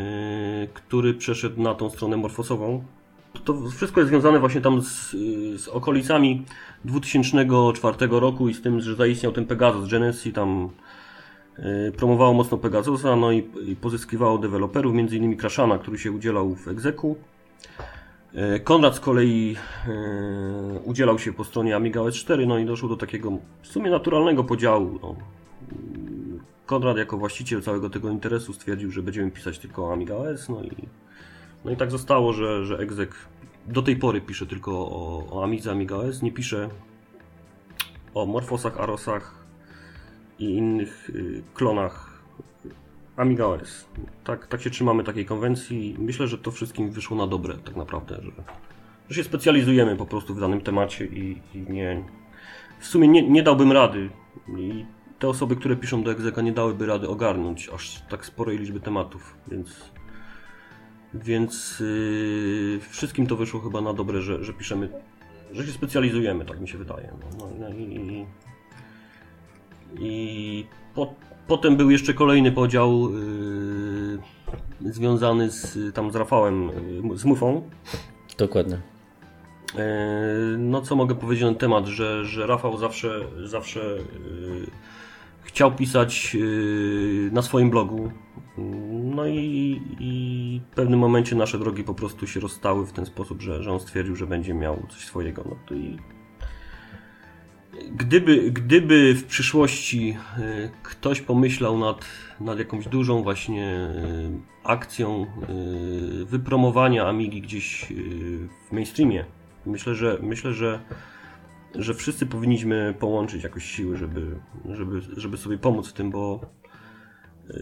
który 0.75 1.15
przeszedł 1.15 1.63
na 1.63 1.75
tą 1.75 1.91
stronę 1.91 2.17
morfosową. 2.17 2.85
To 3.45 3.71
wszystko 3.71 4.01
jest 4.01 4.11
związane 4.11 4.39
właśnie 4.39 4.61
tam 4.61 4.83
z, 4.83 5.11
z 5.57 5.69
okolicami 5.69 6.45
2004 6.85 7.97
roku 8.11 8.49
i 8.49 8.55
z 8.55 8.63
tym, 8.63 8.81
że 8.81 8.95
zaistniał 8.95 9.33
ten 9.33 9.47
Pegasus 9.47 9.91
Genesis, 9.91 10.35
tam 10.35 10.69
y, 11.59 11.93
promowało 11.97 12.35
mocno 12.35 12.59
Pegasusa, 12.59 13.17
no 13.17 13.33
i, 13.33 13.49
i 13.67 13.77
pozyskiwało 13.77 14.39
deweloperów, 14.39 14.95
między 14.95 15.17
innymi 15.17 15.37
Kraszana, 15.37 15.79
który 15.79 15.99
się 15.99 16.13
udzielał 16.13 16.55
w 16.55 16.69
egzeku. 16.69 17.17
Y, 18.57 18.61
Konrad 18.61 18.97
z 18.97 19.01
kolei 19.01 19.57
udzielał 20.85 21.19
się 21.19 21.33
po 21.33 21.45
stronie 21.45 21.77
Amiga 21.77 22.01
OS 22.01 22.15
4, 22.15 22.47
no 22.47 22.59
i 22.59 22.67
doszło 22.67 22.89
do 22.89 22.97
takiego 22.97 23.33
w 23.63 23.67
sumie 23.67 23.91
naturalnego 23.91 24.45
podziału. 24.45 24.99
No. 25.03 25.17
Konrad 26.67 26.97
jako 26.97 27.19
właściciel 27.19 27.63
całego 27.63 27.91
tego 27.91 28.11
interesu 28.11 28.53
stwierdził, 28.53 28.91
że 28.91 29.03
będziemy 29.03 29.31
pisać 29.31 29.59
tylko 29.59 29.93
Amiga 29.93 30.15
OS, 30.15 30.49
no 30.49 30.63
i 30.63 30.89
no 31.65 31.71
i 31.71 31.77
tak 31.77 31.91
zostało, 31.91 32.33
że, 32.33 32.67
że 32.67 32.79
Exec 32.79 33.11
do 33.67 33.83
tej 33.83 33.97
pory 33.97 34.21
pisze 34.21 34.47
tylko 34.47 34.73
o, 34.73 35.27
o 35.31 35.45
Amidze 35.45 35.71
Amiga 35.71 35.97
OS, 35.97 36.23
nie 36.23 36.33
pisze 36.33 36.69
o 38.15 38.27
Morfosach, 38.27 38.81
Arosach 38.81 39.45
i 40.39 40.45
innych 40.45 41.11
y, 41.11 41.43
klonach 41.55 42.23
Amiga 43.17 43.47
OS. 43.47 43.85
Tak, 44.25 44.47
tak 44.47 44.63
się 44.63 44.71
trzymamy 44.71 45.05
takiej 45.05 45.27
konwencji. 45.27 45.97
Myślę, 45.99 46.29
że 46.29 46.39
to 46.39 46.51
wszystkim 46.51 46.91
wyszło 46.91 47.17
na 47.17 47.27
dobre 47.27 47.55
tak 47.55 47.77
naprawdę, 47.77 48.21
że, 48.23 48.31
że 49.09 49.15
się 49.15 49.25
specjalizujemy 49.25 49.97
po 49.97 50.07
prostu 50.07 50.35
w 50.35 50.41
danym 50.41 50.61
temacie 50.61 51.07
i, 51.07 51.41
i 51.55 51.59
nie... 51.59 52.05
W 52.79 52.87
sumie 52.87 53.09
nie, 53.09 53.29
nie 53.29 53.43
dałbym 53.43 53.73
rady 53.73 54.11
i 54.59 54.85
te 55.19 55.29
osoby, 55.29 55.57
które 55.57 55.77
piszą 55.77 56.03
do 56.03 56.11
Execa 56.11 56.43
nie 56.43 56.53
dałyby 56.53 56.87
rady 56.87 57.09
ogarnąć 57.09 57.69
aż 57.69 58.03
tak 58.09 58.27
sporej 58.27 58.59
liczby 58.59 58.81
tematów, 58.81 59.35
więc 59.49 59.95
więc 61.15 61.81
yy, 61.81 62.81
wszystkim 62.91 63.27
to 63.27 63.37
wyszło 63.37 63.61
chyba 63.61 63.81
na 63.81 63.93
dobre, 63.93 64.21
że, 64.21 64.45
że 64.45 64.53
piszemy, 64.53 64.89
że 65.53 65.67
się 65.67 65.73
specjalizujemy, 65.73 66.45
tak 66.45 66.61
mi 66.61 66.69
się 66.69 66.79
wydaje. 66.79 67.13
No, 67.39 67.49
no, 67.59 67.69
i, 67.69 67.83
i, 67.83 68.27
i 69.99 70.67
po, 70.95 71.15
potem 71.47 71.77
był 71.77 71.91
jeszcze 71.91 72.15
kolejny 72.15 72.53
podział 72.53 73.11
yy, 74.83 74.93
związany 74.93 75.51
z, 75.51 75.95
tam 75.95 76.11
z 76.11 76.17
Rafałem, 76.17 76.71
yy, 77.11 77.19
z 77.19 77.25
Mufą. 77.25 77.71
Dokładnie. 78.39 78.79
Yy, 79.75 79.81
No 80.59 80.81
co 80.81 80.97
mogę 80.97 81.15
powiedzieć 81.15 81.43
na 81.43 81.49
ten 81.49 81.59
temat, 81.59 81.87
że, 81.87 82.25
że 82.25 82.47
Rafał 82.47 82.79
zawsze, 82.79 83.21
zawsze 83.45 83.81
yy, 83.81 84.67
chciał 85.45 85.73
pisać 85.73 86.35
yy, 86.35 87.31
na 87.33 87.43
swoim 87.43 87.71
blogu. 87.71 88.11
No 89.15 89.27
i, 89.27 89.83
i 90.01 90.61
w 90.71 90.75
pewnym 90.75 91.01
momencie 91.01 91.37
nasze 91.37 91.59
drogi 91.59 91.85
po 91.85 91.95
prostu 91.95 92.27
się 92.27 92.41
rozstały 92.41 92.87
w 92.87 92.93
ten 92.93 93.07
sposób, 93.07 93.43
że, 93.43 93.63
że 93.63 93.73
on 93.73 93.81
stwierdził, 93.81 94.17
że 94.17 94.27
będzie 94.27 94.55
miał 94.55 94.87
coś 94.91 95.05
swojego. 95.05 95.45
No 95.49 95.57
to 95.67 95.75
i 95.75 95.99
gdyby, 97.91 98.51
gdyby 98.51 99.15
w 99.15 99.25
przyszłości 99.25 100.07
yy, 100.09 100.71
ktoś 100.83 101.21
pomyślał 101.21 101.79
nad, 101.79 102.05
nad 102.41 102.59
jakąś 102.59 102.89
dużą 102.89 103.23
właśnie 103.23 103.63
yy, 103.63 104.41
akcją 104.65 105.27
wypromowania 106.25 107.07
Amigi 107.07 107.43
gdzieś 107.43 107.93
w 108.69 108.73
mainstreamie, 108.73 109.25
myślę, 109.67 109.95
że 109.95 110.19
myślę, 110.23 110.53
że 110.53 110.81
że 111.75 111.95
wszyscy 111.95 112.27
powinniśmy 112.27 112.95
połączyć 112.99 113.43
jakoś 113.43 113.65
siły, 113.65 113.97
żeby, 113.97 114.37
żeby, 114.71 115.01
żeby 115.17 115.37
sobie 115.37 115.59
pomóc 115.59 115.89
w 115.89 115.93
tym, 115.93 116.11
bo 116.11 116.41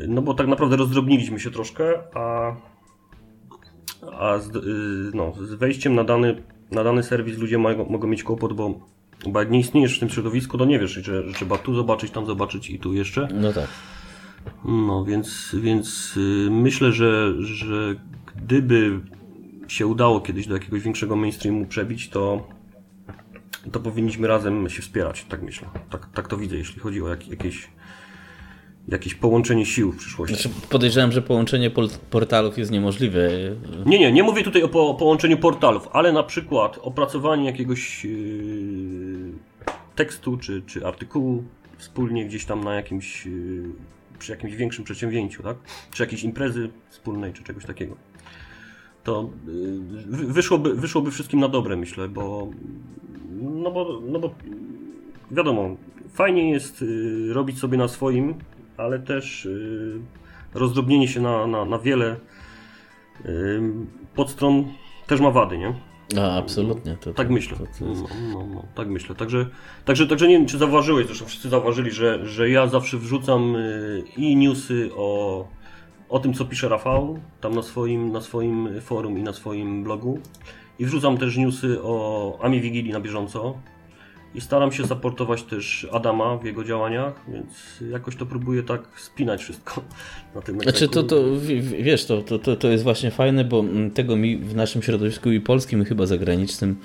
no 0.09 0.23
bo 0.23 0.35
tak 0.35 0.47
naprawdę 0.47 0.77
rozdrobniliśmy 0.77 1.41
się 1.41 1.51
troszkę, 1.51 1.95
a, 2.15 2.57
a 4.19 4.39
z, 4.39 4.57
y, 4.57 5.17
no, 5.17 5.33
z 5.41 5.55
wejściem 5.55 5.95
na 5.95 6.05
dany, 6.05 6.43
na 6.71 6.85
dany 6.85 7.03
serwis 7.03 7.39
ludzie 7.39 7.59
mogą, 7.59 7.85
mogą 7.85 8.09
mieć 8.09 8.23
kłopot, 8.23 8.53
bo, 8.53 8.81
bo 9.27 9.41
jak 9.41 9.51
nie 9.51 9.59
istniejesz 9.59 9.97
w 9.97 10.01
tym 10.01 10.09
środowisku, 10.09 10.59
to 10.59 10.65
nie 10.65 10.79
wiesz, 10.79 10.91
że, 10.91 11.29
że 11.29 11.33
trzeba 11.35 11.59
tu 11.59 11.75
zobaczyć, 11.75 12.11
tam 12.11 12.27
zobaczyć 12.27 12.71
i 12.71 12.79
tu 12.79 12.95
jeszcze. 12.95 13.29
No 13.35 13.53
tak. 13.53 13.69
No 14.65 15.05
więc, 15.05 15.57
więc 15.61 16.17
y, 16.17 16.49
myślę, 16.51 16.93
że, 16.93 17.43
że 17.43 17.95
gdyby 18.37 19.01
się 19.69 19.87
udało 19.87 20.21
kiedyś 20.21 20.47
do 20.47 20.55
jakiegoś 20.55 20.83
większego 20.83 21.17
mainstreamu 21.17 21.67
przebić, 21.67 22.09
to, 22.09 22.49
to 23.71 23.81
powinniśmy 23.81 24.29
razem 24.29 24.69
się 24.69 24.83
wspierać, 24.83 25.25
tak 25.29 25.43
myślę. 25.43 25.69
Tak, 25.91 26.09
tak 26.15 26.29
to 26.29 26.37
widzę, 26.37 26.57
jeśli 26.57 26.81
chodzi 26.81 27.03
o 27.03 27.09
jak, 27.09 27.29
jakieś, 27.29 27.69
jakieś 28.89 29.15
połączenie 29.15 29.67
sił 29.67 29.93
w 29.93 29.97
przyszłości. 29.97 30.37
Znaczy, 30.37 30.51
podejrzewam, 30.71 31.13
że 31.13 31.23
połączenie 31.23 31.71
portalów 32.11 32.59
jest 32.59 32.71
niemożliwe. 32.71 33.31
Nie, 33.87 33.99
nie, 33.99 34.13
nie 34.13 34.23
mówię 34.23 34.43
tutaj 34.43 34.63
o 34.63 34.69
po, 34.69 34.95
połączeniu 34.95 35.39
portalów, 35.39 35.89
ale 35.93 36.13
na 36.13 36.23
przykład 36.23 36.79
opracowanie 36.83 37.47
jakiegoś 37.47 38.05
yy, 38.05 39.33
tekstu 39.95 40.37
czy, 40.37 40.63
czy 40.67 40.87
artykułu 40.87 41.45
wspólnie 41.79 42.27
gdzieś 42.27 42.45
tam 42.45 42.65
na 42.65 42.75
jakimś, 42.75 43.27
yy, 43.27 43.63
przy 44.19 44.33
jakimś 44.33 44.55
większym 44.55 44.85
przedsięwzięciu, 44.85 45.43
tak? 45.43 45.57
Czy 45.91 46.03
jakiejś 46.03 46.25
imprezy 46.25 46.71
wspólnej, 46.91 47.33
czy 47.33 47.43
czegoś 47.43 47.65
takiego. 47.65 47.97
To 49.05 49.31
wy- 50.07 50.27
wyszłoby, 50.33 50.75
wyszłoby 50.75 51.11
wszystkim 51.11 51.41
na 51.41 51.49
dobre, 51.49 51.77
myślę, 51.77 52.09
bo 52.09 52.49
no 53.41 53.71
bo, 53.71 54.01
no 54.09 54.19
bo 54.19 54.35
wiadomo, 55.31 55.77
fajnie 56.13 56.51
jest 56.51 56.83
yy, 56.83 57.33
robić 57.33 57.59
sobie 57.59 57.79
na 57.79 57.89
swoim, 57.89 58.35
ale 58.77 58.99
też 58.99 59.45
yy, 59.45 60.01
rozdrobnienie 60.55 61.09
się 61.09 61.21
na, 61.21 61.47
na, 61.47 61.65
na 61.65 61.79
wiele 61.79 62.17
podstron 64.15 64.65
też 65.07 65.21
ma 65.21 65.31
wady, 65.31 65.59
nie? 65.59 65.75
A, 66.21 66.37
absolutnie. 66.39 66.97
To, 67.01 67.13
Tak 67.13 67.31
myślę. 67.31 67.57
To, 67.59 67.65
to 67.79 67.91
jest... 67.91 68.03
No, 68.03 68.09
no, 68.41 68.47
no, 68.55 68.65
tak 68.75 68.89
myślę. 68.89 69.15
Także, 69.15 69.47
także, 69.85 70.07
także 70.07 70.29
nie 70.29 70.39
wiem, 70.39 70.47
czy 70.47 70.59
zauważyłeś, 70.59 71.07
zresztą 71.07 71.27
wszyscy 71.27 71.49
zauważyli, 71.49 71.91
że, 71.91 72.27
że 72.27 72.51
ja 72.51 72.67
zawsze 72.67 72.99
wrzucam 72.99 73.57
y, 73.57 74.03
i 74.17 74.37
newsy 74.37 74.91
o, 74.97 75.49
o 76.13 76.19
tym, 76.21 76.35
co 76.35 76.45
pisze 76.45 76.69
Rafał, 76.69 77.19
tam 77.41 77.55
na 77.55 77.63
swoim, 77.63 78.13
na 78.13 78.21
swoim 78.21 78.69
forum 78.81 79.19
i 79.19 79.23
na 79.23 79.33
swoim 79.33 79.85
blogu. 79.85 80.19
I 80.79 80.85
wrzucam 80.87 81.19
też 81.19 81.37
newsy 81.37 81.79
o 81.83 82.39
Ami 82.43 82.61
Wigilii 82.61 82.93
na 82.93 83.01
bieżąco. 83.01 83.55
I 84.35 84.41
staram 84.41 84.73
się 84.73 84.85
zaportować 84.85 85.43
też 85.43 85.87
Adama 85.93 86.37
w 86.37 86.45
jego 86.45 86.65
działaniach, 86.65 87.15
więc 87.29 87.81
jakoś 87.91 88.17
to 88.17 88.27
próbuję 88.27 88.63
tak 88.63 88.81
spinać 89.01 89.43
wszystko 89.43 89.83
na 90.35 90.41
tym 90.41 90.61
Znaczy 90.61 90.89
to, 90.89 91.01
egzeku. 91.01 91.09
to 91.09 91.23
w- 91.35 91.83
wiesz, 91.83 92.05
to, 92.07 92.23
to, 92.23 92.39
to, 92.39 92.57
to 92.57 92.69
jest 92.69 92.85
właśnie 92.85 93.11
fajne, 93.11 93.45
bo 93.45 93.61
mm, 93.61 93.91
tego 93.91 94.17
mi 94.17 94.37
w 94.37 94.55
naszym 94.55 94.83
środowisku 94.83 95.31
i 95.31 95.41
polskim, 95.41 95.83
i 95.83 95.85
chyba 95.85 96.07
zagranicznym 96.07 96.77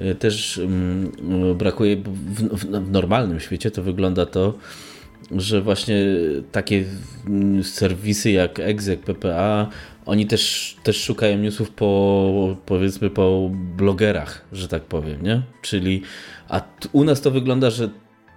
y, 0.00 0.14
też 0.14 0.58
mm, 0.58 1.12
y, 1.50 1.54
brakuje. 1.54 1.96
W, 1.96 2.02
w, 2.58 2.64
w 2.64 2.90
normalnym 2.90 3.40
świecie 3.40 3.70
to 3.70 3.82
wygląda 3.82 4.26
to, 4.26 4.54
że 5.36 5.62
właśnie 5.62 5.96
takie 6.52 6.84
serwisy 7.62 8.30
jak 8.30 8.60
Exec, 8.60 9.00
PPA 9.00 9.68
oni 10.06 10.26
też, 10.26 10.76
też 10.82 10.96
szukają 10.96 11.38
newsów 11.38 11.70
po, 11.70 12.56
powiedzmy, 12.66 13.10
po 13.10 13.50
blogerach, 13.76 14.44
że 14.52 14.68
tak 14.68 14.82
powiem, 14.82 15.22
nie? 15.22 15.42
Czyli, 15.62 16.02
a 16.48 16.60
u 16.92 17.04
nas 17.04 17.20
to 17.20 17.30
wygląda, 17.30 17.70
że 17.70 17.88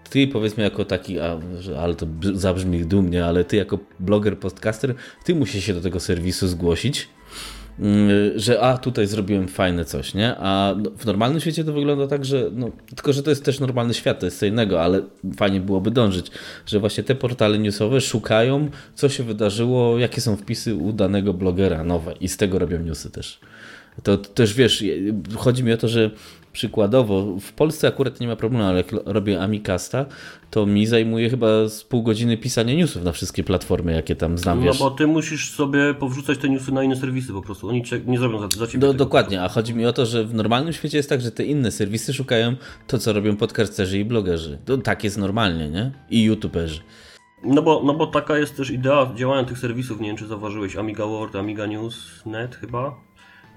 ty 0.09 0.27
powiedzmy 0.27 0.63
jako 0.63 0.85
taki, 0.85 1.19
a, 1.19 1.39
ale 1.79 1.95
to 1.95 2.05
zabrzmi 2.33 2.85
dumnie, 2.85 3.25
ale 3.25 3.43
ty 3.43 3.55
jako 3.55 3.79
bloger, 3.99 4.39
podcaster, 4.39 4.95
ty 5.23 5.35
musisz 5.35 5.63
się 5.63 5.73
do 5.73 5.81
tego 5.81 5.99
serwisu 5.99 6.47
zgłosić, 6.47 7.07
że 8.35 8.61
a 8.61 8.77
tutaj 8.77 9.07
zrobiłem 9.07 9.47
fajne 9.47 9.85
coś, 9.85 10.13
nie? 10.13 10.35
A 10.37 10.75
no, 10.77 10.91
w 10.97 11.05
normalnym 11.05 11.41
świecie 11.41 11.63
to 11.63 11.73
wygląda 11.73 12.07
tak, 12.07 12.25
że 12.25 12.49
no, 12.51 12.71
tylko, 12.95 13.13
że 13.13 13.23
to 13.23 13.29
jest 13.29 13.45
też 13.45 13.59
normalny 13.59 13.93
świat, 13.93 14.19
to 14.19 14.25
jest 14.25 14.39
co 14.39 14.45
innego, 14.45 14.83
ale 14.83 15.01
fajnie 15.37 15.61
byłoby 15.61 15.91
dążyć, 15.91 16.31
że 16.65 16.79
właśnie 16.79 17.03
te 17.03 17.15
portale 17.15 17.59
newsowe 17.59 18.01
szukają, 18.01 18.69
co 18.95 19.09
się 19.09 19.23
wydarzyło, 19.23 19.99
jakie 19.99 20.21
są 20.21 20.35
wpisy 20.35 20.75
u 20.75 20.93
danego 20.93 21.33
blogera 21.33 21.83
nowe 21.83 22.13
i 22.21 22.27
z 22.27 22.37
tego 22.37 22.59
robią 22.59 22.79
newsy 22.79 23.11
też. 23.11 23.39
To, 24.03 24.17
to 24.17 24.29
też 24.29 24.53
wiesz, 24.53 24.83
chodzi 25.37 25.63
mi 25.63 25.73
o 25.73 25.77
to, 25.77 25.87
że 25.87 26.11
przykładowo, 26.55 27.37
w 27.39 27.53
Polsce 27.53 27.87
akurat 27.87 28.19
nie 28.19 28.27
ma 28.27 28.35
problemu, 28.35 28.63
ale 28.63 28.77
jak 28.77 28.87
robię 29.05 29.41
Amicasta, 29.41 30.05
to 30.49 30.65
mi 30.65 30.85
zajmuje 30.85 31.29
chyba 31.29 31.69
z 31.69 31.83
pół 31.83 32.03
godziny 32.03 32.37
pisanie 32.37 32.75
newsów 32.75 33.03
na 33.03 33.11
wszystkie 33.11 33.43
platformy, 33.43 33.93
jakie 33.93 34.15
tam 34.15 34.37
znam. 34.37 34.59
No 34.59 34.65
wiesz. 34.65 34.79
bo 34.79 34.91
ty 34.91 35.07
musisz 35.07 35.51
sobie 35.51 35.93
powrzucać 35.93 36.37
te 36.37 36.49
newsy 36.49 36.71
na 36.71 36.83
inne 36.83 36.95
serwisy 36.95 37.33
po 37.33 37.41
prostu. 37.41 37.69
Oni 37.69 37.83
nie 38.05 38.19
zrobią 38.19 38.39
za, 38.39 38.47
za 38.57 38.67
ciebie. 38.67 38.79
Do, 38.87 38.93
dokładnie, 38.93 39.43
a 39.43 39.49
chodzi 39.49 39.75
mi 39.75 39.85
o 39.85 39.93
to, 39.93 40.05
że 40.05 40.25
w 40.25 40.33
normalnym 40.33 40.73
świecie 40.73 40.97
jest 40.97 41.09
tak, 41.09 41.21
że 41.21 41.31
te 41.31 41.43
inne 41.43 41.71
serwisy 41.71 42.13
szukają 42.13 42.55
to, 42.87 42.97
co 42.97 43.13
robią 43.13 43.37
podcasterzy 43.37 43.99
i 43.99 44.05
blogerzy. 44.05 44.59
To 44.65 44.77
tak 44.77 45.03
jest 45.03 45.17
normalnie, 45.17 45.69
nie? 45.69 45.91
I 46.09 46.23
youtuberzy. 46.23 46.81
No 47.43 47.61
bo, 47.61 47.81
no 47.85 47.93
bo 47.93 48.07
taka 48.07 48.37
jest 48.37 48.57
też 48.57 48.71
idea 48.71 49.13
działania 49.15 49.43
tych 49.43 49.59
serwisów. 49.59 50.01
Nie 50.01 50.07
wiem, 50.07 50.17
czy 50.17 50.27
zauważyłeś 50.27 50.75
Amiga 50.75 51.05
World, 51.05 51.35
Amiga 51.35 51.65
News, 51.65 52.25
Net 52.25 52.55
chyba 52.55 52.95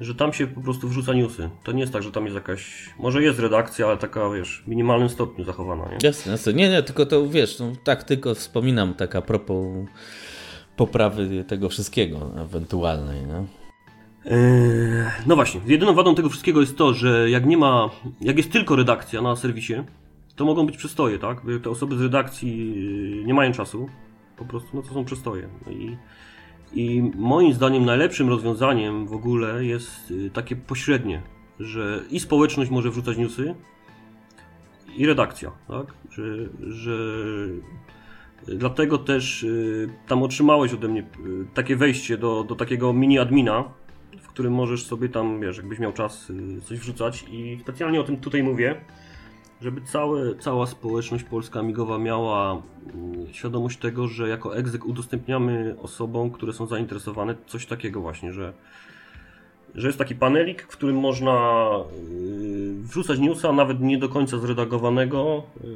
że 0.00 0.14
tam 0.14 0.32
się 0.32 0.46
po 0.46 0.60
prostu 0.60 0.88
wrzuca 0.88 1.14
newsy. 1.14 1.50
To 1.64 1.72
nie 1.72 1.80
jest 1.80 1.92
tak, 1.92 2.02
że 2.02 2.12
tam 2.12 2.24
jest 2.24 2.34
jakaś, 2.34 2.90
może 2.98 3.22
jest 3.22 3.38
redakcja, 3.38 3.86
ale 3.86 3.96
taka, 3.96 4.30
wiesz, 4.30 4.62
w 4.64 4.68
minimalnym 4.68 5.08
stopniu 5.08 5.44
zachowana, 5.44 5.84
nie? 5.84 5.98
Jasne, 6.02 6.32
jasne. 6.32 6.52
Nie, 6.52 6.68
nie, 6.68 6.82
tylko 6.82 7.06
to, 7.06 7.28
wiesz, 7.28 7.58
no, 7.58 7.72
tak 7.84 8.04
tylko 8.04 8.34
wspominam, 8.34 8.94
taka 8.94 9.22
propos 9.22 9.66
poprawy 10.76 11.44
tego 11.44 11.68
wszystkiego 11.68 12.30
ewentualnej? 12.40 13.20
Eee, 14.24 14.36
no 15.26 15.36
właśnie, 15.36 15.60
jedyną 15.66 15.94
wadą 15.94 16.14
tego 16.14 16.28
wszystkiego 16.28 16.60
jest 16.60 16.76
to, 16.76 16.94
że 16.94 17.30
jak 17.30 17.46
nie 17.46 17.56
ma, 17.56 17.90
jak 18.20 18.36
jest 18.36 18.52
tylko 18.52 18.76
redakcja 18.76 19.22
na 19.22 19.36
serwisie, 19.36 19.74
to 20.36 20.44
mogą 20.44 20.66
być 20.66 20.76
przystoje, 20.76 21.18
tak? 21.18 21.40
Te 21.62 21.70
osoby 21.70 21.96
z 21.96 22.00
redakcji 22.00 22.82
nie 23.26 23.34
mają 23.34 23.52
czasu, 23.52 23.88
po 24.36 24.44
prostu, 24.44 24.68
no 24.74 24.82
to 24.82 24.94
są 24.94 25.04
przystoje. 25.04 25.48
No 25.66 25.72
i 25.72 25.96
i 26.72 27.02
moim 27.14 27.52
zdaniem 27.52 27.84
najlepszym 27.84 28.28
rozwiązaniem 28.28 29.06
w 29.06 29.12
ogóle 29.12 29.64
jest 29.64 30.10
y, 30.10 30.30
takie 30.30 30.56
pośrednie, 30.56 31.22
że 31.60 32.02
i 32.10 32.20
społeczność 32.20 32.70
może 32.70 32.90
wrzucać 32.90 33.16
newsy, 33.16 33.54
i 34.96 35.06
redakcja, 35.06 35.50
tak? 35.68 35.86
Że, 36.10 36.22
że 36.60 36.92
dlatego 38.46 38.98
też 38.98 39.42
y, 39.42 39.88
tam 40.06 40.22
otrzymałeś 40.22 40.72
ode 40.72 40.88
mnie 40.88 41.00
y, 41.00 41.04
takie 41.54 41.76
wejście 41.76 42.18
do, 42.18 42.44
do 42.44 42.54
takiego 42.54 42.92
mini 42.92 43.18
admina, 43.18 43.64
w 44.20 44.28
którym 44.28 44.52
możesz 44.52 44.86
sobie 44.86 45.08
tam, 45.08 45.40
wiesz, 45.40 45.56
jakbyś 45.56 45.78
miał 45.78 45.92
czas 45.92 46.32
coś 46.64 46.78
wrzucać 46.78 47.24
i 47.30 47.58
specjalnie 47.60 48.00
o 48.00 48.04
tym 48.04 48.16
tutaj 48.16 48.42
mówię, 48.42 48.80
żeby 49.62 49.80
całe, 49.80 50.34
cała 50.34 50.66
społeczność 50.66 51.24
polska 51.24 51.62
migowa 51.62 51.98
miała 51.98 52.62
mm, 52.94 53.26
świadomość 53.32 53.78
tego, 53.78 54.08
że 54.08 54.28
jako 54.28 54.56
egzek 54.56 54.84
udostępniamy 54.84 55.76
osobom, 55.82 56.30
które 56.30 56.52
są 56.52 56.66
zainteresowane 56.66 57.34
coś 57.46 57.66
takiego 57.66 58.00
właśnie, 58.00 58.32
że, 58.32 58.52
że 59.74 59.86
jest 59.86 59.98
taki 59.98 60.14
panelik, 60.14 60.62
w 60.62 60.66
którym 60.66 60.96
można 60.96 61.68
y, 61.92 62.74
wrzucać 62.82 63.18
newsa, 63.18 63.52
nawet 63.52 63.80
nie 63.80 63.98
do 63.98 64.08
końca 64.08 64.38
zredagowanego, 64.38 65.42
y, 65.64 65.68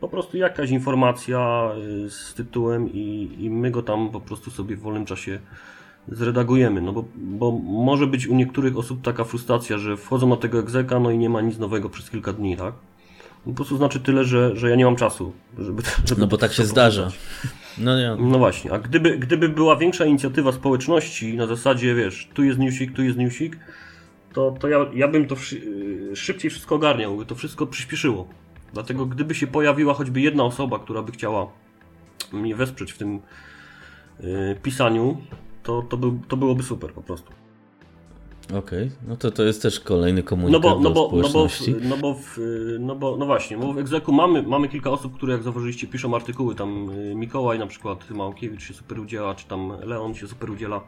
po 0.00 0.08
prostu 0.08 0.36
jakaś 0.36 0.70
informacja 0.70 1.70
y, 2.06 2.10
z 2.10 2.34
tytułem 2.34 2.92
i, 2.92 3.36
i 3.38 3.50
my 3.50 3.70
go 3.70 3.82
tam 3.82 4.10
po 4.10 4.20
prostu 4.20 4.50
sobie 4.50 4.76
w 4.76 4.80
wolnym 4.80 5.04
czasie 5.04 5.40
zredagujemy, 6.12 6.80
no 6.80 6.92
bo, 6.92 7.04
bo 7.16 7.52
może 7.62 8.06
być 8.06 8.26
u 8.26 8.34
niektórych 8.34 8.76
osób 8.76 9.02
taka 9.02 9.24
frustracja, 9.24 9.78
że 9.78 9.96
wchodzą 9.96 10.28
na 10.28 10.36
tego 10.36 10.58
egzeka, 10.58 11.00
no 11.00 11.10
i 11.10 11.18
nie 11.18 11.30
ma 11.30 11.40
nic 11.40 11.58
nowego 11.58 11.88
przez 11.88 12.10
kilka 12.10 12.32
dni, 12.32 12.56
tak? 12.56 12.74
Po 13.48 13.54
prostu 13.54 13.76
znaczy 13.76 14.00
tyle, 14.00 14.24
że, 14.24 14.56
że 14.56 14.70
ja 14.70 14.76
nie 14.76 14.84
mam 14.84 14.96
czasu, 14.96 15.32
żeby. 15.58 15.82
żeby 16.04 16.20
no 16.20 16.26
bo 16.26 16.38
tak 16.38 16.52
się 16.52 16.64
zdarza. 16.64 17.10
No, 17.78 17.98
nie. 17.98 18.16
no 18.18 18.38
właśnie, 18.38 18.72
a 18.72 18.78
gdyby, 18.78 19.18
gdyby 19.18 19.48
była 19.48 19.76
większa 19.76 20.04
inicjatywa 20.04 20.52
społeczności 20.52 21.36
na 21.36 21.46
zasadzie, 21.46 21.94
wiesz, 21.94 22.28
tu 22.34 22.44
jest 22.44 22.58
newsik, 22.58 22.92
tu 22.92 23.02
jest 23.02 23.18
newsik, 23.18 23.58
to, 24.32 24.54
to 24.60 24.68
ja, 24.68 24.78
ja 24.94 25.08
bym 25.08 25.26
to 25.26 25.36
szybciej 26.14 26.50
wszystko 26.50 26.74
ogarniał, 26.74 27.16
by 27.16 27.26
to 27.26 27.34
wszystko 27.34 27.66
przyspieszyło. 27.66 28.28
Dlatego 28.72 29.06
gdyby 29.06 29.34
się 29.34 29.46
pojawiła 29.46 29.94
choćby 29.94 30.20
jedna 30.20 30.44
osoba, 30.44 30.78
która 30.78 31.02
by 31.02 31.12
chciała 31.12 31.46
mnie 32.32 32.56
wesprzeć 32.56 32.92
w 32.92 32.98
tym 32.98 33.20
yy, 34.20 34.56
pisaniu, 34.62 35.16
to, 35.62 35.82
to, 35.82 35.96
był, 35.96 36.20
to 36.28 36.36
byłoby 36.36 36.62
super 36.62 36.92
po 36.92 37.02
prostu. 37.02 37.37
Okej, 38.48 38.58
okay. 38.58 38.90
no 39.08 39.16
to 39.16 39.30
to 39.30 39.42
jest 39.42 39.62
też 39.62 39.80
kolejny 39.80 40.22
komunikat 40.22 40.62
no 40.62 40.70
bo, 40.70 40.80
no 40.80 40.90
bo, 40.90 41.10
no 41.22 41.28
bo, 41.28 41.48
w, 41.48 41.60
no 41.82 41.96
bo, 41.96 42.14
w, 42.14 42.38
no 42.80 42.94
bo, 42.94 43.16
no 43.16 43.26
właśnie, 43.26 43.58
bo 43.58 43.72
w 43.72 43.78
Egzeku 43.78 44.12
mamy, 44.12 44.42
mamy 44.42 44.68
kilka 44.68 44.90
osób, 44.90 45.16
które 45.16 45.32
jak 45.32 45.42
zauważyliście 45.42 45.86
piszą 45.86 46.14
artykuły, 46.14 46.54
tam 46.54 46.90
y, 46.90 47.14
Mikołaj 47.14 47.58
na 47.58 47.66
przykład, 47.66 48.10
Małkiewicz 48.10 48.62
się 48.62 48.74
super 48.74 49.00
udziela, 49.00 49.34
czy 49.34 49.46
tam 49.46 49.72
Leon 49.82 50.14
się 50.14 50.26
super 50.28 50.50
udziela, 50.50 50.80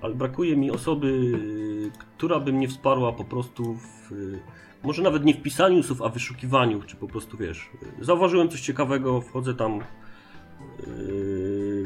ale 0.00 0.14
brakuje 0.14 0.56
mi 0.56 0.70
osoby, 0.70 1.06
y, 1.06 1.90
która 1.98 2.40
by 2.40 2.52
mnie 2.52 2.68
wsparła 2.68 3.12
po 3.12 3.24
prostu 3.24 3.74
w, 3.74 4.10
może 4.82 5.02
nawet 5.02 5.24
nie 5.24 5.34
w 5.34 5.42
pisaniu 5.42 5.76
newsów, 5.76 6.02
a 6.02 6.08
w 6.08 6.14
wyszukiwaniu, 6.14 6.82
czy 6.82 6.96
po 6.96 7.06
prostu 7.06 7.36
wiesz, 7.36 7.70
zauważyłem 8.00 8.48
coś 8.48 8.60
ciekawego, 8.60 9.20
wchodzę 9.20 9.54
tam 9.54 9.80
y, 9.80 9.82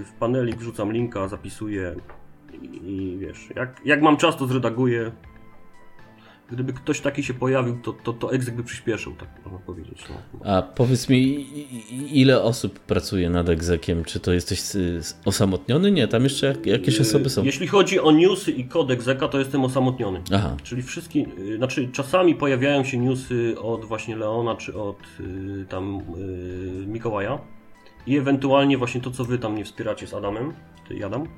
w 0.04 0.12
panelik, 0.18 0.56
wrzucam 0.56 0.92
linka, 0.92 1.28
zapisuję, 1.28 1.96
i, 2.62 3.16
wiesz, 3.20 3.48
jak, 3.56 3.80
jak 3.84 4.02
mam 4.02 4.16
czas, 4.16 4.36
to 4.36 4.46
zredaguję. 4.46 5.12
Gdyby 6.50 6.72
ktoś 6.72 7.00
taki 7.00 7.22
się 7.22 7.34
pojawił, 7.34 7.78
to, 7.82 7.92
to, 7.92 8.12
to 8.12 8.32
egzek 8.32 8.56
by 8.56 8.64
przyspieszył, 8.64 9.14
tak 9.14 9.28
można 9.44 9.58
powiedzieć. 9.58 10.04
No. 10.10 10.40
A 10.44 10.62
powiedz 10.62 11.08
mi, 11.08 11.46
ile 12.12 12.42
osób 12.42 12.78
pracuje 12.78 13.30
nad 13.30 13.48
egzekiem? 13.48 14.04
Czy 14.04 14.20
to 14.20 14.32
jesteś 14.32 14.62
osamotniony? 15.24 15.92
Nie, 15.92 16.08
tam 16.08 16.24
jeszcze 16.24 16.54
jakieś 16.64 17.00
osoby 17.00 17.30
są. 17.30 17.44
Jeśli 17.44 17.66
chodzi 17.66 18.00
o 18.00 18.12
newsy 18.12 18.50
i 18.52 18.64
kod 18.64 18.90
egzeka, 18.90 19.28
to 19.28 19.38
jestem 19.38 19.64
osamotniony. 19.64 20.22
Aha. 20.34 20.56
Czyli 20.62 20.82
wszystkie, 20.82 21.26
y, 21.38 21.56
znaczy 21.56 21.88
czasami 21.92 22.34
pojawiają 22.34 22.84
się 22.84 22.98
newsy 22.98 23.54
od 23.60 23.84
właśnie 23.84 24.16
Leona, 24.16 24.56
czy 24.56 24.74
od 24.74 24.98
y, 25.20 25.66
tam 25.68 26.00
y, 26.18 26.86
Mikołaja. 26.86 27.38
I 28.06 28.16
ewentualnie 28.16 28.78
właśnie 28.78 29.00
to, 29.00 29.10
co 29.10 29.24
wy 29.24 29.38
tam 29.38 29.54
nie 29.54 29.64
wspieracie 29.64 30.06
z 30.06 30.14
Adamem, 30.14 30.52
ty 30.88 31.06
Adam. 31.06 31.28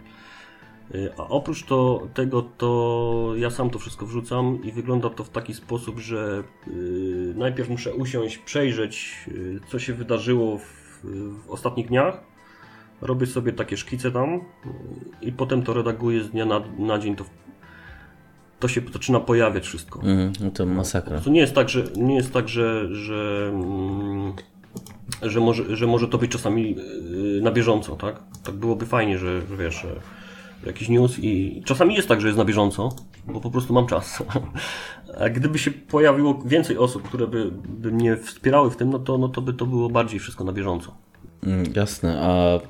Y, 0.95 1.13
a 1.19 1.29
oprócz 1.29 1.65
to, 1.65 2.09
tego, 2.15 2.43
to 2.43 3.33
ja 3.37 3.51
sam 3.51 3.71
to 3.71 3.79
wszystko 3.79 4.07
wrzucam 4.07 4.65
i 4.65 4.73
wygląda 4.73 5.11
to 5.11 5.25
w 5.25 5.31
taki 5.31 5.55
sposób, 5.55 5.99
że 5.99 6.43
yy, 6.67 7.35
najpierw 7.37 7.69
muszę 7.69 7.95
usiąść, 7.95 8.39
przejrzeć, 8.39 9.17
yy, 9.29 9.61
co 9.69 9.79
się 9.79 9.95
wydarzyło 9.95 10.59
w, 10.59 10.65
w, 11.05 11.51
ostatnich 11.51 11.89
dniach. 11.89 12.21
Robię 13.01 13.27
sobie 13.27 13.53
takie 13.53 13.77
szkice 13.77 14.11
tam 14.11 14.31
yy, 14.33 14.41
i 15.21 15.33
potem 15.33 15.63
to 15.63 15.75
redaguję 15.75 16.23
z 16.23 16.31
dnia 16.31 16.45
na, 16.45 16.61
na 16.79 16.99
dzień. 16.99 17.17
To, 17.17 17.25
to 18.61 18.69
się 18.69 18.81
zaczyna 18.93 19.21
pojawiać 19.21 19.65
wszystko. 19.65 20.01
Mm, 20.03 20.33
no 20.41 20.51
to 20.51 20.67
masakra. 20.67 21.21
To 21.21 21.31
nie 21.31 21.41
jest 21.41 21.55
tak, 21.55 21.69
że, 21.69 21.85
nie 21.97 22.15
jest 22.15 22.33
tak, 22.33 22.49
że, 22.49 22.95
że, 22.95 23.51
mm, 23.55 24.33
że, 25.23 25.41
może, 25.41 25.77
że 25.77 25.87
może 25.87 26.09
to 26.09 26.19
być 26.19 26.31
czasami 26.31 26.77
y, 27.39 27.41
na 27.43 27.53
bieżąco, 27.53 27.97
tak? 27.97 28.23
Tak 28.45 28.55
byłoby 28.55 28.87
fajnie, 28.87 29.19
że, 29.19 29.47
że 29.47 29.57
wiesz, 29.57 29.87
jakiś 30.67 30.89
news 30.89 31.19
i 31.19 31.63
czasami 31.65 31.95
jest 31.95 32.09
tak, 32.09 32.21
że 32.21 32.27
jest 32.27 32.39
na 32.39 32.45
bieżąco, 32.45 32.97
bo 33.27 33.41
po 33.41 33.51
prostu 33.51 33.75
mam 33.75 33.87
czas. 33.87 34.23
A 35.21 35.29
gdyby 35.29 35.59
się 35.59 35.71
pojawiło 35.71 36.43
więcej 36.45 36.79
osób, 36.79 37.03
które 37.03 37.27
by, 37.27 37.51
by 37.69 37.93
mnie 37.93 38.17
wspierały 38.17 38.71
w 38.71 38.77
tym, 38.77 38.91
no 38.91 38.99
to, 38.99 39.19
no 39.19 39.29
to 39.29 39.41
by 39.41 39.55
to 39.55 39.67
było 39.67 39.89
bardziej 39.89 40.21
wszystko 40.21 40.45
na 40.45 40.53
bieżąco. 40.53 40.95
Mm, 41.43 41.73
jasne, 41.77 42.21
a 42.21 42.61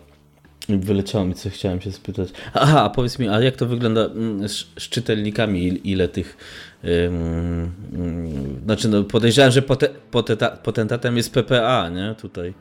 wyleciało 0.69 1.25
mi 1.25 1.35
co 1.35 1.51
chciałem 1.51 1.81
się 1.81 1.93
spytać. 1.93 2.29
Aha, 2.55 2.83
a 2.85 2.91
powiedz 2.91 3.19
mi, 3.19 3.29
a 3.29 3.41
jak 3.41 3.57
to 3.57 3.67
wygląda 3.67 4.05
mm, 4.05 4.49
z, 4.49 4.53
z 4.79 4.89
czytelnikami, 4.89 5.91
ile 5.91 6.09
tych 6.09 6.37
um, 6.85 7.73
znaczy 8.65 8.89
no 8.89 9.05
podejrzewam, 9.05 9.51
że 9.51 9.63
pote, 9.63 9.89
poteta, 10.11 10.51
potentatem 10.51 11.17
jest 11.17 11.33
PPA, 11.33 11.89
nie? 11.89 12.15
Tutaj. 12.15 12.55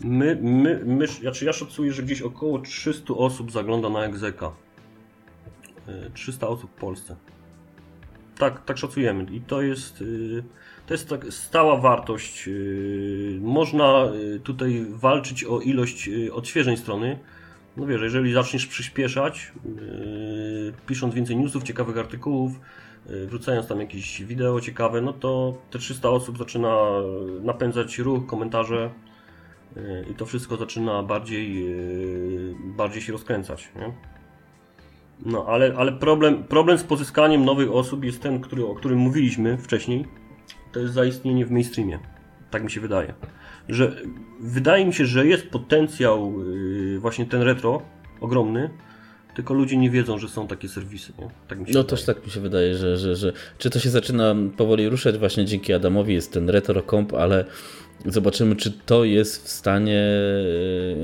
My, 0.00 0.38
my, 0.42 0.80
my, 0.84 1.06
znaczy 1.06 1.44
ja 1.44 1.52
szacuję, 1.52 1.92
że 1.92 2.02
gdzieś 2.02 2.22
około 2.22 2.58
300 2.58 3.14
osób 3.14 3.52
zagląda 3.52 3.88
na 3.88 4.04
egzeka. 4.04 4.52
300 6.14 6.46
e, 6.46 6.48
osób 6.48 6.70
w 6.70 6.74
Polsce. 6.74 7.16
Tak, 8.38 8.64
tak 8.64 8.78
szacujemy. 8.78 9.26
I 9.30 9.40
to 9.40 9.62
jest, 9.62 10.02
e, 10.02 10.42
to 10.86 10.94
jest 10.94 11.08
tak 11.08 11.32
stała 11.32 11.76
wartość. 11.76 12.48
E, 12.48 12.50
można 13.40 14.04
tutaj 14.44 14.86
walczyć 14.88 15.44
o 15.44 15.60
ilość 15.60 16.10
odświeżeń 16.32 16.76
strony. 16.76 17.18
No 17.76 17.86
wiesz, 17.86 18.02
jeżeli 18.02 18.32
zaczniesz 18.32 18.66
przyspieszać, 18.66 19.52
pisząc 20.86 21.14
więcej 21.14 21.36
newsów, 21.36 21.62
ciekawych 21.62 21.98
artykułów, 21.98 22.60
wrzucając 23.06 23.66
tam 23.66 23.80
jakieś 23.80 24.22
wideo 24.22 24.60
ciekawe, 24.60 25.00
no 25.00 25.12
to 25.12 25.58
te 25.70 25.78
300 25.78 26.10
osób 26.10 26.38
zaczyna 26.38 26.74
napędzać 27.42 27.98
ruch, 27.98 28.26
komentarze 28.26 28.90
i 30.10 30.14
to 30.14 30.26
wszystko 30.26 30.56
zaczyna 30.56 31.02
bardziej, 31.02 31.66
bardziej 32.76 33.02
się 33.02 33.12
rozkręcać. 33.12 33.68
Nie? 33.76 34.17
No, 35.26 35.44
ale, 35.48 35.74
ale 35.76 35.92
problem, 35.92 36.44
problem 36.44 36.78
z 36.78 36.84
pozyskaniem 36.84 37.44
nowych 37.44 37.72
osób 37.72 38.04
jest 38.04 38.22
ten, 38.22 38.40
który, 38.40 38.66
o 38.66 38.74
którym 38.74 38.98
mówiliśmy 38.98 39.58
wcześniej. 39.58 40.04
To 40.72 40.80
jest 40.80 40.94
zaistnienie 40.94 41.46
w 41.46 41.50
mainstreamie. 41.50 41.98
Tak 42.50 42.64
mi 42.64 42.70
się 42.70 42.80
wydaje. 42.80 43.14
Że 43.68 43.96
wydaje 44.40 44.86
mi 44.86 44.94
się, 44.94 45.06
że 45.06 45.26
jest 45.26 45.46
potencjał 45.50 46.42
yy, 46.54 46.98
właśnie 46.98 47.26
ten 47.26 47.42
retro 47.42 47.82
ogromny, 48.20 48.70
tylko 49.34 49.54
ludzie 49.54 49.76
nie 49.76 49.90
wiedzą, 49.90 50.18
że 50.18 50.28
są 50.28 50.46
takie 50.46 50.68
serwisy. 50.68 51.12
Nie? 51.18 51.28
Tak 51.48 51.58
mi 51.58 51.66
się 51.66 51.72
No 51.72 51.80
wydaje. 51.80 51.84
też 51.96 52.04
tak 52.04 52.24
mi 52.26 52.30
się 52.32 52.40
wydaje, 52.40 52.74
że, 52.74 52.96
że, 52.96 53.16
że 53.16 53.32
czy 53.58 53.70
to 53.70 53.78
się 53.78 53.90
zaczyna 53.90 54.34
powoli 54.56 54.88
ruszać 54.88 55.18
właśnie 55.18 55.44
dzięki 55.44 55.72
Adamowi, 55.72 56.14
jest 56.14 56.32
ten 56.32 56.50
retro 56.50 56.82
comp, 56.82 57.14
ale 57.14 57.44
zobaczymy, 58.06 58.56
czy 58.56 58.72
to 58.86 59.04
jest 59.04 59.44
w 59.44 59.48
stanie. 59.48 60.02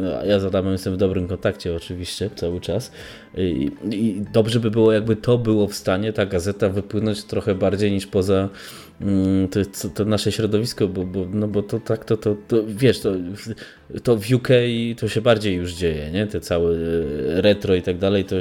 no, 0.03 0.25
Ja 0.25 0.41
z 0.41 0.45
Adamem 0.45 0.73
jestem 0.73 0.95
w 0.95 0.97
dobrym 0.97 1.29
kontakcie 1.29 1.77
oczywiście 1.77 2.31
cały 2.37 2.61
czas. 2.61 2.93
I, 3.37 3.71
I 3.91 4.23
dobrze 4.33 4.61
by 4.61 4.71
było, 4.71 4.93
jakby 4.93 5.17
to 5.17 5.39
było 5.39 5.69
w 5.69 5.75
stanie, 5.75 6.13
ta 6.13 6.27
gazeta 6.27 6.69
wypłynąć 6.69 7.25
trochę 7.25 7.55
bardziej 7.55 7.93
niż 7.93 8.07
poza 8.07 8.49
mm, 9.01 9.49
to, 9.49 9.61
to, 9.83 9.89
to 9.89 10.05
nasze 10.05 10.33
środowisko, 10.33 10.89
bo, 10.89 11.05
bo, 11.05 11.27
no 11.33 11.49
bo 11.49 11.63
to 11.63 11.81
tak, 11.81 12.05
to, 12.05 12.17
to, 12.17 12.37
to 12.49 12.57
wiesz, 12.67 13.01
to, 13.01 13.13
to 14.03 14.17
w 14.17 14.33
UK 14.33 14.49
to 14.97 15.09
się 15.09 15.21
bardziej 15.21 15.55
już 15.55 15.73
dzieje, 15.73 16.11
nie? 16.11 16.27
Te 16.27 16.41
całe 16.41 16.71
e, 16.71 16.77
retro 17.43 17.75
i 17.75 17.83
tak 17.83 17.99
dalej, 17.99 18.25
to 18.25 18.37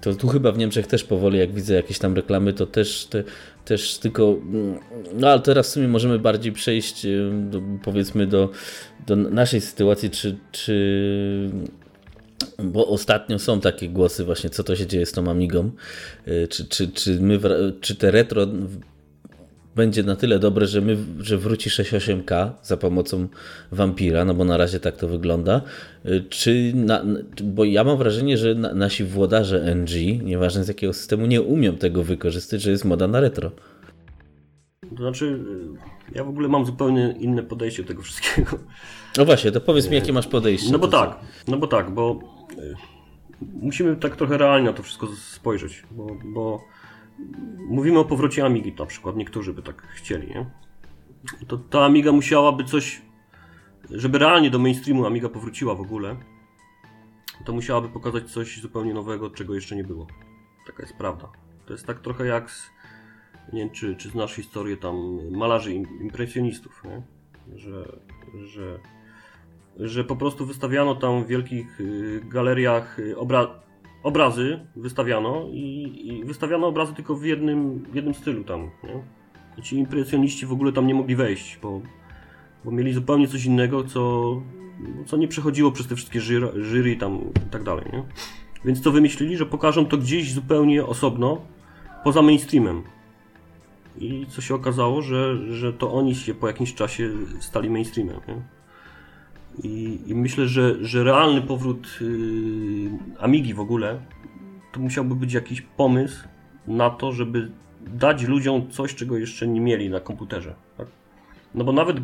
to 0.00 0.14
tu 0.14 0.28
chyba 0.28 0.52
w 0.52 0.58
Niemczech 0.58 0.86
też 0.86 1.04
powoli, 1.04 1.38
jak 1.38 1.52
widzę 1.52 1.74
jakieś 1.74 1.98
tam 1.98 2.14
reklamy, 2.14 2.52
to 2.52 2.66
też, 2.66 3.06
te, 3.06 3.24
też 3.64 3.98
tylko. 3.98 4.36
No 5.14 5.28
ale 5.28 5.40
teraz 5.40 5.68
w 5.68 5.72
sumie 5.72 5.88
możemy 5.88 6.18
bardziej 6.18 6.52
przejść, 6.52 7.04
y, 7.04 7.30
do, 7.50 7.62
powiedzmy, 7.82 8.26
do, 8.26 8.50
do 9.06 9.16
naszej 9.16 9.60
sytuacji, 9.60 10.10
czy, 10.10 10.36
czy. 10.52 11.50
Bo 12.64 12.86
ostatnio 12.86 13.38
są 13.38 13.60
takie 13.60 13.88
głosy, 13.88 14.24
właśnie, 14.24 14.50
co 14.50 14.64
to 14.64 14.76
się 14.76 14.86
dzieje 14.86 15.06
z 15.06 15.12
tą 15.12 15.30
Amigą. 15.30 15.70
Y, 16.28 16.48
Czy, 16.48 16.64
czy, 16.64 16.88
czy, 16.88 17.20
my, 17.20 17.38
czy 17.80 17.94
te 17.96 18.10
retro 18.10 18.46
będzie 19.76 20.02
na 20.02 20.16
tyle 20.16 20.38
dobre, 20.38 20.66
że, 20.66 20.80
my, 20.80 20.96
że 21.20 21.38
wróci 21.38 21.70
6.8K 21.70 22.50
za 22.62 22.76
pomocą 22.76 23.28
Vampira, 23.72 24.24
no 24.24 24.34
bo 24.34 24.44
na 24.44 24.56
razie 24.56 24.80
tak 24.80 24.96
to 24.96 25.08
wygląda. 25.08 25.60
Y, 26.06 26.24
Czy 26.28 26.72
na, 26.74 27.04
bo 27.42 27.64
ja 27.64 27.84
mam 27.84 27.98
wrażenie, 27.98 28.38
że 28.38 28.54
na, 28.54 28.74
nasi 28.74 29.04
włodarze 29.04 29.74
NG, 29.74 30.24
nieważne 30.24 30.64
z 30.64 30.68
jakiego 30.68 30.92
systemu, 30.92 31.26
nie 31.26 31.42
umią 31.42 31.76
tego 31.76 32.04
wykorzystać, 32.04 32.62
że 32.62 32.70
jest 32.70 32.84
moda 32.84 33.08
na 33.08 33.20
retro. 33.20 33.50
To 34.90 34.96
znaczy, 34.96 35.26
yy, 35.26 36.14
ja 36.14 36.24
w 36.24 36.28
ogóle 36.28 36.48
mam 36.48 36.66
zupełnie 36.66 37.14
inne 37.20 37.42
podejście 37.42 37.82
do 37.82 37.88
tego 37.88 38.02
wszystkiego. 38.02 38.58
No 39.18 39.24
właśnie, 39.24 39.52
to 39.52 39.60
powiedz 39.60 39.88
mi, 39.90 39.94
jakie 39.94 40.12
masz 40.12 40.26
podejście. 40.26 40.72
No 40.72 40.78
bo 40.78 40.88
co? 40.88 40.92
tak, 40.92 41.20
no 41.48 41.58
bo 41.58 41.66
tak, 41.66 41.90
bo 41.90 42.20
y, 42.58 42.74
musimy 43.62 43.96
tak 43.96 44.16
trochę 44.16 44.38
realnie 44.38 44.66
na 44.66 44.72
to 44.72 44.82
wszystko 44.82 45.08
spojrzeć, 45.16 45.82
bo, 45.90 46.06
bo 46.24 46.60
mówimy 47.68 47.98
o 47.98 48.04
powrocie 48.04 48.44
Amigi 48.44 48.72
na 48.78 48.86
przykład, 48.86 49.16
niektórzy 49.16 49.52
by 49.54 49.62
tak 49.62 49.82
chcieli, 49.82 50.28
nie? 50.28 50.46
To 51.46 51.56
ta 51.58 51.84
Amiga 51.84 52.12
musiałaby 52.12 52.64
coś, 52.64 53.02
żeby 53.90 54.18
realnie 54.18 54.50
do 54.50 54.58
mainstreamu 54.58 55.06
Amiga 55.06 55.28
powróciła 55.28 55.74
w 55.74 55.80
ogóle, 55.80 56.16
to 57.44 57.52
musiałaby 57.52 57.88
pokazać 57.88 58.30
coś 58.30 58.60
zupełnie 58.60 58.94
nowego, 58.94 59.30
czego 59.30 59.54
jeszcze 59.54 59.76
nie 59.76 59.84
było. 59.84 60.06
Taka 60.66 60.82
jest 60.82 60.96
prawda. 60.96 61.28
To 61.66 61.72
jest 61.72 61.86
tak 61.86 62.00
trochę 62.00 62.26
jak 62.26 62.50
z, 62.50 62.70
nie 63.52 63.60
wiem, 63.60 63.70
czy, 63.70 63.96
czy 63.96 64.08
znasz 64.08 64.34
historię 64.34 64.76
tam 64.76 64.96
malarzy 65.30 65.72
im- 65.72 66.00
impresjonistów, 66.00 66.82
nie? 66.84 67.02
Że, 67.58 67.98
że 68.44 68.78
że 69.78 70.04
po 70.04 70.16
prostu 70.16 70.46
wystawiano 70.46 70.94
tam 70.94 71.24
w 71.24 71.26
wielkich 71.26 71.80
y, 71.80 72.20
galeriach 72.28 72.98
y, 72.98 73.18
obra 73.18 73.46
obrazy, 74.08 74.60
wystawiano 74.76 75.48
i, 75.52 75.92
i 76.04 76.24
wystawiano 76.24 76.66
obrazy 76.66 76.94
tylko 76.94 77.16
w 77.16 77.24
jednym, 77.24 77.78
w 77.78 77.94
jednym 77.94 78.14
stylu 78.14 78.44
tam. 78.44 78.70
Nie? 78.84 79.62
Ci 79.62 79.76
impresjoniści 79.76 80.46
w 80.46 80.52
ogóle 80.52 80.72
tam 80.72 80.86
nie 80.86 80.94
mogli 80.94 81.16
wejść, 81.16 81.58
bo, 81.62 81.80
bo 82.64 82.70
mieli 82.70 82.92
zupełnie 82.92 83.28
coś 83.28 83.44
innego, 83.44 83.84
co, 83.84 84.32
co 85.06 85.16
nie 85.16 85.28
przechodziło 85.28 85.72
przez 85.72 85.86
te 85.86 85.96
wszystkie 85.96 86.20
jury, 86.20 86.48
jury 86.62 86.96
tam 86.96 87.20
i 87.46 87.50
tak 87.50 87.62
dalej. 87.62 87.84
Nie? 87.92 88.02
Więc 88.64 88.82
to 88.82 88.92
wymyślili, 88.92 89.36
że 89.36 89.46
pokażą 89.46 89.86
to 89.86 89.96
gdzieś 89.96 90.32
zupełnie 90.32 90.86
osobno, 90.86 91.40
poza 92.04 92.22
mainstreamem. 92.22 92.82
I 93.98 94.26
co 94.28 94.40
się 94.40 94.54
okazało, 94.54 95.02
że, 95.02 95.52
że 95.54 95.72
to 95.72 95.92
oni 95.92 96.14
się 96.14 96.34
po 96.34 96.46
jakimś 96.46 96.74
czasie 96.74 97.10
stali 97.40 97.70
mainstreamem. 97.70 98.20
Nie? 98.28 98.57
I, 99.62 99.98
I 100.06 100.14
myślę, 100.14 100.48
że, 100.48 100.84
że 100.84 101.04
realny 101.04 101.42
powrót 101.42 101.98
yy, 102.00 102.90
Amigi 103.18 103.54
w 103.54 103.60
ogóle 103.60 104.00
to 104.72 104.80
musiałby 104.80 105.14
być 105.14 105.32
jakiś 105.32 105.60
pomysł 105.60 106.28
na 106.66 106.90
to, 106.90 107.12
żeby 107.12 107.50
dać 107.86 108.22
ludziom 108.22 108.70
coś, 108.70 108.94
czego 108.94 109.18
jeszcze 109.18 109.48
nie 109.48 109.60
mieli 109.60 109.90
na 109.90 110.00
komputerze. 110.00 110.54
Tak? 110.76 110.86
No 111.54 111.64
bo 111.64 111.72
nawet, 111.72 111.96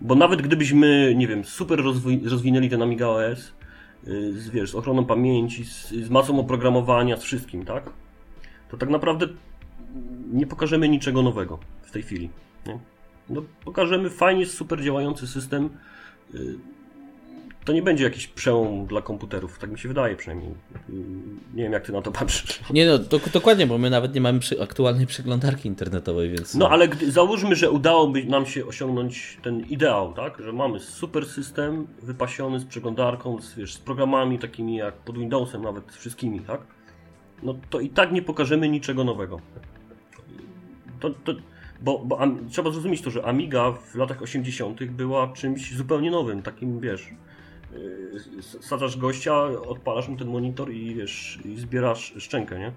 bo 0.00 0.14
nawet 0.14 0.42
gdybyśmy, 0.42 1.14
nie 1.16 1.28
wiem, 1.28 1.44
super 1.44 1.84
rozwi 1.84 2.20
rozwinęli 2.28 2.68
ten 2.68 2.82
Amiga 2.82 3.06
OS, 3.06 3.52
yy, 4.06 4.32
z, 4.32 4.50
wiesz, 4.50 4.70
z 4.70 4.74
ochroną 4.74 5.04
pamięci, 5.04 5.64
z, 5.64 5.90
z 5.90 6.10
masą 6.10 6.40
oprogramowania, 6.40 7.16
z 7.16 7.22
wszystkim, 7.22 7.64
tak? 7.64 7.90
To 8.70 8.76
tak 8.76 8.88
naprawdę 8.88 9.26
nie 10.32 10.46
pokażemy 10.46 10.88
niczego 10.88 11.22
nowego 11.22 11.58
w 11.82 11.90
tej 11.90 12.02
chwili. 12.02 12.30
No, 13.30 13.42
pokażemy 13.64 14.10
fajnie, 14.10 14.46
super 14.46 14.82
działający 14.82 15.26
system. 15.26 15.70
To 17.64 17.72
nie 17.72 17.82
będzie 17.82 18.04
jakiś 18.04 18.26
przełom 18.26 18.86
dla 18.86 19.02
komputerów, 19.02 19.58
tak 19.58 19.70
mi 19.70 19.78
się 19.78 19.88
wydaje 19.88 20.16
przynajmniej. 20.16 20.54
Nie 21.54 21.62
wiem, 21.62 21.72
jak 21.72 21.86
ty 21.86 21.92
na 21.92 22.02
to 22.02 22.12
patrzysz. 22.12 22.60
Nie 22.70 22.86
no, 22.86 22.98
do, 22.98 23.20
dokładnie, 23.32 23.66
bo 23.66 23.78
my 23.78 23.90
nawet 23.90 24.14
nie 24.14 24.20
mamy 24.20 24.40
przy, 24.40 24.62
aktualnej 24.62 25.06
przeglądarki 25.06 25.68
internetowej, 25.68 26.30
więc... 26.30 26.54
No 26.54 26.70
ale 26.70 26.88
gdy, 26.88 27.12
załóżmy, 27.12 27.56
że 27.56 27.70
udałoby 27.70 28.24
nam 28.24 28.46
się 28.46 28.66
osiągnąć 28.66 29.38
ten 29.42 29.60
ideał, 29.60 30.12
tak? 30.12 30.38
Że 30.44 30.52
mamy 30.52 30.80
super 30.80 31.26
system 31.26 31.86
wypasiony 32.02 32.60
z 32.60 32.64
przeglądarką, 32.64 33.40
z, 33.40 33.54
wiesz, 33.54 33.74
z 33.74 33.78
programami 33.78 34.38
takimi 34.38 34.76
jak 34.76 34.94
pod 34.94 35.18
Windowsem, 35.18 35.62
nawet 35.62 35.92
z 35.92 35.96
wszystkimi, 35.96 36.40
tak? 36.40 36.60
No 37.42 37.54
to 37.70 37.80
i 37.80 37.88
tak 37.90 38.12
nie 38.12 38.22
pokażemy 38.22 38.68
niczego 38.68 39.04
nowego. 39.04 39.40
To, 41.00 41.10
to, 41.10 41.32
bo 41.80 41.98
bo 41.98 42.20
Am- 42.20 42.48
trzeba 42.50 42.70
zrozumieć 42.70 43.02
to, 43.02 43.10
że 43.10 43.24
Amiga 43.24 43.72
w 43.72 43.94
latach 43.94 44.22
80. 44.22 44.84
była 44.84 45.32
czymś 45.32 45.74
zupełnie 45.74 46.10
nowym, 46.10 46.42
takim 46.42 46.80
wiesz. 46.80 47.08
Sadzasz 48.60 48.96
gościa, 48.96 49.42
odpalasz 49.68 50.08
mu 50.08 50.16
ten 50.16 50.28
monitor 50.28 50.70
i 50.72 50.94
wiesz, 50.94 51.38
i 51.44 51.56
zbierasz 51.56 52.14
szczękę, 52.18 52.58
nie? 52.58 52.72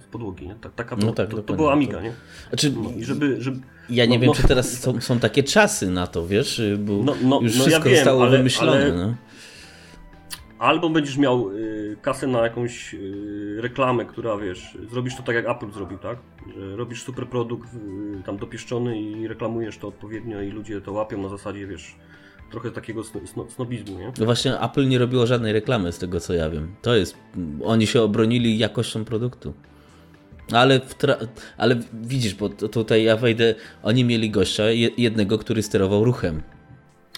Z 0.00 0.04
podłogi, 0.06 0.46
nie? 0.48 0.54
Tak, 0.54 0.74
taka 0.74 0.96
No 0.96 1.00
była, 1.00 1.12
tak, 1.12 1.30
to, 1.30 1.42
to 1.42 1.54
była 1.54 1.72
Amiga, 1.72 1.92
to- 1.98 2.02
nie? 2.04 2.12
Znaczy, 2.48 2.72
No, 2.82 2.90
I 2.96 3.04
żeby, 3.04 3.42
żeby, 3.42 3.60
ja 3.90 4.06
nie 4.06 4.14
no, 4.16 4.20
wiem, 4.20 4.28
no, 4.28 4.34
czy 4.34 4.48
teraz 4.48 4.80
są, 4.80 5.00
są 5.00 5.18
takie 5.18 5.42
czasy 5.42 5.90
na 5.90 6.06
to, 6.06 6.26
wiesz, 6.26 6.62
bo 6.78 6.92
No, 7.04 7.14
no, 7.24 7.40
już 7.42 7.52
no 7.58 7.64
ja 7.64 7.68
wszystko 7.68 7.84
wiem, 7.88 7.94
zostało 7.96 8.22
ale- 8.22 8.36
wymyślone. 8.38 8.72
ale- 8.84 8.92
No. 8.92 9.14
Albo 10.58 10.90
będziesz 10.90 11.16
miał 11.18 11.50
y, 11.50 11.96
kasę 12.02 12.26
na 12.26 12.38
jakąś 12.42 12.94
y, 12.94 13.56
reklamę, 13.60 14.04
która 14.04 14.36
wiesz, 14.36 14.78
zrobisz 14.90 15.16
to 15.16 15.22
tak 15.22 15.34
jak 15.34 15.48
Apple 15.48 15.70
zrobił, 15.70 15.98
tak? 15.98 16.18
Że 16.58 16.76
robisz 16.76 17.02
super 17.02 17.26
produkt 17.26 17.68
y, 17.74 18.22
tam 18.26 18.36
dopieszczony 18.36 19.00
i 19.00 19.28
reklamujesz 19.28 19.78
to 19.78 19.88
odpowiednio 19.88 20.40
i 20.42 20.50
ludzie 20.50 20.80
to 20.80 20.92
łapią 20.92 21.22
na 21.22 21.28
zasadzie, 21.28 21.66
wiesz, 21.66 21.96
trochę 22.52 22.70
takiego 22.70 23.04
sno, 23.04 23.20
sno, 23.26 23.46
snobizmu, 23.50 23.98
nie? 23.98 24.12
No 24.18 24.24
właśnie 24.24 24.60
Apple 24.60 24.88
nie 24.88 24.98
robiło 24.98 25.26
żadnej 25.26 25.52
reklamy 25.52 25.92
z 25.92 25.98
tego 25.98 26.20
co 26.20 26.34
ja 26.34 26.50
wiem. 26.50 26.74
To 26.82 26.94
jest, 26.96 27.16
oni 27.64 27.86
się 27.86 28.02
obronili 28.02 28.58
jakością 28.58 29.04
produktu. 29.04 29.52
Ale, 30.52 30.80
ale 31.56 31.76
widzisz, 32.02 32.34
bo 32.34 32.48
tutaj 32.48 33.04
ja 33.04 33.16
wejdę, 33.16 33.54
oni 33.82 34.04
mieli 34.04 34.30
gościa 34.30 34.70
je- 34.70 34.90
jednego, 34.98 35.38
który 35.38 35.62
sterował 35.62 36.04
ruchem. 36.04 36.42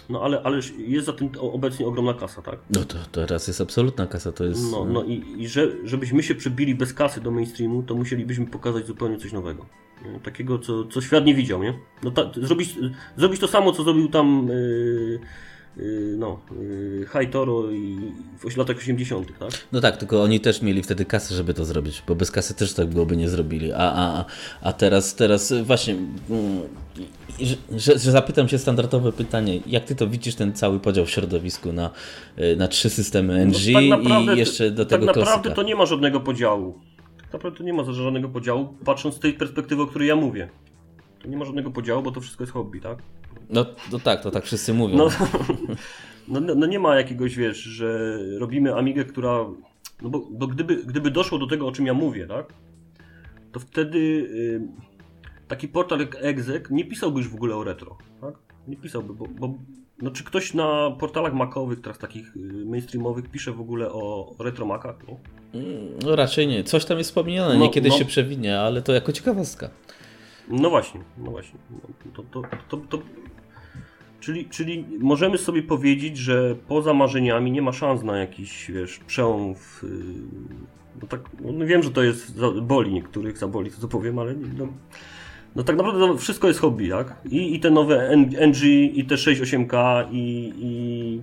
No 0.09 0.23
ale, 0.23 0.43
ale 0.43 0.61
jest 0.79 1.07
za 1.07 1.13
tym 1.13 1.31
obecnie 1.39 1.87
ogromna 1.87 2.15
kasa, 2.15 2.43
tak? 2.43 2.59
No 2.71 2.85
to 2.85 2.99
teraz 3.13 3.47
jest 3.47 3.61
absolutna 3.61 4.07
kasa, 4.07 4.33
to 4.33 4.45
jest... 4.45 4.73
No, 4.73 4.85
no 4.85 5.05
i, 5.05 5.25
i 5.39 5.49
że, 5.49 5.69
żebyśmy 5.85 6.23
się 6.23 6.35
przebili 6.35 6.75
bez 6.75 6.93
kasy 6.93 7.21
do 7.21 7.31
mainstreamu, 7.31 7.83
to 7.83 7.95
musielibyśmy 7.95 8.47
pokazać 8.47 8.87
zupełnie 8.87 9.19
coś 9.19 9.33
nowego. 9.33 9.67
Takiego, 10.23 10.59
co, 10.59 10.85
co 10.85 11.01
świat 11.01 11.25
nie 11.25 11.35
widział, 11.35 11.63
nie? 11.63 11.79
No 12.03 12.11
ta, 12.11 12.31
zrobić, 12.43 12.79
zrobić 13.17 13.41
to 13.41 13.49
samo, 13.49 13.73
co 13.73 13.85
zrobił 13.85 14.09
tam 14.09 14.49
yy, 14.49 15.21
no, 16.19 16.39
y, 16.63 17.07
High 17.13 17.31
Toro 17.31 17.71
i 17.71 18.13
w 18.51 18.57
latach 18.57 18.77
80., 18.77 19.39
tak? 19.39 19.51
No 19.73 19.81
tak, 19.81 19.97
tylko 19.97 20.23
oni 20.23 20.41
też 20.41 20.63
mieli 20.63 20.83
wtedy 20.83 21.05
kasę, 21.05 21.35
żeby 21.35 21.55
to 21.55 21.65
zrobić, 21.65 22.03
bo 22.09 22.15
bez 22.15 22.31
kasy 22.31 22.55
też 22.55 22.73
tak 22.73 22.87
byłoby 22.87 23.17
nie 23.17 23.29
zrobili. 23.29 23.73
A, 23.73 23.79
a, 23.79 24.25
a 24.63 24.73
teraz, 24.73 25.15
teraz 25.15 25.53
właśnie, 25.63 25.95
mm, 26.31 26.63
że, 27.77 27.99
że 27.99 28.11
zapytam 28.11 28.49
się 28.49 28.59
standardowe 28.59 29.13
pytanie, 29.13 29.61
jak 29.67 29.85
ty 29.85 29.95
to 29.95 30.07
widzisz 30.07 30.35
ten 30.35 30.53
cały 30.53 30.81
podział 30.81 31.07
w 31.07 31.11
środowisku 31.11 31.73
na, 31.73 31.91
na 32.57 32.69
trzy 32.69 32.91
systemy 32.91 33.47
NG 33.47 33.73
no, 33.89 33.97
tak 33.97 34.37
i 34.37 34.39
jeszcze 34.39 34.71
do 34.71 34.87
tego 34.87 35.07
Tak 35.07 35.17
naprawdę 35.17 35.33
klasyka. 35.33 35.55
to 35.55 35.63
nie 35.63 35.75
ma 35.75 35.87
żadnego 35.87 36.21
podziału. 36.21 36.81
Tak 37.21 37.33
naprawdę 37.33 37.65
nie 37.65 37.73
ma 37.73 37.93
żadnego 37.93 38.29
podziału, 38.29 38.75
patrząc 38.85 39.15
z 39.15 39.19
tej 39.19 39.33
perspektywy, 39.33 39.83
o 39.83 39.87
której 39.87 40.09
ja 40.09 40.17
mówię. 40.17 40.49
To 41.23 41.29
nie 41.29 41.37
ma 41.37 41.45
żadnego 41.45 41.71
podziału, 41.71 42.03
bo 42.03 42.11
to 42.11 42.21
wszystko 42.21 42.43
jest 42.45 42.53
hobby, 42.53 42.81
tak? 42.81 42.99
No, 43.51 43.67
no 43.93 43.99
tak, 43.99 44.23
to 44.23 44.31
tak 44.31 44.45
wszyscy 44.45 44.75
mówią. 44.75 44.97
No, 44.97 45.09
no, 46.41 46.55
no, 46.55 46.67
nie 46.67 46.79
ma 46.79 46.97
jakiegoś, 46.97 47.37
wiesz, 47.37 47.59
że 47.59 48.19
robimy 48.39 48.75
Amigę, 48.75 49.05
która... 49.05 49.47
No 50.03 50.09
bo, 50.09 50.27
bo 50.31 50.47
gdyby, 50.47 50.77
gdyby 50.77 51.11
doszło 51.11 51.39
do 51.39 51.47
tego, 51.47 51.67
o 51.67 51.73
czym 51.73 51.87
ja 51.87 51.95
mówię, 51.95 52.27
tak? 52.27 52.53
To 53.53 53.61
wtedy 53.61 53.99
y, 53.99 54.61
taki 55.49 55.69
portal 55.69 56.01
jak 56.01 56.17
Exec 56.21 56.71
nie 56.71 56.85
pisałby 56.85 57.19
już 57.19 57.29
w 57.29 57.35
ogóle 57.35 57.57
o 57.57 57.65
retro, 57.65 57.99
tak? 58.21 58.35
Nie 58.69 58.77
pisałby, 58.77 59.15
bo, 59.15 59.27
bo 59.27 59.55
no 60.03 60.11
czy 60.11 60.25
ktoś 60.25 60.55
na 60.55 60.91
portalach 60.99 61.35
makowych, 61.35 61.81
teraz 61.81 61.99
takich 61.99 62.37
y, 62.37 62.65
mainstreamowych, 62.67 63.31
pisze 63.31 63.53
w 63.53 63.61
ogóle 63.61 63.93
o 63.93 64.35
retro 64.39 64.67
makach, 64.67 64.97
nie? 65.09 65.17
No 66.05 66.17
raczej 66.17 66.47
nie. 66.47 66.65
Coś 66.65 66.85
tam 66.85 66.99
jest 66.99 67.11
wspomniane, 67.11 67.55
no, 67.55 67.61
niekiedy 67.61 67.89
no. 67.89 67.99
się 67.99 68.05
przewinie, 68.05 68.61
ale 68.61 68.83
to 68.83 68.93
jako 68.93 69.13
ciekawostka. 69.13 69.71
No 70.49 70.71
właśnie, 70.71 71.01
no 71.19 71.31
właśnie. 71.31 71.59
To, 72.15 72.23
to, 72.23 72.43
to, 72.69 72.77
to, 72.77 72.99
Czyli, 74.21 74.49
czyli 74.49 74.85
możemy 74.99 75.39
sobie 75.39 75.63
powiedzieć, 75.63 76.17
że 76.19 76.57
poza 76.69 76.95
marzeniami 76.95 77.51
nie 77.51 77.63
ma 77.63 77.73
szans 77.73 78.03
na 78.03 78.19
jakiś, 78.19 78.71
wiesz, 78.71 78.99
przełom 78.99 79.55
w, 79.55 79.85
no 81.03 81.09
tak, 81.09 81.21
no 81.41 81.67
wiem, 81.67 81.83
że 81.83 81.91
to 81.91 82.03
jest, 82.03 82.41
boli 82.63 82.93
niektórych, 82.93 83.39
zaboli 83.39 83.71
to 83.71 83.81
co 83.81 83.89
powiem, 83.89 84.19
ale 84.19 84.35
no, 84.59 84.69
no 85.57 85.63
tak 85.63 85.77
naprawdę 85.77 86.19
wszystko 86.19 86.49
jest 86.49 86.61
hobby, 86.61 86.89
tak? 86.89 87.17
I, 87.31 87.55
i 87.55 87.61
te 87.61 87.71
nowe 87.71 88.11
NG, 88.47 88.63
i 88.95 89.05
te 89.05 89.15
6.8K, 89.15 90.07
i, 90.13 90.53
i 90.57 91.21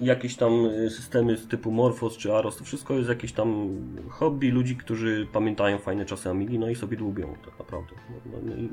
jakieś 0.00 0.36
tam 0.36 0.68
systemy 0.88 1.36
z 1.36 1.46
typu 1.46 1.70
Morphos 1.70 2.16
czy 2.16 2.34
Aros, 2.34 2.56
to 2.56 2.64
wszystko 2.64 2.94
jest 2.94 3.08
jakieś 3.08 3.32
tam 3.32 3.68
hobby 4.08 4.50
ludzi, 4.50 4.76
którzy 4.76 5.26
pamiętają 5.32 5.78
fajne 5.78 6.06
czasy 6.06 6.30
Amigi, 6.30 6.58
no 6.58 6.68
i 6.68 6.74
sobie 6.74 6.96
dłubią 6.96 7.34
tak 7.44 7.58
naprawdę. 7.58 7.92
No, 8.32 8.38
no, 8.42 8.54
i, 8.56 8.68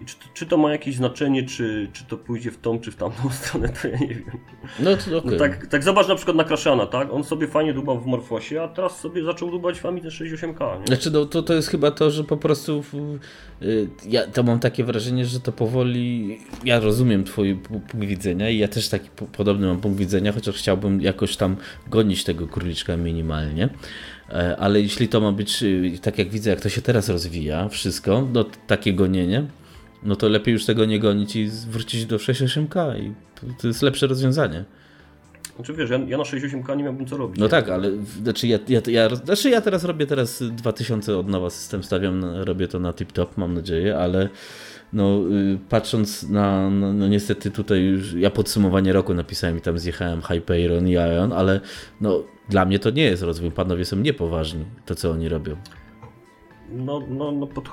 i 0.00 0.04
czy, 0.04 0.16
czy, 0.34 0.46
to 0.46 0.56
ma 0.56 0.72
jakieś 0.72 0.96
znaczenie, 0.96 1.42
czy, 1.42 1.88
czy 1.92 2.04
to 2.04 2.16
pójdzie 2.16 2.50
w 2.50 2.58
tą, 2.58 2.80
czy 2.80 2.90
w 2.90 2.96
tamtą 2.96 3.30
stronę, 3.42 3.68
to 3.68 3.88
ja 3.88 3.98
nie 3.98 4.06
wiem. 4.06 4.30
No, 4.78 4.96
to 4.96 5.18
okay. 5.18 5.32
no 5.32 5.38
tak, 5.38 5.66
tak 5.66 5.82
zobacz 5.84 6.08
na 6.08 6.14
przykład 6.14 6.36
na 6.36 6.44
Kraszana, 6.44 6.86
tak? 6.86 7.12
On 7.12 7.24
sobie 7.24 7.46
fajnie 7.46 7.74
dubał 7.74 8.00
w 8.00 8.06
Morfosie, 8.06 8.62
a 8.62 8.68
teraz 8.68 9.00
sobie 9.00 9.24
zaczął 9.24 9.50
dubać 9.50 9.80
w 9.80 9.86
Amidze 9.86 10.08
68K. 10.08 10.80
Nie? 10.80 10.86
Znaczy, 10.86 11.10
no, 11.10 11.24
to, 11.24 11.42
to 11.42 11.54
jest 11.54 11.68
chyba 11.68 11.90
to, 11.90 12.10
że 12.10 12.24
po 12.24 12.36
prostu 12.36 12.84
y, 13.62 13.88
ja 14.08 14.26
to 14.26 14.42
mam 14.42 14.60
takie 14.60 14.84
wrażenie, 14.84 15.26
że 15.26 15.40
to 15.40 15.52
powoli, 15.52 16.38
ja 16.64 16.80
rozumiem 16.80 17.24
twój 17.24 17.54
punkt 17.54 17.96
widzenia 17.96 18.50
i 18.50 18.58
ja 18.58 18.68
też 18.68 18.88
taki 18.88 19.08
podobny 19.32 19.66
mam 19.66 19.80
punkt 19.80 19.98
widzenia, 19.98 20.32
chociaż 20.32 20.56
chciałbym 20.56 21.00
jakoś 21.00 21.36
tam 21.36 21.56
gonić 21.90 22.24
tego 22.24 22.46
króliczka 22.46 22.96
minimalnie. 22.96 23.68
E, 24.30 24.56
ale 24.56 24.80
jeśli 24.80 25.08
to 25.08 25.20
ma 25.20 25.32
być, 25.32 25.62
y, 25.62 25.98
tak 26.02 26.18
jak 26.18 26.28
widzę, 26.28 26.50
jak 26.50 26.60
to 26.60 26.68
się 26.68 26.82
teraz 26.82 27.08
rozwija, 27.08 27.68
wszystko, 27.68 28.28
no 28.32 28.44
takie 28.66 28.94
gonienie, 28.94 29.46
no 30.02 30.16
to 30.16 30.28
lepiej 30.28 30.52
już 30.52 30.64
tego 30.64 30.84
nie 30.84 30.98
gonić 30.98 31.36
i 31.36 31.48
wrócić 31.48 32.06
do 32.06 32.16
68K 32.16 32.98
i 33.00 33.12
to 33.60 33.66
jest 33.66 33.82
lepsze 33.82 34.06
rozwiązanie. 34.06 34.64
Znaczy 35.56 35.74
wiesz, 35.74 35.90
ja, 35.90 35.98
ja 35.98 36.18
na 36.18 36.24
68K 36.24 36.76
nie 36.76 36.84
miałbym 36.84 37.06
co 37.06 37.16
robić. 37.16 37.40
No 37.40 37.48
tak, 37.48 37.68
ale 37.68 37.90
znaczy 38.22 38.46
ja, 38.46 38.58
ja, 38.68 38.80
ja, 38.86 39.14
znaczy 39.16 39.50
ja 39.50 39.60
teraz 39.60 39.84
robię 39.84 40.06
teraz 40.06 40.42
2000 40.42 41.18
od 41.18 41.28
nowa 41.28 41.50
system, 41.50 41.82
stawiam, 41.82 42.24
robię 42.24 42.68
to 42.68 42.78
na 42.78 42.92
tip-top, 42.92 43.26
mam 43.36 43.54
nadzieję, 43.54 43.98
ale 43.98 44.28
no, 44.92 45.20
y, 45.30 45.58
patrząc 45.68 46.28
na, 46.28 46.70
no, 46.70 46.92
no, 46.92 47.08
niestety 47.08 47.50
tutaj 47.50 47.82
już, 47.82 48.12
ja 48.12 48.30
podsumowanie 48.30 48.92
roku 48.92 49.14
napisałem 49.14 49.58
i 49.58 49.60
tam 49.60 49.78
zjechałem 49.78 50.22
Hyperion 50.22 50.88
i 50.88 50.92
Ion, 50.92 51.32
ale 51.32 51.60
no 52.00 52.24
dla 52.48 52.64
mnie 52.64 52.78
to 52.78 52.90
nie 52.90 53.02
jest 53.02 53.22
rozwój, 53.22 53.50
panowie 53.50 53.84
są 53.84 53.96
niepoważni, 53.96 54.64
to 54.86 54.94
co 54.94 55.10
oni 55.10 55.28
robią. 55.28 55.56
No, 56.72 57.02
no, 57.08 57.32
no 57.32 57.46
pod 57.46 57.68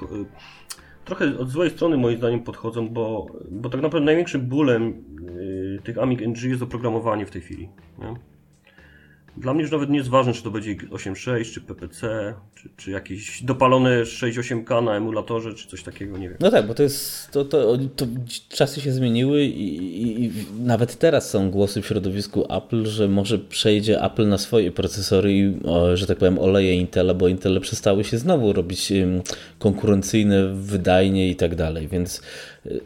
trochę 1.08 1.38
od 1.38 1.50
złej 1.50 1.70
strony 1.70 1.98
moim 1.98 2.18
zdaniem 2.18 2.44
podchodzą, 2.44 2.90
bo, 2.90 3.28
bo 3.52 3.70
tak 3.70 3.82
naprawdę 3.82 4.06
największym 4.06 4.42
bólem 4.42 5.04
yy, 5.36 5.80
tych 5.84 5.98
Amig 5.98 6.22
NG 6.22 6.44
jest 6.44 6.62
oprogramowanie 6.62 7.26
w 7.26 7.32
tej 7.32 7.42
chwili. 7.42 7.70
Nie? 8.00 8.37
Dla 9.38 9.54
mnie 9.54 9.62
już 9.62 9.72
nawet 9.72 9.90
nie 9.90 9.98
jest 9.98 10.10
ważne, 10.10 10.34
czy 10.34 10.44
to 10.44 10.52
będzie 10.52 10.76
8.6, 10.76 11.54
czy 11.54 11.62
PPC, 11.62 12.34
czy, 12.56 12.70
czy 12.78 12.92
jakieś 12.92 13.44
dopalone 13.44 14.04
6.8K 14.04 14.84
na 14.84 14.96
emulatorze, 14.96 15.54
czy 15.54 15.68
coś 15.68 15.84
takiego, 15.84 16.18
nie 16.18 16.30
wiem. 16.30 16.38
No 16.40 16.52
tak, 16.52 16.68
bo 16.68 16.74
to 16.74 16.84
jest, 16.84 17.32
to, 17.32 17.46
to, 17.46 17.78
to 17.96 18.06
czasy 18.50 18.82
się 18.82 18.92
zmieniły 18.92 19.44
i, 19.44 19.78
i, 20.02 20.26
i, 20.26 20.32
nawet 20.60 21.00
teraz 21.00 21.30
są 21.30 21.52
głosy 21.52 21.82
w 21.82 21.86
środowisku 21.86 22.54
Apple, 22.54 22.86
że 22.86 23.08
może 23.08 23.40
przejdzie 23.40 24.04
Apple 24.04 24.28
na 24.28 24.38
swoje 24.38 24.72
procesory 24.72 25.34
i, 25.34 25.60
że 25.94 26.08
tak 26.08 26.18
powiem, 26.18 26.40
oleje 26.40 26.76
Intela, 26.76 27.14
bo 27.14 27.28
Intele 27.28 27.60
przestały 27.60 28.04
się 28.04 28.18
znowu 28.18 28.54
robić 28.54 28.94
konkurencyjne, 29.60 30.54
wydajnie 30.54 31.30
i 31.30 31.36
tak 31.36 31.56
dalej, 31.56 31.88
więc 31.88 32.22
y, 32.66 32.82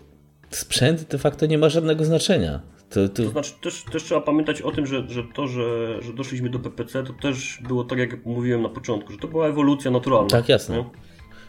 sprzęt 0.50 1.04
de 1.04 1.18
facto 1.18 1.46
nie 1.46 1.58
ma 1.58 1.70
żadnego 1.70 2.06
znaczenia. 2.06 2.60
To, 2.92 3.10
to... 3.10 3.24
to 3.24 3.30
znaczy 3.30 3.54
też, 3.62 3.84
też 3.84 4.04
trzeba 4.04 4.22
pamiętać 4.22 4.62
o 4.62 4.72
tym, 4.72 4.86
że, 4.86 5.04
że 5.10 5.24
to, 5.34 5.48
że, 5.48 5.98
że 6.02 6.14
doszliśmy 6.14 6.50
do 6.50 6.60
PPC, 6.60 7.04
to 7.04 7.14
też 7.14 7.60
było 7.68 7.84
tak, 7.84 8.00
jak 8.00 8.26
mówiłem 8.26 8.62
na 8.62 8.70
początku, 8.70 9.12
że 9.12 9.18
to 9.18 9.28
była 9.28 9.48
ewolucja 9.48 9.92
naturalna. 9.92 10.30
Tak, 10.30 10.50
jasne. 10.50 10.78
Nie? 10.78 10.86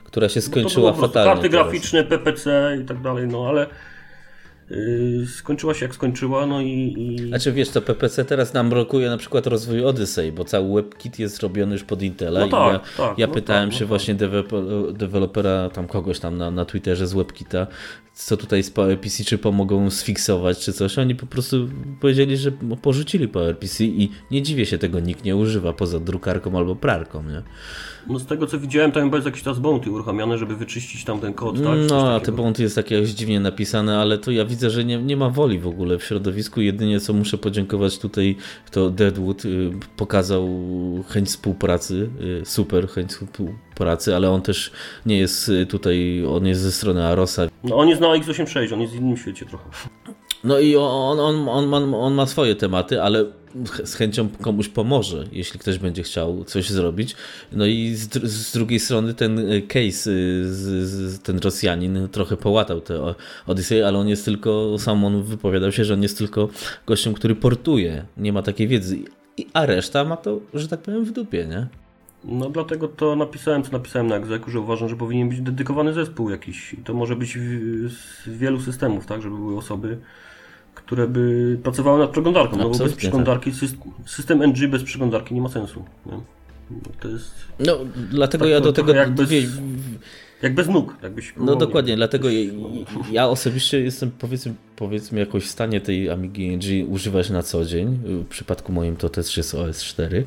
Która 0.05 0.29
się 0.29 0.41
skończyła 0.41 0.91
no 0.91 0.97
to 0.97 1.01
fatalnie. 1.01 1.33
Karty 1.33 1.51
teraz. 1.51 1.67
graficzne, 1.67 2.05
PPC 2.05 2.79
i 2.83 2.85
tak 2.85 3.03
dalej, 3.03 3.27
no 3.27 3.49
ale 3.49 3.67
Yy, 4.71 5.27
skończyła 5.27 5.75
się 5.75 5.85
jak 5.85 5.95
skończyła, 5.95 6.47
no 6.47 6.61
i, 6.61 6.95
i... 6.99 7.29
Znaczy 7.29 7.53
wiesz, 7.53 7.69
to 7.69 7.83
PPC 7.83 8.25
teraz 8.25 8.55
nam 8.55 8.71
blokuje 8.71 9.11
na 9.11 9.17
przykład 9.17 9.47
rozwój 9.47 9.85
Odyssey, 9.85 10.33
bo 10.33 10.45
cały 10.45 10.75
WebKit 10.75 11.19
jest 11.19 11.43
robiony 11.43 11.73
już 11.73 11.85
pod 11.85 12.03
Intela 12.03 12.41
no 12.41 12.49
tak, 12.49 12.73
ja, 12.73 12.81
tak, 12.97 13.19
ja 13.19 13.27
no 13.27 13.33
pytałem 13.33 13.71
tak, 13.71 13.79
się 13.79 13.85
no 13.85 13.89
właśnie 13.89 14.15
tak. 14.15 14.31
dewelopera, 14.93 15.71
tam 15.71 15.89
kogoś 15.89 16.21
tam 16.21 16.39
na, 16.39 16.51
na 16.51 16.65
Twitterze 16.65 17.07
z 17.07 17.15
WebKita, 17.15 17.67
co 18.15 18.37
tutaj 18.37 18.63
z 18.63 18.71
PowerPC, 18.71 19.25
czy 19.25 19.39
pomogą 19.39 19.91
sfiksować, 19.91 20.59
czy 20.59 20.73
coś. 20.73 20.99
Oni 20.99 21.15
po 21.15 21.27
prostu 21.27 21.69
powiedzieli, 22.01 22.37
że 22.37 22.53
porzucili 22.83 23.29
PowerPC 23.29 23.85
i 23.85 24.11
nie 24.31 24.43
dziwię 24.43 24.67
się, 24.67 24.79
tego 24.79 25.01
nikt 25.01 25.25
nie 25.25 25.37
używa 25.37 25.73
poza 25.73 26.01
drukarką 26.01 26.59
albo 26.59 26.77
prarką, 26.77 27.23
nie? 27.23 27.43
No 28.09 28.19
z 28.19 28.27
tego 28.27 28.47
co 28.47 28.59
widziałem, 28.59 28.93
tam 28.93 29.05
chyba 29.05 29.17
jest 29.17 29.27
jakiś 29.27 29.43
czas 29.43 29.59
bounty 29.59 29.91
uruchamiane, 29.91 30.39
żeby 30.39 30.57
wyczyścić 30.57 31.05
tam 31.05 31.21
ten 31.21 31.35
kod, 31.35 31.57
tak? 31.57 31.79
No, 31.89 32.15
a 32.15 32.21
te 32.21 32.33
bounty 32.33 32.63
jest 32.63 32.75
takie 32.75 33.07
dziwnie 33.07 33.41
napisane, 33.41 33.99
ale 33.99 34.19
to 34.19 34.31
ja 34.31 34.45
widzę, 34.45 34.71
że 34.71 34.85
nie, 34.85 35.03
nie 35.03 35.17
ma 35.17 35.31
woli 35.31 35.59
w 35.59 35.67
ogóle 35.67 35.99
w 35.99 36.05
środowisku. 36.05 36.61
Jedynie 36.61 37.01
co 37.01 37.13
muszę 37.13 37.39
podziękować 37.39 37.99
tutaj, 37.99 38.37
to 38.71 38.91
Deadwood 38.91 39.45
y, 39.45 39.71
pokazał 39.97 40.49
chęć 41.09 41.29
współpracy, 41.29 42.11
y, 42.43 42.45
super 42.45 42.89
chęć 42.89 43.11
współpracy, 43.11 43.72
ale 44.15 44.31
on 44.31 44.43
też 44.43 44.71
nie 45.07 45.19
jest 45.19 45.49
y, 45.49 45.67
tutaj, 45.67 46.25
on 46.29 46.47
jest 46.47 46.61
ze 46.61 46.73
strony 46.73 47.05
Arosa. 47.05 47.43
No 47.65 47.77
on 47.77 47.89
jest 47.89 48.01
na 48.01 48.07
X86, 48.07 48.75
on 48.75 48.81
jest 48.81 48.93
w 48.93 48.97
innym 48.97 49.17
świecie 49.17 49.47
trochę. 49.47 49.65
No 50.45 50.59
i 50.59 50.77
on, 50.77 51.21
on, 51.21 51.49
on, 51.49 51.67
ma, 51.67 51.99
on 51.99 52.15
ma 52.15 52.27
swoje 52.27 52.57
tematy, 52.57 53.03
ale 53.03 53.25
z 53.85 53.95
chęcią 53.95 54.29
komuś 54.29 54.69
pomoże, 54.69 55.25
jeśli 55.33 55.61
ktoś 55.61 55.79
będzie 55.79 56.03
chciał 56.03 56.45
coś 56.45 56.71
zrobić. 56.71 57.17
No 57.53 57.67
i 57.67 57.95
z, 57.95 58.25
z 58.25 58.53
drugiej 58.53 58.81
strony 58.81 59.15
ten 59.15 59.41
case, 59.69 60.11
z, 60.45 60.89
z, 60.89 61.23
ten 61.23 61.39
Rosjanin 61.39 62.09
trochę 62.13 62.37
połatał 62.37 62.81
te 62.81 63.15
Odyssey, 63.47 63.83
ale 63.83 63.99
on 63.99 64.09
jest 64.09 64.25
tylko, 64.25 64.77
sam 64.79 65.05
on 65.05 65.23
wypowiadał 65.23 65.73
się, 65.73 65.85
że 65.85 65.95
on 65.95 66.03
jest 66.03 66.19
tylko 66.19 66.49
gościem, 66.87 67.15
który 67.15 67.35
portuje, 67.35 68.05
nie 68.17 68.33
ma 68.33 68.43
takiej 68.43 68.69
wiedzy, 68.69 68.99
a 69.53 69.67
reszta 69.67 70.05
ma 70.05 70.17
to, 70.17 70.41
że 70.55 70.69
tak 70.69 70.81
powiem, 70.81 71.05
w 71.05 71.13
dupie, 71.13 71.47
nie? 71.47 71.82
No 72.25 72.51
dlatego 72.51 72.89
to 72.89 73.17
napisałem, 73.17 73.63
co 73.63 73.73
napisałem 73.73 74.07
na 74.07 74.17
egzeku, 74.17 74.51
że 74.51 74.61
uważam, 74.61 74.89
że 74.89 74.97
powinien 74.97 75.29
być 75.29 75.41
dedykowany 75.41 75.93
zespół 75.93 76.31
jakiś. 76.31 76.75
I 76.75 76.77
to 76.77 76.95
może 76.95 77.17
być 77.17 77.39
z 77.89 78.29
wielu 78.29 78.61
systemów, 78.61 79.07
tak, 79.07 79.23
żeby 79.23 79.37
były 79.37 79.57
osoby, 79.57 79.99
które 80.75 81.09
by 81.09 81.59
pracowały 81.63 81.99
nad 81.99 82.11
przeglądarką. 82.11 82.57
No 82.57 82.69
bo 82.69 82.79
bez 82.79 82.95
przeglądarki, 82.95 83.53
tak. 83.53 83.61
system 84.07 84.43
NG 84.43 84.69
bez 84.69 84.83
przeglądarki 84.83 85.35
nie 85.35 85.41
ma 85.41 85.49
sensu. 85.49 85.85
Nie? 86.07 86.13
No, 86.71 86.79
to 87.01 87.09
jest. 87.09 87.35
No, 87.59 87.79
dlatego 88.11 88.45
tak, 88.45 88.53
ja 88.53 88.61
do 88.61 88.73
tego. 88.73 88.95
Jak 88.95 89.15
bez, 89.15 89.31
jak 90.43 90.55
bez 90.55 90.69
nóg, 90.69 90.97
jakbyś. 91.03 91.35
No 91.37 91.57
dokładnie, 91.57 91.97
dlatego 91.97 92.31
ja, 92.31 92.53
ja 93.11 93.29
osobiście 93.29 93.81
jestem 93.81 94.11
powiedzmy 94.11 94.55
powiedzmy 94.77 95.21
jakoś 95.21 95.45
w 95.45 95.51
stanie 95.51 95.81
tej 95.81 96.11
Amigi 96.11 96.57
NG 96.57 96.89
używać 96.89 97.31
na 97.31 97.43
co 97.43 97.65
dzień. 97.65 97.99
W 98.05 98.27
przypadku 98.27 98.73
moim 98.73 98.97
to 98.97 99.09
też 99.09 99.37
jest 99.37 99.55
OS 99.55 99.85
4. 99.85 100.25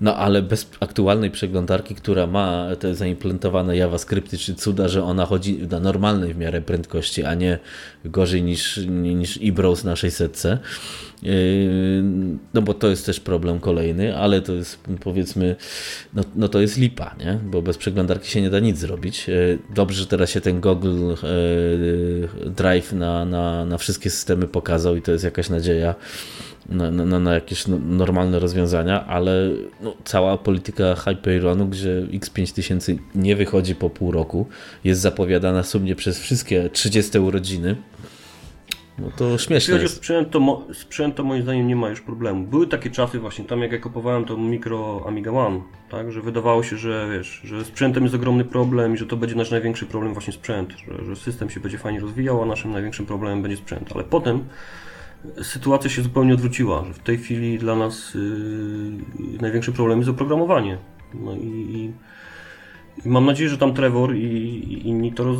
No 0.00 0.16
ale 0.16 0.42
bez 0.42 0.70
aktualnej 0.80 1.30
przeglądarki, 1.30 1.94
która 1.94 2.26
ma 2.26 2.68
te 2.78 2.94
zaimplementowane 2.94 3.76
JavaScripty 3.76 4.38
czy 4.38 4.54
cuda, 4.54 4.88
że 4.88 5.04
ona 5.04 5.26
chodzi 5.26 5.58
na 5.70 5.80
normalnej 5.80 6.34
w 6.34 6.38
miarę 6.38 6.60
prędkości, 6.62 7.24
a 7.24 7.34
nie 7.34 7.58
gorzej 8.04 8.42
niż, 8.42 8.76
niż 8.86 9.38
eBrowse 9.42 9.86
na 9.86 9.96
600. 9.96 10.42
Yy, 11.22 12.04
no 12.54 12.62
bo 12.62 12.74
to 12.74 12.88
jest 12.88 13.06
też 13.06 13.20
problem 13.20 13.60
kolejny, 13.60 14.16
ale 14.16 14.40
to 14.40 14.52
jest 14.52 14.78
powiedzmy, 15.00 15.56
no, 16.14 16.22
no 16.36 16.48
to 16.48 16.60
jest 16.60 16.78
lipa, 16.78 17.14
nie? 17.18 17.38
bo 17.44 17.62
bez 17.62 17.78
przeglądarki 17.78 18.30
się 18.30 18.42
nie 18.42 18.50
da 18.50 18.60
nic 18.60 18.78
zrobić. 18.78 19.28
Yy, 19.28 19.58
dobrze, 19.74 20.00
że 20.00 20.06
teraz 20.06 20.30
się 20.30 20.40
ten 20.40 20.60
Google 20.60 21.08
yy, 21.08 22.50
Drive 22.50 22.92
na, 22.92 23.24
na, 23.24 23.64
na 23.64 23.78
wszystkie 23.94 24.10
systemy 24.10 24.46
pokazał 24.46 24.96
i 24.96 25.02
to 25.02 25.12
jest 25.12 25.24
jakaś 25.24 25.50
nadzieja 25.50 25.94
na, 26.68 26.90
na, 26.90 27.18
na 27.18 27.34
jakieś 27.34 27.66
no, 27.66 27.78
normalne 27.78 28.38
rozwiązania, 28.38 29.06
ale 29.06 29.50
no, 29.80 29.94
cała 30.04 30.38
polityka 30.38 30.94
Hyperionu, 30.94 31.66
gdzie 31.66 32.06
X5000 32.12 32.98
nie 33.14 33.36
wychodzi 33.36 33.74
po 33.74 33.90
pół 33.90 34.12
roku, 34.12 34.46
jest 34.84 35.00
zapowiadana 35.00 35.62
sumnie 35.62 35.96
przez 35.96 36.18
wszystkie 36.18 36.70
30 36.72 37.18
urodziny, 37.18 37.76
no 38.98 39.10
to 39.16 39.38
śmieszne 39.38 39.54
Jeśli 39.54 39.72
chodzi 39.72 39.86
o 39.86 39.88
sprzęt 39.88 40.30
to, 40.30 40.64
sprzęt, 40.72 41.14
to 41.14 41.24
moim 41.24 41.42
zdaniem 41.42 41.66
nie 41.66 41.76
ma 41.76 41.88
już 41.88 42.00
problemu. 42.00 42.46
Były 42.46 42.66
takie 42.66 42.90
czasy 42.90 43.18
właśnie, 43.18 43.44
tam 43.44 43.60
jak 43.60 43.72
ja 43.72 43.78
kupowałem 43.78 44.24
to 44.24 44.36
mikro 44.36 45.04
Amiga 45.06 45.30
One, 45.30 45.60
tak, 45.90 46.12
że 46.12 46.20
wydawało 46.20 46.62
się, 46.62 46.76
że 46.76 47.08
wiesz, 47.12 47.40
że 47.44 47.64
sprzętem 47.64 48.02
jest 48.02 48.14
ogromny 48.14 48.44
problem 48.44 48.94
i 48.94 48.96
że 48.96 49.06
to 49.06 49.16
będzie 49.16 49.34
nasz 49.34 49.50
największy 49.50 49.86
problem 49.86 50.12
właśnie 50.12 50.32
sprzęt, 50.32 50.72
że, 50.72 51.04
że 51.04 51.16
system 51.16 51.50
się 51.50 51.60
będzie 51.60 51.78
fajnie 51.78 52.00
rozwijał, 52.00 52.42
a 52.42 52.46
naszym 52.46 52.72
największym 52.72 53.06
problemem 53.06 53.42
będzie 53.42 53.56
sprzęt. 53.56 53.92
Ale 53.94 54.04
potem 54.04 54.44
sytuacja 55.42 55.90
się 55.90 56.02
zupełnie 56.02 56.34
odwróciła, 56.34 56.84
że 56.84 56.92
w 56.92 56.98
tej 56.98 57.18
chwili 57.18 57.58
dla 57.58 57.76
nas 57.76 58.14
yy, 58.14 59.40
największy 59.40 59.72
problem 59.72 59.98
jest 59.98 60.10
oprogramowanie. 60.10 60.78
No 61.14 61.34
i, 61.34 61.46
i, 61.46 61.92
i 63.06 63.08
mam 63.08 63.26
nadzieję, 63.26 63.50
że 63.50 63.58
tam 63.58 63.74
Trevor 63.74 64.14
i, 64.14 64.18
i 64.18 64.88
inni 64.88 65.12
to 65.12 65.24
roz, 65.24 65.38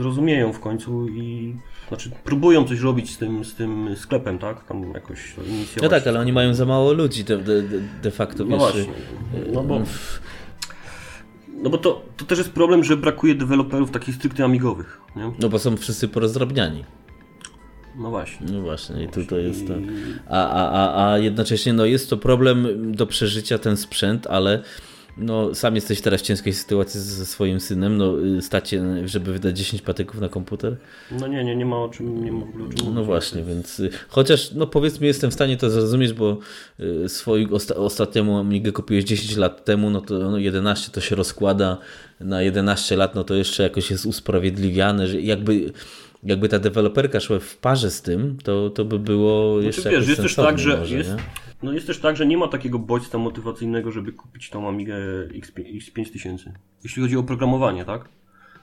zrozumieją 0.00 0.52
w 0.52 0.60
końcu 0.60 1.08
i 1.08 1.54
znaczy, 1.92 2.10
próbują 2.24 2.64
coś 2.64 2.80
robić 2.80 3.10
z 3.10 3.18
tym, 3.18 3.44
z 3.44 3.54
tym 3.54 3.96
sklepem, 3.96 4.38
tak? 4.38 4.64
Tam 4.64 4.92
jakoś 4.94 5.34
inicjować. 5.48 5.82
No 5.82 5.88
tak, 5.88 6.06
ale 6.06 6.20
oni 6.20 6.32
mają 6.32 6.54
za 6.54 6.64
mało 6.64 6.92
ludzi 6.92 7.24
de, 7.24 7.38
de, 7.38 7.62
de 8.02 8.10
facto, 8.10 8.44
no 8.44 8.50
wiesz. 8.50 8.58
Właśnie. 8.58 8.92
No 9.52 9.62
bo, 9.62 9.82
no 11.62 11.70
bo 11.70 11.78
to, 11.78 12.02
to 12.16 12.24
też 12.24 12.38
jest 12.38 12.50
problem, 12.50 12.84
że 12.84 12.96
brakuje 12.96 13.34
deweloperów 13.34 13.90
takich 13.90 14.14
stricte 14.14 14.44
amigowych, 14.44 15.00
nie? 15.16 15.32
No 15.38 15.48
bo 15.48 15.58
są 15.58 15.76
wszyscy 15.76 16.08
porozdrabniani. 16.08 16.84
No 17.96 18.10
właśnie. 18.10 18.46
No 18.52 18.60
właśnie, 18.60 19.04
i 19.04 19.08
tutaj 19.08 19.44
jest 19.44 19.66
to. 19.66 19.74
A, 20.28 20.48
a, 20.48 20.70
a, 20.70 21.12
a 21.12 21.18
jednocześnie 21.18 21.72
no 21.72 21.84
jest 21.84 22.10
to 22.10 22.16
problem 22.16 22.66
do 22.92 23.06
przeżycia 23.06 23.58
ten 23.58 23.76
sprzęt, 23.76 24.26
ale 24.26 24.62
no, 25.16 25.54
sam 25.54 25.74
jesteś 25.74 26.00
teraz 26.00 26.20
w 26.20 26.24
ciężkiej 26.24 26.52
sytuacji 26.52 27.00
ze 27.00 27.26
swoim 27.26 27.60
synem, 27.60 27.96
no, 27.96 28.20
y, 28.20 28.42
stacie, 28.42 28.82
żeby 29.04 29.32
wydać 29.32 29.58
10 29.58 29.82
patyków 29.82 30.20
na 30.20 30.28
komputer? 30.28 30.76
No 31.10 31.26
nie, 31.26 31.44
nie, 31.44 31.56
nie 31.56 31.66
ma 31.66 31.76
o 31.76 31.88
czym, 31.88 32.24
nie 32.24 32.32
ma 32.32 32.40
w 32.40 32.48
ogóle 32.48 32.64
o 32.64 32.68
czym 32.68 32.94
No 32.94 33.04
właśnie, 33.04 33.42
więc 33.42 33.80
y, 33.80 33.90
chociaż, 34.08 34.52
no 34.52 34.66
powiedzmy, 34.66 35.06
jestem 35.06 35.30
w 35.30 35.34
stanie 35.34 35.56
to 35.56 35.70
zrozumieć, 35.70 36.12
bo 36.12 36.38
y, 36.80 37.08
swoim 37.08 37.54
osta 37.54 37.74
ostatniemu 37.74 38.38
Amigę 38.38 38.72
kupiłeś 38.72 39.04
10 39.04 39.36
lat 39.36 39.64
temu, 39.64 39.90
no 39.90 40.00
to 40.00 40.30
no 40.30 40.38
11 40.38 40.90
to 40.90 41.00
się 41.00 41.16
rozkłada 41.16 41.78
na 42.20 42.42
11 42.42 42.96
lat, 42.96 43.14
no 43.14 43.24
to 43.24 43.34
jeszcze 43.34 43.62
jakoś 43.62 43.90
jest 43.90 44.06
usprawiedliwiane, 44.06 45.06
że 45.06 45.20
jakby 45.20 45.72
jakby 46.24 46.48
ta 46.48 46.58
deweloperka 46.58 47.20
szła 47.20 47.38
w 47.38 47.56
parze 47.56 47.90
z 47.90 48.02
tym, 48.02 48.38
to, 48.44 48.70
to 48.70 48.84
by 48.84 48.98
było 48.98 49.52
znaczy, 49.52 49.66
jeszcze 49.66 49.90
wiesz, 49.90 50.08
jest 50.08 50.22
też 50.22 50.34
tak, 50.34 50.58
że 50.58 50.76
może, 50.76 50.96
jest, 50.96 51.10
no 51.62 51.72
jest 51.72 51.86
też 51.86 51.98
tak, 51.98 52.16
że 52.16 52.26
nie 52.26 52.36
ma 52.36 52.48
takiego 52.48 52.78
bodźca 52.78 53.18
motywacyjnego, 53.18 53.92
żeby 53.92 54.12
kupić 54.12 54.50
tą 54.50 54.68
Amigę 54.68 54.96
X5000. 55.28 56.50
Jeśli 56.84 57.02
chodzi 57.02 57.16
o 57.16 57.22
programowanie, 57.22 57.84
tak? 57.84 58.08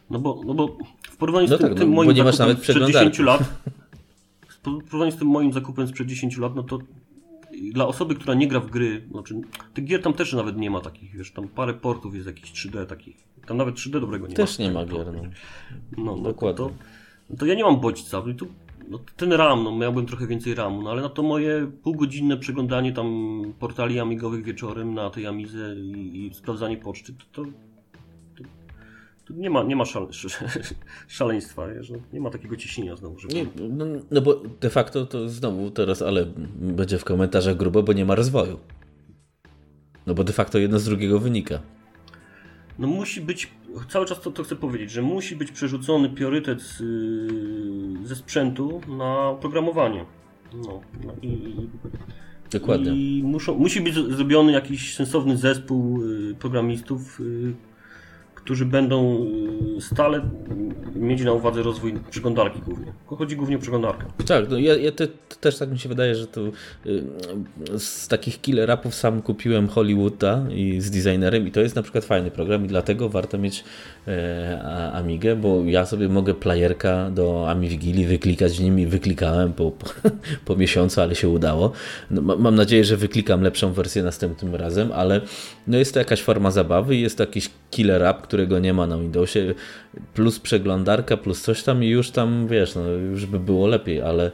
No 0.10 0.20
bo, 0.20 0.42
no 0.46 0.54
bo 0.54 0.78
w 1.10 1.18
porównaniu 1.18 1.48
z 1.48 1.52
no 1.52 1.58
tym, 1.58 1.70
tak, 1.70 1.78
tym 1.78 1.90
no, 1.90 1.96
moim 1.96 2.16
zakupem 2.16 2.58
sprzed 2.58 2.88
10 2.88 3.20
lat, 3.20 3.44
w 4.50 4.62
porównaniu 4.62 5.12
z 5.12 5.18
tym 5.18 5.28
moim 5.28 5.54
zakupem 5.54 5.88
sprzed 5.88 6.08
10 6.08 6.38
lat, 6.38 6.56
no 6.56 6.64
to 6.64 6.80
dla 7.74 7.88
osoby, 7.88 8.16
która 8.16 8.34
nie 8.34 8.48
gra 8.48 8.60
w 8.60 8.70
gry, 8.70 9.08
znaczy 9.12 9.42
tych 9.74 9.86
gier 9.86 10.02
tam 10.02 10.14
też 10.14 10.34
nawet 10.34 10.58
nie 10.58 10.70
ma 10.70 10.82
takich, 10.82 11.18
wiesz, 11.18 11.32
tam 11.32 11.48
parę 11.48 11.74
portów 11.74 12.16
jest 12.16 12.28
jakichś 12.28 12.52
3D 12.52 12.86
takich. 12.86 13.18
Tam 13.46 13.58
nawet 13.58 13.76
3D 13.76 13.92
dobrego 13.92 14.28
nie 14.28 14.36
też 14.36 14.50
ma. 14.50 14.58
Też 14.58 14.60
nie 14.60 14.72
ma 14.72 14.86
gier, 14.86 15.14
no. 15.14 15.24
no, 15.98 16.16
no 16.16 16.24
Dokładnie. 16.24 16.58
To, 16.58 16.72
no 17.30 17.36
to 17.38 17.46
ja 17.46 17.56
nie 17.56 17.64
mam 17.64 17.80
bodźca. 17.80 18.22
Tu, 18.38 18.48
no, 18.90 19.00
ten 19.18 19.34
RAM, 19.34 19.64
no 19.64 19.78
miałbym 19.78 20.06
trochę 20.06 20.28
więcej 20.28 20.56
RAMu, 20.56 20.82
no 20.82 20.92
ale 20.92 21.02
na 21.02 21.10
to 21.10 21.24
moje 21.24 21.72
półgodzinne 21.84 22.38
przeglądanie 22.38 22.94
tam 22.94 23.42
portali 23.60 24.00
amigowych 24.00 24.44
wieczorem 24.44 24.94
na 24.94 25.10
tej 25.10 25.28
Amidze 25.28 25.76
i, 25.76 26.26
i 26.26 26.34
sprawdzanie 26.34 26.78
poczty, 26.78 27.14
to, 27.14 27.26
to, 27.32 27.50
to, 28.38 28.44
to, 29.28 29.34
nie 29.34 29.50
ma, 29.50 29.64
nie 29.64 29.76
ma 29.76 29.86
szale, 29.86 30.08
szaleństwa, 31.08 31.68
wiesz, 31.68 31.90
no, 31.90 31.98
nie 32.14 32.22
ma 32.22 32.30
takiego 32.30 32.56
ciśnienia 32.56 32.96
znowu. 32.96 33.20
Żeby... 33.20 33.34
Nie, 33.34 33.46
no, 33.70 33.86
no 34.12 34.22
bo 34.22 34.42
de 34.62 34.70
facto 34.70 35.06
to 35.06 35.30
znowu 35.30 35.72
teraz, 35.72 36.02
ale 36.02 36.26
będzie 36.56 36.98
w 36.98 37.04
komentarzach 37.04 37.58
grubo, 37.58 37.84
bo 37.84 37.94
nie 37.94 38.06
ma 38.06 38.16
rozwoju. 38.16 38.60
No 40.08 40.14
bo 40.14 40.24
de 40.24 40.34
facto 40.34 40.58
jedno 40.58 40.80
z 40.80 40.86
drugiego 40.86 41.20
wynika 41.20 41.60
no 42.80 42.88
musi 42.88 43.22
być, 43.22 43.52
cały 43.90 44.06
czas 44.06 44.22
to, 44.22 44.32
to 44.32 44.44
chcę 44.44 44.56
powiedzieć, 44.56 44.92
że 44.92 45.02
musi 45.02 45.36
być 45.36 45.52
przerzucony 45.52 46.10
priorytet 46.10 46.62
z, 46.62 46.78
ze 48.08 48.16
sprzętu 48.16 48.82
na 48.88 49.36
programowanie. 49.42 50.06
No, 50.54 50.82
no 51.06 51.14
i, 51.22 51.56
Dokładnie. 52.52 52.92
I 52.92 53.24
muszą, 53.24 53.56
musi 53.56 53.82
być 53.82 53.94
zrobiony 53.94 54.52
jakiś 54.52 54.96
sensowny 54.96 55.38
zespół 55.38 56.04
y, 56.04 56.36
programistów, 56.40 57.20
y, 57.20 57.54
którzy 58.44 58.66
będą 58.66 59.26
y, 59.78 59.82
stale 59.82 60.22
mieć 60.96 61.24
na 61.24 61.34
uwadze 61.34 61.64
rozwój 61.64 61.94
przeglądarki 62.10 62.60
głównie. 62.60 62.94
Chodzi 63.06 63.36
głównie 63.36 63.56
o 63.56 63.60
przeglądarkę. 63.60 64.06
Tak, 64.26 64.50
no 64.50 64.58
ja, 64.58 64.76
ja 64.76 64.92
te, 64.92 65.08
też 65.42 65.58
tak 65.58 65.72
mi 65.72 65.80
się 65.80 65.90
wydaje, 65.90 66.16
że 66.16 66.28
to 66.28 66.42
y, 66.42 66.52
z 67.78 68.08
takich 68.08 68.42
killer 68.42 68.72
appów 68.72 68.96
sam 68.96 69.22
kupiłem 69.22 69.68
Hollywooda 69.68 70.46
i 70.52 70.82
z 70.82 70.92
designerem 70.92 71.48
i 71.48 71.52
to 71.52 71.60
jest 71.60 71.76
na 71.76 71.82
przykład 71.82 72.06
fajny 72.06 72.32
program 72.32 72.66
i 72.66 72.68
dlatego 72.68 73.10
warto 73.10 73.38
mieć 73.38 73.64
Amigę, 74.94 75.36
bo 75.36 75.64
ja 75.66 75.86
sobie 75.86 76.10
mogę 76.10 76.34
playerka 76.34 77.10
do 77.12 77.50
Amigili 77.50 78.06
wyklikać 78.06 78.58
w 78.58 78.64
nim 78.64 78.80
i 78.80 78.86
wyklikałem 78.86 79.54
po, 79.54 79.72
po, 79.72 79.88
po 80.46 80.56
miesiącu, 80.56 81.02
ale 81.02 81.16
się 81.16 81.30
udało. 81.30 81.72
No, 82.12 82.22
mam 82.38 82.56
nadzieję, 82.56 82.84
że 82.84 82.98
wyklikam 82.98 83.42
lepszą 83.42 83.74
wersję 83.74 84.04
następnym 84.04 84.56
razem, 84.56 84.92
ale 84.92 85.22
no 85.68 85.78
jest 85.78 85.94
to 85.94 86.00
jakaś 86.00 86.22
forma 86.22 86.52
zabawy 86.52 86.96
i 86.96 87.02
jest 87.02 87.18
to 87.18 87.24
jakiś 87.24 87.50
killer 87.72 88.04
app, 88.04 88.22
którego 88.22 88.60
nie 88.60 88.74
ma 88.74 88.88
na 88.88 88.98
Windowsie, 88.98 89.54
plus 90.14 90.40
przeglądarka, 90.40 91.18
plus 91.18 91.42
coś 91.42 91.64
tam 91.64 91.84
i 91.84 91.88
już 91.88 92.12
tam, 92.12 92.48
wiesz, 92.48 92.76
no, 92.76 92.90
już 92.90 93.26
by 93.26 93.40
było 93.40 93.68
lepiej, 93.68 94.02
ale, 94.02 94.32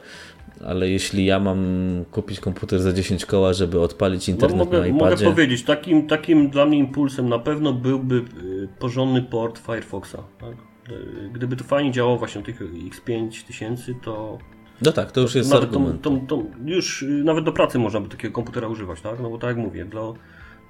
ale 0.64 0.90
jeśli 0.90 1.24
ja 1.24 1.40
mam 1.40 1.64
kupić 2.10 2.40
komputer 2.40 2.80
za 2.80 2.92
10 2.92 3.26
koła, 3.26 3.52
żeby 3.52 3.80
odpalić 3.80 4.28
internet 4.28 4.58
no, 4.58 4.64
mogę, 4.64 4.80
na 4.80 4.86
iPadzie... 4.86 5.24
Mogę 5.24 5.34
powiedzieć, 5.36 5.62
takim, 5.62 6.06
takim 6.06 6.50
dla 6.50 6.66
mnie 6.66 6.78
impulsem 6.78 7.28
na 7.28 7.38
pewno 7.38 7.72
byłby 7.72 8.14
y, 8.16 8.55
porządny 8.78 9.22
port 9.22 9.58
Firefoxa. 9.58 10.22
Tak? 10.40 10.56
Y, 10.92 11.30
gdyby 11.32 11.56
to 11.56 11.64
fajnie 11.64 11.92
działało 11.92 12.18
właśnie 12.18 12.42
tych 12.42 12.60
X5 12.60 13.46
tysięcy, 13.46 13.94
to... 14.02 14.38
No 14.82 14.92
tak, 14.92 15.12
to 15.12 15.20
już 15.20 15.34
jest 15.34 15.50
nawet 15.50 15.68
argument. 15.68 16.02
To, 16.02 16.10
to, 16.10 16.16
to 16.26 16.42
już 16.64 17.02
y, 17.02 17.06
nawet 17.24 17.44
do 17.44 17.52
pracy 17.52 17.78
można 17.78 18.00
by 18.00 18.08
takiego 18.08 18.34
komputera 18.34 18.68
używać, 18.68 19.00
tak? 19.00 19.20
No 19.20 19.30
bo 19.30 19.38
tak 19.38 19.48
jak 19.48 19.66
mówię, 19.66 19.84
dla 19.84 20.02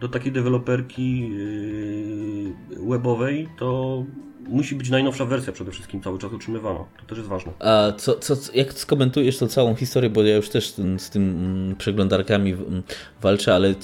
do 0.01 0.09
takiej 0.09 0.33
deweloperki 0.33 1.29
yy, 1.29 2.89
webowej, 2.89 3.49
to 3.59 4.05
musi 4.49 4.75
być 4.75 4.91
najnowsza 4.91 5.25
wersja 5.25 5.53
przede 5.53 5.71
wszystkim 5.71 6.01
cały 6.03 6.19
czas 6.19 6.33
utrzymywana. 6.33 6.79
To 6.79 7.07
też 7.07 7.19
jest 7.19 7.31
ważne. 7.31 7.53
A 7.59 7.93
co, 7.99 8.15
co, 8.15 8.35
jak 8.55 8.73
skomentujesz 8.73 9.39
tą 9.39 9.49
całą 9.49 9.75
historię, 9.75 10.11
bo 10.11 10.23
ja 10.23 10.37
już 10.37 10.49
też 10.49 10.75
z 10.99 11.11
tym 11.11 11.23
mm, 11.31 11.77
przeglądarkami 11.77 12.53
mm, 12.53 12.83
walczę, 13.23 13.55
ale 13.55 13.75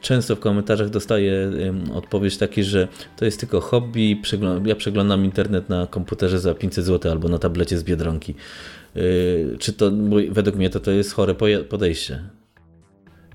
często 0.00 0.36
w 0.36 0.40
komentarzach 0.40 0.90
dostaję 0.90 1.52
odpowiedź 1.94 2.36
taki, 2.36 2.62
że 2.62 2.88
to 3.16 3.24
jest 3.24 3.40
tylko 3.40 3.60
hobby, 3.60 4.22
ja 4.64 4.76
przeglądam 4.76 5.24
internet 5.24 5.68
na 5.68 5.86
komputerze 5.86 6.40
za 6.40 6.54
500 6.54 6.84
zł 6.84 7.12
albo 7.12 7.28
na 7.28 7.38
tablecie 7.38 7.78
z 7.78 7.84
Biedronki. 7.84 8.34
Yy, 8.94 9.56
czy 9.58 9.72
to, 9.72 9.90
według 10.30 10.56
mnie 10.56 10.70
to, 10.70 10.80
to 10.80 10.90
jest 10.90 11.12
chore 11.12 11.34
podejście? 11.68 12.22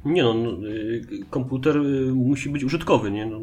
Nie 0.06 0.24
no, 0.24 0.34
no 0.34 0.68
y, 0.68 1.02
komputer 1.30 1.78
y, 1.78 2.14
musi 2.16 2.50
być 2.50 2.64
użytkowy, 2.64 3.12
nie? 3.12 3.26
No, 3.26 3.42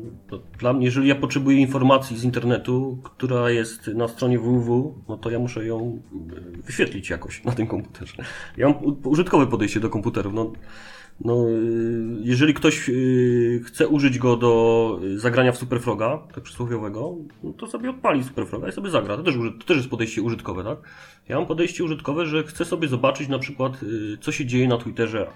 dla 0.59 0.73
mnie, 0.73 0.85
jeżeli 0.85 1.09
ja 1.09 1.15
potrzebuję 1.15 1.59
informacji 1.59 2.19
z 2.19 2.25
internetu, 2.25 2.99
która 3.03 3.51
jest 3.51 3.87
na 3.87 4.09
stronie 4.09 4.39
www, 4.39 4.95
no 5.09 5.17
to 5.17 5.31
ja 5.31 5.39
muszę 5.39 5.67
ją 5.67 6.03
y, 6.57 6.63
wyświetlić 6.63 7.11
jakoś 7.11 7.45
na 7.45 7.53
tym 7.53 7.67
komputerze. 7.67 8.15
Ja 8.57 8.69
mam 8.69 8.97
użytkowe 9.05 9.47
podejście 9.47 9.81
do 9.81 9.91
komputerów. 9.91 10.35
No, 10.35 10.53
no, 11.21 11.49
y, 11.49 12.07
jeżeli 12.21 12.55
ktoś 12.55 12.89
y, 12.89 13.61
chce 13.65 13.89
użyć 13.89 14.19
go 14.19 14.37
do 14.37 15.01
zagrania 15.17 15.53
w 15.53 15.59
Superfroga, 15.59 16.19
tak 16.35 16.45
przysłowiowego, 16.45 17.17
no 17.43 17.53
to 17.53 17.67
sobie 17.67 17.91
odpali 17.91 18.25
Superfroga 18.25 18.69
i 18.69 18.73
sobie 18.73 18.91
zagra. 18.91 19.17
To 19.17 19.23
też, 19.23 19.35
to 19.61 19.67
też 19.67 19.77
jest 19.77 19.89
podejście 19.89 20.23
użytkowe, 20.23 20.65
tak? 20.65 20.79
Ja 21.29 21.37
mam 21.37 21.47
podejście 21.47 21.85
użytkowe, 21.85 22.27
że 22.27 22.45
chcę 22.45 22.65
sobie 22.65 22.89
zobaczyć 22.89 23.29
na 23.29 23.39
przykład, 23.39 23.83
y, 23.83 24.19
co 24.21 24.33
się 24.33 24.47
dzieje 24.47 24.69
na 24.69 24.79
Twitterze, 24.79 25.27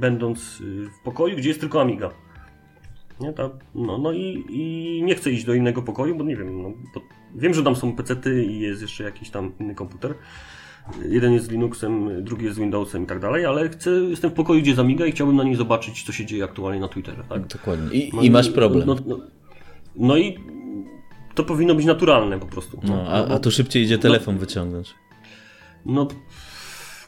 będąc 0.00 0.62
w 1.00 1.04
pokoju, 1.04 1.36
gdzie 1.36 1.48
jest 1.48 1.60
tylko 1.60 1.80
Amiga. 1.80 2.10
Nie, 3.20 3.32
tak? 3.32 3.52
No, 3.74 3.98
no 3.98 4.12
i, 4.12 4.44
i 4.48 5.02
nie 5.04 5.14
chcę 5.14 5.30
iść 5.30 5.44
do 5.44 5.54
innego 5.54 5.82
pokoju, 5.82 6.16
bo 6.16 6.24
nie 6.24 6.36
wiem, 6.36 6.62
no, 6.62 6.72
wiem, 7.34 7.54
że 7.54 7.62
tam 7.62 7.76
są 7.76 7.96
pecety 7.96 8.44
i 8.44 8.60
jest 8.60 8.82
jeszcze 8.82 9.04
jakiś 9.04 9.30
tam 9.30 9.52
inny 9.60 9.74
komputer. 9.74 10.14
Jeden 11.08 11.32
jest 11.32 11.46
z 11.46 11.50
Linuxem, 11.50 12.24
drugi 12.24 12.44
jest 12.44 12.56
z 12.56 12.60
Windowsem 12.60 13.04
i 13.04 13.06
tak 13.06 13.20
dalej, 13.20 13.46
ale 13.46 13.68
chcę, 13.68 13.90
jestem 13.90 14.30
w 14.30 14.34
pokoju, 14.34 14.60
gdzie 14.60 14.74
zamiga 14.74 15.06
i 15.06 15.12
chciałbym 15.12 15.36
na 15.36 15.44
niej 15.44 15.56
zobaczyć, 15.56 16.02
co 16.02 16.12
się 16.12 16.26
dzieje 16.26 16.44
aktualnie 16.44 16.80
na 16.80 16.88
Twitterze. 16.88 17.24
Tak? 17.28 17.46
Dokładnie. 17.46 17.98
I, 17.98 18.10
no 18.14 18.22
i 18.22 18.30
masz 18.30 18.50
problem. 18.50 18.86
No, 18.86 18.96
no, 19.06 19.18
no, 19.96 20.16
i 20.16 20.38
to 21.34 21.44
powinno 21.44 21.74
być 21.74 21.86
naturalne 21.86 22.38
po 22.38 22.46
prostu. 22.46 22.80
No, 22.82 23.04
a, 23.08 23.26
a 23.26 23.38
tu 23.38 23.50
szybciej 23.50 23.82
idzie 23.82 23.98
telefon 23.98 24.34
no, 24.34 24.40
wyciągnąć. 24.40 24.94
No, 25.86 26.08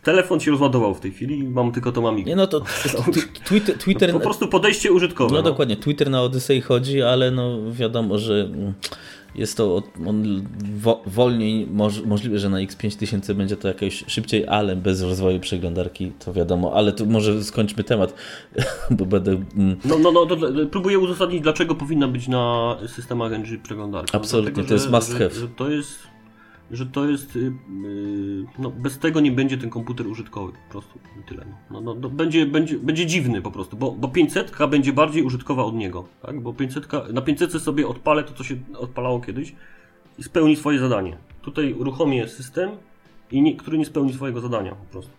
telefon 0.03 0.41
się 0.41 0.51
rozładował 0.51 0.95
w 0.95 1.01
tej 1.01 1.12
chwili 1.12 1.49
mam 1.49 1.72
tylko 1.72 1.93
to 1.93 2.01
mamigę. 2.01 2.31
Nie, 2.31 2.37
no 2.37 2.47
to 2.47 2.61
Twitter... 3.45 3.78
Twitter 3.78 4.12
po 4.12 4.20
prostu 4.20 4.49
podejście 4.49 4.93
użytkowe. 4.93 5.35
No, 5.35 5.43
no, 5.43 5.43
dokładnie, 5.43 5.76
Twitter 5.76 6.11
na 6.11 6.22
Odyssey 6.22 6.61
chodzi, 6.61 7.03
ale 7.03 7.31
no 7.31 7.72
wiadomo, 7.72 8.18
że 8.18 8.51
jest 9.35 9.57
to 9.57 9.83
on 10.07 10.47
wolniej, 11.07 11.68
możliwe, 12.07 12.39
że 12.39 12.49
na 12.49 12.57
X5000 12.59 13.35
będzie 13.35 13.57
to 13.57 13.68
jakieś 13.68 14.05
szybciej, 14.07 14.47
ale 14.47 14.76
bez 14.76 15.03
rozwoju 15.03 15.41
przeglądarki, 15.41 16.12
to 16.24 16.33
wiadomo, 16.33 16.72
ale 16.74 16.93
tu 16.93 17.07
może 17.07 17.45
skończmy 17.45 17.85
temat, 17.85 18.14
bo 18.91 19.07
będę... 19.07 19.31
Mm, 19.33 19.76
no, 19.85 19.99
no, 19.99 20.12
no, 20.12 20.26
próbuję 20.70 20.99
uzasadnić, 20.99 21.43
dlaczego 21.43 21.74
powinna 21.74 22.09
być 22.09 22.28
na 22.28 22.76
systemach 22.87 23.33
NG 23.33 23.62
przeglądarka. 23.62 24.18
Absolutnie, 24.18 24.53
Dlatego, 24.53 24.68
to 24.68 24.74
jest 24.74 24.91
must 24.91 25.12
have. 25.12 25.31
Że, 25.31 25.41
że 25.41 25.49
to 25.49 25.70
jest 25.70 26.09
że 26.70 26.86
to 26.86 27.08
jest. 27.08 27.36
Yy, 27.36 27.52
no, 28.58 28.70
bez 28.70 28.98
tego 28.98 29.20
nie 29.20 29.32
będzie 29.32 29.58
ten 29.58 29.70
komputer 29.70 30.06
użytkowy, 30.06 30.52
po 30.52 30.70
prostu 30.70 30.98
tyle. 31.28 31.46
No, 31.70 31.80
no, 31.80 31.94
no, 31.94 32.10
będzie, 32.10 32.46
będzie, 32.46 32.78
będzie 32.78 33.06
dziwny 33.06 33.42
po 33.42 33.50
prostu, 33.50 33.76
bo, 33.76 33.92
bo 33.92 34.08
500 34.08 34.52
będzie 34.70 34.92
bardziej 34.92 35.22
użytkowa 35.22 35.64
od 35.64 35.74
niego, 35.74 36.08
tak? 36.22 36.40
Bo 36.40 36.52
500, 36.52 36.88
na 37.12 37.22
500 37.22 37.62
sobie 37.62 37.88
odpalę 37.88 38.24
to, 38.24 38.34
co 38.34 38.44
się 38.44 38.56
odpalało 38.78 39.20
kiedyś 39.20 39.54
i 40.18 40.22
spełni 40.22 40.56
swoje 40.56 40.78
zadanie. 40.78 41.16
Tutaj 41.42 41.72
uruchomię 41.72 42.28
system, 42.28 42.70
i 43.32 43.42
nie, 43.42 43.56
który 43.56 43.78
nie 43.78 43.84
spełni 43.84 44.12
swojego 44.12 44.40
zadania 44.40 44.74
po 44.74 44.84
prostu. 44.84 45.12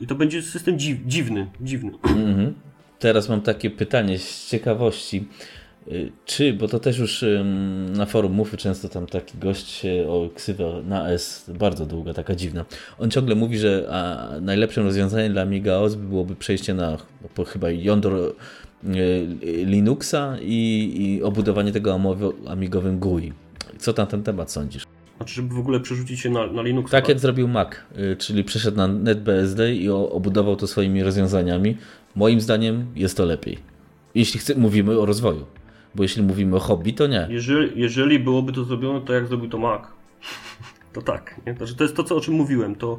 I 0.00 0.06
to 0.06 0.14
będzie 0.14 0.42
system 0.42 0.78
dziw, 0.78 0.98
dziwny, 1.06 1.50
dziwny. 1.60 1.90
-hmm. 1.90 2.52
Teraz 2.98 3.28
mam 3.28 3.40
takie 3.40 3.70
pytanie 3.70 4.18
z 4.18 4.50
ciekawości. 4.50 5.28
Y, 5.88 6.12
czy, 6.24 6.52
bo 6.52 6.68
to 6.68 6.80
też 6.80 6.98
już 6.98 7.24
na 7.96 8.06
forum 8.06 8.32
Mufy 8.32 8.56
często 8.56 8.88
tam 8.88 9.06
taki 9.06 9.38
gość 9.38 9.82
o 10.08 10.30
ksywę 10.34 10.82
na 10.86 11.10
S, 11.10 11.50
bardzo 11.58 11.86
długa, 11.86 12.14
taka 12.14 12.34
dziwna. 12.34 12.64
On 12.98 13.10
ciągle 13.10 13.34
mówi, 13.34 13.58
że 13.58 13.88
najlepszym 14.40 14.84
rozwiązaniem 14.84 15.32
dla 15.32 15.42
Amiga 15.42 15.74
OS 15.74 15.94
byłoby 15.94 16.36
przejście 16.36 16.74
na 16.74 16.98
chyba 17.46 17.70
jądro 17.70 18.28
y, 18.28 18.34
Linuxa 19.42 20.38
i, 20.40 20.92
i 20.96 21.22
obudowanie 21.22 21.72
tego 21.72 22.00
amigowym 22.46 22.98
GUI. 22.98 23.32
Co 23.78 23.92
tam 23.92 24.06
ten 24.06 24.22
temat 24.22 24.50
sądzisz? 24.50 24.84
Znaczy, 25.16 25.34
żeby 25.34 25.54
w 25.54 25.58
ogóle 25.58 25.80
przerzucić 25.80 26.20
się 26.20 26.30
na, 26.30 26.46
na 26.46 26.62
Linux. 26.62 26.90
Tak 26.90 27.08
jak 27.08 27.18
zrobił 27.18 27.48
Mac, 27.48 27.68
y, 27.98 28.16
czyli 28.16 28.44
przeszedł 28.44 28.76
na 28.76 28.88
NetBSD 28.88 29.74
i 29.74 29.88
obudował 29.88 30.56
to 30.56 30.66
swoimi 30.66 31.02
rozwiązaniami. 31.02 31.76
Moim 32.16 32.40
zdaniem 32.40 32.86
jest 32.96 33.16
to 33.16 33.24
lepiej. 33.24 33.58
Jeśli 34.14 34.40
chce, 34.40 34.54
mówimy 34.54 35.00
o 35.00 35.06
rozwoju. 35.06 35.46
Bo 35.94 36.02
jeśli 36.02 36.22
mówimy 36.22 36.56
o 36.56 36.60
hobby, 36.60 36.94
to 36.94 37.06
nie. 37.06 37.26
Jeżeli, 37.30 37.80
jeżeli 37.80 38.18
byłoby 38.18 38.52
to 38.52 38.64
zrobione, 38.64 39.00
to 39.00 39.12
jak 39.12 39.26
zrobił 39.26 39.48
to 39.48 39.58
Mac, 39.58 39.82
to 40.92 41.02
tak. 41.02 41.40
Nie? 41.46 41.54
To, 41.54 41.66
to 41.66 41.84
jest 41.84 41.96
to, 41.96 42.04
co, 42.04 42.16
o 42.16 42.20
czym 42.20 42.34
mówiłem. 42.34 42.74
To, 42.74 42.98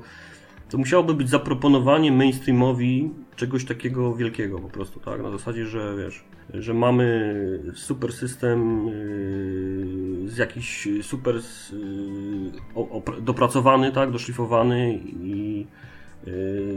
to 0.70 0.78
musiałoby 0.78 1.14
być 1.14 1.30
zaproponowanie 1.30 2.12
mainstreamowi 2.12 3.10
czegoś 3.36 3.66
takiego 3.66 4.16
wielkiego 4.16 4.60
po 4.60 4.70
prostu, 4.70 5.00
tak? 5.00 5.24
Na 5.24 5.32
zasadzie, 5.32 5.66
że 5.66 5.96
wiesz, 5.98 6.24
że 6.54 6.74
mamy 6.74 7.44
super 7.76 8.14
system 8.14 8.88
yy, 8.88 10.30
z 10.30 10.38
jakiś 10.38 10.88
super 11.02 11.36
yy, 11.36 11.42
dopracowany, 13.22 13.92
tak? 13.92 14.12
Doszlifowany 14.12 15.00
i 15.24 15.66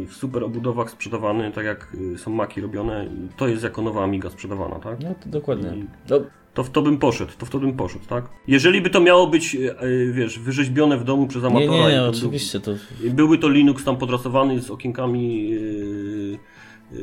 w 0.06 0.12
super 0.12 0.44
obudowach 0.44 0.90
sprzedawany, 0.90 1.52
tak 1.52 1.64
jak 1.64 1.88
y, 2.14 2.18
są 2.18 2.30
maki 2.30 2.60
robione 2.60 3.06
to 3.36 3.48
jest 3.48 3.62
jako 3.62 3.82
nowa 3.82 4.04
Amiga 4.04 4.30
sprzedawana, 4.30 4.78
tak? 4.78 5.00
No 5.00 5.14
to 5.24 5.28
dokładnie. 5.28 5.72
No. 6.10 6.20
To 6.54 6.64
w 6.64 6.70
to 6.70 6.82
bym 6.82 6.98
poszedł, 6.98 7.32
to 7.38 7.46
w 7.46 7.50
to 7.50 7.58
bym 7.58 7.72
poszedł, 7.72 8.04
tak? 8.06 8.28
Jeżeli 8.46 8.80
by 8.80 8.90
to 8.90 9.00
miało 9.00 9.26
być, 9.26 9.54
y, 9.54 9.82
y, 9.82 10.12
wiesz, 10.12 10.38
wyrzeźbione 10.38 10.98
w 10.98 11.04
domu 11.04 11.26
przez 11.26 11.44
amatora... 11.44 11.72
Nie, 11.72 11.82
nie, 11.82 11.88
nie 11.88 12.02
oczywiście 12.02 12.60
to... 12.60 12.74
Byłby 13.04 13.38
to 13.38 13.48
Linux 13.48 13.84
tam 13.84 13.96
podrasowany 13.96 14.60
z 14.60 14.70
okienkami... 14.70 15.58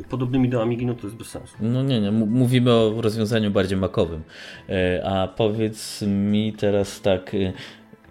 Podobnymi 0.10 0.50
do 0.50 0.62
Amigi, 0.62 0.86
no 0.86 0.94
to 0.94 1.08
jest 1.08 1.16
bez 1.16 1.28
sensu. 1.28 1.56
No 1.62 1.84
nie, 1.84 2.02
nie, 2.02 2.12
mówimy 2.12 2.74
o 2.74 3.02
rozwiązaniu 3.02 3.52
bardziej 3.52 3.78
makowym. 3.78 4.22
E, 4.70 5.02
a 5.06 5.28
powiedz 5.28 6.02
mi 6.02 6.54
teraz 6.54 7.02
tak, 7.02 7.36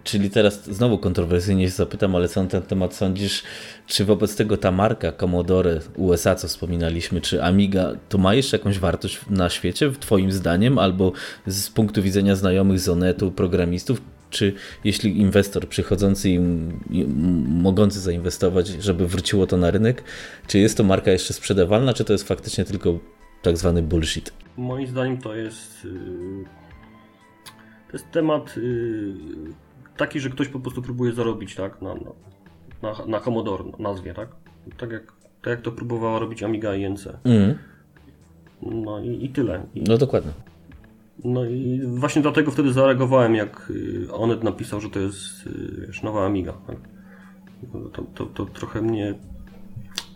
Czyli 0.05 0.29
teraz 0.29 0.65
znowu 0.65 0.97
kontrowersyjnie 0.97 1.65
się 1.65 1.71
zapytam, 1.71 2.15
ale 2.15 2.27
co 2.27 2.43
na 2.43 2.49
ten 2.49 2.61
temat 2.61 2.93
sądzisz? 2.93 3.43
Czy 3.87 4.05
wobec 4.05 4.35
tego 4.35 4.57
ta 4.57 4.71
marka 4.71 5.11
Commodore 5.11 5.79
USA, 5.97 6.35
co 6.35 6.47
wspominaliśmy, 6.47 7.21
czy 7.21 7.43
Amiga, 7.43 7.91
to 8.09 8.17
ma 8.17 8.33
jeszcze 8.33 8.57
jakąś 8.57 8.79
wartość 8.79 9.19
na 9.29 9.49
świecie, 9.49 9.91
Twoim 9.91 10.31
zdaniem, 10.31 10.79
albo 10.79 11.11
z 11.47 11.69
punktu 11.69 12.01
widzenia 12.01 12.35
znajomych 12.35 12.79
z 12.79 12.89
Onetu, 12.89 13.31
programistów? 13.31 14.01
Czy 14.29 14.53
jeśli 14.83 15.19
inwestor 15.19 15.69
przychodzący 15.69 16.29
i 16.29 16.39
mogący 17.47 17.99
zainwestować, 17.99 18.67
żeby 18.67 19.07
wróciło 19.07 19.47
to 19.47 19.57
na 19.57 19.71
rynek, 19.71 20.03
czy 20.47 20.59
jest 20.59 20.77
to 20.77 20.83
marka 20.83 21.11
jeszcze 21.11 21.33
sprzedawalna, 21.33 21.93
czy 21.93 22.05
to 22.05 22.13
jest 22.13 22.27
faktycznie 22.27 22.65
tylko 22.65 22.99
tak 23.41 23.57
zwany 23.57 23.81
bullshit? 23.81 24.33
Moim 24.57 24.87
zdaniem 24.87 25.17
to 25.17 25.35
jest. 25.35 25.85
Y, 25.85 25.89
to 27.87 27.93
jest 27.93 28.11
temat 28.11 28.57
y, 28.57 29.13
taki, 29.97 30.19
że 30.19 30.29
ktoś 30.29 30.47
po 30.47 30.59
prostu 30.59 30.81
próbuje 30.81 31.13
zarobić, 31.13 31.55
tak, 31.55 31.81
na, 31.81 31.95
na, 31.95 32.11
na 33.07 33.19
Commodore 33.19 33.63
nazwie, 33.79 34.13
tak? 34.13 34.29
Tak 34.77 34.91
jak, 34.91 35.03
tak 35.41 35.51
jak 35.51 35.61
to 35.61 35.71
próbowała 35.71 36.19
robić 36.19 36.43
Amiga 36.43 36.75
i 36.75 36.89
NC. 36.89 37.07
Mm. 37.23 37.55
No 38.61 38.99
i, 38.99 39.25
i 39.25 39.29
tyle. 39.29 39.63
I, 39.75 39.81
no 39.81 39.97
dokładnie. 39.97 40.31
No 41.23 41.45
i 41.45 41.81
właśnie 41.85 42.21
dlatego 42.21 42.51
wtedy 42.51 42.73
zareagowałem, 42.73 43.35
jak 43.35 43.71
y, 43.71 44.13
Onet 44.13 44.43
napisał, 44.43 44.81
że 44.81 44.89
to 44.89 44.99
jest 44.99 45.47
y, 45.47 45.85
wiesz, 45.87 46.03
nowa 46.03 46.25
Amiga. 46.25 46.53
Tak? 46.67 46.77
To, 47.93 48.03
to, 48.15 48.25
to 48.25 48.45
trochę 48.45 48.81
mnie. 48.81 49.13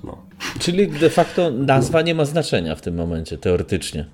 No. 0.03 0.17
Czyli 0.59 0.87
de 0.87 1.09
facto 1.09 1.51
nazwa 1.51 2.01
nie 2.01 2.15
ma 2.15 2.25
znaczenia 2.25 2.75
w 2.75 2.81
tym 2.81 2.95
momencie, 2.95 3.37
teoretycznie. 3.37 4.05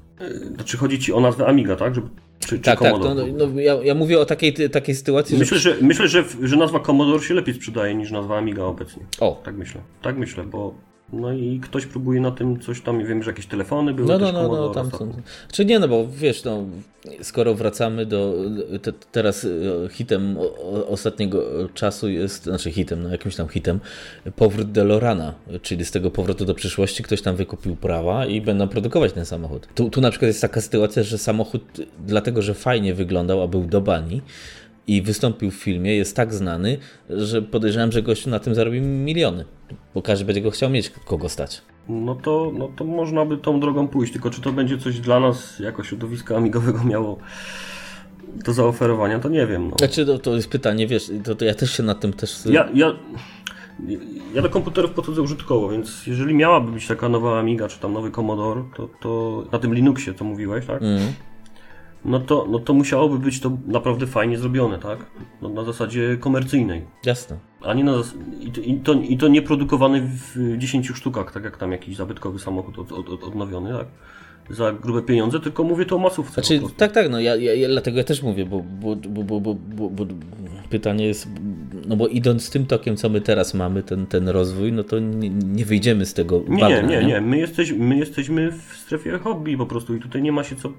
Znaczy 0.56 0.78
chodzi 0.78 1.00
ci 1.00 1.14
o 1.14 1.20
nazwę 1.20 1.48
Amiga, 1.48 1.76
tak? 1.76 1.96
Żeby 1.96 2.08
czy, 2.46 2.60
tak, 2.60 2.80
tak. 2.80 2.94
No, 3.00 3.14
no, 3.14 3.60
ja, 3.60 3.74
ja, 3.84 3.96
mówię 3.96 4.20
o 4.20 4.26
takiej, 4.26 4.54
takiej 4.70 4.96
sytuacji, 4.96 5.38
myślę, 5.38 5.60
że... 5.60 5.76
że... 5.76 5.82
Myślę, 5.82 6.08
że, 6.08 6.24
że 6.42 6.56
nazwa 6.56 6.80
Commodore 6.80 7.24
się 7.24 7.34
lepiej 7.34 7.54
sprzedaje 7.56 7.96
niż 7.96 8.12
nazwa 8.12 8.38
Amiga 8.38 8.64
obecnie. 8.64 9.04
O. 9.20 9.42
Tak 9.46 9.56
myślę. 9.56 9.82
Tak 10.02 10.18
myślę, 10.18 10.44
bo 10.44 10.76
no 11.14 11.34
i 11.34 11.60
ktoś 11.60 11.86
próbuje 11.86 12.22
na 12.22 12.32
tym 12.32 12.60
coś 12.60 12.82
tam, 12.82 13.06
wiem, 13.06 13.24
że 13.24 13.32
jakieś 13.32 13.46
telefony 13.46 13.94
były 13.94 14.08
No, 14.08 14.18
no, 14.18 14.32
no, 14.32 14.48
no, 14.48 14.70
tam 14.70 14.92
są. 14.92 15.14
Czy 15.52 15.66
nie, 15.66 15.80
no 15.80 15.88
bo 15.88 16.08
wiesz, 16.08 16.44
no, 16.44 16.66
skoro 17.22 17.54
wracamy 17.54 18.06
do, 18.06 18.34
te, 18.82 18.94
teraz 19.12 19.46
e, 19.46 19.50
hitem 19.90 20.38
ostatniego 20.88 21.70
czasu 21.74 22.10
jest, 22.10 22.44
znaczy 22.44 22.72
hitem, 22.72 23.04
no 23.04 23.10
jakimś 23.10 23.36
tam 23.36 23.48
hitem, 23.48 23.80
powrót 24.36 24.72
DeLorana, 24.72 25.34
czyli 25.62 25.86
z 25.86 25.92
tego 25.92 26.12
powrotu 26.12 26.46
do 26.46 26.54
przyszłości 26.54 27.04
ktoś 27.04 27.22
tam 27.22 27.36
wykupił 27.36 27.76
prawa 27.76 28.26
i 28.26 28.42
będą 28.42 28.68
produkować 28.68 29.14
ten 29.14 29.26
samochód. 29.26 29.68
Tu, 29.76 29.90
tu 29.90 30.02
na 30.02 30.10
przykład 30.10 30.28
jest 30.28 30.42
taka 30.42 30.62
sytuacja, 30.62 31.04
że 31.04 31.18
samochód, 31.18 31.64
dlatego 32.08 32.42
że 32.42 32.54
fajnie 32.54 32.94
wyglądał, 32.94 33.42
a 33.42 33.48
był 33.48 33.66
do 33.66 33.82
bani, 33.82 34.22
i 34.88 35.02
wystąpił 35.02 35.52
w 35.52 35.56
filmie, 35.56 35.96
jest 35.96 36.16
tak 36.16 36.34
znany, 36.34 36.78
że 37.10 37.42
podejrzewam, 37.42 37.92
że 37.92 38.02
gościu 38.02 38.30
na 38.30 38.40
tym 38.40 38.56
zarobi 38.56 38.82
miliony, 38.82 39.46
bo 39.94 40.02
każdy 40.02 40.26
będzie 40.26 40.42
go 40.42 40.52
chciał 40.52 40.70
mieć, 40.70 40.90
kogo 40.90 41.30
stać. 41.30 41.62
No 41.90 42.16
to, 42.16 42.52
no 42.58 42.70
to 42.76 42.84
można 42.84 43.26
by 43.26 43.38
tą 43.38 43.60
drogą 43.60 43.88
pójść, 43.88 44.14
tylko 44.14 44.30
czy 44.30 44.42
to 44.42 44.52
będzie 44.52 44.78
coś 44.78 45.00
dla 45.00 45.20
nas, 45.20 45.60
jako 45.60 45.84
środowiska 45.84 46.38
amigowego 46.38 46.84
miało 46.84 47.18
do 48.46 48.54
zaoferowania, 48.54 49.20
to 49.20 49.30
nie 49.30 49.48
wiem. 49.48 49.70
No. 49.70 49.76
Znaczy, 49.78 50.06
to, 50.06 50.20
to 50.20 50.36
jest 50.36 50.50
pytanie, 50.50 50.88
wiesz, 50.88 51.12
to, 51.24 51.36
to 51.36 51.46
ja 51.46 51.54
też 51.54 51.78
się 51.78 51.84
nad 51.84 52.00
tym 52.00 52.14
też... 52.14 52.46
Ja, 52.46 52.70
ja, 52.74 52.92
ja 54.34 54.42
do 54.42 54.50
komputerów 54.50 54.92
podchodzę 54.92 55.22
użytkowo, 55.22 55.70
więc 55.70 56.08
jeżeli 56.08 56.34
miałaby 56.34 56.72
być 56.72 56.88
taka 56.88 57.10
nowa 57.10 57.40
Amiga, 57.40 57.68
czy 57.68 57.80
tam 57.80 57.94
nowy 57.94 58.12
Commodore, 58.12 58.64
to, 58.76 58.90
to 59.02 59.44
na 59.52 59.60
tym 59.60 59.74
Linuxie, 59.74 60.14
co 60.14 60.26
mówiłeś, 60.26 60.66
tak? 60.66 60.82
Mm 60.82 61.14
no 62.06 62.20
to, 62.20 62.48
no 62.50 62.60
to 62.60 62.74
musiałoby 62.74 63.20
być 63.20 63.40
to 63.40 63.58
naprawdę 63.68 64.08
fajnie 64.08 64.38
zrobione, 64.38 64.80
tak? 64.80 65.00
No, 65.42 65.50
na 65.50 65.64
zasadzie 65.64 66.18
komercyjnej. 66.20 66.86
Jasne. 67.06 67.38
A 67.62 67.74
nie 67.74 67.84
na 67.84 67.94
i, 68.40 68.52
to, 68.52 68.62
i, 68.62 68.76
to, 68.76 68.94
I 68.94 69.18
to 69.18 69.28
nie 69.28 69.42
produkowany 69.42 70.02
w 70.02 70.58
10 70.58 70.88
sztukach, 70.88 71.32
tak 71.32 71.44
jak 71.44 71.58
tam 71.58 71.72
jakiś 71.72 71.96
zabytkowy 71.96 72.40
samochód 72.40 72.80
od, 72.80 72.92
od, 72.92 73.10
od, 73.10 73.24
odnowiony, 73.24 73.74
tak? 73.74 73.88
Za 74.50 74.74
grube 74.74 75.02
pieniądze, 75.02 75.40
tylko 75.40 75.64
mówię 75.64 75.86
to 75.86 75.96
o 75.96 76.00
masówce. 76.00 76.34
Znaczy, 76.34 76.62
tak, 76.78 76.92
tak, 76.92 77.10
no 77.10 77.20
ja, 77.20 77.36
ja, 77.36 77.54
ja 77.54 77.68
dlatego 77.68 77.98
ja 77.98 78.04
też 78.04 78.24
mówię, 78.24 78.46
bo, 78.46 78.64
bo, 78.82 78.96
bo, 78.96 79.24
bo, 79.24 79.56
bo, 79.56 79.90
bo, 79.90 80.06
pytanie 80.70 81.08
jest, 81.08 81.28
no 81.88 81.96
bo 81.96 82.08
idąc 82.08 82.50
tym 82.50 82.66
tokiem, 82.66 82.98
co 82.98 83.10
my 83.10 83.22
teraz 83.22 83.54
mamy, 83.54 83.84
ten, 83.84 84.06
ten 84.06 84.30
rozwój, 84.30 84.74
no 84.74 84.84
to 84.84 85.00
nie, 85.00 85.30
nie 85.30 85.66
wyjdziemy 85.66 86.06
z 86.06 86.14
tego 86.14 86.44
Nie, 86.48 86.60
bagna, 86.60 86.82
nie, 86.82 86.98
nie, 86.98 87.06
nie. 87.06 87.22
My, 87.22 87.38
jesteś, 87.38 87.72
my 87.72 87.98
jesteśmy 87.98 88.52
w 88.52 88.78
strefie 88.78 89.18
hobby 89.18 89.58
po 89.58 89.66
prostu 89.66 89.96
i 89.96 90.00
tutaj 90.00 90.22
nie 90.22 90.32
ma 90.32 90.44
się 90.44 90.56
co 90.56 90.74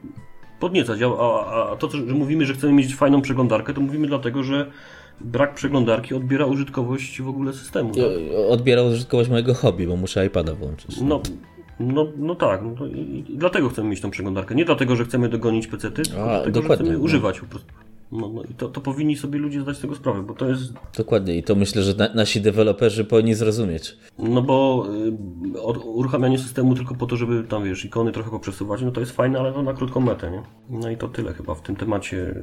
podniecać. 0.61 1.03
A, 1.03 1.07
a, 1.07 1.71
a 1.73 1.77
to, 1.77 1.91
że 1.91 2.03
mówimy, 2.03 2.47
że 2.47 2.55
chcemy 2.55 2.73
mieć 2.73 2.95
fajną 2.95 3.23
przeglądarkę, 3.23 3.75
to 3.75 3.81
mówimy 3.81 4.07
dlatego, 4.07 4.43
że 4.43 4.71
brak 5.21 5.55
przeglądarki 5.55 6.15
odbiera 6.15 6.47
użytkowość 6.47 7.23
w 7.23 7.29
ogóle 7.29 7.53
systemu. 7.53 7.95
Tak? 7.95 8.05
Odbierał 8.49 8.87
użytkowość 8.87 9.31
mojego 9.31 9.55
hobby, 9.55 9.87
bo 9.87 9.97
muszę 9.97 10.27
iPada 10.27 10.55
włączyć. 10.55 11.01
No, 11.01 11.21
no, 11.81 12.07
no 12.17 12.35
tak, 12.35 12.61
no 12.63 12.87
i, 12.87 13.25
i 13.29 13.37
dlatego 13.39 13.69
chcemy 13.69 13.89
mieć 13.89 14.01
tą 14.01 14.11
przeglądarkę. 14.11 14.55
Nie 14.55 14.65
dlatego, 14.65 14.97
że 14.97 15.05
chcemy 15.05 15.29
dogonić 15.29 15.67
pecety, 15.67 16.03
tylko 16.03 16.23
A, 16.23 16.27
dlatego, 16.27 16.63
że 16.63 16.75
chcemy 16.75 16.93
no. 16.93 16.99
używać 16.99 17.41
po 17.41 17.47
prostu. 17.47 17.69
No, 18.13 18.29
no 18.29 18.43
i 18.43 18.55
to, 18.55 18.69
to 18.69 18.81
powinni 18.81 19.17
sobie 19.17 19.39
ludzie 19.39 19.61
zdać 19.61 19.77
z 19.77 19.81
tego 19.81 19.95
sprawę, 19.95 20.23
bo 20.23 20.35
to 20.35 20.49
jest 20.49 20.73
Dokładnie 20.97 21.37
i 21.37 21.43
to 21.43 21.55
myślę, 21.55 21.83
że 21.83 21.95
na, 21.95 22.15
nasi 22.15 22.41
deweloperzy 22.41 23.05
powinni 23.05 23.35
zrozumieć. 23.35 23.97
No 24.19 24.43
bo 24.43 24.87
y, 25.55 25.63
od, 25.63 25.77
uruchamianie 25.85 26.39
systemu 26.39 26.75
tylko 26.75 26.95
po 26.95 27.07
to, 27.07 27.17
żeby 27.17 27.45
tam 27.45 27.65
wiesz, 27.65 27.85
ikony 27.85 28.13
trochę 28.13 28.31
poprzesuwać, 28.31 28.83
no 28.83 28.91
to 28.91 29.01
jest 29.01 29.13
fajne, 29.13 29.39
ale 29.39 29.53
to 29.53 29.63
na 29.63 29.75
krótką 29.75 30.01
metę, 30.01 30.31
nie? 30.31 30.43
No 30.71 30.91
i 30.91 30.97
to 30.97 31.09
tyle 31.09 31.33
chyba 31.35 31.55
w 31.55 31.63
tym 31.63 31.77
temacie. 31.77 32.35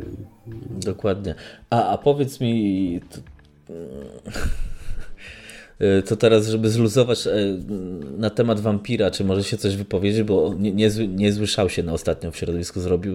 Dokładnie. 0.69 1.35
A, 1.69 1.89
a 1.89 1.97
powiedz 1.97 2.41
mi, 2.41 2.99
to, 3.09 3.73
to 6.01 6.15
teraz, 6.15 6.47
żeby 6.47 6.69
zluzować 6.69 7.27
e, 7.27 7.31
na 8.17 8.29
temat 8.29 8.59
wampira, 8.59 9.11
czy 9.11 9.23
może 9.23 9.43
się 9.43 9.57
coś 9.57 9.75
wypowiedzieć, 9.75 10.23
bo 10.23 10.53
nie- 10.59 10.71
niezły, 10.71 11.07
się 11.69 11.83
na 11.83 11.93
ostatnio 11.93 12.31
w 12.31 12.37
środowisku 12.37 12.79
zrobił. 12.81 13.13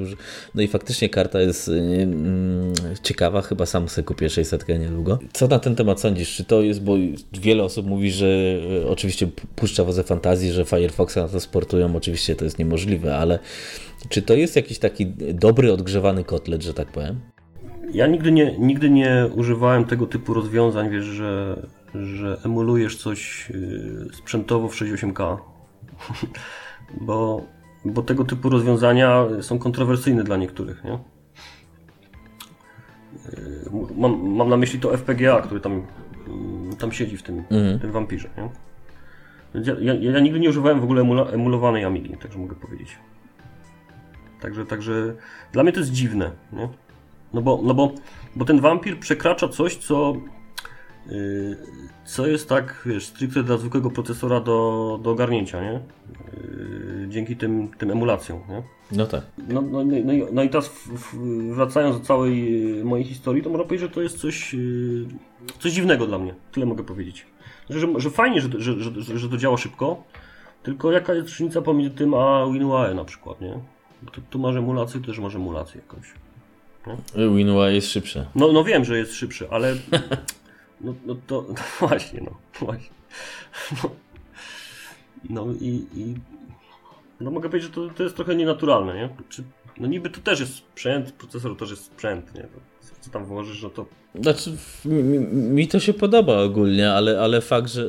No 0.54 0.62
i 0.62 0.68
faktycznie 0.68 1.08
karta 1.08 1.40
jest 1.40 1.68
e, 1.68 1.72
mm, 1.72 2.72
ciekawa, 3.02 3.42
chyba 3.42 3.66
sam 3.66 3.88
sobie 3.88 4.04
kupię 4.04 4.30
600 4.30 4.68
niedługo. 4.68 5.18
Co 5.32 5.46
na 5.48 5.58
ten 5.58 5.76
temat 5.76 6.00
sądzisz? 6.00 6.36
Czy 6.36 6.44
to 6.44 6.62
jest, 6.62 6.82
bo 6.82 6.94
wiele 7.40 7.62
osób 7.64 7.86
mówi, 7.86 8.10
że 8.10 8.26
oczywiście 8.88 9.28
puszcza 9.56 9.84
wodze 9.84 10.02
fantazji, 10.02 10.52
że 10.52 10.64
Firefoxa 10.64 11.16
na 11.16 11.28
to 11.28 11.40
sportują, 11.40 11.96
oczywiście 11.96 12.36
to 12.36 12.44
jest 12.44 12.58
niemożliwe, 12.58 13.16
ale 13.16 13.38
czy 14.08 14.22
to 14.22 14.34
jest 14.34 14.56
jakiś 14.56 14.78
taki 14.78 15.06
dobry, 15.34 15.72
odgrzewany 15.72 16.24
kotlet, 16.24 16.62
że 16.62 16.74
tak 16.74 16.92
powiem? 16.92 17.20
Ja 17.92 18.06
nigdy 18.06 18.32
nie, 18.32 18.58
nigdy 18.58 18.90
nie 18.90 19.30
używałem 19.34 19.84
tego 19.84 20.06
typu 20.06 20.34
rozwiązań, 20.34 20.90
wiesz, 20.90 21.04
że, 21.04 21.62
że 21.94 22.40
emulujesz 22.44 22.96
coś 22.96 23.50
y, 23.50 24.08
sprzętowo 24.12 24.68
w 24.68 24.74
68K. 24.74 25.38
bo, 27.00 27.46
bo 27.84 28.02
tego 28.02 28.24
typu 28.24 28.48
rozwiązania 28.48 29.26
są 29.40 29.58
kontrowersyjne 29.58 30.24
dla 30.24 30.36
niektórych, 30.36 30.84
nie? 30.84 30.94
Y, 33.34 33.70
Mam, 33.96 34.28
mam 34.28 34.48
na 34.48 34.56
myśli 34.56 34.80
to 34.80 34.96
FPGA, 34.96 35.40
który 35.42 35.60
tam, 35.60 35.82
mm, 36.28 36.76
tam 36.76 36.92
siedzi 36.92 37.16
w 37.16 37.22
tym, 37.22 37.44
w 37.50 37.80
tym 37.80 37.92
wampirze, 37.92 38.28
nie? 38.36 38.48
Ja, 39.54 39.74
ja, 39.80 39.94
ja 40.12 40.20
nigdy 40.20 40.40
nie 40.40 40.48
używałem 40.48 40.80
w 40.80 40.84
ogóle 40.84 41.00
emula, 41.00 41.24
emulowanej 41.24 41.84
Amigi, 41.84 42.16
także 42.16 42.38
mogę 42.38 42.54
powiedzieć. 42.54 42.98
Także, 44.40 44.66
także 44.66 45.14
dla 45.52 45.62
mnie 45.62 45.72
to 45.72 45.80
jest 45.80 45.92
dziwne, 45.92 46.30
nie? 46.52 46.68
No 47.32 47.42
bo, 47.42 47.60
no 47.62 47.74
bo, 47.74 47.92
bo 48.36 48.44
ten 48.44 48.60
wampir 48.60 48.98
przekracza 48.98 49.48
coś, 49.48 49.76
co, 49.76 50.14
co 52.04 52.26
jest 52.26 52.48
tak, 52.48 52.82
wiesz, 52.86 53.06
stricte 53.06 53.42
dla 53.42 53.56
zwykłego 53.56 53.90
procesora 53.90 54.40
do, 54.40 54.98
do 55.02 55.10
ogarnięcia, 55.10 55.62
nie? 55.62 55.72
Yy, 55.72 57.06
dzięki 57.08 57.36
tym, 57.36 57.68
tym 57.78 57.90
emulacjom, 57.90 58.38
nie? 58.48 58.62
No 58.92 59.06
tak. 59.06 59.22
No, 59.48 59.62
no, 59.62 59.84
no, 59.84 59.96
no, 60.04 60.12
i- 60.12 60.26
no 60.32 60.42
i 60.42 60.48
teraz 60.48 60.70
wracając 61.50 61.98
do 61.98 62.04
całej 62.04 62.62
yy, 62.78 62.84
mojej 62.84 63.04
historii, 63.06 63.42
to 63.42 63.50
można 63.50 63.64
powiedzieć, 63.64 63.88
że 63.88 63.94
to 63.94 64.02
jest 64.02 64.18
coś, 64.18 64.54
yy, 64.54 65.06
coś 65.58 65.72
dziwnego 65.72 66.06
dla 66.06 66.18
mnie. 66.18 66.34
Tyle 66.52 66.66
mogę 66.66 66.84
powiedzieć. 66.84 67.26
Że, 67.70 67.80
że, 67.80 67.86
że 67.96 68.10
fajnie, 68.10 68.40
że, 68.40 68.48
że, 68.58 68.80
że, 68.80 69.18
że, 69.18 69.28
to 69.28 69.36
działa 69.36 69.56
szybko, 69.56 70.02
tylko 70.62 70.92
jaka 70.92 71.14
jest 71.14 71.28
różnica 71.28 71.62
pomiędzy 71.62 71.96
tym 71.96 72.14
a 72.14 72.46
WinUAE 72.52 72.94
na 72.94 73.04
przykład, 73.04 73.40
nie? 73.40 73.58
Tu, 74.12 74.20
tu 74.30 74.38
masz 74.38 74.56
emulację, 74.56 75.00
też 75.00 75.18
masz 75.18 75.34
emulację 75.34 75.80
jakąś. 75.80 76.06
WinUI 77.36 77.74
jest 77.74 77.90
szybsze. 77.90 78.26
No, 78.34 78.52
no 78.52 78.64
wiem, 78.64 78.84
że 78.84 78.98
jest 78.98 79.14
szybszy, 79.14 79.50
ale. 79.50 79.74
No, 80.80 80.94
no 81.06 81.16
to 81.26 81.44
no 81.48 81.54
właśnie, 81.88 82.20
no 82.20 82.36
właśnie. 82.66 82.90
No, 83.82 83.90
no 85.30 85.46
i, 85.60 85.86
i. 85.94 86.14
No 87.20 87.30
mogę 87.30 87.48
powiedzieć, 87.48 87.68
że 87.68 87.74
to, 87.74 87.94
to 87.94 88.02
jest 88.02 88.16
trochę 88.16 88.34
nienaturalne, 88.34 88.94
nie? 88.94 89.08
Czy, 89.28 89.42
no 89.80 89.86
niby 89.86 90.10
to 90.10 90.20
też 90.20 90.40
jest 90.40 90.54
sprzęt, 90.54 91.12
procesor 91.12 91.56
też 91.56 91.70
jest 91.70 91.84
sprzęt, 91.84 92.34
nie? 92.34 92.42
To, 92.42 92.48
co 93.00 93.10
tam 93.10 93.24
włożysz, 93.24 93.62
no 93.62 93.70
to. 93.70 93.86
Znaczy, 94.14 94.50
mi, 94.84 95.02
mi- 95.28 95.68
to 95.68 95.80
się 95.80 95.92
podoba 95.94 96.42
ogólnie, 96.42 96.92
ale, 96.92 97.20
ale 97.20 97.40
fakt, 97.40 97.68
że. 97.68 97.86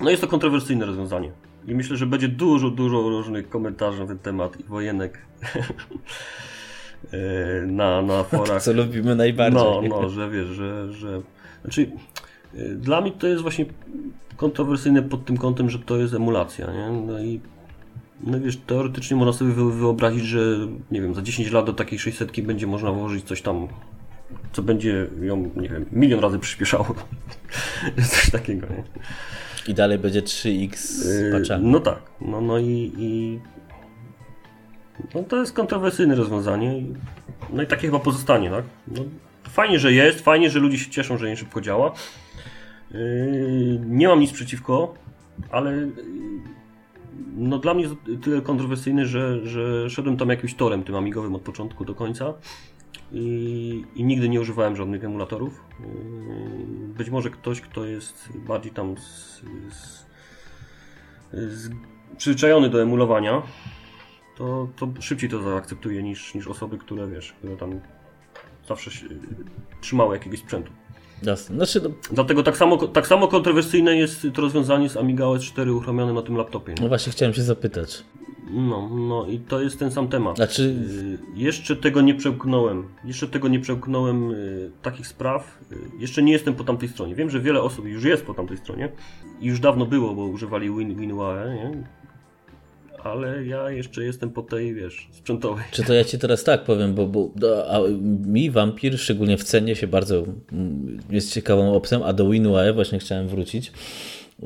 No 0.00 0.10
jest 0.10 0.22
to 0.22 0.28
kontrowersyjne 0.28 0.86
rozwiązanie. 0.86 1.32
I 1.66 1.74
myślę, 1.74 1.96
że 1.96 2.06
będzie 2.06 2.28
dużo, 2.28 2.70
dużo 2.70 3.00
różnych 3.02 3.48
komentarzy 3.48 4.00
na 4.00 4.06
ten 4.06 4.18
temat 4.18 4.60
i 4.60 4.64
wojenek 4.64 5.18
e, 7.12 7.66
na, 7.66 8.02
na 8.02 8.24
forach. 8.24 8.62
Co 8.62 8.72
lubimy 8.72 9.16
najbardziej. 9.16 9.62
No, 9.62 9.82
no, 9.88 10.08
że 10.08 10.30
wiesz, 10.30 10.46
że. 10.48 10.92
że 10.92 11.22
znaczy, 11.62 11.90
y, 12.54 12.74
dla 12.74 13.00
mnie 13.00 13.12
to 13.12 13.26
jest 13.26 13.42
właśnie 13.42 13.64
kontrowersyjne 14.36 15.02
pod 15.02 15.24
tym 15.24 15.36
kątem, 15.36 15.70
że 15.70 15.78
to 15.78 15.96
jest 15.96 16.14
emulacja, 16.14 16.66
nie? 16.72 16.90
No 17.06 17.20
i. 17.20 17.40
No 18.24 18.40
wiesz, 18.40 18.56
teoretycznie 18.56 19.16
można 19.16 19.32
sobie 19.32 19.52
wy- 19.52 19.72
wyobrazić, 19.72 20.24
że 20.24 20.40
nie 20.90 21.00
wiem, 21.00 21.14
za 21.14 21.22
10 21.22 21.50
lat 21.50 21.66
do 21.66 21.72
takiej 21.72 21.98
600 21.98 22.40
będzie 22.40 22.66
można 22.66 22.92
włożyć 22.92 23.24
coś 23.24 23.42
tam, 23.42 23.68
co 24.52 24.62
będzie 24.62 25.06
ją, 25.22 25.50
nie 25.56 25.68
wiem, 25.68 25.86
milion 25.92 26.20
razy 26.20 26.38
przyspieszało. 26.38 26.94
coś 28.10 28.30
takiego, 28.30 28.66
nie? 28.66 28.82
I 29.68 29.74
dalej 29.74 29.98
będzie 29.98 30.22
3x 30.22 30.76
z 30.76 31.22
Yy, 31.22 31.32
patchami. 31.32 31.66
No 31.66 31.80
tak, 31.80 31.98
no, 32.20 32.40
no 32.40 32.58
i, 32.58 32.92
i 32.98 33.40
no 35.14 35.22
to 35.22 35.36
jest 35.36 35.52
kontrowersyjne 35.52 36.14
rozwiązanie. 36.14 36.82
No 37.52 37.62
i 37.62 37.66
takie 37.66 37.86
chyba 37.86 37.98
pozostanie, 37.98 38.50
tak? 38.50 38.64
No, 38.88 39.02
fajnie, 39.50 39.78
że 39.78 39.92
jest, 39.92 40.20
fajnie, 40.20 40.50
że 40.50 40.58
ludzie 40.58 40.78
się 40.78 40.90
cieszą, 40.90 41.18
że 41.18 41.28
nie 41.28 41.36
szybko 41.36 41.60
działa. 41.60 41.92
Yy, 42.90 43.80
nie 43.86 44.08
mam 44.08 44.20
nic 44.20 44.32
przeciwko, 44.32 44.94
ale 45.50 45.72
yy, 45.72 45.92
no 47.36 47.58
dla 47.58 47.74
mnie 47.74 47.82
jest 47.82 47.94
tyle 48.22 48.40
kontrowersyjny, 48.42 49.06
że, 49.06 49.46
że 49.46 49.90
szedłem 49.90 50.16
tam 50.16 50.28
jakimś 50.28 50.54
torem 50.54 50.82
tym 50.82 50.96
amigowym 50.96 51.34
od 51.34 51.42
początku 51.42 51.84
do 51.84 51.94
końca. 51.94 52.34
I, 53.12 53.84
I 53.94 54.04
nigdy 54.04 54.28
nie 54.28 54.40
używałem 54.40 54.76
żadnych 54.76 55.04
emulatorów. 55.04 55.64
Yy, 55.80 55.86
Być 56.88 57.10
może 57.10 57.30
ktoś, 57.30 57.60
kto 57.60 57.84
jest 57.84 58.28
bardziej 58.34 58.72
tam 58.72 58.98
z, 58.98 59.42
z, 59.70 60.06
z, 61.32 61.70
przyzwyczajony 62.16 62.68
do 62.68 62.82
emulowania, 62.82 63.42
to, 64.36 64.68
to 64.76 64.88
szybciej 65.00 65.30
to 65.30 65.42
zaakceptuje 65.42 66.02
niż, 66.02 66.34
niż 66.34 66.46
osoby, 66.46 66.78
które 66.78 67.08
wiesz, 67.08 67.32
które 67.32 67.56
tam 67.56 67.80
zawsze 68.70 68.90
się, 68.90 69.06
trzymały 69.80 70.14
jakiegoś 70.16 70.38
sprzętu. 70.38 70.72
Jasne. 71.22 71.56
Znaczy, 71.56 71.80
no, 71.82 71.90
Dlatego 72.12 72.42
tak 72.42 72.56
samo, 72.56 72.76
tak 72.88 73.06
samo 73.06 73.28
kontrowersyjne 73.28 73.96
jest 73.96 74.26
to 74.34 74.42
rozwiązanie 74.42 74.88
z 74.88 74.96
Amiga 74.96 75.24
OS 75.26 75.42
4 75.42 75.72
uruchomionym 75.72 76.14
na 76.14 76.22
tym 76.22 76.36
laptopie. 76.36 76.74
no 76.80 76.88
właśnie 76.88 77.12
chciałem 77.12 77.34
się 77.34 77.42
zapytać. 77.42 78.04
No, 78.52 78.88
no 78.88 79.26
i 79.26 79.38
to 79.38 79.60
jest 79.60 79.78
ten 79.78 79.90
sam 79.90 80.08
temat. 80.08 80.36
Znaczy, 80.36 80.62
Y, 80.62 81.18
Jeszcze 81.34 81.76
tego 81.76 82.00
nie 82.00 82.14
przełknąłem. 82.14 82.88
Jeszcze 83.04 83.28
tego 83.28 83.48
nie 83.48 83.60
przełknąłem 83.60 84.30
y, 84.30 84.70
takich 84.82 85.06
spraw. 85.06 85.58
Y, 85.72 85.76
Jeszcze 85.98 86.22
nie 86.22 86.32
jestem 86.32 86.54
po 86.54 86.64
tamtej 86.64 86.88
stronie. 86.88 87.14
Wiem, 87.14 87.30
że 87.30 87.40
wiele 87.40 87.62
osób 87.62 87.86
już 87.86 88.04
jest 88.04 88.24
po 88.24 88.34
tamtej 88.34 88.56
stronie. 88.56 88.92
I 89.40 89.46
już 89.46 89.60
dawno 89.60 89.86
było, 89.86 90.14
bo 90.14 90.24
używali 90.26 90.70
Win, 90.76 90.94
WinUAE, 90.94 91.54
nie? 91.54 91.84
Ale 93.04 93.46
ja 93.46 93.70
jeszcze 93.70 94.04
jestem 94.04 94.30
po 94.30 94.42
tej, 94.42 94.74
wiesz, 94.74 95.08
sprzętowej. 95.12 95.64
czy 95.70 95.84
to 95.84 95.94
ja 95.94 96.04
ci 96.04 96.18
teraz 96.18 96.44
tak 96.44 96.64
powiem, 96.64 96.94
bo, 96.94 97.06
bo 97.06 97.30
a 97.68 97.78
mi 98.26 98.50
Vampir, 98.50 98.98
szczególnie 98.98 99.36
w 99.36 99.44
cenie, 99.44 99.76
się 99.76 99.86
bardzo 99.86 100.24
mm, 100.52 100.98
jest 101.10 101.32
ciekawą 101.32 101.74
opcją, 101.74 102.04
a 102.04 102.12
do 102.12 102.28
WinUAE 102.28 102.72
właśnie 102.72 102.98
chciałem 102.98 103.28
wrócić 103.28 103.72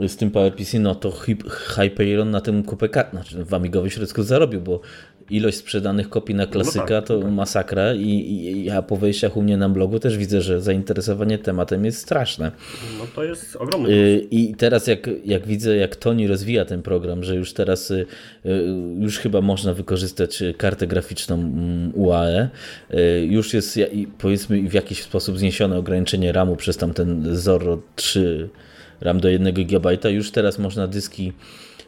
z 0.09 0.17
tym 0.17 0.31
PowerPC, 0.31 0.79
no 0.79 0.95
to 0.95 1.11
Hy- 1.11 1.51
Hyperion 1.51 2.31
na 2.31 2.41
tym 2.41 2.63
kupę 2.63 2.89
kart, 2.89 3.11
znaczy 3.11 3.45
w 3.45 3.55
Amigowy 3.55 3.91
środku 3.91 4.23
zarobił, 4.23 4.61
bo 4.61 4.81
ilość 5.31 5.57
sprzedanych 5.57 6.09
kopii 6.09 6.35
na 6.35 6.47
klasyka 6.47 6.85
no 6.85 6.89
tak, 6.89 7.07
to 7.07 7.21
tak. 7.21 7.31
masakra 7.31 7.95
i, 7.95 8.09
i 8.09 8.65
ja 8.65 8.83
po 8.83 8.97
wejściach 8.97 9.37
u 9.37 9.43
mnie 9.43 9.57
na 9.57 9.69
blogu 9.69 9.99
też 9.99 10.17
widzę, 10.17 10.41
że 10.41 10.61
zainteresowanie 10.61 11.39
tematem 11.39 11.85
jest 11.85 11.99
straszne. 11.99 12.53
No 12.99 13.07
to 13.15 13.25
jest 13.25 13.57
ogromny. 13.57 13.91
Y, 13.91 14.27
I 14.31 14.55
teraz 14.55 14.87
jak, 14.87 15.11
jak 15.25 15.47
widzę, 15.47 15.77
jak 15.77 15.97
Tony 15.97 16.29
rozwija 16.29 16.65
ten 16.65 16.83
program, 16.83 17.25
że 17.25 17.37
już 17.37 17.53
teraz 17.53 17.91
y, 17.91 18.07
y, 18.47 18.51
już 18.99 19.19
chyba 19.19 19.41
można 19.41 19.75
wykorzystać 19.75 20.43
kartę 20.57 20.87
graficzną 20.87 21.35
mm, 21.35 21.93
UAE, 21.95 22.49
już 23.29 23.55
jest 23.55 23.81
powiedzmy 24.19 24.69
w 24.69 24.75
jakiś 24.75 25.03
sposób 25.03 25.39
zniesione 25.39 25.79
ograniczenie 25.79 26.33
RAMu 26.33 26.57
przez 26.57 26.77
tamten 26.77 27.37
Zorro 27.37 27.83
3 27.97 28.49
RAM 29.01 29.21
do 29.21 29.29
1 29.29 29.55
GB, 29.55 30.11
już 30.11 30.31
teraz 30.31 30.59
można 30.59 30.87
dyski 30.87 31.33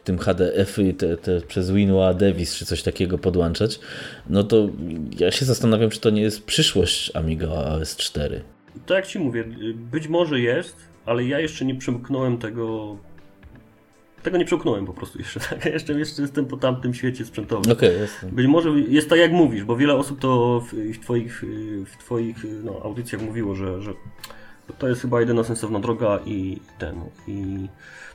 tym 0.07 0.17
HDF-y 0.17 0.93
te, 0.93 1.17
te 1.17 1.41
przez 1.41 1.71
WinUA 1.71 2.13
Devis 2.13 2.55
czy 2.55 2.65
coś 2.65 2.83
takiego 2.83 3.17
podłączać, 3.17 3.79
no 4.29 4.43
to 4.43 4.69
ja 5.19 5.31
się 5.31 5.45
zastanawiam, 5.45 5.89
czy 5.89 5.99
to 5.99 6.09
nie 6.09 6.21
jest 6.21 6.45
przyszłość 6.45 7.15
Amiga 7.15 7.47
OS 7.47 7.95
4. 7.95 8.41
To 8.85 8.93
jak 8.93 9.07
ci 9.07 9.19
mówię, 9.19 9.43
być 9.75 10.07
może 10.07 10.39
jest, 10.39 10.75
ale 11.05 11.23
ja 11.25 11.39
jeszcze 11.39 11.65
nie 11.65 11.75
przemknąłem 11.75 12.37
tego. 12.37 12.97
Tego 14.23 14.37
nie 14.37 14.45
przemknąłem 14.45 14.85
po 14.85 14.93
prostu 14.93 15.19
jeszcze. 15.19 15.39
Tak? 15.49 15.65
Ja 15.65 15.71
jeszcze, 15.71 15.93
jeszcze 15.93 16.21
jestem 16.21 16.45
po 16.45 16.57
tamtym 16.57 16.93
świecie 16.93 17.25
sprzętowym. 17.25 17.75
Jestem. 17.81 18.29
Być 18.31 18.47
może 18.47 18.69
jest 18.69 19.09
tak 19.09 19.19
jak 19.19 19.31
mówisz, 19.31 19.63
bo 19.63 19.75
wiele 19.75 19.95
osób 19.95 20.19
to 20.19 20.61
w, 20.61 20.73
w 20.73 20.99
Twoich, 20.99 21.43
w 21.85 21.97
twoich 21.99 22.37
no, 22.63 22.81
audycjach 22.83 23.21
mówiło, 23.21 23.55
że, 23.55 23.81
że 23.81 23.93
to 24.77 24.87
jest 24.87 25.01
chyba 25.01 25.19
jedyna 25.19 25.43
sensowna 25.43 25.79
droga 25.79 26.19
i 26.25 26.57
ten. 26.79 26.95
I 27.27 27.67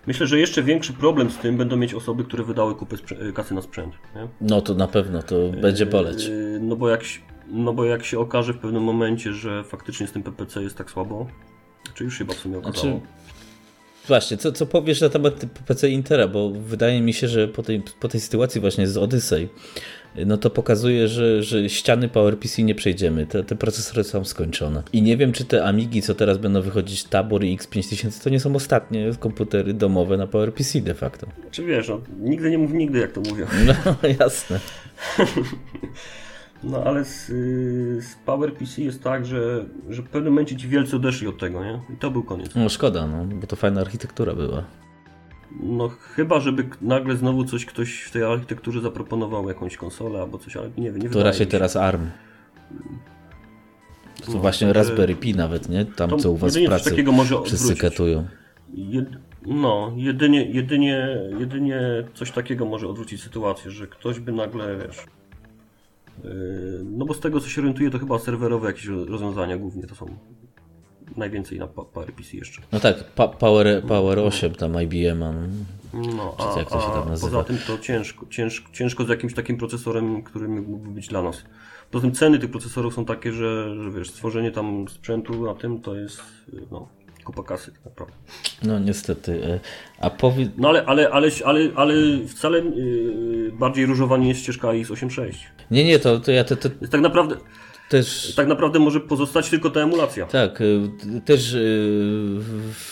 myślę, 0.06 0.26
że 0.26 0.38
jeszcze 0.38 0.62
większy 0.62 0.92
problem 0.92 1.30
z 1.30 1.36
tym 1.38 1.56
będą 1.56 1.76
mieć 1.76 1.94
osoby, 1.94 2.24
które 2.24 2.44
wydały 2.44 2.74
kupę 2.74 2.96
sprzę- 2.96 3.32
kasy 3.32 3.54
na 3.54 3.62
sprzęt. 3.62 3.94
Nie? 4.16 4.28
No 4.40 4.60
to 4.60 4.74
na 4.74 4.88
pewno, 4.88 5.22
to 5.22 5.36
będzie 5.48 5.86
boleć. 5.86 6.24
Yy, 6.26 6.58
No 6.62 6.76
bo, 6.76 6.88
jak, 6.88 7.04
się- 7.04 7.20
no 7.48 7.72
bo 7.72 7.84
jak 7.84 8.04
się 8.04 8.18
okaże 8.18 8.52
w 8.52 8.58
pewnym 8.58 8.82
momencie, 8.82 9.32
że 9.32 9.64
faktycznie 9.64 10.06
z 10.06 10.12
tym 10.12 10.22
PPC 10.22 10.62
jest 10.62 10.76
tak 10.76 10.90
słabo, 10.90 11.26
czy 11.94 12.04
już 12.04 12.18
chyba 12.18 12.34
w 12.34 12.36
sumie 12.36 12.58
okazało. 12.58 12.92
Znaczy, 12.92 13.00
właśnie, 14.08 14.36
co, 14.36 14.52
co 14.52 14.66
powiesz 14.66 15.00
na 15.00 15.08
temat 15.08 15.34
PC 15.66 15.88
Intera, 15.88 16.28
bo 16.28 16.50
wydaje 16.50 17.00
mi 17.00 17.12
się, 17.12 17.28
że 17.28 17.48
po 17.48 17.62
tej, 17.62 17.82
po 18.00 18.08
tej 18.08 18.20
sytuacji 18.20 18.60
właśnie 18.60 18.86
z 18.88 18.96
Odyssey, 18.96 19.48
no 20.26 20.36
to 20.36 20.50
pokazuje, 20.50 21.08
że, 21.08 21.42
że 21.42 21.68
ściany 21.68 22.08
PowerPC 22.08 22.62
nie 22.62 22.74
przejdziemy, 22.74 23.26
te, 23.26 23.44
te 23.44 23.56
procesory 23.56 24.04
są 24.04 24.24
skończone. 24.24 24.82
I 24.92 25.02
nie 25.02 25.16
wiem, 25.16 25.32
czy 25.32 25.44
te 25.44 25.64
Amigi, 25.64 26.02
co 26.02 26.14
teraz 26.14 26.38
będą 26.38 26.62
wychodzić, 26.62 27.04
Tabor 27.04 27.44
i 27.44 27.58
X5000, 27.58 28.24
to 28.24 28.30
nie 28.30 28.40
są 28.40 28.54
ostatnie 28.54 29.10
komputery 29.18 29.74
domowe 29.74 30.16
na 30.16 30.26
PowerPC 30.26 30.80
de 30.80 30.94
facto. 30.94 31.26
Czy 31.50 31.64
wiesz, 31.64 31.88
no, 31.88 32.00
nigdy 32.20 32.50
nie 32.50 32.58
mów 32.58 32.72
nigdy, 32.72 32.98
jak 32.98 33.12
to 33.12 33.20
mówią. 33.20 33.46
No 34.02 34.08
jasne. 34.18 34.60
No 36.64 36.84
ale 36.84 37.04
z, 37.04 37.26
z 38.04 38.14
PowerPC 38.26 38.78
jest 38.78 39.02
tak, 39.02 39.26
że, 39.26 39.64
że 39.88 40.02
w 40.02 40.08
pewnym 40.08 40.32
momencie 40.32 40.56
ci 40.56 40.68
wielcy 40.68 40.96
odeszli 40.96 41.28
od 41.28 41.38
tego, 41.38 41.64
nie? 41.64 41.80
I 41.94 41.96
to 41.96 42.10
był 42.10 42.22
koniec. 42.22 42.54
No 42.54 42.68
szkoda, 42.68 43.06
no, 43.06 43.24
bo 43.24 43.46
to 43.46 43.56
fajna 43.56 43.80
architektura 43.80 44.34
była. 44.34 44.64
No 45.60 45.88
chyba, 45.88 46.40
żeby 46.40 46.68
nagle 46.80 47.16
znowu 47.16 47.44
coś 47.44 47.66
ktoś 47.66 48.02
w 48.02 48.10
tej 48.10 48.22
architekturze 48.22 48.80
zaproponował, 48.80 49.48
jakąś 49.48 49.76
konsolę 49.76 50.20
albo 50.20 50.38
coś, 50.38 50.56
ale 50.56 50.70
nie 50.78 50.92
wiem, 50.92 51.02
nie 51.02 51.10
To 51.10 51.22
raczej 51.22 51.46
teraz 51.46 51.76
ARM. 51.76 52.10
To 54.26 54.32
No, 54.32 54.38
właśnie 54.38 54.66
także- 54.66 54.80
Raspberry 54.80 55.14
Pi 55.14 55.34
nawet, 55.34 55.68
nie? 55.68 55.84
Tam 55.84 56.18
co 56.18 56.30
u 56.30 56.36
was 56.36 56.56
w 56.56 56.64
pracy 56.66 56.90
takiego 56.90 57.12
może 57.12 57.42
wszyscy 57.44 57.76
katują. 57.76 58.26
Jed, 58.74 59.08
no, 59.46 59.92
jedynie, 59.96 60.50
jedynie, 60.50 61.08
jedynie 61.38 61.80
coś 62.14 62.30
takiego 62.30 62.64
może 62.66 62.88
odwrócić 62.88 63.22
sytuację, 63.22 63.70
że 63.70 63.86
ktoś 63.86 64.20
by 64.20 64.32
nagle, 64.32 64.76
wiesz... 64.86 65.06
Yy, 66.24 66.30
no 66.84 67.04
bo 67.04 67.14
z 67.14 67.20
tego 67.20 67.40
co 67.40 67.48
się 67.48 67.60
orientuję, 67.60 67.90
to 67.90 67.98
chyba 67.98 68.18
serwerowe 68.18 68.66
jakieś 68.68 68.86
ro- 68.86 69.04
rozwiązania 69.04 69.56
głównie 69.56 69.82
to 69.82 69.94
są 69.94 70.06
najwięcej 71.16 71.58
na 71.58 71.66
PowerPC 71.66 72.36
jeszcze. 72.36 72.62
No 72.72 72.80
tak, 72.80 73.04
pa 73.04 73.28
Power, 73.28 73.82
Power 73.88 74.18
8 74.18 74.54
tam 74.54 74.82
IBM. 74.82 75.18
no. 75.18 75.32
No, 76.16 76.36
Czy 76.38 76.44
a, 76.44 76.58
jak 76.58 76.70
to 76.70 76.80
się 76.80 76.86
tam 76.92 77.08
nazywa? 77.08 77.30
poza 77.30 77.44
tym 77.44 77.58
to 77.66 77.78
ciężko, 77.78 78.26
ciężko, 78.30 78.72
ciężko 78.72 79.04
z 79.04 79.08
jakimś 79.08 79.34
takim 79.34 79.56
procesorem, 79.58 80.22
który 80.22 80.48
mógłby 80.48 80.90
być 80.90 81.08
dla 81.08 81.22
nas. 81.22 81.44
Poza 81.90 82.02
tym 82.02 82.12
ceny 82.14 82.38
tych 82.38 82.50
procesorów 82.50 82.94
są 82.94 83.04
takie, 83.04 83.32
że, 83.32 83.74
że 83.84 83.90
wiesz, 83.90 84.10
stworzenie 84.10 84.50
tam 84.50 84.88
sprzętu 84.88 85.44
na 85.46 85.54
tym 85.54 85.80
to 85.80 85.94
jest 85.94 86.22
no, 86.70 86.88
kupa 87.24 87.42
kasy 87.42 87.72
tak 87.72 87.84
naprawdę. 87.84 88.14
No 88.62 88.78
niestety. 88.78 89.44
e, 89.46 89.60
A 90.00 90.10
powiedz. 90.10 90.50
No 90.56 90.68
ale, 90.68 90.84
ale, 90.84 91.10
ale, 91.10 91.28
ale, 91.44 91.60
ale 91.76 91.94
wcale 92.28 92.58
yy, 92.58 93.52
bardziej 93.52 93.86
różowa 93.86 94.16
nie 94.16 94.28
jest 94.28 94.40
ścieżka 94.40 94.68
X86. 94.68 95.32
Nie, 95.70 95.84
nie, 95.84 95.98
to, 95.98 96.20
to 96.20 96.32
ja 96.32 96.44
te, 96.44 96.56
te, 96.56 96.70
Jest 96.80 96.92
tak 96.92 97.00
naprawdę, 97.00 97.36
też. 97.92 98.34
tak 98.36 98.46
naprawdę 98.48 98.78
może 98.78 99.00
pozostać 99.00 99.50
tylko 99.50 99.70
ta 99.70 99.80
emulacja. 99.80 100.26
Tak, 100.26 100.60
y, 100.60 100.90
też 101.24 101.52
y, 101.52 102.38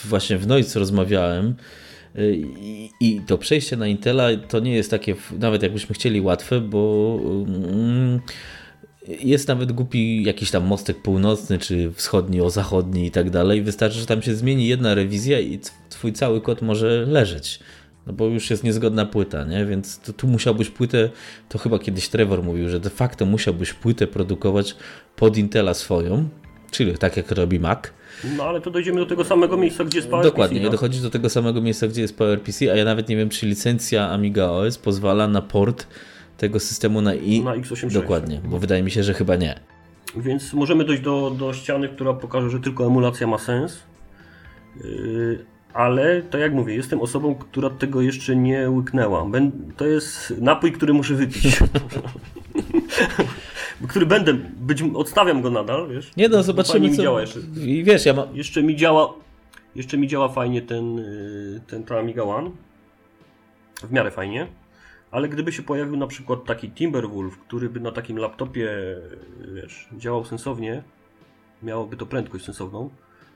właśnie 0.05 0.37
w 0.37 0.47
Noic 0.47 0.75
rozmawiałem 0.75 1.55
y, 2.15 2.41
i, 2.59 2.89
i 2.99 3.21
to 3.27 3.37
przejście 3.37 3.77
na 3.77 3.87
Intela 3.87 4.27
to 4.49 4.59
nie 4.59 4.75
jest 4.75 4.91
takie, 4.91 5.15
nawet 5.39 5.63
jakbyśmy 5.63 5.95
chcieli, 5.95 6.21
łatwe, 6.21 6.61
bo 6.61 7.19
mm, 7.47 8.19
jest 9.07 9.47
nawet 9.47 9.71
głupi 9.71 10.23
jakiś 10.23 10.51
tam 10.51 10.63
mostek 10.63 11.01
północny, 11.01 11.57
czy 11.57 11.91
wschodni 11.91 12.41
o 12.41 12.49
zachodni 12.49 13.05
i 13.05 13.11
tak 13.11 13.29
dalej. 13.29 13.61
Wystarczy, 13.61 13.99
że 13.99 14.05
tam 14.05 14.21
się 14.21 14.35
zmieni 14.35 14.67
jedna 14.67 14.95
rewizja 14.95 15.39
i 15.39 15.59
tw- 15.59 15.71
twój 15.89 16.13
cały 16.13 16.41
kod 16.41 16.61
może 16.61 17.05
leżeć. 17.05 17.59
No 18.07 18.13
bo 18.13 18.25
już 18.25 18.49
jest 18.49 18.63
niezgodna 18.63 19.05
płyta, 19.05 19.43
nie? 19.43 19.65
Więc 19.65 19.99
to, 19.99 20.13
tu 20.13 20.27
musiałbyś 20.27 20.69
płytę, 20.69 21.09
to 21.49 21.57
chyba 21.57 21.79
kiedyś 21.79 22.09
Trevor 22.09 22.43
mówił, 22.43 22.69
że 22.69 22.79
de 22.79 22.89
facto 22.89 23.25
musiałbyś 23.25 23.73
płytę 23.73 24.07
produkować 24.07 24.75
pod 25.15 25.37
Intela 25.37 25.73
swoją, 25.73 26.29
czyli 26.71 26.97
tak 26.97 27.17
jak 27.17 27.31
robi 27.31 27.59
Mac. 27.59 27.79
No 28.37 28.43
ale 28.43 28.61
to 28.61 28.71
dojdziemy 28.71 28.99
do 28.99 29.05
tego 29.05 29.23
samego 29.23 29.57
miejsca, 29.57 29.83
gdzie 29.83 29.97
jest 29.97 30.09
PowerPC. 30.09 30.31
Dokładnie, 30.31 30.61
no. 30.61 30.69
dochodzisz 30.69 31.01
do 31.01 31.09
tego 31.09 31.29
samego 31.29 31.61
miejsca, 31.61 31.87
gdzie 31.87 32.01
jest 32.01 32.17
PowerPC, 32.17 32.71
a 32.71 32.75
ja 32.75 32.85
nawet 32.85 33.09
nie 33.09 33.15
wiem, 33.15 33.29
czy 33.29 33.45
licencja 33.45 34.09
Amiga 34.09 34.45
OS 34.45 34.77
pozwala 34.77 35.27
na 35.27 35.41
port 35.41 35.87
tego 36.37 36.59
systemu 36.59 37.01
na 37.01 37.15
i. 37.15 37.43
Na 37.43 37.55
x86. 37.55 37.93
Dokładnie, 37.93 38.41
bo 38.45 38.59
wydaje 38.59 38.83
mi 38.83 38.91
się, 38.91 39.03
że 39.03 39.13
chyba 39.13 39.35
nie. 39.35 39.59
Więc 40.17 40.53
możemy 40.53 40.85
dojść 40.85 41.03
do, 41.03 41.35
do 41.39 41.53
ściany, 41.53 41.89
która 41.89 42.13
pokaże, 42.13 42.49
że 42.49 42.59
tylko 42.59 42.85
emulacja 42.85 43.27
ma 43.27 43.37
sens. 43.37 43.79
Yy, 44.83 45.45
ale 45.73 46.21
to 46.21 46.37
jak 46.37 46.53
mówię, 46.53 46.75
jestem 46.75 47.01
osobą, 47.01 47.35
która 47.35 47.69
tego 47.69 48.01
jeszcze 48.01 48.35
nie 48.35 48.69
łyknęła. 48.69 49.27
To 49.77 49.87
jest 49.87 50.33
napój, 50.37 50.71
który 50.71 50.93
muszę 50.93 51.13
wypić. 51.13 51.59
który 53.87 54.05
będę, 54.05 54.33
być, 54.33 54.83
odstawiam 54.93 55.41
go 55.41 55.49
nadal, 55.49 55.89
wiesz? 55.89 56.11
Nie 56.17 56.29
no, 56.29 56.43
zobaczymy 56.43 56.89
mi 56.89 56.95
co... 56.95 57.03
działa 57.03 57.21
jeszcze. 57.21 57.39
I 57.65 57.83
wiesz, 57.83 58.05
ja 58.05 58.13
mam... 58.13 58.35
Jeszcze 58.35 58.63
mi 58.63 58.75
działa, 58.75 59.13
jeszcze 59.75 59.97
mi 59.97 60.07
działa 60.07 60.29
fajnie 60.29 60.61
ten, 60.61 60.95
yy, 60.95 61.61
ten 61.67 61.83
ta 61.83 61.99
Amiga 61.99 62.23
One. 62.23 62.51
W 63.83 63.91
miarę 63.91 64.11
fajnie. 64.11 64.47
Ale 65.11 65.29
gdyby 65.29 65.51
się 65.51 65.63
pojawił 65.63 65.97
na 65.97 66.07
przykład 66.07 66.45
taki 66.45 66.69
Timberwolf, 66.69 67.37
który 67.37 67.69
by 67.69 67.79
na 67.79 67.91
takim 67.91 68.17
laptopie, 68.17 68.69
wiesz, 69.55 69.89
działał 69.97 70.25
sensownie, 70.25 70.83
miałoby 71.63 71.97
to 71.97 72.05
prędkość 72.05 72.45
sensowną, 72.45 72.89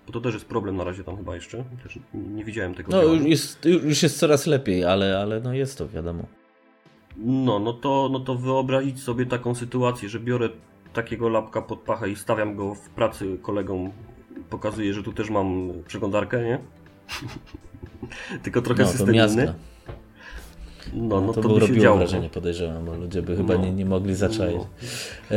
bo 0.08 0.14
to 0.14 0.22
też 0.22 0.34
jest 0.34 0.46
problem 0.46 0.76
na 0.76 0.84
razie 0.84 1.04
tam 1.04 1.18
chyba 1.18 1.36
jeszcze. 1.36 1.64
Też 1.84 2.00
nie 2.14 2.46
widziałem 2.46 2.76
tego. 2.76 2.92
No 2.92 3.04
już 3.04 3.24
jest, 3.24 3.66
już 3.66 4.04
jest 4.04 4.20
coraz 4.20 4.48
lepiej, 4.48 4.86
ale, 4.86 5.20
ale 5.20 5.42
no 5.42 5.54
jest 5.54 5.78
to 5.78 5.88
wiadomo. 5.88 6.24
No, 7.18 7.60
no 7.60 7.74
to, 7.74 8.10
no 8.12 8.20
to 8.20 8.36
wyobrazić 8.36 9.04
sobie 9.04 9.26
taką 9.26 9.56
sytuację, 9.56 10.10
że 10.10 10.20
biorę 10.20 10.50
takiego 10.94 11.30
lapka 11.30 11.62
pod 11.62 11.80
pachę 11.80 12.10
i 12.10 12.16
stawiam 12.16 12.56
go 12.56 12.76
w 12.76 12.90
pracy 12.90 13.38
kolegom. 13.42 13.92
Pokazuję, 14.50 14.94
że 14.94 15.04
tu 15.04 15.14
też 15.14 15.30
mam 15.30 15.72
przeglądarkę, 15.88 16.44
nie? 16.44 16.60
Tylko 18.44 18.62
trochę 18.62 18.84
No 18.84 18.90
system 18.90 19.16
inny. 19.16 19.54
No, 20.94 21.22
no 21.22 21.34
to, 21.34 21.42
to, 21.42 21.50
by 21.50 21.60
robiło 21.60 21.80
działo. 21.84 21.98
wrażenie, 21.98 22.30
podejrzewam, 22.30 22.86
bo 22.86 22.96
ludzie 22.96 23.22
by 23.22 23.36
chyba 23.38 23.54
No. 23.54 23.62
nie, 23.66 23.72
nie 23.72 23.86
mogli 23.86 24.16
zaczaić. 24.16 24.56
No. 24.58 24.68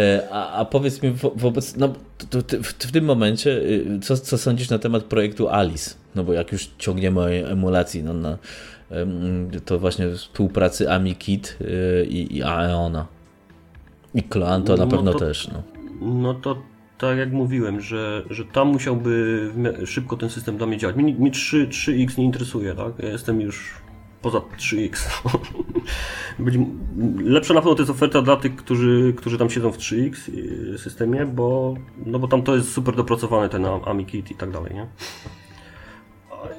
E, 0.00 0.28
A, 0.32 0.52
a 0.52 0.64
powiedz 0.64 1.02
mi 1.02 1.10
wo, 1.10 1.32
wobec, 1.36 1.76
no, 1.76 1.92
to, 2.30 2.42
to, 2.42 2.56
w, 2.62 2.66
w 2.66 2.92
tym 2.92 3.04
momencie, 3.04 3.50
y, 3.50 3.98
co, 4.02 4.16
co 4.16 4.38
sądzisz 4.38 4.70
na 4.70 4.78
temat 4.78 5.04
projektu 5.04 5.48
Alice? 5.48 5.94
No 6.14 6.24
bo 6.24 6.32
jak 6.32 6.52
już 6.52 6.70
ciągniemy 6.78 7.20
o 7.20 7.30
emulacji, 7.30 8.02
no, 8.02 8.14
na, 8.14 8.38
to 9.64 9.78
właśnie 9.78 10.10
współpracy 10.14 10.90
AmiKit 10.90 11.58
y, 11.60 12.06
i, 12.10 12.36
i 12.36 12.42
Aeona. 12.42 13.06
I 14.14 14.22
Clan 14.22 14.62
to 14.62 14.76
na 14.76 14.84
No 14.84 14.90
pewno 14.90 15.12
to- 15.12 15.18
też. 15.18 15.48
No. 15.48 15.62
No 16.00 16.34
to 16.34 16.56
tak 16.98 17.18
jak 17.18 17.32
mówiłem, 17.32 17.80
że, 17.80 18.22
że 18.30 18.44
tam 18.44 18.68
musiałby 18.68 19.40
szybko 19.86 20.16
ten 20.16 20.30
system 20.30 20.56
dla 20.56 20.66
mnie 20.66 20.76
działać. 20.78 20.96
Mnie, 20.96 21.14
mnie 21.14 21.30
3, 21.30 21.66
3X 21.68 22.18
nie 22.18 22.24
interesuje, 22.24 22.74
tak? 22.74 22.92
Ja 22.98 23.08
jestem 23.08 23.40
już 23.40 23.74
poza 24.22 24.38
3X. 24.38 25.08
Być, 26.38 26.54
lepsza 27.24 27.54
na 27.54 27.60
pewno 27.60 27.74
to 27.74 27.82
jest 27.82 27.90
oferta 27.90 28.22
dla 28.22 28.36
tych, 28.36 28.56
którzy, 28.56 29.14
którzy 29.16 29.38
tam 29.38 29.50
siedzą 29.50 29.72
w 29.72 29.78
3X 29.78 30.28
y, 30.74 30.78
systemie, 30.78 31.26
bo, 31.26 31.74
no 32.06 32.18
bo 32.18 32.28
tam 32.28 32.42
to 32.42 32.56
jest 32.56 32.72
super 32.72 32.96
dopracowane, 32.96 33.48
ten 33.48 33.66
AmiKit 33.84 34.30
i 34.30 34.34
tak 34.34 34.50
dalej, 34.50 34.74
nie? 34.74 34.86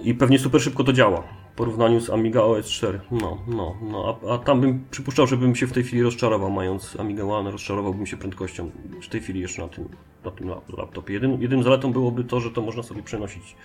I 0.03 0.13
pewnie 0.13 0.39
super 0.39 0.61
szybko 0.61 0.83
to 0.83 0.93
działa. 0.93 1.23
porównaniu 1.55 1.99
z 1.99 2.09
Amiga 2.09 2.41
OS 2.41 2.65
4. 2.65 2.99
No, 3.11 3.37
no, 3.47 3.75
no. 3.81 4.19
A, 4.29 4.33
a 4.33 4.37
tam 4.37 4.61
bym 4.61 4.85
przypuszczał, 4.91 5.27
żebym 5.27 5.55
się 5.55 5.67
w 5.67 5.71
tej 5.71 5.83
chwili 5.83 6.03
rozczarował, 6.03 6.51
mając 6.51 6.99
Amiga 6.99 7.23
One, 7.23 7.51
rozczarowałbym 7.51 8.05
się 8.05 8.17
prędkością 8.17 8.71
w 9.01 9.07
tej 9.07 9.21
chwili 9.21 9.39
jeszcze 9.39 9.61
na 9.61 9.67
tym, 9.67 9.89
na 10.25 10.31
tym 10.31 10.49
laptopie. 10.77 11.13
Jedyn, 11.13 11.41
jedynym 11.41 11.63
zaletą 11.63 11.91
byłoby 11.91 12.23
to, 12.23 12.39
że 12.39 12.51
to 12.51 12.61
można 12.61 12.83
sobie 12.83 13.03
przenosić 13.03 13.55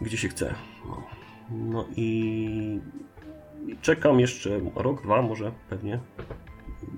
gdzie 0.00 0.16
się 0.16 0.28
chce. 0.28 0.54
No, 0.86 1.02
no 1.50 1.86
i, 1.96 2.80
i 3.66 3.76
czekam 3.82 4.20
jeszcze 4.20 4.60
rok, 4.74 5.02
dwa 5.02 5.22
może 5.22 5.52
pewnie 5.70 6.00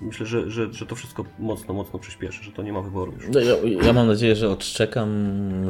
myślę, 0.01 0.25
że, 0.25 0.49
że, 0.49 0.73
że 0.73 0.85
to 0.85 0.95
wszystko 0.95 1.25
mocno, 1.39 1.73
mocno 1.73 1.99
przyspieszy, 1.99 2.43
że 2.43 2.51
to 2.51 2.63
nie 2.63 2.73
ma 2.73 2.81
wyboru 2.81 3.13
już. 3.13 3.23
No, 3.33 3.39
ja, 3.39 3.55
ja, 3.85 3.93
mam 3.93 4.07
nadzieję, 4.07 4.35
że 4.35 4.49
odczekam, 4.49 5.11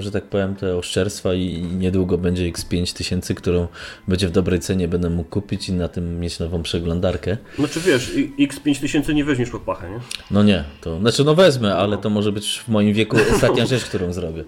że 0.01 0.11
tak 0.11 0.23
powiem, 0.23 0.55
te 0.55 0.77
oszczerstwa 0.77 1.33
i 1.33 1.63
niedługo 1.63 2.17
będzie 2.17 2.51
X5000, 2.51 3.33
którą 3.33 3.67
będzie 4.07 4.27
w 4.27 4.31
dobrej 4.31 4.59
cenie 4.59 4.87
będę 4.87 5.09
mógł 5.09 5.29
kupić 5.29 5.69
i 5.69 5.73
na 5.73 5.87
tym 5.87 6.19
mieć 6.19 6.39
nową 6.39 6.63
przeglądarkę. 6.63 7.37
Znaczy 7.55 7.79
wiesz, 7.79 8.11
X5000 8.39 9.13
nie 9.13 9.25
weźmiesz 9.25 9.49
pod 9.49 9.61
pachę, 9.61 9.89
nie? 9.89 9.99
No 10.31 10.43
nie, 10.43 10.63
to 10.81 10.99
znaczy 10.99 11.23
no 11.23 11.35
wezmę, 11.35 11.75
ale 11.75 11.97
to 11.97 12.09
może 12.09 12.31
być 12.31 12.59
w 12.59 12.67
moim 12.67 12.93
wieku 12.93 13.17
ostatnia 13.33 13.65
rzecz, 13.65 13.85
którą 13.85 14.13
zrobię. 14.13 14.43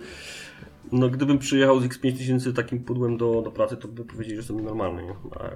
No 0.92 1.10
gdybym 1.10 1.40
przyjechał 1.40 1.80
z 1.80 1.84
X5000 1.84 2.54
takim 2.54 2.80
pudłem 2.80 3.18
do, 3.18 3.42
do 3.42 3.52
pracy, 3.52 3.78
to 3.78 3.88
by 3.88 4.06
powiedzieli, 4.06 4.36
że 4.36 4.40
jestem 4.40 4.64
normalny, 4.64 5.04
nie? 5.04 5.16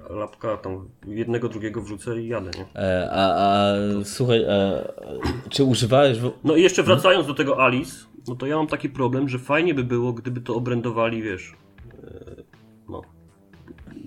A 0.09 0.13
lapka 0.13 0.57
tam 0.57 0.89
jednego, 1.07 1.49
drugiego 1.49 1.81
wrzucę 1.81 2.21
i 2.21 2.27
jadę, 2.27 2.51
nie? 2.57 2.81
E, 2.81 3.09
a, 3.11 3.35
a 3.35 3.73
słuchaj, 4.03 4.45
a, 4.45 4.83
czy 5.49 5.63
używałeś... 5.63 6.19
W... 6.19 6.31
No 6.43 6.55
i 6.55 6.61
jeszcze 6.61 6.83
wracając 6.83 7.27
do 7.27 7.33
tego 7.33 7.63
Alice, 7.63 7.95
no 8.27 8.35
to 8.35 8.45
ja 8.45 8.55
mam 8.55 8.67
taki 8.67 8.89
problem, 8.89 9.29
że 9.29 9.39
fajnie 9.39 9.73
by 9.73 9.83
było, 9.83 10.13
gdyby 10.13 10.41
to 10.41 10.55
obrędowali, 10.55 11.21
wiesz, 11.21 11.53
e, 11.53 11.66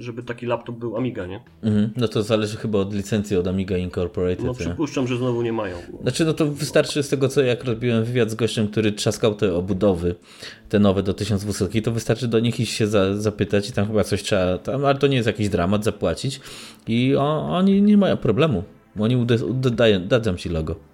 żeby 0.01 0.23
taki 0.23 0.47
laptop 0.47 0.77
był 0.77 0.97
Amiga, 0.97 1.27
nie? 1.27 1.41
Mhm. 1.63 1.91
No 1.97 2.09
to 2.09 2.23
zależy 2.23 2.57
chyba 2.57 2.79
od 2.79 2.95
licencji 2.95 3.37
od 3.37 3.47
Amiga 3.47 3.77
Incorporated. 3.77 4.45
No 4.45 4.55
przypuszczam, 4.55 5.07
że 5.07 5.17
znowu 5.17 5.43
nie 5.43 5.53
mają. 5.53 5.77
Znaczy 6.03 6.25
no 6.25 6.33
to 6.33 6.47
wystarczy 6.47 7.03
z 7.03 7.09
tego 7.09 7.29
co 7.29 7.43
jak 7.43 7.65
robiłem 7.65 8.05
wywiad 8.05 8.31
z 8.31 8.35
gościem, 8.35 8.69
który 8.69 8.93
trzaskał 8.93 9.35
te 9.35 9.55
obudowy, 9.55 10.15
te 10.69 10.79
nowe 10.79 11.03
do 11.03 11.15
1200, 11.15 11.83
to 11.83 11.93
wystarczy 11.93 12.29
do 12.29 12.41
nich 12.41 12.61
iść 12.61 12.73
się 12.73 12.87
za, 12.87 13.17
zapytać 13.17 13.69
i 13.69 13.73
tam 13.73 13.87
chyba 13.87 14.05
coś 14.05 14.23
trzeba, 14.23 14.59
tam, 14.59 14.85
ale 14.85 14.99
to 14.99 15.07
nie 15.07 15.17
jest 15.17 15.27
jakiś 15.27 15.49
dramat, 15.49 15.85
zapłacić 15.85 16.41
i 16.89 17.15
oni 17.17 17.83
nie 17.83 17.97
mają 17.97 18.17
problemu. 18.17 18.65
Oni 18.99 19.27
dadzą 20.01 20.37
ci 20.37 20.49
logo. 20.49 20.90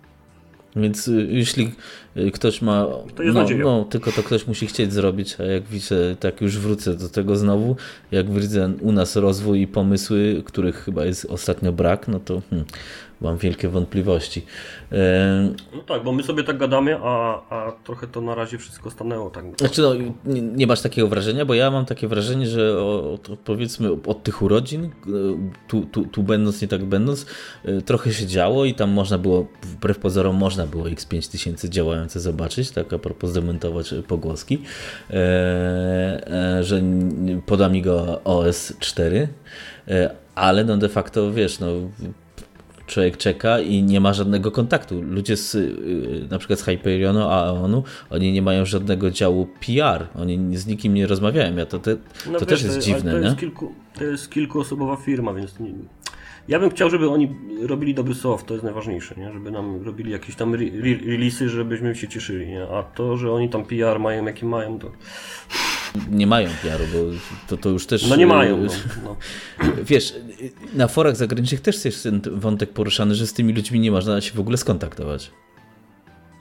Więc 0.76 1.08
y, 1.08 1.26
jeśli 1.30 1.72
y, 2.16 2.30
ktoś 2.30 2.62
ma. 2.62 2.86
To 3.14 3.22
jest 3.22 3.34
no, 3.34 3.46
no, 3.58 3.84
tylko 3.84 4.12
to 4.12 4.22
ktoś 4.22 4.46
musi 4.46 4.66
chcieć 4.66 4.92
zrobić, 4.92 5.36
a 5.40 5.42
jak 5.42 5.62
widzę, 5.62 6.16
tak 6.20 6.40
już 6.40 6.58
wrócę 6.58 6.94
do 6.94 7.08
tego 7.08 7.36
znowu, 7.36 7.76
jak 8.12 8.30
widzę 8.30 8.72
u 8.80 8.92
nas 8.92 9.16
rozwój 9.16 9.60
i 9.60 9.66
pomysły, 9.66 10.42
których 10.44 10.84
chyba 10.84 11.04
jest 11.04 11.24
ostatnio 11.24 11.72
brak, 11.72 12.08
no 12.08 12.20
to 12.20 12.42
hmm, 12.50 12.66
mam 13.20 13.36
wielkie 13.36 13.68
wątpliwości. 13.68 14.46
No 15.72 15.82
tak, 15.86 16.04
bo 16.04 16.12
my 16.12 16.22
sobie 16.22 16.44
tak 16.44 16.58
gadamy, 16.58 16.96
a, 17.02 17.42
a 17.50 17.72
trochę 17.84 18.06
to 18.06 18.20
na 18.20 18.34
razie 18.34 18.58
wszystko 18.58 18.90
stanęło. 18.90 19.30
Tak. 19.30 19.44
Znaczy, 19.58 19.82
no, 19.82 19.94
nie, 20.24 20.42
nie 20.42 20.66
masz 20.66 20.80
takiego 20.80 21.08
wrażenia, 21.08 21.44
bo 21.44 21.54
ja 21.54 21.70
mam 21.70 21.86
takie 21.86 22.08
wrażenie, 22.08 22.46
że 22.46 22.78
od, 22.82 23.28
powiedzmy 23.44 23.90
od 24.06 24.22
tych 24.22 24.42
urodzin, 24.42 24.84
e, 24.84 24.90
tu, 25.68 25.86
tu, 25.86 26.04
tu 26.04 26.22
będąc, 26.22 26.62
nie 26.62 26.68
tak 26.68 26.84
będąc, 26.84 27.26
e, 27.64 27.82
trochę 27.82 28.12
się 28.12 28.26
działo 28.26 28.64
i 28.64 28.74
tam 28.74 28.90
można 28.90 29.18
było, 29.18 29.46
wbrew 29.62 29.98
pozorom, 29.98 30.36
można 30.36 30.66
było 30.66 30.84
X5000 30.84 31.68
działające 31.68 32.20
zobaczyć, 32.20 32.70
tak 32.70 32.92
a 32.92 32.98
propos 32.98 33.30
zdementować 33.30 33.94
pogłoski, 34.08 34.62
e, 35.10 36.58
że 36.60 36.82
pod 37.46 37.60
Amigo 37.60 38.20
OS 38.24 38.72
4, 38.78 39.28
ale 40.34 40.64
no 40.64 40.76
de 40.76 40.88
facto, 40.88 41.32
wiesz, 41.32 41.60
no 41.60 41.68
człowiek 42.86 43.16
czeka 43.16 43.60
i 43.60 43.82
nie 43.82 44.00
ma 44.00 44.12
żadnego 44.12 44.50
kontaktu. 44.50 45.02
Ludzie 45.02 45.36
z, 45.36 45.54
y, 45.54 46.26
na 46.30 46.38
przykład 46.38 46.60
z 46.60 46.62
Hyperionu, 46.62 47.20
Aeonu, 47.28 47.82
oni 48.10 48.32
nie 48.32 48.42
mają 48.42 48.64
żadnego 48.64 49.10
działu 49.10 49.48
PR, 49.66 50.06
oni 50.14 50.56
z 50.56 50.66
nikim 50.66 50.94
nie 50.94 51.06
rozmawiają. 51.06 51.56
Ja 51.56 51.66
to, 51.66 51.78
te, 51.78 51.96
no 52.26 52.38
to 52.38 52.46
wiesz, 52.46 52.48
też 52.48 52.62
jest 52.62 52.78
dziwne, 52.78 53.12
to 53.12 53.18
nie? 53.18 53.24
Jest 53.24 53.38
kilku, 53.38 53.72
to 53.98 54.04
jest 54.04 54.30
kilkuosobowa 54.30 54.96
firma, 54.96 55.34
więc 55.34 55.60
nie, 55.60 55.70
ja 56.48 56.60
bym 56.60 56.70
chciał, 56.70 56.90
żeby 56.90 57.10
oni 57.10 57.36
robili 57.62 57.94
dobry 57.94 58.14
soft, 58.14 58.46
to 58.46 58.54
jest 58.54 58.64
najważniejsze, 58.64 59.14
nie? 59.18 59.32
żeby 59.32 59.50
nam 59.50 59.82
robili 59.82 60.12
jakieś 60.12 60.36
tam 60.36 60.54
re, 60.54 60.64
re, 60.64 60.94
releasy, 61.06 61.48
żebyśmy 61.48 61.94
się 61.94 62.08
cieszyli, 62.08 62.46
nie? 62.46 62.62
a 62.62 62.82
to, 62.82 63.16
że 63.16 63.32
oni 63.32 63.48
tam 63.48 63.64
PR 63.64 64.00
mają, 64.00 64.24
jaki 64.24 64.46
mają, 64.46 64.78
to 64.78 64.90
nie 66.10 66.26
mają 66.26 66.50
PR-u, 66.62 66.84
bo 66.92 66.98
to, 67.48 67.56
to 67.56 67.68
już 67.68 67.86
też... 67.86 68.08
No 68.08 68.16
nie 68.16 68.26
mają. 68.26 68.56
No, 68.56 68.70
no. 69.04 69.16
Wiesz, 69.84 70.14
na 70.74 70.88
forach 70.88 71.16
zagranicznych 71.16 71.60
też 71.60 71.84
jest 71.84 72.02
ten 72.02 72.20
wątek 72.32 72.72
poruszany, 72.72 73.14
że 73.14 73.26
z 73.26 73.32
tymi 73.32 73.52
ludźmi 73.52 73.80
nie 73.80 73.90
można 73.90 74.20
się 74.20 74.32
w 74.32 74.40
ogóle 74.40 74.56
skontaktować. 74.56 75.30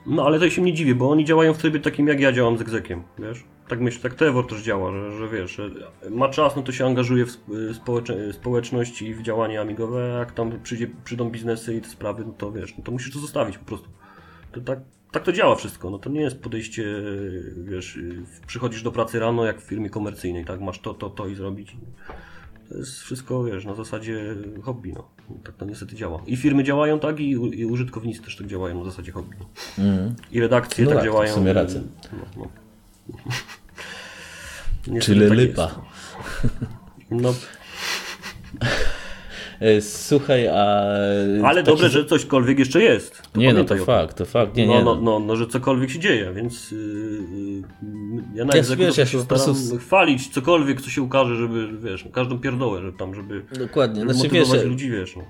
No 0.06 0.26
ale 0.26 0.38
to 0.38 0.50
się 0.50 0.62
nie 0.62 0.74
dziwię, 0.74 0.94
bo 0.94 1.10
oni 1.10 1.24
działają 1.24 1.54
w 1.54 1.58
trybie 1.58 1.80
takim 1.80 2.08
jak 2.08 2.20
ja 2.20 2.32
działam 2.32 2.58
z 2.58 2.60
egzekiem, 2.60 3.02
wiesz? 3.18 3.44
Tak 3.68 3.80
myślę, 3.80 4.02
tak 4.02 4.14
Trevor 4.14 4.46
też 4.46 4.62
działa, 4.62 4.92
że, 4.92 5.18
że 5.18 5.28
wiesz, 5.28 5.50
że 5.50 5.70
ma 6.10 6.28
czas, 6.28 6.56
no 6.56 6.62
to 6.62 6.72
się 6.72 6.86
angażuje 6.86 7.26
w 7.26 7.36
społeczność 8.32 9.02
i 9.02 9.14
w 9.14 9.22
działania 9.22 9.60
amigowe, 9.60 10.14
a 10.14 10.18
jak 10.18 10.32
tam 10.32 10.60
przyjdzie, 10.62 10.86
przyjdą 11.04 11.30
biznesy 11.30 11.74
i 11.74 11.80
te 11.80 11.88
sprawy, 11.88 12.24
no 12.26 12.32
to 12.32 12.52
wiesz, 12.52 12.74
no 12.78 12.84
to 12.84 12.92
musisz 12.92 13.12
to 13.12 13.18
zostawić 13.18 13.58
po 13.58 13.64
prostu. 13.64 13.88
To 14.52 14.60
tak, 14.60 14.78
tak 15.12 15.22
to 15.22 15.32
działa 15.32 15.56
wszystko. 15.56 15.90
No 15.90 15.98
to 15.98 16.10
nie 16.10 16.20
jest 16.20 16.40
podejście, 16.40 16.84
wiesz, 17.56 17.98
przychodzisz 18.46 18.82
do 18.82 18.92
pracy 18.92 19.18
rano 19.18 19.44
jak 19.44 19.60
w 19.60 19.64
firmie 19.64 19.90
komercyjnej, 19.90 20.44
tak? 20.44 20.60
Masz 20.60 20.78
to, 20.78 20.94
to, 20.94 21.10
to 21.10 21.26
i 21.26 21.34
zrobić. 21.34 21.76
To 22.68 22.76
jest 22.76 23.00
wszystko, 23.00 23.44
wiesz, 23.44 23.64
na 23.64 23.74
zasadzie 23.74 24.34
hobby, 24.62 24.92
no. 24.92 25.08
Tak 25.44 25.54
to 25.54 25.64
niestety 25.64 25.96
działa. 25.96 26.22
I 26.26 26.36
firmy 26.36 26.64
działają 26.64 27.00
tak, 27.00 27.20
i, 27.20 27.30
i 27.30 27.66
użytkownicy 27.66 28.22
też 28.22 28.36
tak 28.36 28.46
działają 28.46 28.78
na 28.78 28.84
zasadzie 28.84 29.12
hobby. 29.12 29.36
Mm. 29.78 30.14
I 30.32 30.40
redakcje 30.40 30.84
no 30.84 30.90
tak, 30.90 30.98
tak 30.98 31.04
działają. 31.04 31.32
W 31.32 31.34
sumie 31.34 31.52
rację. 31.52 31.82
No, 32.36 32.48
no. 34.86 35.00
Czyli 35.00 35.28
tak 35.28 35.38
lipa. 35.38 35.82
No. 37.10 37.34
E, 39.60 39.80
słuchaj, 39.80 40.48
a... 40.48 40.54
Ale 41.44 41.62
taki... 41.62 41.64
dobrze, 41.64 41.88
że 41.88 42.04
cośkolwiek 42.04 42.58
jeszcze 42.58 42.82
jest. 42.82 43.22
To 43.32 43.40
nie, 43.40 43.54
no 43.54 43.64
to 43.64 43.76
fakt, 43.76 44.16
to 44.16 44.24
fakt. 44.24 44.56
Nie, 44.56 44.66
no, 44.66 44.78
nie, 44.78 44.84
no, 44.84 44.94
no, 44.94 45.18
no, 45.18 45.36
że 45.36 45.46
cokolwiek 45.46 45.90
się 45.90 45.98
dzieje, 45.98 46.32
więc 46.34 46.70
yy, 46.70 46.78
ja 48.34 48.44
na 48.44 48.56
ja, 48.56 48.62
wiesz, 48.76 48.98
ja 48.98 49.06
się 49.06 49.22
staram 49.22 49.26
prostu... 49.26 49.78
chwalić 49.78 50.28
cokolwiek, 50.28 50.80
co 50.80 50.90
się 50.90 51.02
ukaże, 51.02 51.36
żeby, 51.36 51.68
wiesz, 51.78 52.04
każdą 52.12 52.38
pierdołę, 52.38 52.82
żeby 52.82 52.98
tam, 52.98 53.14
żeby, 53.14 53.44
Dokładnie. 53.58 54.00
Żeby 54.00 54.14
znaczy, 54.14 54.28
motywować 54.28 54.60
wiesz, 54.60 54.70
ludzi, 54.70 54.90
wiesz. 54.90 55.16
No. 55.16 55.22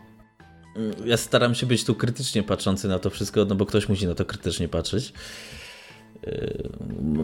Mm, 0.77 0.93
ja 1.05 1.17
staram 1.17 1.55
się 1.55 1.67
być 1.67 1.85
tu 1.85 1.95
krytycznie 1.95 2.43
patrzący 2.43 2.89
na 2.89 2.99
to 2.99 3.11
wszystko, 3.11 3.45
no 3.45 3.55
bo 3.55 3.67
ktoś 3.67 3.89
musi 3.89 4.07
na 4.07 4.15
to 4.15 4.25
krytycznie 4.25 4.69
patrzeć. 4.69 5.13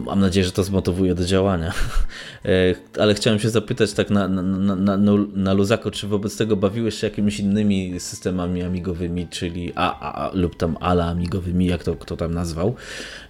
Mam 0.05 0.19
nadzieję, 0.19 0.45
że 0.45 0.51
to 0.51 0.63
zmotywuje 0.63 1.15
do 1.15 1.25
działania. 1.25 1.73
Yy, 2.43 2.75
ale 2.99 3.13
chciałem 3.13 3.39
się 3.39 3.49
zapytać 3.49 3.93
tak 3.93 4.09
na, 4.09 4.27
na, 4.27 4.75
na, 4.75 4.97
na, 5.33 5.53
luzako, 5.53 5.91
czy 5.91 6.07
wobec 6.07 6.37
tego 6.37 6.55
bawiłeś 6.55 6.95
się 6.95 7.07
jakimiś 7.07 7.39
innymi 7.39 7.99
systemami 7.99 8.63
amigowymi, 8.63 9.27
czyli 9.27 9.71
A, 9.75 9.99
A, 9.99 10.27
A 10.27 10.31
lub 10.33 10.55
tam 10.55 10.77
ALA 10.79 11.05
amigowymi, 11.05 11.65
jak 11.65 11.83
to 11.83 11.95
kto 11.95 12.17
tam 12.17 12.33
nazwał, 12.33 12.75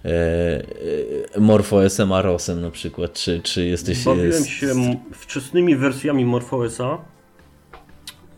yy, 0.04 1.40
MorphOSem, 1.40 2.12
AROSem 2.12 2.60
na 2.60 2.70
przykład, 2.70 3.12
czy, 3.12 3.40
czy 3.42 3.66
jesteś... 3.66 4.04
Bawiłem 4.04 4.44
się 4.44 4.74
wczesnymi 5.12 5.76
wersjami 5.76 6.24
MorphOSa 6.24 6.98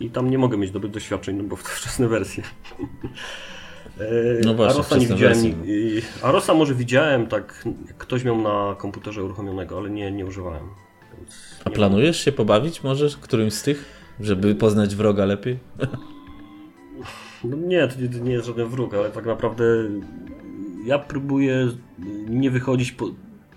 i 0.00 0.10
tam 0.10 0.30
nie 0.30 0.38
mogę 0.38 0.56
mieć 0.56 0.70
dobrych 0.70 0.92
doświadczeń, 0.92 1.36
no 1.36 1.44
bo 1.44 1.56
to 1.56 1.62
wczesne 1.80 2.08
wersje. 2.08 2.42
No 4.44 4.55
właśnie, 4.55 4.74
Arosa 4.74 4.97
nie 4.97 5.06
widziałem. 5.06 5.36
Arosa 6.23 6.55
może 6.55 6.74
widziałem, 6.74 7.27
tak 7.27 7.64
ktoś 7.98 8.24
miał 8.24 8.43
na 8.43 8.74
komputerze 8.78 9.24
uruchomionego, 9.24 9.78
ale 9.78 9.90
nie, 9.90 10.12
nie 10.12 10.27
używałem. 10.27 10.68
A 11.64 11.70
planujesz 11.70 12.24
się 12.24 12.32
pobawić 12.32 12.82
może 12.82 13.09
którymś 13.20 13.55
z 13.55 13.62
tych, 13.62 13.85
żeby 14.20 14.55
poznać 14.55 14.97
wroga 14.97 15.24
lepiej? 15.24 15.59
No 17.44 17.56
nie, 17.56 17.89
to 17.89 18.01
nie, 18.01 18.20
nie 18.20 18.32
jest 18.32 18.47
żaden 18.47 18.68
wróg, 18.68 18.94
ale 18.94 19.10
tak 19.10 19.27
naprawdę 19.27 19.64
ja 20.86 20.98
próbuję 20.98 21.68
nie 22.28 22.51
wychodzić 22.51 22.93
po, 22.93 23.10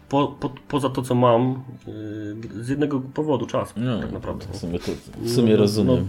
po, 0.10 0.28
po, 0.28 0.49
poza 0.68 0.90
to, 0.90 1.02
co 1.02 1.16
mam, 1.16 1.64
y, 1.88 2.64
z 2.64 2.70
jednego 2.70 2.99
powodu, 2.99 3.45
czas. 3.45 3.74
No, 3.78 3.99
tak 3.99 4.11
naprawdę. 4.11 4.45
W 4.52 4.57
sumie, 4.57 4.80
to, 4.80 4.91
w 5.22 5.30
sumie 5.30 5.52
no, 5.52 5.57
rozumiem. 5.57 6.07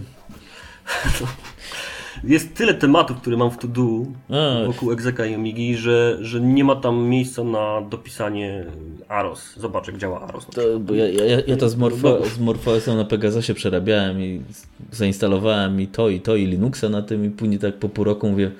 No, 1.21 1.27
jest 2.23 2.53
tyle 2.53 2.73
tematów, 2.73 3.17
które 3.17 3.37
mam 3.37 3.51
w 3.51 3.57
to 3.57 3.67
do 3.67 3.81
wokół 4.65 4.91
Exeka 4.91 5.25
i 5.25 5.35
Omigi, 5.35 5.75
że, 5.75 6.17
że 6.21 6.41
nie 6.41 6.63
ma 6.63 6.75
tam 6.75 7.03
miejsca 7.03 7.43
na 7.43 7.81
dopisanie 7.89 8.65
Aros. 9.07 9.55
Zobacz, 9.57 9.87
jak 9.87 9.97
działa 9.97 10.21
Aros. 10.21 10.45
To, 10.45 10.79
bo 10.79 10.93
ja, 10.93 11.07
ja, 11.09 11.41
ja 11.47 11.57
to 11.57 11.69
z, 11.69 11.75
Morfo, 11.75 12.25
z 12.25 12.39
MorphOSem 12.39 12.97
na 12.97 13.05
Pegasusie 13.05 13.53
przerabiałem 13.53 14.21
i 14.21 14.41
zainstalowałem 14.91 15.81
i 15.81 15.87
to, 15.87 16.09
i 16.09 16.21
to, 16.21 16.35
i 16.35 16.45
Linuxa 16.45 16.89
na 16.89 17.01
tym 17.01 17.25
i 17.25 17.29
później 17.29 17.59
tak 17.59 17.75
po 17.75 17.89
pół 17.89 18.03
roku 18.03 18.29
mówię, 18.29 18.51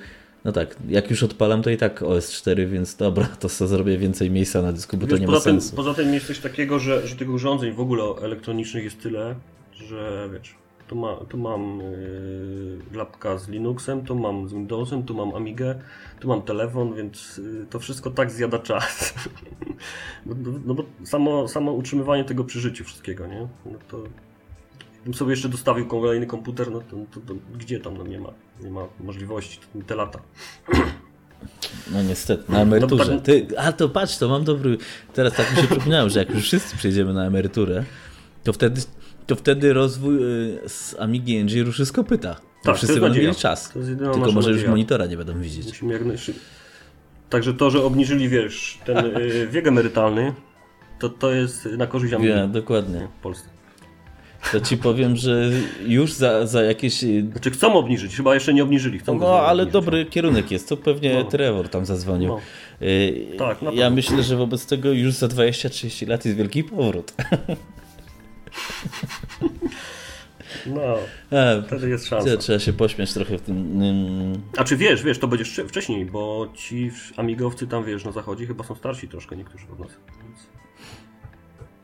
no 0.44 0.52
tak, 0.52 0.76
jak 0.88 1.10
już 1.10 1.22
odpalam, 1.22 1.62
to 1.62 1.70
i 1.70 1.76
tak 1.76 2.02
OS 2.02 2.32
4, 2.32 2.66
więc 2.66 2.96
dobra, 2.96 3.26
to 3.40 3.48
co 3.48 3.66
zrobię 3.66 3.98
więcej 3.98 4.30
miejsca 4.30 4.62
na 4.62 4.72
dysku, 4.72 4.96
bo 4.96 5.06
Wiesz, 5.06 5.10
to 5.10 5.20
nie 5.20 5.26
ma 5.26 5.32
tym, 5.32 5.42
sensu. 5.42 5.76
Poza 5.76 5.94
tym 5.94 6.14
jest 6.14 6.26
coś 6.26 6.38
takiego, 6.38 6.78
że, 6.78 7.06
że 7.06 7.16
tych 7.16 7.30
urządzeń 7.30 7.72
w 7.72 7.80
ogóle 7.80 8.02
elektronicznych 8.22 8.84
jest 8.84 9.02
tyle, 9.02 9.34
że 9.72 10.28
wiesz, 10.32 10.54
tu, 10.92 10.98
ma, 10.98 11.16
tu 11.28 11.38
mam 11.38 11.78
yy, 11.80 12.96
lapka 12.98 13.38
z 13.38 13.48
Linuxem, 13.48 14.04
tu 14.04 14.14
mam 14.14 14.48
z 14.48 14.52
Windowsem, 14.52 15.02
tu 15.02 15.14
mam 15.14 15.34
Amigę, 15.34 15.74
tu 16.20 16.28
mam 16.28 16.42
telefon, 16.42 16.94
więc 16.94 17.36
yy, 17.36 17.66
to 17.70 17.78
wszystko 17.78 18.10
tak 18.10 18.30
zjada 18.30 18.58
czas. 18.58 19.14
no, 20.26 20.34
no, 20.38 20.58
no 20.66 20.74
bo 20.74 20.84
samo, 21.04 21.48
samo 21.48 21.72
utrzymywanie 21.72 22.24
tego 22.24 22.44
przy 22.44 22.60
życiu 22.60 22.84
wszystkiego, 22.84 23.26
nie? 23.26 23.48
No 23.66 23.78
to 23.88 24.02
bym 25.04 25.14
sobie 25.14 25.30
jeszcze 25.30 25.48
dostawił 25.48 25.86
kolejny 25.86 26.26
komputer, 26.26 26.70
no 26.70 26.80
to, 26.80 26.96
to, 27.14 27.20
to 27.20 27.34
gdzie 27.58 27.80
tam, 27.80 27.96
no 27.96 28.04
nie 28.04 28.20
ma, 28.20 28.30
nie 28.60 28.70
ma 28.70 28.86
możliwości, 29.00 29.58
to 29.58 29.86
te 29.86 29.94
lata. 29.94 30.18
No 31.92 32.02
niestety, 32.02 32.52
na 32.52 32.60
emeryturze. 32.60 33.12
No, 33.12 33.16
tak- 33.16 33.24
Ty, 33.24 33.46
a 33.58 33.72
to 33.72 33.88
patrz, 33.88 34.18
to 34.18 34.28
mam 34.28 34.44
dobry. 34.44 34.78
Teraz 35.12 35.34
tak 35.34 35.50
mi 35.50 35.56
się 35.56 35.66
przypomniałem, 35.66 36.10
że 36.10 36.18
jak 36.18 36.30
już 36.30 36.44
wszyscy 36.44 36.76
przejdziemy 36.76 37.14
na 37.14 37.26
emeryturę, 37.26 37.84
to 38.44 38.52
wtedy, 38.52 38.80
to 39.34 39.40
wtedy 39.40 39.72
rozwój 39.72 40.16
y, 40.16 40.68
z 40.68 40.96
Amigi 40.98 41.44
NG 41.44 41.62
ruszy 41.66 41.86
z 41.86 41.92
kopyta. 41.92 42.36
Tak, 42.62 42.76
wszyscy 42.76 42.94
będą 42.94 43.08
nadzieja. 43.08 43.28
mieli 43.28 43.40
czas. 43.40 43.70
To 43.70 43.78
jest 43.78 43.90
jedyna 43.90 44.12
Tylko 44.12 44.32
może 44.32 44.48
już 44.48 44.56
nadzieja. 44.56 44.70
monitora 44.70 45.06
nie 45.06 45.16
będą 45.16 45.40
widzieć. 45.40 45.66
Musimy 45.66 45.92
jak 45.92 46.04
najszybciej. 46.04 46.44
Także 47.30 47.54
to, 47.54 47.70
że 47.70 47.82
obniżyli, 47.84 48.28
wiesz, 48.28 48.78
ten 48.84 48.96
y, 48.98 49.48
wiek 49.52 49.66
emerytalny, 49.66 50.32
to, 50.98 51.08
to 51.08 51.32
jest 51.32 51.64
na 51.66 51.86
korzyść 51.86 52.14
Amigi 52.14 52.30
Ja, 52.30 52.46
dokładnie. 52.46 53.08
w 53.18 53.22
Polsce. 53.22 53.48
To 54.52 54.60
ci 54.60 54.76
powiem, 54.76 55.16
że 55.16 55.50
już 55.86 56.12
za, 56.12 56.46
za 56.46 56.62
jakieś. 56.62 57.04
y, 57.04 57.26
Znaczy 57.32 57.50
chcą 57.50 57.74
obniżyć, 57.74 58.16
chyba 58.16 58.34
jeszcze 58.34 58.54
nie 58.54 58.62
obniżyli. 58.62 58.98
Chcą 58.98 59.18
No, 59.18 59.40
ale 59.40 59.62
obniżyć. 59.62 59.72
dobry 59.72 60.06
kierunek 60.06 60.50
jest. 60.50 60.68
To 60.68 60.76
pewnie 60.76 61.14
No. 61.14 61.24
Trevor 61.24 61.68
tam 61.68 61.86
zadzwonił. 61.86 62.28
No. 62.28 62.40
Tak, 63.38 63.58
ja 63.74 63.90
myślę, 63.90 64.22
że 64.22 64.36
wobec 64.36 64.66
tego 64.66 64.92
już 64.92 65.12
za 65.14 65.26
20-30 65.26 66.08
lat 66.08 66.24
jest 66.24 66.36
wielki 66.38 66.64
powrót. 66.64 67.12
No, 70.66 70.80
A, 71.30 71.62
wtedy 71.66 71.88
jest 71.88 72.06
szansa. 72.06 72.36
trzeba- 72.36 72.58
się 72.58 72.72
pośmiać 72.72 73.12
trochę 73.12 73.38
w 73.38 73.42
tym. 73.42 73.82
ym, 73.82 74.42
A 74.56 74.64
czy 74.64 74.76
wiesz, 74.76 75.02
wiesz, 75.02 75.18
to 75.18 75.28
będzie 75.28 75.42
jeszcze 75.42 75.68
wcześniej, 75.68 76.06
bo 76.06 76.48
ci 76.54 76.90
amigowcy 77.16 77.66
tam, 77.66 77.84
wiesz, 77.84 78.04
na 78.04 78.12
zachodzie 78.12 78.46
chyba 78.46 78.64
są 78.64 78.74
starsi 78.74 79.08
troszkę 79.08 79.36
niektórzy 79.36 79.66
od 79.72 79.78
nas. 79.78 79.88
Więc... 80.22 80.38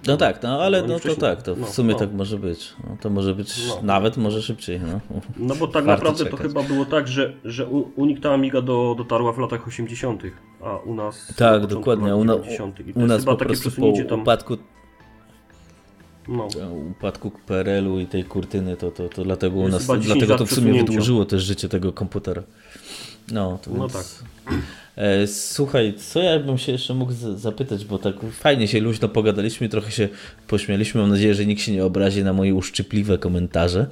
No 0.06 0.16
tak, 0.16 0.42
no 0.42 0.62
ale 0.62 0.82
Oni 0.82 0.92
no 0.92 1.00
to 1.00 1.14
tak, 1.16 1.42
to 1.42 1.54
w 1.54 1.60
no, 1.60 1.66
sumie 1.66 1.92
no. 1.92 1.98
tak 1.98 2.12
może 2.12 2.38
być. 2.38 2.74
No, 2.84 2.96
to 3.00 3.10
może 3.10 3.34
być 3.34 3.54
No. 3.68 3.78
nawet 3.82 4.16
może 4.16 4.42
szybciej. 4.42 4.80
No. 4.80 5.00
No 5.36 5.54
bo 5.54 5.66
tak 5.66 5.84
Warto 5.84 6.04
naprawdę 6.04 6.24
to 6.24 6.30
czekać. 6.30 6.46
chyba 6.46 6.62
było 6.62 6.84
tak, 6.84 7.08
że, 7.08 7.32
że 7.44 7.66
u, 7.66 7.90
u 7.96 8.06
nich 8.06 8.20
ta 8.20 8.32
Amiga 8.34 8.62
do, 8.62 8.94
dotarła 8.98 9.32
w 9.32 9.38
latach 9.38 9.68
80., 9.68 10.22
a 10.62 10.76
u 10.76 10.94
nas. 10.94 11.28
na 11.28 11.34
Tak, 11.34 11.66
dokładnie. 11.66 12.16
U, 12.16 12.24
na, 12.24 12.34
90. 12.34 12.80
I 12.80 12.84
to 12.84 12.98
u 13.00 13.02
jest 13.02 13.08
nas 13.08 13.24
po 13.24 13.36
prostu 13.36 13.70
po 13.70 13.92
tam. 14.08 14.20
upadku, 14.20 14.56
No. 16.28 16.48
upadku 16.90 17.30
PRL-u 17.46 18.00
i 18.00 18.06
tej 18.06 18.24
kurtyny, 18.24 18.76
to, 18.76 18.90
to, 18.90 19.08
to 19.08 19.24
dlatego 19.24 19.56
u 19.56 19.68
nas, 19.68 19.82
chyba 19.82 19.98
10 19.98 20.06
dlatego 20.06 20.32
lat 20.32 20.38
to 20.38 20.46
w 20.46 20.52
sumie 20.52 20.72
wydłużyło 20.72 21.24
też 21.24 21.42
życie 21.42 21.68
tego 21.68 21.92
komputera. 21.92 22.42
No, 23.32 23.58
to 23.62 23.70
No 23.70 23.88
więc... 23.88 23.92
tak. 23.92 24.06
E, 24.96 25.26
Słuchaj, 25.26 25.94
co 25.94 26.22
ja 26.22 26.40
bym 26.40 26.58
się 26.58 26.72
jeszcze 26.72 26.94
mógł 26.94 27.12
zapytać, 27.36 27.84
bo 27.84 27.98
tak 27.98 28.14
fajnie 28.32 28.68
się 28.68 28.80
luźno 28.80 29.08
pogadaliśmy, 29.08 29.68
trochę 29.68 29.90
się 29.90 30.08
pośmialiśmy. 30.46 31.00
Mam 31.00 31.10
nadzieję, 31.10 31.34
że 31.34 31.46
nikt 31.46 31.62
się 31.62 31.72
nie 31.72 31.84
obrazi 31.84 32.24
na 32.24 32.32
moje 32.32 32.54
uszczypliwe 32.54 33.18
komentarze 33.18 33.86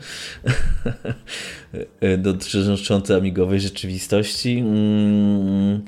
dotyczące 2.19 3.17
amigowej 3.17 3.61
rzeczywistości. 3.61 4.59
Mm. 4.59 5.83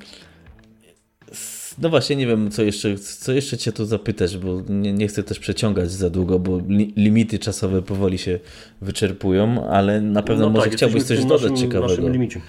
No 1.80 1.88
właśnie, 1.88 2.16
nie 2.16 2.26
wiem, 2.26 2.50
co 2.50 2.62
jeszcze, 2.62 2.98
co 2.98 3.32
jeszcze 3.32 3.58
Cię 3.58 3.72
tu 3.72 3.84
zapytać, 3.84 4.38
bo 4.38 4.60
nie, 4.68 4.92
nie 4.92 5.08
chcę 5.08 5.22
też 5.22 5.38
przeciągać 5.38 5.90
za 5.90 6.10
długo, 6.10 6.38
bo 6.38 6.58
li, 6.58 6.92
limity 6.96 7.38
czasowe 7.38 7.82
powoli 7.82 8.18
się 8.18 8.38
wyczerpują, 8.80 9.68
ale 9.70 10.00
na 10.00 10.22
pewno 10.22 10.44
no 10.44 10.50
może 10.50 10.64
tak, 10.64 10.74
chciałbyś 10.74 11.02
coś 11.02 11.24
dodać 11.24 11.42
naszym, 11.42 11.56
ciekawego. 11.56 11.88
naszym 11.88 12.12
limicie. 12.12 12.40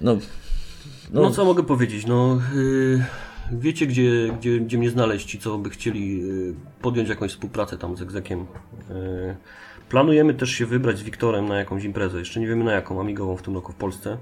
No, 0.00 0.18
No, 1.12 1.22
no, 1.22 1.30
co 1.30 1.44
mogę 1.44 1.62
powiedzieć? 1.62 2.06
No, 2.06 2.40
yy, 2.54 3.04
wiecie, 3.52 3.86
gdzie, 3.86 4.30
gdzie, 4.40 4.60
gdzie 4.60 4.78
mnie 4.78 4.90
znaleźć 4.90 5.26
ci, 5.26 5.38
co 5.38 5.58
by 5.58 5.70
chcieli 5.70 6.18
yy, 6.18 6.54
podjąć 6.82 7.08
jakąś 7.08 7.30
współpracę 7.30 7.78
tam 7.78 7.96
z 7.96 8.02
egzekiem. 8.02 8.38
Yy, 8.90 9.36
planujemy 9.88 10.34
też 10.34 10.50
się 10.50 10.66
wybrać 10.66 10.98
z 10.98 11.02
Wiktorem 11.02 11.48
na 11.48 11.58
jakąś 11.58 11.84
imprezę. 11.84 12.18
Jeszcze 12.18 12.40
nie 12.40 12.46
wiemy 12.46 12.64
na 12.64 12.72
jaką, 12.72 13.00
amigową 13.00 13.36
w 13.36 13.42
tym 13.42 13.54
roku 13.54 13.72
w 13.72 13.76
Polsce. 13.76 14.18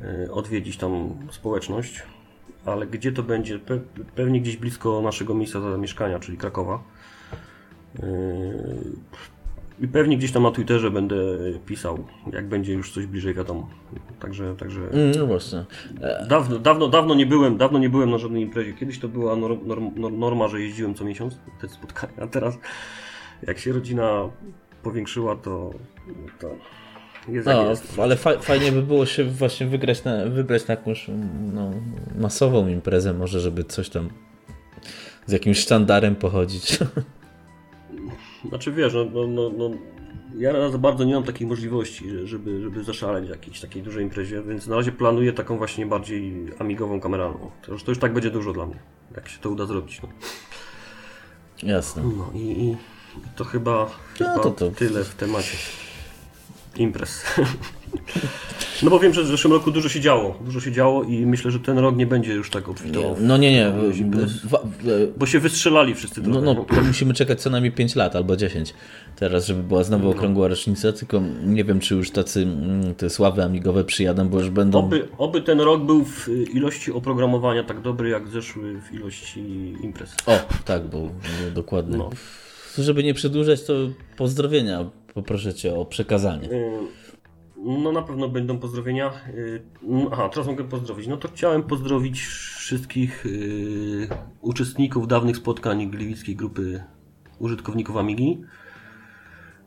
Yy, 0.00 0.32
odwiedzić 0.32 0.76
tam 0.76 1.10
społeczność. 1.30 2.02
Ale 2.66 2.86
gdzie 2.86 3.12
to 3.12 3.22
będzie? 3.22 3.58
Pe 3.58 3.78
pewnie 4.14 4.40
gdzieś 4.40 4.56
blisko 4.56 5.00
naszego 5.00 5.34
miejsca 5.34 5.60
zamieszkania, 5.60 6.18
czyli 6.18 6.38
Krakowa. 6.38 6.82
Yy, 7.98 8.06
I 9.80 9.88
pewnie 9.88 10.16
gdzieś 10.16 10.32
tam 10.32 10.42
na 10.42 10.50
Twitterze 10.50 10.90
będę 10.90 11.16
pisał, 11.66 12.04
jak 12.32 12.48
będzie 12.48 12.72
już 12.72 12.92
coś 12.92 13.06
bliżej 13.06 13.34
wiadomo. 13.34 13.68
Także, 14.20 14.56
także 14.56 14.80
mm, 14.80 15.12
no 15.18 15.26
właśnie. 15.26 15.64
Dawno, 16.28 16.58
dawno, 16.58 16.88
dawno 16.88 17.14
nie 17.14 17.26
byłem, 17.26 17.56
dawno 17.56 17.78
nie 17.78 17.90
byłem 17.90 18.10
na 18.10 18.18
żadnej 18.18 18.42
imprezie. 18.42 18.72
Kiedyś 18.72 18.98
to 18.98 19.08
była 19.08 19.36
norm, 19.36 19.58
norm, 19.66 20.18
norma, 20.18 20.48
że 20.48 20.60
jeździłem 20.60 20.94
co 20.94 21.04
miesiąc 21.04 21.38
te 21.60 21.68
spotkania, 21.68 22.12
a 22.22 22.26
teraz 22.26 22.58
jak 23.42 23.58
się 23.58 23.72
rodzina 23.72 24.28
powiększyła, 24.82 25.36
to, 25.36 25.70
to 26.38 26.56
jest 27.28 27.46
No, 27.46 27.70
jest. 27.70 27.98
ale 27.98 28.16
fa 28.16 28.38
fajnie 28.38 28.72
by 28.72 28.82
było 28.82 29.06
się 29.06 29.24
właśnie 29.24 29.66
wygrać 29.66 30.04
na, 30.04 30.26
wybrać 30.26 30.66
na 30.68 30.74
jakąś 30.74 31.06
no, 31.54 31.70
masową 32.18 32.68
imprezę, 32.68 33.12
może 33.14 33.40
żeby 33.40 33.64
coś 33.64 33.88
tam 33.88 34.08
z 35.26 35.32
jakimś 35.32 35.58
sztandarem 35.58 36.16
pochodzić. 36.16 36.78
Znaczy 38.48 38.72
wiesz, 38.72 38.94
no, 38.94 39.04
no, 39.04 39.26
no, 39.26 39.50
no 39.58 39.70
ja 40.38 40.70
za 40.70 40.78
bardzo 40.78 41.04
nie 41.04 41.14
mam 41.14 41.22
takiej 41.22 41.46
możliwości, 41.46 42.10
że- 42.10 42.26
żeby, 42.26 42.62
żeby 42.62 42.84
zaszaleć 42.84 43.26
w 43.26 43.30
jakiejś 43.30 43.60
takiej 43.60 43.82
dużej 43.82 44.04
imprezie, 44.04 44.42
więc 44.42 44.66
na 44.66 44.76
razie 44.76 44.92
planuję 44.92 45.32
taką 45.32 45.58
właśnie 45.58 45.86
bardziej 45.86 46.46
amigową 46.58 47.00
kameralną. 47.00 47.50
To 47.62 47.72
już, 47.72 47.82
to 47.82 47.90
już 47.90 47.98
tak 47.98 48.12
będzie 48.12 48.30
dużo 48.30 48.52
dla 48.52 48.66
mnie, 48.66 48.78
jak 49.16 49.28
się 49.28 49.38
to 49.38 49.50
uda 49.50 49.66
zrobić. 49.66 50.02
No, 50.02 50.08
Jasne. 51.62 52.02
no 52.16 52.30
i, 52.34 52.38
i 52.64 52.76
to 53.36 53.44
chyba, 53.44 53.90
chyba 54.18 54.38
to- 54.38 54.50
to- 54.50 54.70
tyle 54.70 55.04
w 55.04 55.14
temacie 55.14 55.56
imprez. 56.78 57.22
No 58.82 58.90
bo 58.90 58.98
wiem, 58.98 59.14
że 59.14 59.22
w 59.22 59.26
zeszłym 59.26 59.52
roku 59.52 59.70
dużo 59.70 59.88
się 59.88 60.00
działo, 60.00 60.38
dużo 60.44 60.60
się 60.60 60.72
działo 60.72 61.02
i 61.02 61.26
myślę, 61.26 61.50
że 61.50 61.60
ten 61.60 61.78
rok 61.78 61.96
nie 61.96 62.06
będzie 62.06 62.34
już 62.34 62.50
tak 62.50 62.68
obfitował. 62.68 63.16
No 63.20 63.36
nie, 63.36 63.52
nie. 63.52 63.72
Bo 65.16 65.26
się 65.26 65.40
wystrzelali 65.40 65.94
wszyscy 65.94 66.22
No, 66.22 66.40
no, 66.40 66.54
to 66.54 66.82
musimy 66.82 67.14
czekać 67.14 67.42
co 67.42 67.50
najmniej 67.50 67.72
5 67.72 67.96
lat 67.96 68.16
albo 68.16 68.36
10 68.36 68.74
teraz, 69.16 69.46
żeby 69.46 69.62
była 69.62 69.84
znowu 69.84 70.10
okrągła 70.10 70.48
rocznica, 70.48 70.92
tylko 70.92 71.22
nie 71.46 71.64
wiem, 71.64 71.80
czy 71.80 71.94
już 71.94 72.10
tacy 72.10 72.42
mm, 72.42 72.94
te 72.94 73.10
sławy 73.10 73.42
amigowe 73.42 73.84
przyjadą, 73.84 74.28
bo 74.28 74.38
już 74.38 74.50
będą... 74.50 74.78
Oby, 74.78 75.08
oby 75.18 75.42
ten 75.42 75.60
rok 75.60 75.84
był 75.84 76.04
w 76.04 76.28
y, 76.28 76.44
ilości 76.44 76.92
oprogramowania 76.92 77.64
tak 77.64 77.80
dobry, 77.80 78.08
jak 78.08 78.28
zeszły 78.28 78.80
w 78.80 78.94
ilości 78.94 79.40
imprez. 79.82 80.14
O, 80.26 80.38
tak, 80.64 80.86
bo, 80.86 80.98
bo 81.00 81.10
dokładnie. 81.54 81.98
No. 81.98 82.10
Żeby 82.78 83.04
nie 83.04 83.14
przedłużać, 83.14 83.64
to 83.64 83.72
pozdrowienia 84.16 84.84
poproszę 85.16 85.54
Cię 85.54 85.74
o 85.74 85.84
przekazanie. 85.84 86.50
Y, 86.50 86.78
No 87.56 87.92
na 87.92 88.02
pewno 88.02 88.28
będą 88.28 88.58
pozdrowienia. 88.58 89.12
Y, 89.34 89.62
no, 89.82 90.10
Aha, 90.12 90.28
teraz 90.28 90.46
mogę 90.46 90.64
pozdrowić. 90.64 91.06
No 91.06 91.16
to 91.16 91.28
chciałem 91.28 91.62
pozdrowić 91.62 92.20
wszystkich 92.66 93.26
y, 93.26 94.08
uczestników 94.40 95.08
dawnych 95.08 95.36
spotkań 95.36 95.90
Gliwickiej 95.90 96.36
Grupy 96.36 96.84
Użytkowników 97.38 97.96
Amigi. 97.96 98.40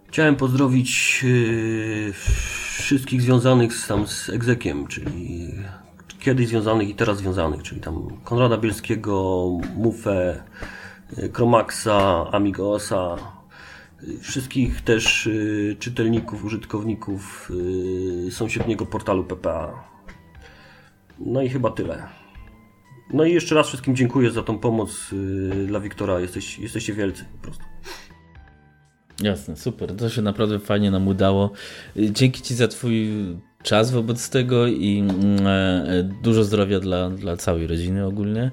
Chciałem 0.08 0.36
pozdrowić 0.36 1.26
wszystkich 2.78 3.22
związanych 3.22 3.74
z, 3.74 3.88
tam 3.88 4.08
z 4.08 4.30
egzekiem, 4.30 4.88
czyli 4.88 5.52
kiedyś 6.20 6.48
związanych 6.48 6.90
i 6.90 6.96
teraz 6.96 7.18
związanych, 7.18 7.64
czyli 7.64 7.82
tam 7.82 8.20
Konrada 8.24 8.58
Bielskiego, 8.58 9.48
Mufę, 9.76 10.44
Chromaxa, 11.34 12.28
Amigosa, 12.32 13.18
wszystkich 14.22 14.82
też 14.82 15.28
y, 15.28 15.76
czytelników, 15.80 16.46
użytkowników 16.46 17.52
y, 18.28 18.32
sąsiedniego 18.32 18.86
portalu 18.86 19.24
PPA. 19.24 19.84
No 21.20 21.42
i 21.42 21.50
chyba 21.50 21.72
tyle. 21.72 22.08
No 23.14 23.26
i 23.26 23.34
jeszcze 23.34 23.56
raz 23.56 23.68
wszystkim 23.68 23.96
dziękuję 23.96 24.32
za 24.32 24.44
tą 24.44 24.60
pomoc 24.60 25.14
y, 25.14 25.66
dla 25.68 25.80
Wiktora. 25.80 26.20
Jesteś, 26.20 26.60
jesteście 26.60 26.94
wielcy 26.94 27.26
po 27.32 27.38
prostu. 27.38 27.64
Jasne, 29.24 29.56
super. 29.56 29.96
To 29.96 30.10
się 30.10 30.22
naprawdę 30.22 30.60
fajnie 30.60 30.92
nam 30.92 31.08
udało. 31.08 31.52
Dzięki 31.96 32.42
Ci 32.42 32.56
za 32.56 32.68
Twój 32.68 33.10
czas 33.64 33.92
wobec 33.92 34.30
tego 34.30 34.68
i 34.68 35.00
mm, 35.00 35.48
e, 35.48 36.10
dużo 36.24 36.44
zdrowia 36.44 36.80
dla, 36.80 37.10
dla 37.10 37.38
całej 37.38 37.68
rodziny 37.68 38.06
ogólnie. 38.06 38.52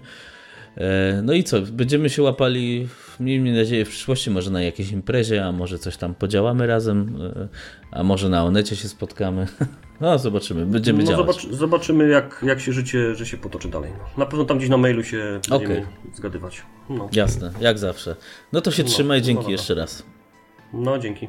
E, 0.77 1.23
No 1.23 1.32
i 1.32 1.44
co, 1.44 1.60
będziemy 1.62 2.10
się 2.10 2.23
łapali, 2.23 2.89
miejmy 3.20 3.56
nadzieję, 3.56 3.84
w 3.84 3.88
przyszłości 3.88 4.30
może 4.30 4.51
na 4.51 4.62
jakiejś 4.62 4.90
imprezie, 4.93 5.44
a 5.44 5.52
może 5.52 5.78
coś 5.78 5.97
tam 5.97 6.14
podziałamy 6.14 6.66
razem, 6.66 7.18
e, 7.36 7.48
a 7.90 8.02
może 8.02 8.28
na 8.28 8.44
Onecie 8.44 8.76
się 8.76 8.88
spotkamy. 8.88 9.47
No 10.01 10.18
zobaczymy, 10.18 10.66
będziemy 10.66 10.98
No, 11.05 11.10
działać. 11.10 11.26
zobacz, 11.26 11.56
zobaczymy 11.56 12.09
jak, 12.09 12.44
jak 12.47 12.60
się 12.60 12.72
życie, 12.72 13.14
że 13.14 13.26
się 13.26 13.36
potoczy 13.36 13.68
dalej. 13.68 13.90
No. 13.98 14.05
Na 14.18 14.26
pewno 14.26 14.44
tam 14.44 14.59
gdzieś 14.59 14.70
na 14.70 14.76
mailu 14.76 15.05
się 15.05 15.40
będziemy 15.51 15.86
zgadywać. 16.14 16.62
No. 16.90 17.09
Jasne, 17.12 17.51
jak 17.60 17.78
zawsze. 17.78 18.16
No 18.52 18.60
to 18.60 18.70
się 18.70 18.82
No, 18.82 18.88
trzymaj, 18.88 19.18
no 19.18 19.24
dzięki 19.24 19.40
dobra. 19.40 19.52
jeszcze 19.52 19.74
raz. 19.74 20.02
No, 20.72 20.98
dzięki. 20.98 21.28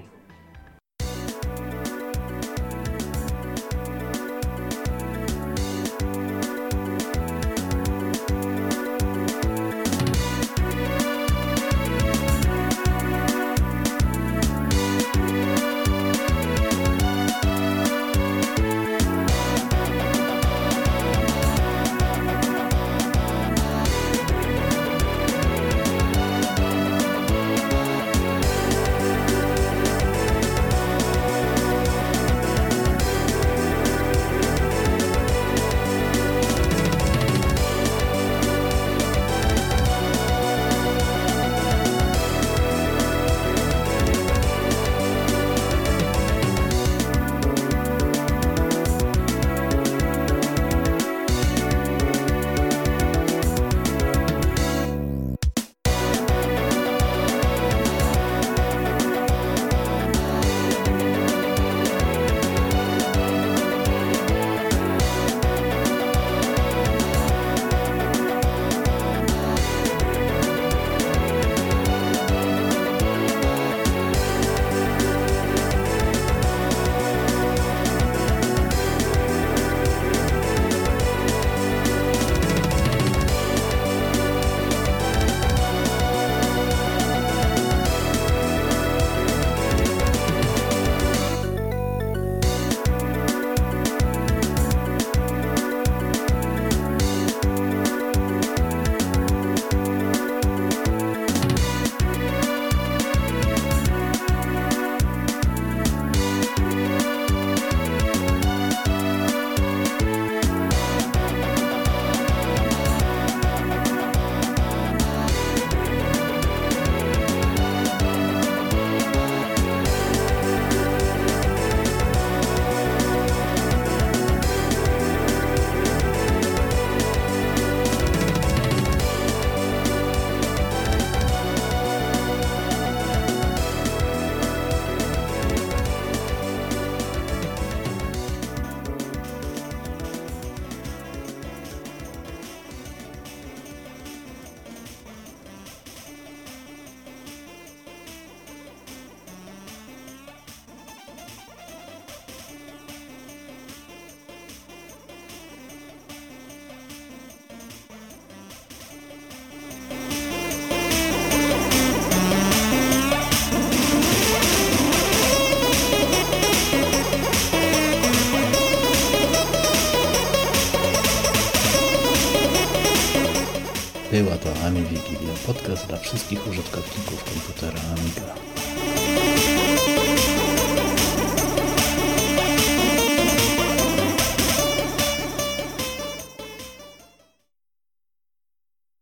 Podcast 175.47 175.87
dla 175.87 175.97
wszystkich 175.97 176.47
użytkowników 176.47 177.23
komputera 177.23 177.79
Amiga. 177.91 178.46